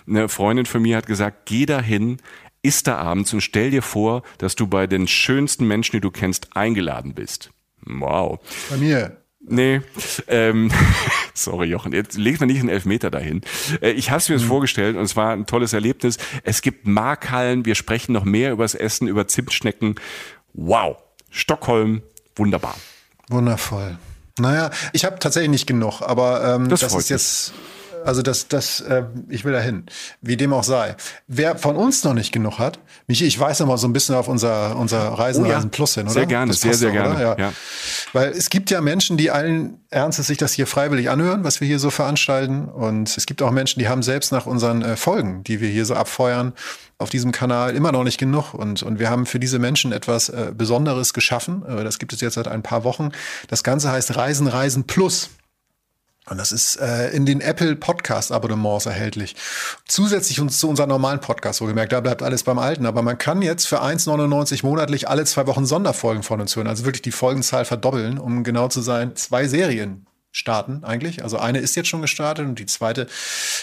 Eine 0.07 0.29
Freundin 0.29 0.67
von 0.67 0.83
mir 0.83 0.97
hat 0.97 1.07
gesagt, 1.07 1.47
geh 1.47 1.65
dahin, 1.65 2.17
isst 2.61 2.85
da 2.85 2.97
abends 2.97 3.33
und 3.33 3.41
stell 3.41 3.71
dir 3.71 3.81
vor, 3.81 4.21
dass 4.37 4.55
du 4.55 4.67
bei 4.67 4.85
den 4.85 5.07
schönsten 5.07 5.67
Menschen, 5.67 5.93
die 5.93 6.01
du 6.01 6.11
kennst, 6.11 6.55
eingeladen 6.55 7.15
bist. 7.15 7.49
Wow. 7.83 8.39
Bei 8.69 8.77
mir. 8.77 9.17
Nee, 9.49 9.81
ähm, 10.27 10.71
sorry 11.33 11.67
Jochen, 11.67 11.93
jetzt 11.93 12.17
legt 12.17 12.41
man 12.41 12.47
nicht 12.47 12.59
einen 12.59 12.69
Elfmeter 12.69 13.09
dahin. 13.09 13.41
Äh, 13.81 13.91
ich 13.91 14.09
habe 14.09 14.19
es 14.19 14.29
mir 14.29 14.37
mhm. 14.37 14.43
vorgestellt 14.43 14.97
und 14.97 15.03
es 15.03 15.15
war 15.15 15.31
ein 15.31 15.45
tolles 15.45 15.73
Erlebnis. 15.73 16.17
Es 16.43 16.61
gibt 16.61 16.85
Markhallen, 16.85 17.65
wir 17.65 17.75
sprechen 17.75 18.11
noch 18.11 18.25
mehr 18.25 18.51
über 18.51 18.65
das 18.65 18.75
Essen, 18.75 19.07
über 19.07 19.27
Zimtschnecken. 19.27 19.95
Wow, 20.53 20.97
Stockholm, 21.29 22.01
wunderbar. 22.35 22.75
Wundervoll. 23.29 23.97
Naja, 24.37 24.69
ich 24.93 25.05
habe 25.05 25.17
tatsächlich 25.19 25.49
nicht 25.49 25.67
genug, 25.67 26.01
aber 26.01 26.55
ähm, 26.55 26.69
das, 26.69 26.81
das 26.81 26.93
ist 26.93 27.09
jetzt 27.09 27.53
also 28.07 28.21
das, 28.21 28.47
das, 28.47 28.79
äh, 28.79 29.03
ich 29.27 29.43
will 29.43 29.51
dahin. 29.51 29.85
Wie 30.21 30.37
dem 30.37 30.53
auch 30.53 30.63
sei. 30.63 30.95
Wer 31.27 31.57
von 31.57 31.75
uns 31.75 32.05
noch 32.05 32.13
nicht 32.13 32.31
genug 32.31 32.57
hat, 32.57 32.79
Michi, 33.07 33.25
ich 33.25 33.37
weiß 33.37 33.59
noch 33.59 33.67
mal 33.67 33.77
so 33.77 33.85
ein 33.85 33.91
bisschen 33.91 34.15
auf 34.15 34.29
unser, 34.29 34.77
unser 34.77 35.09
Reisen, 35.09 35.43
oh 35.43 35.47
ja. 35.47 35.55
Reisen 35.55 35.71
Plus 35.71 35.95
hin, 35.95 36.03
oder? 36.03 36.13
Sehr 36.13 36.25
gerne, 36.25 36.53
sehr, 36.53 36.73
sehr 36.73 36.89
auch, 36.89 36.93
gerne. 36.93 37.21
Ja. 37.21 37.37
ja. 37.37 37.53
Weil 38.13 38.29
es 38.29 38.49
gibt 38.49 38.71
ja 38.71 38.79
Menschen, 38.79 39.17
die 39.17 39.29
allen 39.29 39.81
Ernstes 39.89 40.27
sich 40.27 40.37
das 40.37 40.53
hier 40.53 40.67
freiwillig 40.67 41.09
anhören, 41.09 41.43
was 41.43 41.59
wir 41.59 41.67
hier 41.67 41.79
so 41.79 41.89
veranstalten. 41.89 42.65
Und 42.65 43.17
es 43.17 43.25
gibt 43.25 43.41
auch 43.41 43.51
Menschen, 43.51 43.79
die 43.79 43.89
haben 43.89 44.03
selbst 44.03 44.31
nach 44.31 44.45
unseren 44.45 44.83
äh, 44.83 44.95
Folgen, 44.95 45.43
die 45.43 45.59
wir 45.59 45.69
hier 45.69 45.85
so 45.85 45.95
abfeuern, 45.95 46.53
auf 46.99 47.09
diesem 47.09 47.33
Kanal 47.33 47.75
immer 47.75 47.91
noch 47.91 48.05
nicht 48.05 48.17
genug. 48.17 48.53
Und, 48.53 48.83
und 48.83 48.99
wir 48.99 49.09
haben 49.09 49.25
für 49.25 49.39
diese 49.39 49.59
Menschen 49.59 49.91
etwas 49.91 50.29
äh, 50.29 50.53
Besonderes 50.55 51.13
geschaffen. 51.13 51.65
Äh, 51.67 51.83
das 51.83 51.99
gibt 51.99 52.13
es 52.13 52.21
jetzt 52.21 52.35
seit 52.35 52.47
ein 52.47 52.63
paar 52.63 52.85
Wochen. 52.85 53.11
Das 53.49 53.63
Ganze 53.63 53.91
heißt 53.91 54.15
Reisen, 54.15 54.47
Reisen 54.47 54.85
Plus. 54.85 55.29
Und 56.29 56.37
das 56.37 56.51
ist 56.51 56.75
äh, 56.77 57.09
in 57.09 57.25
den 57.25 57.41
Apple 57.41 57.75
Podcast 57.75 58.31
Abonnements 58.31 58.85
erhältlich. 58.85 59.35
Zusätzlich 59.87 60.39
uns 60.39 60.59
zu 60.59 60.67
unserem 60.67 60.89
normalen 60.89 61.21
Podcast, 61.21 61.61
wo 61.61 61.65
gemerkt, 61.65 61.93
da 61.93 62.01
bleibt 62.01 62.23
alles 62.23 62.43
beim 62.43 62.59
Alten. 62.59 62.85
Aber 62.85 63.01
man 63.01 63.17
kann 63.17 63.41
jetzt 63.41 63.67
für 63.67 63.81
1,99 63.81 64.65
monatlich 64.65 65.07
alle 65.07 65.25
zwei 65.25 65.47
Wochen 65.47 65.65
Sonderfolgen 65.65 66.23
von 66.23 66.41
uns 66.41 66.55
hören. 66.55 66.67
Also 66.67 66.85
wirklich 66.85 67.01
die 67.01 67.11
Folgenzahl 67.11 67.65
verdoppeln, 67.65 68.17
um 68.17 68.43
genau 68.43 68.67
zu 68.67 68.81
sein, 68.81 69.15
zwei 69.15 69.47
Serien 69.47 70.06
starten 70.37 70.83
eigentlich. 70.83 71.23
Also 71.23 71.37
eine 71.37 71.59
ist 71.59 71.75
jetzt 71.75 71.89
schon 71.89 72.01
gestartet 72.01 72.45
und 72.45 72.59
die 72.59 72.65
zweite 72.65 73.07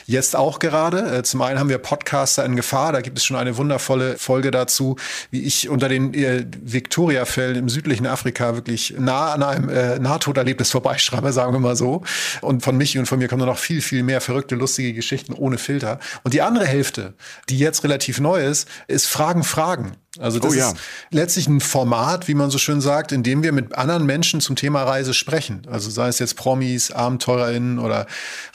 jetzt 0.06 0.34
auch 0.34 0.58
gerade. 0.58 1.18
Äh, 1.18 1.22
zum 1.22 1.40
einen 1.42 1.58
haben 1.58 1.68
wir 1.68 1.78
Podcaster 1.78 2.44
in 2.44 2.56
Gefahr. 2.56 2.92
Da 2.92 3.00
gibt 3.00 3.18
es 3.18 3.24
schon 3.24 3.36
eine 3.36 3.56
wundervolle 3.56 4.18
Folge 4.18 4.50
dazu, 4.50 4.96
wie 5.30 5.42
ich 5.42 5.68
unter 5.68 5.88
den 5.88 6.12
äh, 6.14 6.44
Victoria-Fällen 6.62 7.56
im 7.56 7.68
südlichen 7.68 8.06
Afrika 8.06 8.54
wirklich 8.54 8.94
nah 8.98 9.32
an 9.32 9.42
einem 9.42 9.68
äh, 9.68 9.98
Nahtoderlebnis 9.98 10.70
vorbeischreibe, 10.70 11.32
sagen 11.32 11.52
wir 11.52 11.60
mal 11.60 11.76
so. 11.76 12.02
Und 12.40 12.62
von 12.62 12.76
Michi 12.76 12.98
und 12.98 13.06
von 13.06 13.18
mir 13.18 13.28
kommen 13.28 13.46
noch 13.46 13.58
viel, 13.58 13.80
viel 13.80 14.02
mehr 14.02 14.20
verrückte, 14.20 14.56
lustige 14.56 14.92
Geschichten 14.92 15.32
ohne 15.32 15.58
Filter. 15.58 16.00
Und 16.24 16.34
die 16.34 16.42
andere 16.42 16.66
Hälfte, 16.66 17.14
die 17.48 17.58
jetzt 17.58 17.84
relativ 17.84 18.18
neu 18.18 18.44
ist, 18.44 18.68
ist 18.88 19.06
Fragen, 19.06 19.44
Fragen. 19.44 19.92
Also 20.18 20.38
das 20.38 20.52
oh 20.52 20.54
ja. 20.54 20.68
ist 20.68 20.76
letztlich 21.10 21.48
ein 21.48 21.60
Format, 21.60 22.28
wie 22.28 22.34
man 22.34 22.50
so 22.50 22.58
schön 22.58 22.80
sagt, 22.80 23.12
in 23.12 23.22
dem 23.22 23.42
wir 23.42 23.52
mit 23.52 23.74
anderen 23.74 24.06
Menschen 24.06 24.40
zum 24.40 24.56
Thema 24.56 24.82
Reise 24.82 25.14
sprechen. 25.14 25.62
Also 25.70 25.90
sei 25.90 26.08
es 26.08 26.18
jetzt 26.18 26.36
Promis, 26.36 26.90
AbenteurerInnen 26.90 27.78
oder 27.78 28.06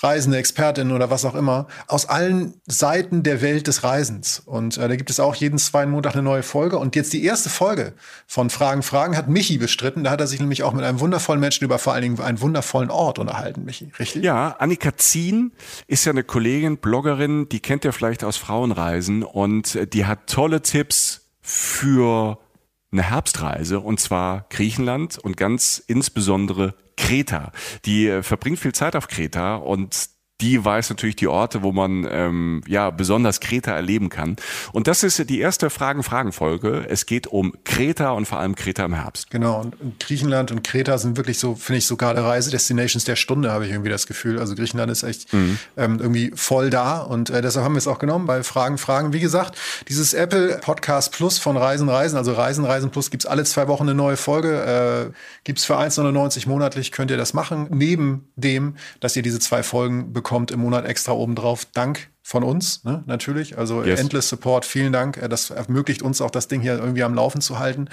Reisende, 0.01 0.37
ExpertInnen 0.37 0.93
oder 0.93 1.09
was 1.09 1.25
auch 1.25 1.35
immer, 1.35 1.67
aus 1.87 2.07
allen 2.07 2.53
Seiten 2.67 3.23
der 3.23 3.41
Welt 3.41 3.67
des 3.67 3.83
Reisens. 3.83 4.41
Und 4.45 4.77
äh, 4.77 4.87
da 4.87 4.95
gibt 4.95 5.09
es 5.09 5.19
auch 5.19 5.35
jeden 5.35 5.57
zweiten 5.57 5.91
Montag 5.91 6.13
eine 6.13 6.23
neue 6.23 6.43
Folge. 6.43 6.77
Und 6.77 6.95
jetzt 6.95 7.13
die 7.13 7.23
erste 7.23 7.49
Folge 7.49 7.93
von 8.27 8.49
Fragen, 8.49 8.83
Fragen 8.83 9.17
hat 9.17 9.27
Michi 9.27 9.57
bestritten. 9.57 10.03
Da 10.03 10.11
hat 10.11 10.21
er 10.21 10.27
sich 10.27 10.39
nämlich 10.39 10.63
auch 10.63 10.73
mit 10.73 10.85
einem 10.85 10.99
wundervollen 10.99 11.41
Menschen 11.41 11.65
über 11.65 11.79
vor 11.79 11.93
allen 11.93 12.03
Dingen 12.03 12.19
einen 12.19 12.41
wundervollen 12.41 12.89
Ort 12.89 13.19
unterhalten, 13.19 13.65
Michi, 13.65 13.91
richtig? 13.99 14.23
Ja, 14.23 14.55
Annika 14.59 14.91
Zien 14.97 15.51
ist 15.87 16.05
ja 16.05 16.11
eine 16.11 16.23
Kollegin, 16.23 16.77
Bloggerin, 16.77 17.49
die 17.49 17.59
kennt 17.59 17.85
ihr 17.85 17.93
vielleicht 17.93 18.23
aus 18.23 18.37
Frauenreisen 18.37 19.23
und 19.23 19.75
äh, 19.75 19.87
die 19.87 20.05
hat 20.05 20.27
tolle 20.27 20.61
Tipps 20.61 21.28
für 21.49 22.37
eine 22.91 23.01
Herbstreise 23.01 23.79
und 23.79 23.99
zwar 23.99 24.45
Griechenland 24.49 25.17
und 25.17 25.35
ganz 25.35 25.83
insbesondere 25.87 26.75
Kreta. 26.95 27.51
Die 27.85 28.07
äh, 28.07 28.21
verbringt 28.21 28.59
viel 28.59 28.73
Zeit 28.73 28.95
auf 28.95 29.07
Kreta 29.07 29.55
und 29.55 30.09
die 30.41 30.63
weiß 30.63 30.89
natürlich 30.89 31.17
die 31.17 31.27
Orte, 31.27 31.63
wo 31.63 31.71
man 31.71 32.07
ähm, 32.09 32.61
ja 32.65 32.91
besonders 32.91 33.41
Kreta 33.41 33.71
erleben 33.71 34.09
kann. 34.09 34.37
Und 34.71 34.87
das 34.87 35.03
ist 35.03 35.29
die 35.29 35.39
erste 35.39 35.69
Fragen-Fragen-Folge. 35.69 36.85
Es 36.87 37.05
geht 37.05 37.27
um 37.27 37.53
Kreta 37.65 38.11
und 38.11 38.25
vor 38.25 38.39
allem 38.39 38.55
Kreta 38.55 38.85
im 38.85 38.93
Herbst. 38.93 39.29
Genau, 39.31 39.59
und 39.59 39.99
Griechenland 39.99 40.51
und 40.51 40.63
Kreta 40.63 40.97
sind 40.97 41.17
wirklich 41.17 41.39
so, 41.39 41.55
finde 41.55 41.79
ich, 41.79 41.87
sogar 41.87 42.15
Reisedestinations 42.15 43.03
der 43.03 43.17
Stunde, 43.17 43.51
habe 43.51 43.65
ich 43.65 43.71
irgendwie 43.71 43.89
das 43.89 44.07
Gefühl. 44.07 44.39
Also 44.39 44.55
Griechenland 44.55 44.89
ist 44.91 45.03
echt 45.03 45.33
mhm. 45.33 45.59
ähm, 45.75 45.99
irgendwie 45.99 46.31
voll 46.35 46.69
da 46.69 46.99
und 46.99 47.29
äh, 47.29 47.41
deshalb 47.41 47.65
haben 47.65 47.73
wir 47.73 47.79
es 47.79 47.87
auch 47.87 47.99
genommen 47.99 48.25
bei 48.25 48.43
Fragen, 48.43 48.77
Fragen. 48.77 49.11
Wie 49.11 49.19
gesagt, 49.19 49.57
dieses 49.89 50.13
Apple 50.13 50.59
Podcast 50.61 51.11
Plus 51.11 51.37
von 51.37 51.57
Reisen, 51.57 51.89
Reisen, 51.89 52.17
also 52.17 52.31
Reisen, 52.31 52.63
Reisen 52.63 52.91
Plus 52.91 53.11
gibt's 53.11 53.25
alle 53.25 53.43
zwei 53.43 53.67
Wochen 53.67 53.83
eine 53.83 53.93
neue 53.93 54.15
Folge. 54.15 55.09
Äh, 55.09 55.13
gibt's 55.43 55.65
für 55.65 55.77
1,99 55.77 56.47
monatlich, 56.47 56.93
könnt 56.93 57.11
ihr 57.11 57.17
das 57.17 57.33
machen. 57.33 57.67
Neben 57.71 58.29
dem, 58.37 58.75
dass 59.01 59.15
ihr 59.17 59.21
diese 59.21 59.39
zwei 59.39 59.63
Folgen 59.63 60.13
bekommt 60.13 60.28
im 60.51 60.59
Monat 60.59 60.85
extra 60.85 61.11
obendrauf. 61.11 61.65
Dank 61.73 62.09
von 62.21 62.43
uns, 62.43 62.83
ne, 62.83 63.03
natürlich. 63.07 63.57
Also 63.57 63.83
yes. 63.83 63.99
Endless 63.99 64.29
Support, 64.29 64.63
vielen 64.63 64.93
Dank. 64.93 65.17
Äh, 65.17 65.27
das 65.29 65.49
ermöglicht 65.49 66.03
uns 66.03 66.21
auch, 66.21 66.29
das 66.29 66.47
Ding 66.47 66.61
hier 66.61 66.77
irgendwie 66.77 67.03
am 67.03 67.15
Laufen 67.15 67.41
zu 67.41 67.57
halten. 67.57 67.89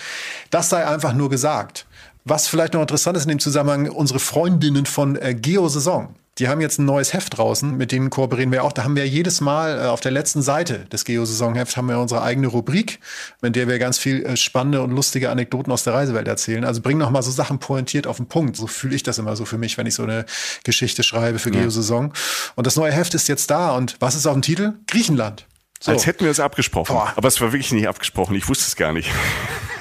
Das 0.50 0.68
sei 0.68 0.86
einfach 0.86 1.14
nur 1.14 1.30
gesagt. 1.30 1.86
Was 2.26 2.48
vielleicht 2.48 2.74
noch 2.74 2.82
interessant 2.82 3.16
ist 3.16 3.22
in 3.22 3.30
dem 3.30 3.38
Zusammenhang, 3.38 3.88
unsere 3.88 4.18
Freundinnen 4.18 4.84
von 4.84 5.16
äh, 5.16 5.34
Geo 5.34 5.68
Saison 5.68 6.14
die 6.38 6.48
haben 6.48 6.60
jetzt 6.60 6.78
ein 6.78 6.84
neues 6.84 7.14
Heft 7.14 7.38
draußen, 7.38 7.76
mit 7.76 7.92
denen 7.92 8.10
kooperieren 8.10 8.52
wir 8.52 8.62
auch. 8.62 8.72
Da 8.72 8.84
haben 8.84 8.94
wir 8.94 9.08
jedes 9.08 9.40
Mal 9.40 9.78
äh, 9.78 9.86
auf 9.86 10.00
der 10.00 10.12
letzten 10.12 10.42
Seite 10.42 10.80
des 10.92 11.04
Geo-Saisonhefts 11.04 11.76
haben 11.76 11.88
wir 11.88 11.98
unsere 11.98 12.22
eigene 12.22 12.48
Rubrik, 12.48 13.00
mit 13.40 13.56
der 13.56 13.68
wir 13.68 13.78
ganz 13.78 13.98
viel 13.98 14.24
äh, 14.24 14.36
spannende 14.36 14.82
und 14.82 14.90
lustige 14.90 15.30
Anekdoten 15.30 15.72
aus 15.72 15.84
der 15.84 15.94
Reisewelt 15.94 16.28
erzählen. 16.28 16.64
Also 16.64 16.82
bring 16.82 16.98
noch 16.98 17.10
mal 17.10 17.22
so 17.22 17.30
Sachen 17.30 17.58
pointiert 17.58 18.06
auf 18.06 18.18
den 18.18 18.26
Punkt. 18.26 18.56
So 18.56 18.66
fühle 18.66 18.94
ich 18.94 19.02
das 19.02 19.18
immer 19.18 19.34
so 19.34 19.46
für 19.46 19.56
mich, 19.56 19.78
wenn 19.78 19.86
ich 19.86 19.94
so 19.94 20.02
eine 20.02 20.26
Geschichte 20.62 21.02
schreibe 21.02 21.38
für 21.38 21.52
ja. 21.52 21.60
Geo-Saison. 21.60 22.12
Und 22.54 22.66
das 22.66 22.76
neue 22.76 22.92
Heft 22.92 23.14
ist 23.14 23.28
jetzt 23.28 23.50
da. 23.50 23.74
Und 23.74 23.96
was 24.00 24.14
ist 24.14 24.26
auf 24.26 24.34
dem 24.34 24.42
Titel? 24.42 24.74
Griechenland. 24.86 25.46
So. 25.80 25.92
Als 25.92 26.06
hätten 26.06 26.24
wir 26.24 26.30
es 26.30 26.40
abgesprochen. 26.40 26.94
Boah. 26.94 27.12
Aber 27.16 27.28
es 27.28 27.40
war 27.40 27.52
wirklich 27.52 27.72
nicht 27.72 27.88
abgesprochen. 27.88 28.34
Ich 28.34 28.48
wusste 28.48 28.64
es 28.66 28.76
gar 28.76 28.92
nicht. 28.92 29.10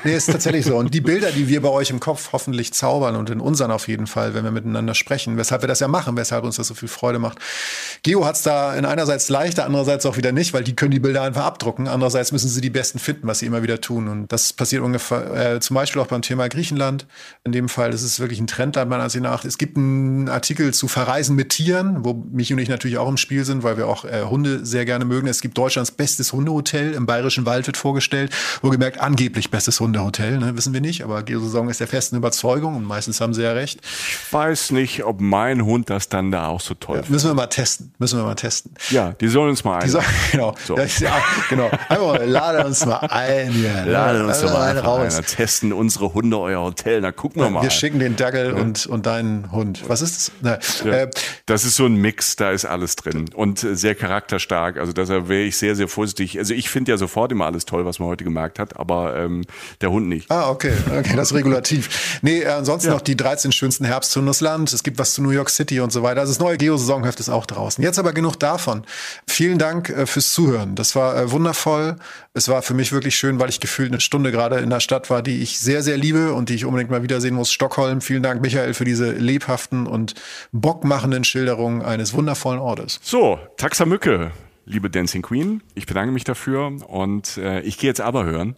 Nee, 0.06 0.16
ist 0.16 0.28
tatsächlich 0.32 0.66
so. 0.66 0.78
Und 0.78 0.94
die 0.94 1.02
Bilder, 1.02 1.32
die 1.32 1.48
wir 1.48 1.64
bei 1.64 1.70
euch 1.70 1.90
im 1.90 2.00
Kopf 2.00 2.30
hoffentlich 2.32 2.72
zaubern 2.74 3.16
und 3.16 3.32
in 3.32 3.40
unseren 3.40 3.72
auf 3.72 3.88
jeden 3.88 4.06
Fall, 4.06 4.36
wenn 4.36 4.44
wir 4.44 4.52
miteinander 4.52 4.94
sprechen, 4.94 5.36
weshalb 5.36 5.64
wir 5.64 5.68
das 5.68 5.80
ja 5.80 5.88
machen, 5.88 6.16
weshalb 6.16 6.44
uns 6.44 6.58
das 6.58 6.68
so 6.68 6.76
viel 6.76 6.90
Freude 6.90 7.18
macht. 7.18 7.40
Geo 8.04 8.24
hat 8.24 8.36
es 8.36 8.44
da 8.44 8.76
in 8.76 8.86
einerseits 8.86 9.30
leichter, 9.30 9.66
andererseits 9.66 10.06
auch 10.06 10.16
wieder 10.16 10.32
nicht, 10.32 10.54
weil 10.54 10.64
die 10.64 10.76
können 10.76 10.92
die 10.92 11.00
Bilder 11.00 11.24
einfach 11.24 11.44
abdrucken. 11.44 11.88
Andererseits 11.88 12.32
müssen 12.32 12.50
sie 12.50 12.62
die 12.62 12.70
besten 12.70 13.00
finden, 13.00 13.26
was 13.26 13.40
sie 13.40 13.48
immer 13.48 13.64
wieder 13.64 13.82
tun. 13.82 14.08
Und 14.08 14.32
das 14.32 14.54
passiert 14.54 14.84
ungefähr 14.84 15.56
äh, 15.56 15.60
zum 15.60 15.74
Beispiel 15.74 16.00
auch 16.00 16.08
beim 16.08 16.22
Thema 16.22 16.50
Griechenland. 16.50 17.08
In 17.44 17.52
dem 17.52 17.68
Fall 17.68 17.92
ist 17.92 18.04
es 18.04 18.20
wirklich 18.20 18.40
ein 18.40 18.46
Trendland 18.46 18.88
meiner 18.92 19.06
Ansicht 19.06 19.24
nach. 19.24 19.44
Es 19.44 19.58
gibt 19.58 19.76
einen 19.76 20.30
Artikel 20.30 20.72
zu 20.72 20.88
Verreisen 20.88 21.36
mit 21.36 21.50
Tieren, 21.50 22.06
wo 22.06 22.14
mich 22.14 22.54
und 22.54 22.60
ich 22.60 22.70
natürlich 22.70 23.00
auch 23.00 23.10
im 23.10 23.18
Spiel 23.18 23.44
sind, 23.44 23.64
weil 23.64 23.78
wir 23.78 23.88
auch 23.88 24.06
äh, 24.06 24.22
Hunde 24.22 24.68
sehr 24.68 24.86
gerne 24.86 25.04
mögen. 25.04 25.28
Es 25.28 25.42
gibt 25.42 25.58
Deutschlands 25.58 25.90
bestes 25.90 26.32
Hundehotel 26.32 26.94
im 26.94 27.08
Bayerischen 27.08 27.48
Wald 27.48 27.66
wird 27.66 27.78
vorgestellt, 27.78 28.32
wo 28.62 28.70
gemerkt 28.70 29.00
angeblich 29.00 29.50
bestes 29.50 29.80
Hundehotel. 29.80 29.95
Hundehotel, 29.96 30.38
ne? 30.38 30.56
wissen 30.56 30.74
wir 30.74 30.82
nicht, 30.82 31.04
aber 31.04 31.24
Geosaison 31.24 31.70
ist 31.70 31.80
der 31.80 31.88
festen 31.88 32.16
Überzeugung 32.16 32.76
und 32.76 32.84
meistens 32.84 33.22
haben 33.22 33.34
sie 33.34 33.44
ja 33.44 33.54
recht. 33.54 33.80
Ich 33.84 34.34
weiß 34.34 34.72
nicht, 34.72 35.04
ob 35.04 35.22
mein 35.22 35.66
Hund 35.66 35.90
das 35.90 36.10
dann 36.10 36.32
da 36.32 36.48
auch 36.48 36.62
so 36.62 36.74
toll 36.74 36.98
ja, 36.98 37.04
Müssen 37.08 37.30
wir 37.30 37.34
mal 37.34 37.48
testen, 37.48 37.94
müssen 37.98 38.20
wir 38.20 38.26
mal 38.26 38.36
testen. 38.36 38.74
Ja, 38.90 39.14
die 39.14 39.28
sollen 39.28 39.50
uns 39.50 39.64
mal 39.64 39.80
ein. 39.80 39.94
genau, 40.32 40.56
so. 40.66 40.78
ja, 40.78 41.22
genau. 41.50 41.70
Einfach 41.90 42.26
laden 42.26 42.66
uns 42.66 42.86
mal 42.86 42.98
ein. 42.98 43.64
Ja, 43.64 43.84
laden 43.86 44.26
uns 44.26 44.42
also 44.42 44.54
mal 44.54 44.78
raus. 44.78 45.18
Ein. 45.18 45.26
Testen 45.26 45.74
unsere 45.74 46.14
Hunde 46.14 46.40
euer 46.40 46.62
Hotel, 46.62 47.02
da 47.02 47.12
gucken 47.12 47.42
wir 47.42 47.50
mal. 47.50 47.64
Wir 47.64 47.70
schicken 47.70 48.00
den 48.00 48.16
Dackel 48.16 48.54
ja. 48.56 48.62
und, 48.62 48.86
und 48.86 49.06
deinen 49.06 49.52
Hund. 49.52 49.84
Was 49.88 50.02
ist 50.02 50.32
das? 50.42 50.62
Na, 50.84 50.92
äh, 50.92 51.10
das 51.46 51.66
ist 51.66 51.76
so 51.76 51.86
ein 51.86 51.96
Mix, 51.96 52.36
da 52.36 52.52
ist 52.52 52.66
alles 52.66 52.96
drin 52.96 53.26
und 53.34 53.64
äh, 53.64 53.76
sehr 53.76 53.96
charakterstark. 53.96 54.78
Also 54.78 54.94
deshalb 54.94 55.30
wäre 55.30 55.44
ich 55.44 55.58
sehr, 55.58 55.76
sehr 55.76 55.88
vorsichtig. 55.88 56.38
Also 56.38 56.54
ich 56.54 56.70
finde 56.70 56.92
ja 56.92 56.98
sofort 56.98 57.32
immer 57.32 57.46
alles 57.46 57.66
toll, 57.66 57.86
was 57.86 58.00
man 58.00 58.08
heute 58.08 58.24
gemerkt 58.24 58.60
hat, 58.60 58.78
aber 58.78 59.16
ähm, 59.16 59.44
der 59.86 59.92
Hund 59.92 60.08
nicht. 60.08 60.32
Ah, 60.32 60.50
okay, 60.50 60.74
okay, 60.88 61.16
das 61.16 61.30
ist 61.30 61.38
regulativ. 61.38 62.20
Nee, 62.24 62.44
ansonsten 62.46 62.88
ja. 62.88 62.96
noch 62.96 63.02
die 63.02 63.16
13 63.16 63.52
schönsten 63.52 63.86
Herbstzonen 63.86 64.28
des 64.28 64.42
Land. 64.42 64.74
Es 64.74 64.82
gibt 64.82 64.98
was 64.98 65.14
zu 65.14 65.22
New 65.22 65.30
York 65.30 65.52
City 65.52 65.80
und 65.80 65.92
so 65.92 66.02
weiter. 66.02 66.22
Also 66.22 66.34
das 66.34 66.40
neue 66.40 66.58
Geo-Saisonheft 66.58 67.20
ist 67.20 67.30
auch 67.30 67.46
draußen. 67.46 67.84
Jetzt 67.84 68.00
aber 68.00 68.12
genug 68.12 68.36
davon. 68.38 68.84
Vielen 69.28 69.60
Dank 69.60 69.90
äh, 69.90 70.08
fürs 70.08 70.34
Zuhören. 70.34 70.76
Das 70.76 70.96
war 70.96 71.16
äh, 71.16 71.32
wundervoll. 71.32 71.98
Es 72.34 72.50
war 72.50 72.64
für 72.64 72.74
mich 72.74 72.92
wirklich 72.92 73.16
schön, 73.16 73.40
weil 73.40 73.50
ich 73.50 73.60
gefühlt 73.60 73.92
eine 73.92 74.02
Stunde 74.02 74.32
gerade 74.32 74.58
in 74.58 74.72
der 74.72 74.80
Stadt 74.80 75.10
war, 75.12 75.22
die 75.22 75.44
ich 75.44 75.60
sehr, 75.60 75.84
sehr 75.84 75.98
liebe 75.98 76.34
und 76.34 76.50
die 76.50 76.56
ich 76.56 76.66
unbedingt 76.66 76.90
mal 76.90 77.04
wiedersehen 77.04 77.36
muss. 77.36 77.52
Stockholm. 77.52 78.02
Vielen 78.02 78.24
Dank, 78.24 78.42
Michael, 78.42 78.74
für 78.74 78.86
diese 78.86 79.12
lebhaften 79.12 79.86
und 79.86 80.16
bockmachenden 80.52 81.24
Schilderungen 81.24 81.84
eines 81.84 82.14
wundervollen 82.14 82.60
Ortes. 82.60 83.00
So, 83.04 83.40
Taxamücke 83.58 84.32
liebe 84.66 84.90
Dancing 84.90 85.22
Queen. 85.22 85.62
Ich 85.76 85.86
bedanke 85.86 86.12
mich 86.12 86.24
dafür 86.24 86.76
und 86.88 87.38
äh, 87.38 87.62
ich 87.62 87.78
gehe 87.78 87.88
jetzt 87.88 88.02
aber 88.02 88.26
hören 88.26 88.56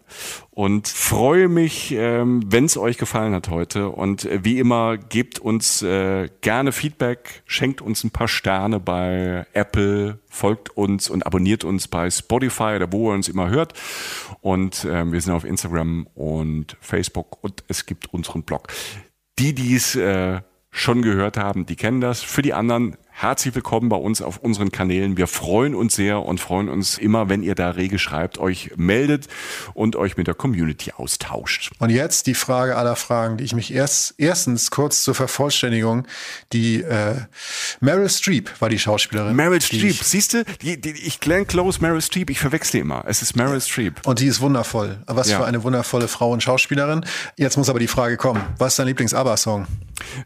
und 0.52 0.88
freue 0.88 1.50
mich, 1.50 1.92
ähm, 1.92 2.44
wenn 2.48 2.66
es 2.66 2.78
euch 2.78 2.98
gefallen 2.98 3.34
hat 3.34 3.50
heute. 3.50 3.90
Und 3.90 4.26
äh, 4.26 4.44
wie 4.44 4.60
immer, 4.60 4.98
gebt 4.98 5.40
uns 5.40 5.82
äh, 5.82 6.30
gerne 6.42 6.72
Feedback, 6.72 7.44
schenkt 7.46 7.82
uns 7.82 8.04
ein 8.04 8.12
paar 8.12 8.30
Sterne 8.30 8.80
bei 8.80 9.46
Apple, 9.54 10.20
folgt 10.30 10.76
uns 10.78 11.10
und 11.10 11.26
abonniert 11.26 11.64
uns 11.64 11.88
bei 11.88 12.10
Spotify 12.10 12.76
oder 12.78 12.92
wo 12.92 13.12
ihr 13.12 13.16
uns 13.16 13.28
immer 13.28 13.50
hört. 13.50 13.74
Und 14.42 14.86
äh, 14.86 15.12
wir 15.12 15.20
sind 15.20 15.34
auf 15.34 15.44
Instagram 15.44 16.08
und 16.16 16.78
Facebook 16.80 17.44
und 17.44 17.64
es 17.68 17.86
gibt 17.86 18.14
unseren 18.14 18.44
Blog. 18.44 18.68
Die, 19.40 19.54
die 19.54 19.76
es 19.76 19.96
äh, 19.96 20.40
schon 20.72 21.02
gehört 21.02 21.38
haben, 21.38 21.66
die 21.66 21.76
kennen 21.76 22.02
das. 22.02 22.22
Für 22.22 22.42
die 22.42 22.54
anderen 22.54 22.96
herzlich 23.20 23.56
willkommen 23.56 23.90
bei 23.90 23.98
uns 23.98 24.22
auf 24.22 24.38
unseren 24.38 24.72
Kanälen. 24.72 25.18
Wir 25.18 25.26
freuen 25.26 25.74
uns 25.74 25.96
sehr 25.96 26.22
und 26.22 26.40
freuen 26.40 26.70
uns 26.70 27.00
immer, 27.00 27.30
wenn 27.30 27.42
ihr 27.42 27.56
da 27.56 27.72
rege 27.72 27.98
schreibt, 27.98 28.38
euch 28.38 28.72
meldet 28.78 29.28
und 29.74 29.96
euch 29.96 30.18
mit 30.18 30.28
der 30.28 30.36
Community 30.36 30.92
austauscht. 30.96 31.72
Und 31.80 31.90
jetzt 31.90 32.28
die 32.28 32.36
Frage 32.36 32.78
aller 32.78 32.96
Fragen, 32.96 33.38
die 33.38 33.44
ich 33.44 33.56
mich 33.56 33.74
erst 33.74 34.14
erstens 34.20 34.70
kurz 34.70 35.02
zur 35.02 35.16
Vervollständigung, 35.16 36.06
die 36.54 36.84
äh, 36.84 37.16
Meryl 37.80 38.08
Streep 38.08 38.52
war 38.62 38.70
die 38.70 38.78
Schauspielerin. 38.78 39.36
Meryl 39.36 39.62
Streep, 39.62 39.96
siehst 39.96 40.36
du, 40.36 40.46
die, 40.62 40.80
die, 40.80 40.92
ich 40.92 41.20
Glenn 41.20 41.48
Close, 41.48 41.82
Meryl 41.82 42.02
Streep, 42.02 42.30
ich 42.30 42.40
verwechsle 42.40 42.82
immer. 42.82 43.04
Es 43.08 43.24
ist 43.24 43.36
Meryl 43.36 43.62
Streep. 43.62 44.06
Und 44.06 44.20
die 44.20 44.28
ist 44.28 44.42
wundervoll. 44.42 45.02
Was 45.08 45.32
ja. 45.32 45.40
für 45.40 45.46
eine 45.46 45.64
wundervolle 45.64 46.08
Frau 46.08 46.32
und 46.32 46.44
Schauspielerin. 46.44 47.04
Jetzt 47.36 47.58
muss 47.58 47.68
aber 47.68 47.80
die 47.80 47.88
Frage 47.88 48.16
kommen, 48.18 48.44
was 48.60 48.74
ist 48.74 48.80
dein 48.80 48.88
Lieblings-ABBA-Song? 48.88 49.66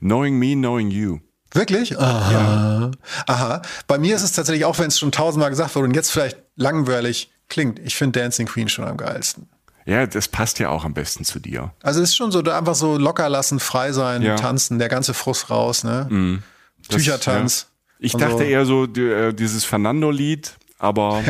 Knowing 0.01 0.37
Me, 0.37 0.55
Knowing 0.55 0.89
You. 0.89 1.19
Wirklich? 1.53 1.99
Aha. 1.99 2.31
Ja. 2.31 2.91
Aha. 3.27 3.61
Bei 3.87 3.97
mir 3.97 4.15
ist 4.15 4.23
es 4.23 4.31
tatsächlich, 4.31 4.65
auch 4.65 4.79
wenn 4.79 4.87
es 4.87 4.99
schon 4.99 5.11
tausendmal 5.11 5.49
gesagt 5.49 5.75
wurde 5.75 5.87
und 5.87 5.95
jetzt 5.95 6.11
vielleicht 6.11 6.37
langweilig 6.55 7.31
klingt, 7.49 7.79
ich 7.79 7.95
finde 7.95 8.19
Dancing 8.19 8.47
Queen 8.47 8.69
schon 8.69 8.85
am 8.85 8.97
geilsten. 8.97 9.49
Ja, 9.85 10.05
das 10.05 10.27
passt 10.27 10.59
ja 10.59 10.69
auch 10.69 10.85
am 10.85 10.93
besten 10.93 11.25
zu 11.25 11.39
dir. 11.39 11.73
Also 11.81 12.01
es 12.01 12.09
ist 12.09 12.15
schon 12.15 12.31
so, 12.31 12.41
einfach 12.43 12.75
so 12.75 12.97
locker 12.97 13.27
lassen, 13.29 13.59
frei 13.59 13.91
sein, 13.91 14.21
ja. 14.21 14.35
tanzen, 14.35 14.79
der 14.79 14.89
ganze 14.89 15.13
Frust 15.13 15.49
raus, 15.49 15.83
ne? 15.83 16.07
Mm. 16.09 16.43
Tüchertanz. 16.87 17.67
Ja. 17.67 17.95
Ich 17.99 18.13
dachte 18.13 18.37
so. 18.37 18.43
eher 18.43 18.65
so, 18.65 18.85
äh, 18.85 19.33
dieses 19.33 19.65
Fernando-Lied, 19.65 20.55
aber. 20.81 21.23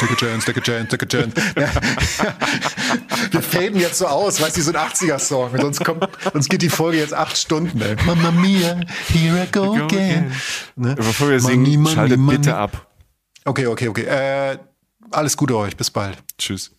Dicke 0.00 0.14
Jones, 0.18 0.44
Dicke 0.44 0.60
Jones, 0.60 0.88
Dicke 0.88 1.06
Jones. 1.06 1.34
Wir 3.30 3.42
faden 3.42 3.78
jetzt 3.78 3.98
so 3.98 4.06
aus, 4.06 4.40
weißt 4.40 4.56
du, 4.56 4.62
so 4.62 4.72
ein 4.72 4.76
80er-Song. 4.76 5.50
Sonst, 5.56 5.84
kommt, 5.84 6.08
sonst 6.32 6.48
geht 6.48 6.62
die 6.62 6.68
Folge 6.68 6.98
jetzt 6.98 7.14
acht 7.14 7.36
Stunden, 7.36 7.80
ey. 7.80 7.96
Mamma 8.04 8.30
mia, 8.30 8.80
here 9.08 9.44
I 9.44 9.46
go, 9.50 9.66
go 9.66 9.84
again. 9.84 9.86
again. 9.86 10.32
Ne? 10.76 10.94
Bevor 10.96 11.30
wir 11.30 11.40
singen, 11.40 11.62
money, 11.62 11.76
money, 11.76 11.94
schaltet 11.94 12.18
money. 12.18 12.38
bitte 12.38 12.56
ab. 12.56 12.88
Okay, 13.44 13.66
okay, 13.66 13.88
okay. 13.88 14.04
Äh, 14.04 14.58
alles 15.10 15.36
Gute 15.36 15.56
euch. 15.56 15.76
Bis 15.76 15.90
bald. 15.90 16.22
Tschüss. 16.38 16.72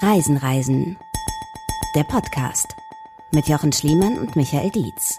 Reisen, 0.00 0.36
Reisen. 0.36 0.96
Der 1.96 2.04
Podcast. 2.04 2.66
Mit 3.32 3.48
Jochen 3.48 3.72
Schliemann 3.72 4.18
und 4.18 4.36
Michael 4.36 4.70
Dietz. 4.70 5.18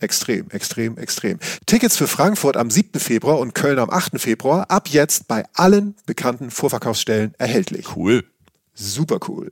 Extrem, 0.00 0.48
extrem, 0.50 0.96
extrem. 0.96 1.38
Tickets 1.66 1.96
für 1.96 2.06
Frankfurt 2.06 2.56
am 2.56 2.70
7. 2.70 3.00
Februar 3.00 3.38
und 3.38 3.54
Köln 3.54 3.80
am 3.80 3.90
8. 3.90 4.20
Februar 4.20 4.70
ab 4.70 4.88
jetzt 4.88 5.26
bei 5.26 5.44
allen 5.54 5.96
bekannten 6.06 6.50
Vorverkaufsstellen 6.50 7.34
erhältlich. 7.38 7.96
Cool. 7.96 8.24
Super 8.74 9.18
cool. 9.28 9.50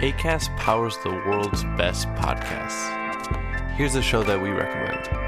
ACAST 0.00 0.50
powers 0.56 0.96
the 1.02 1.10
world's 1.10 1.64
best 1.76 2.06
podcasts. 2.14 2.88
Here's 3.76 3.96
a 3.96 4.02
show 4.02 4.22
that 4.22 4.40
we 4.40 4.50
recommend. 4.50 5.27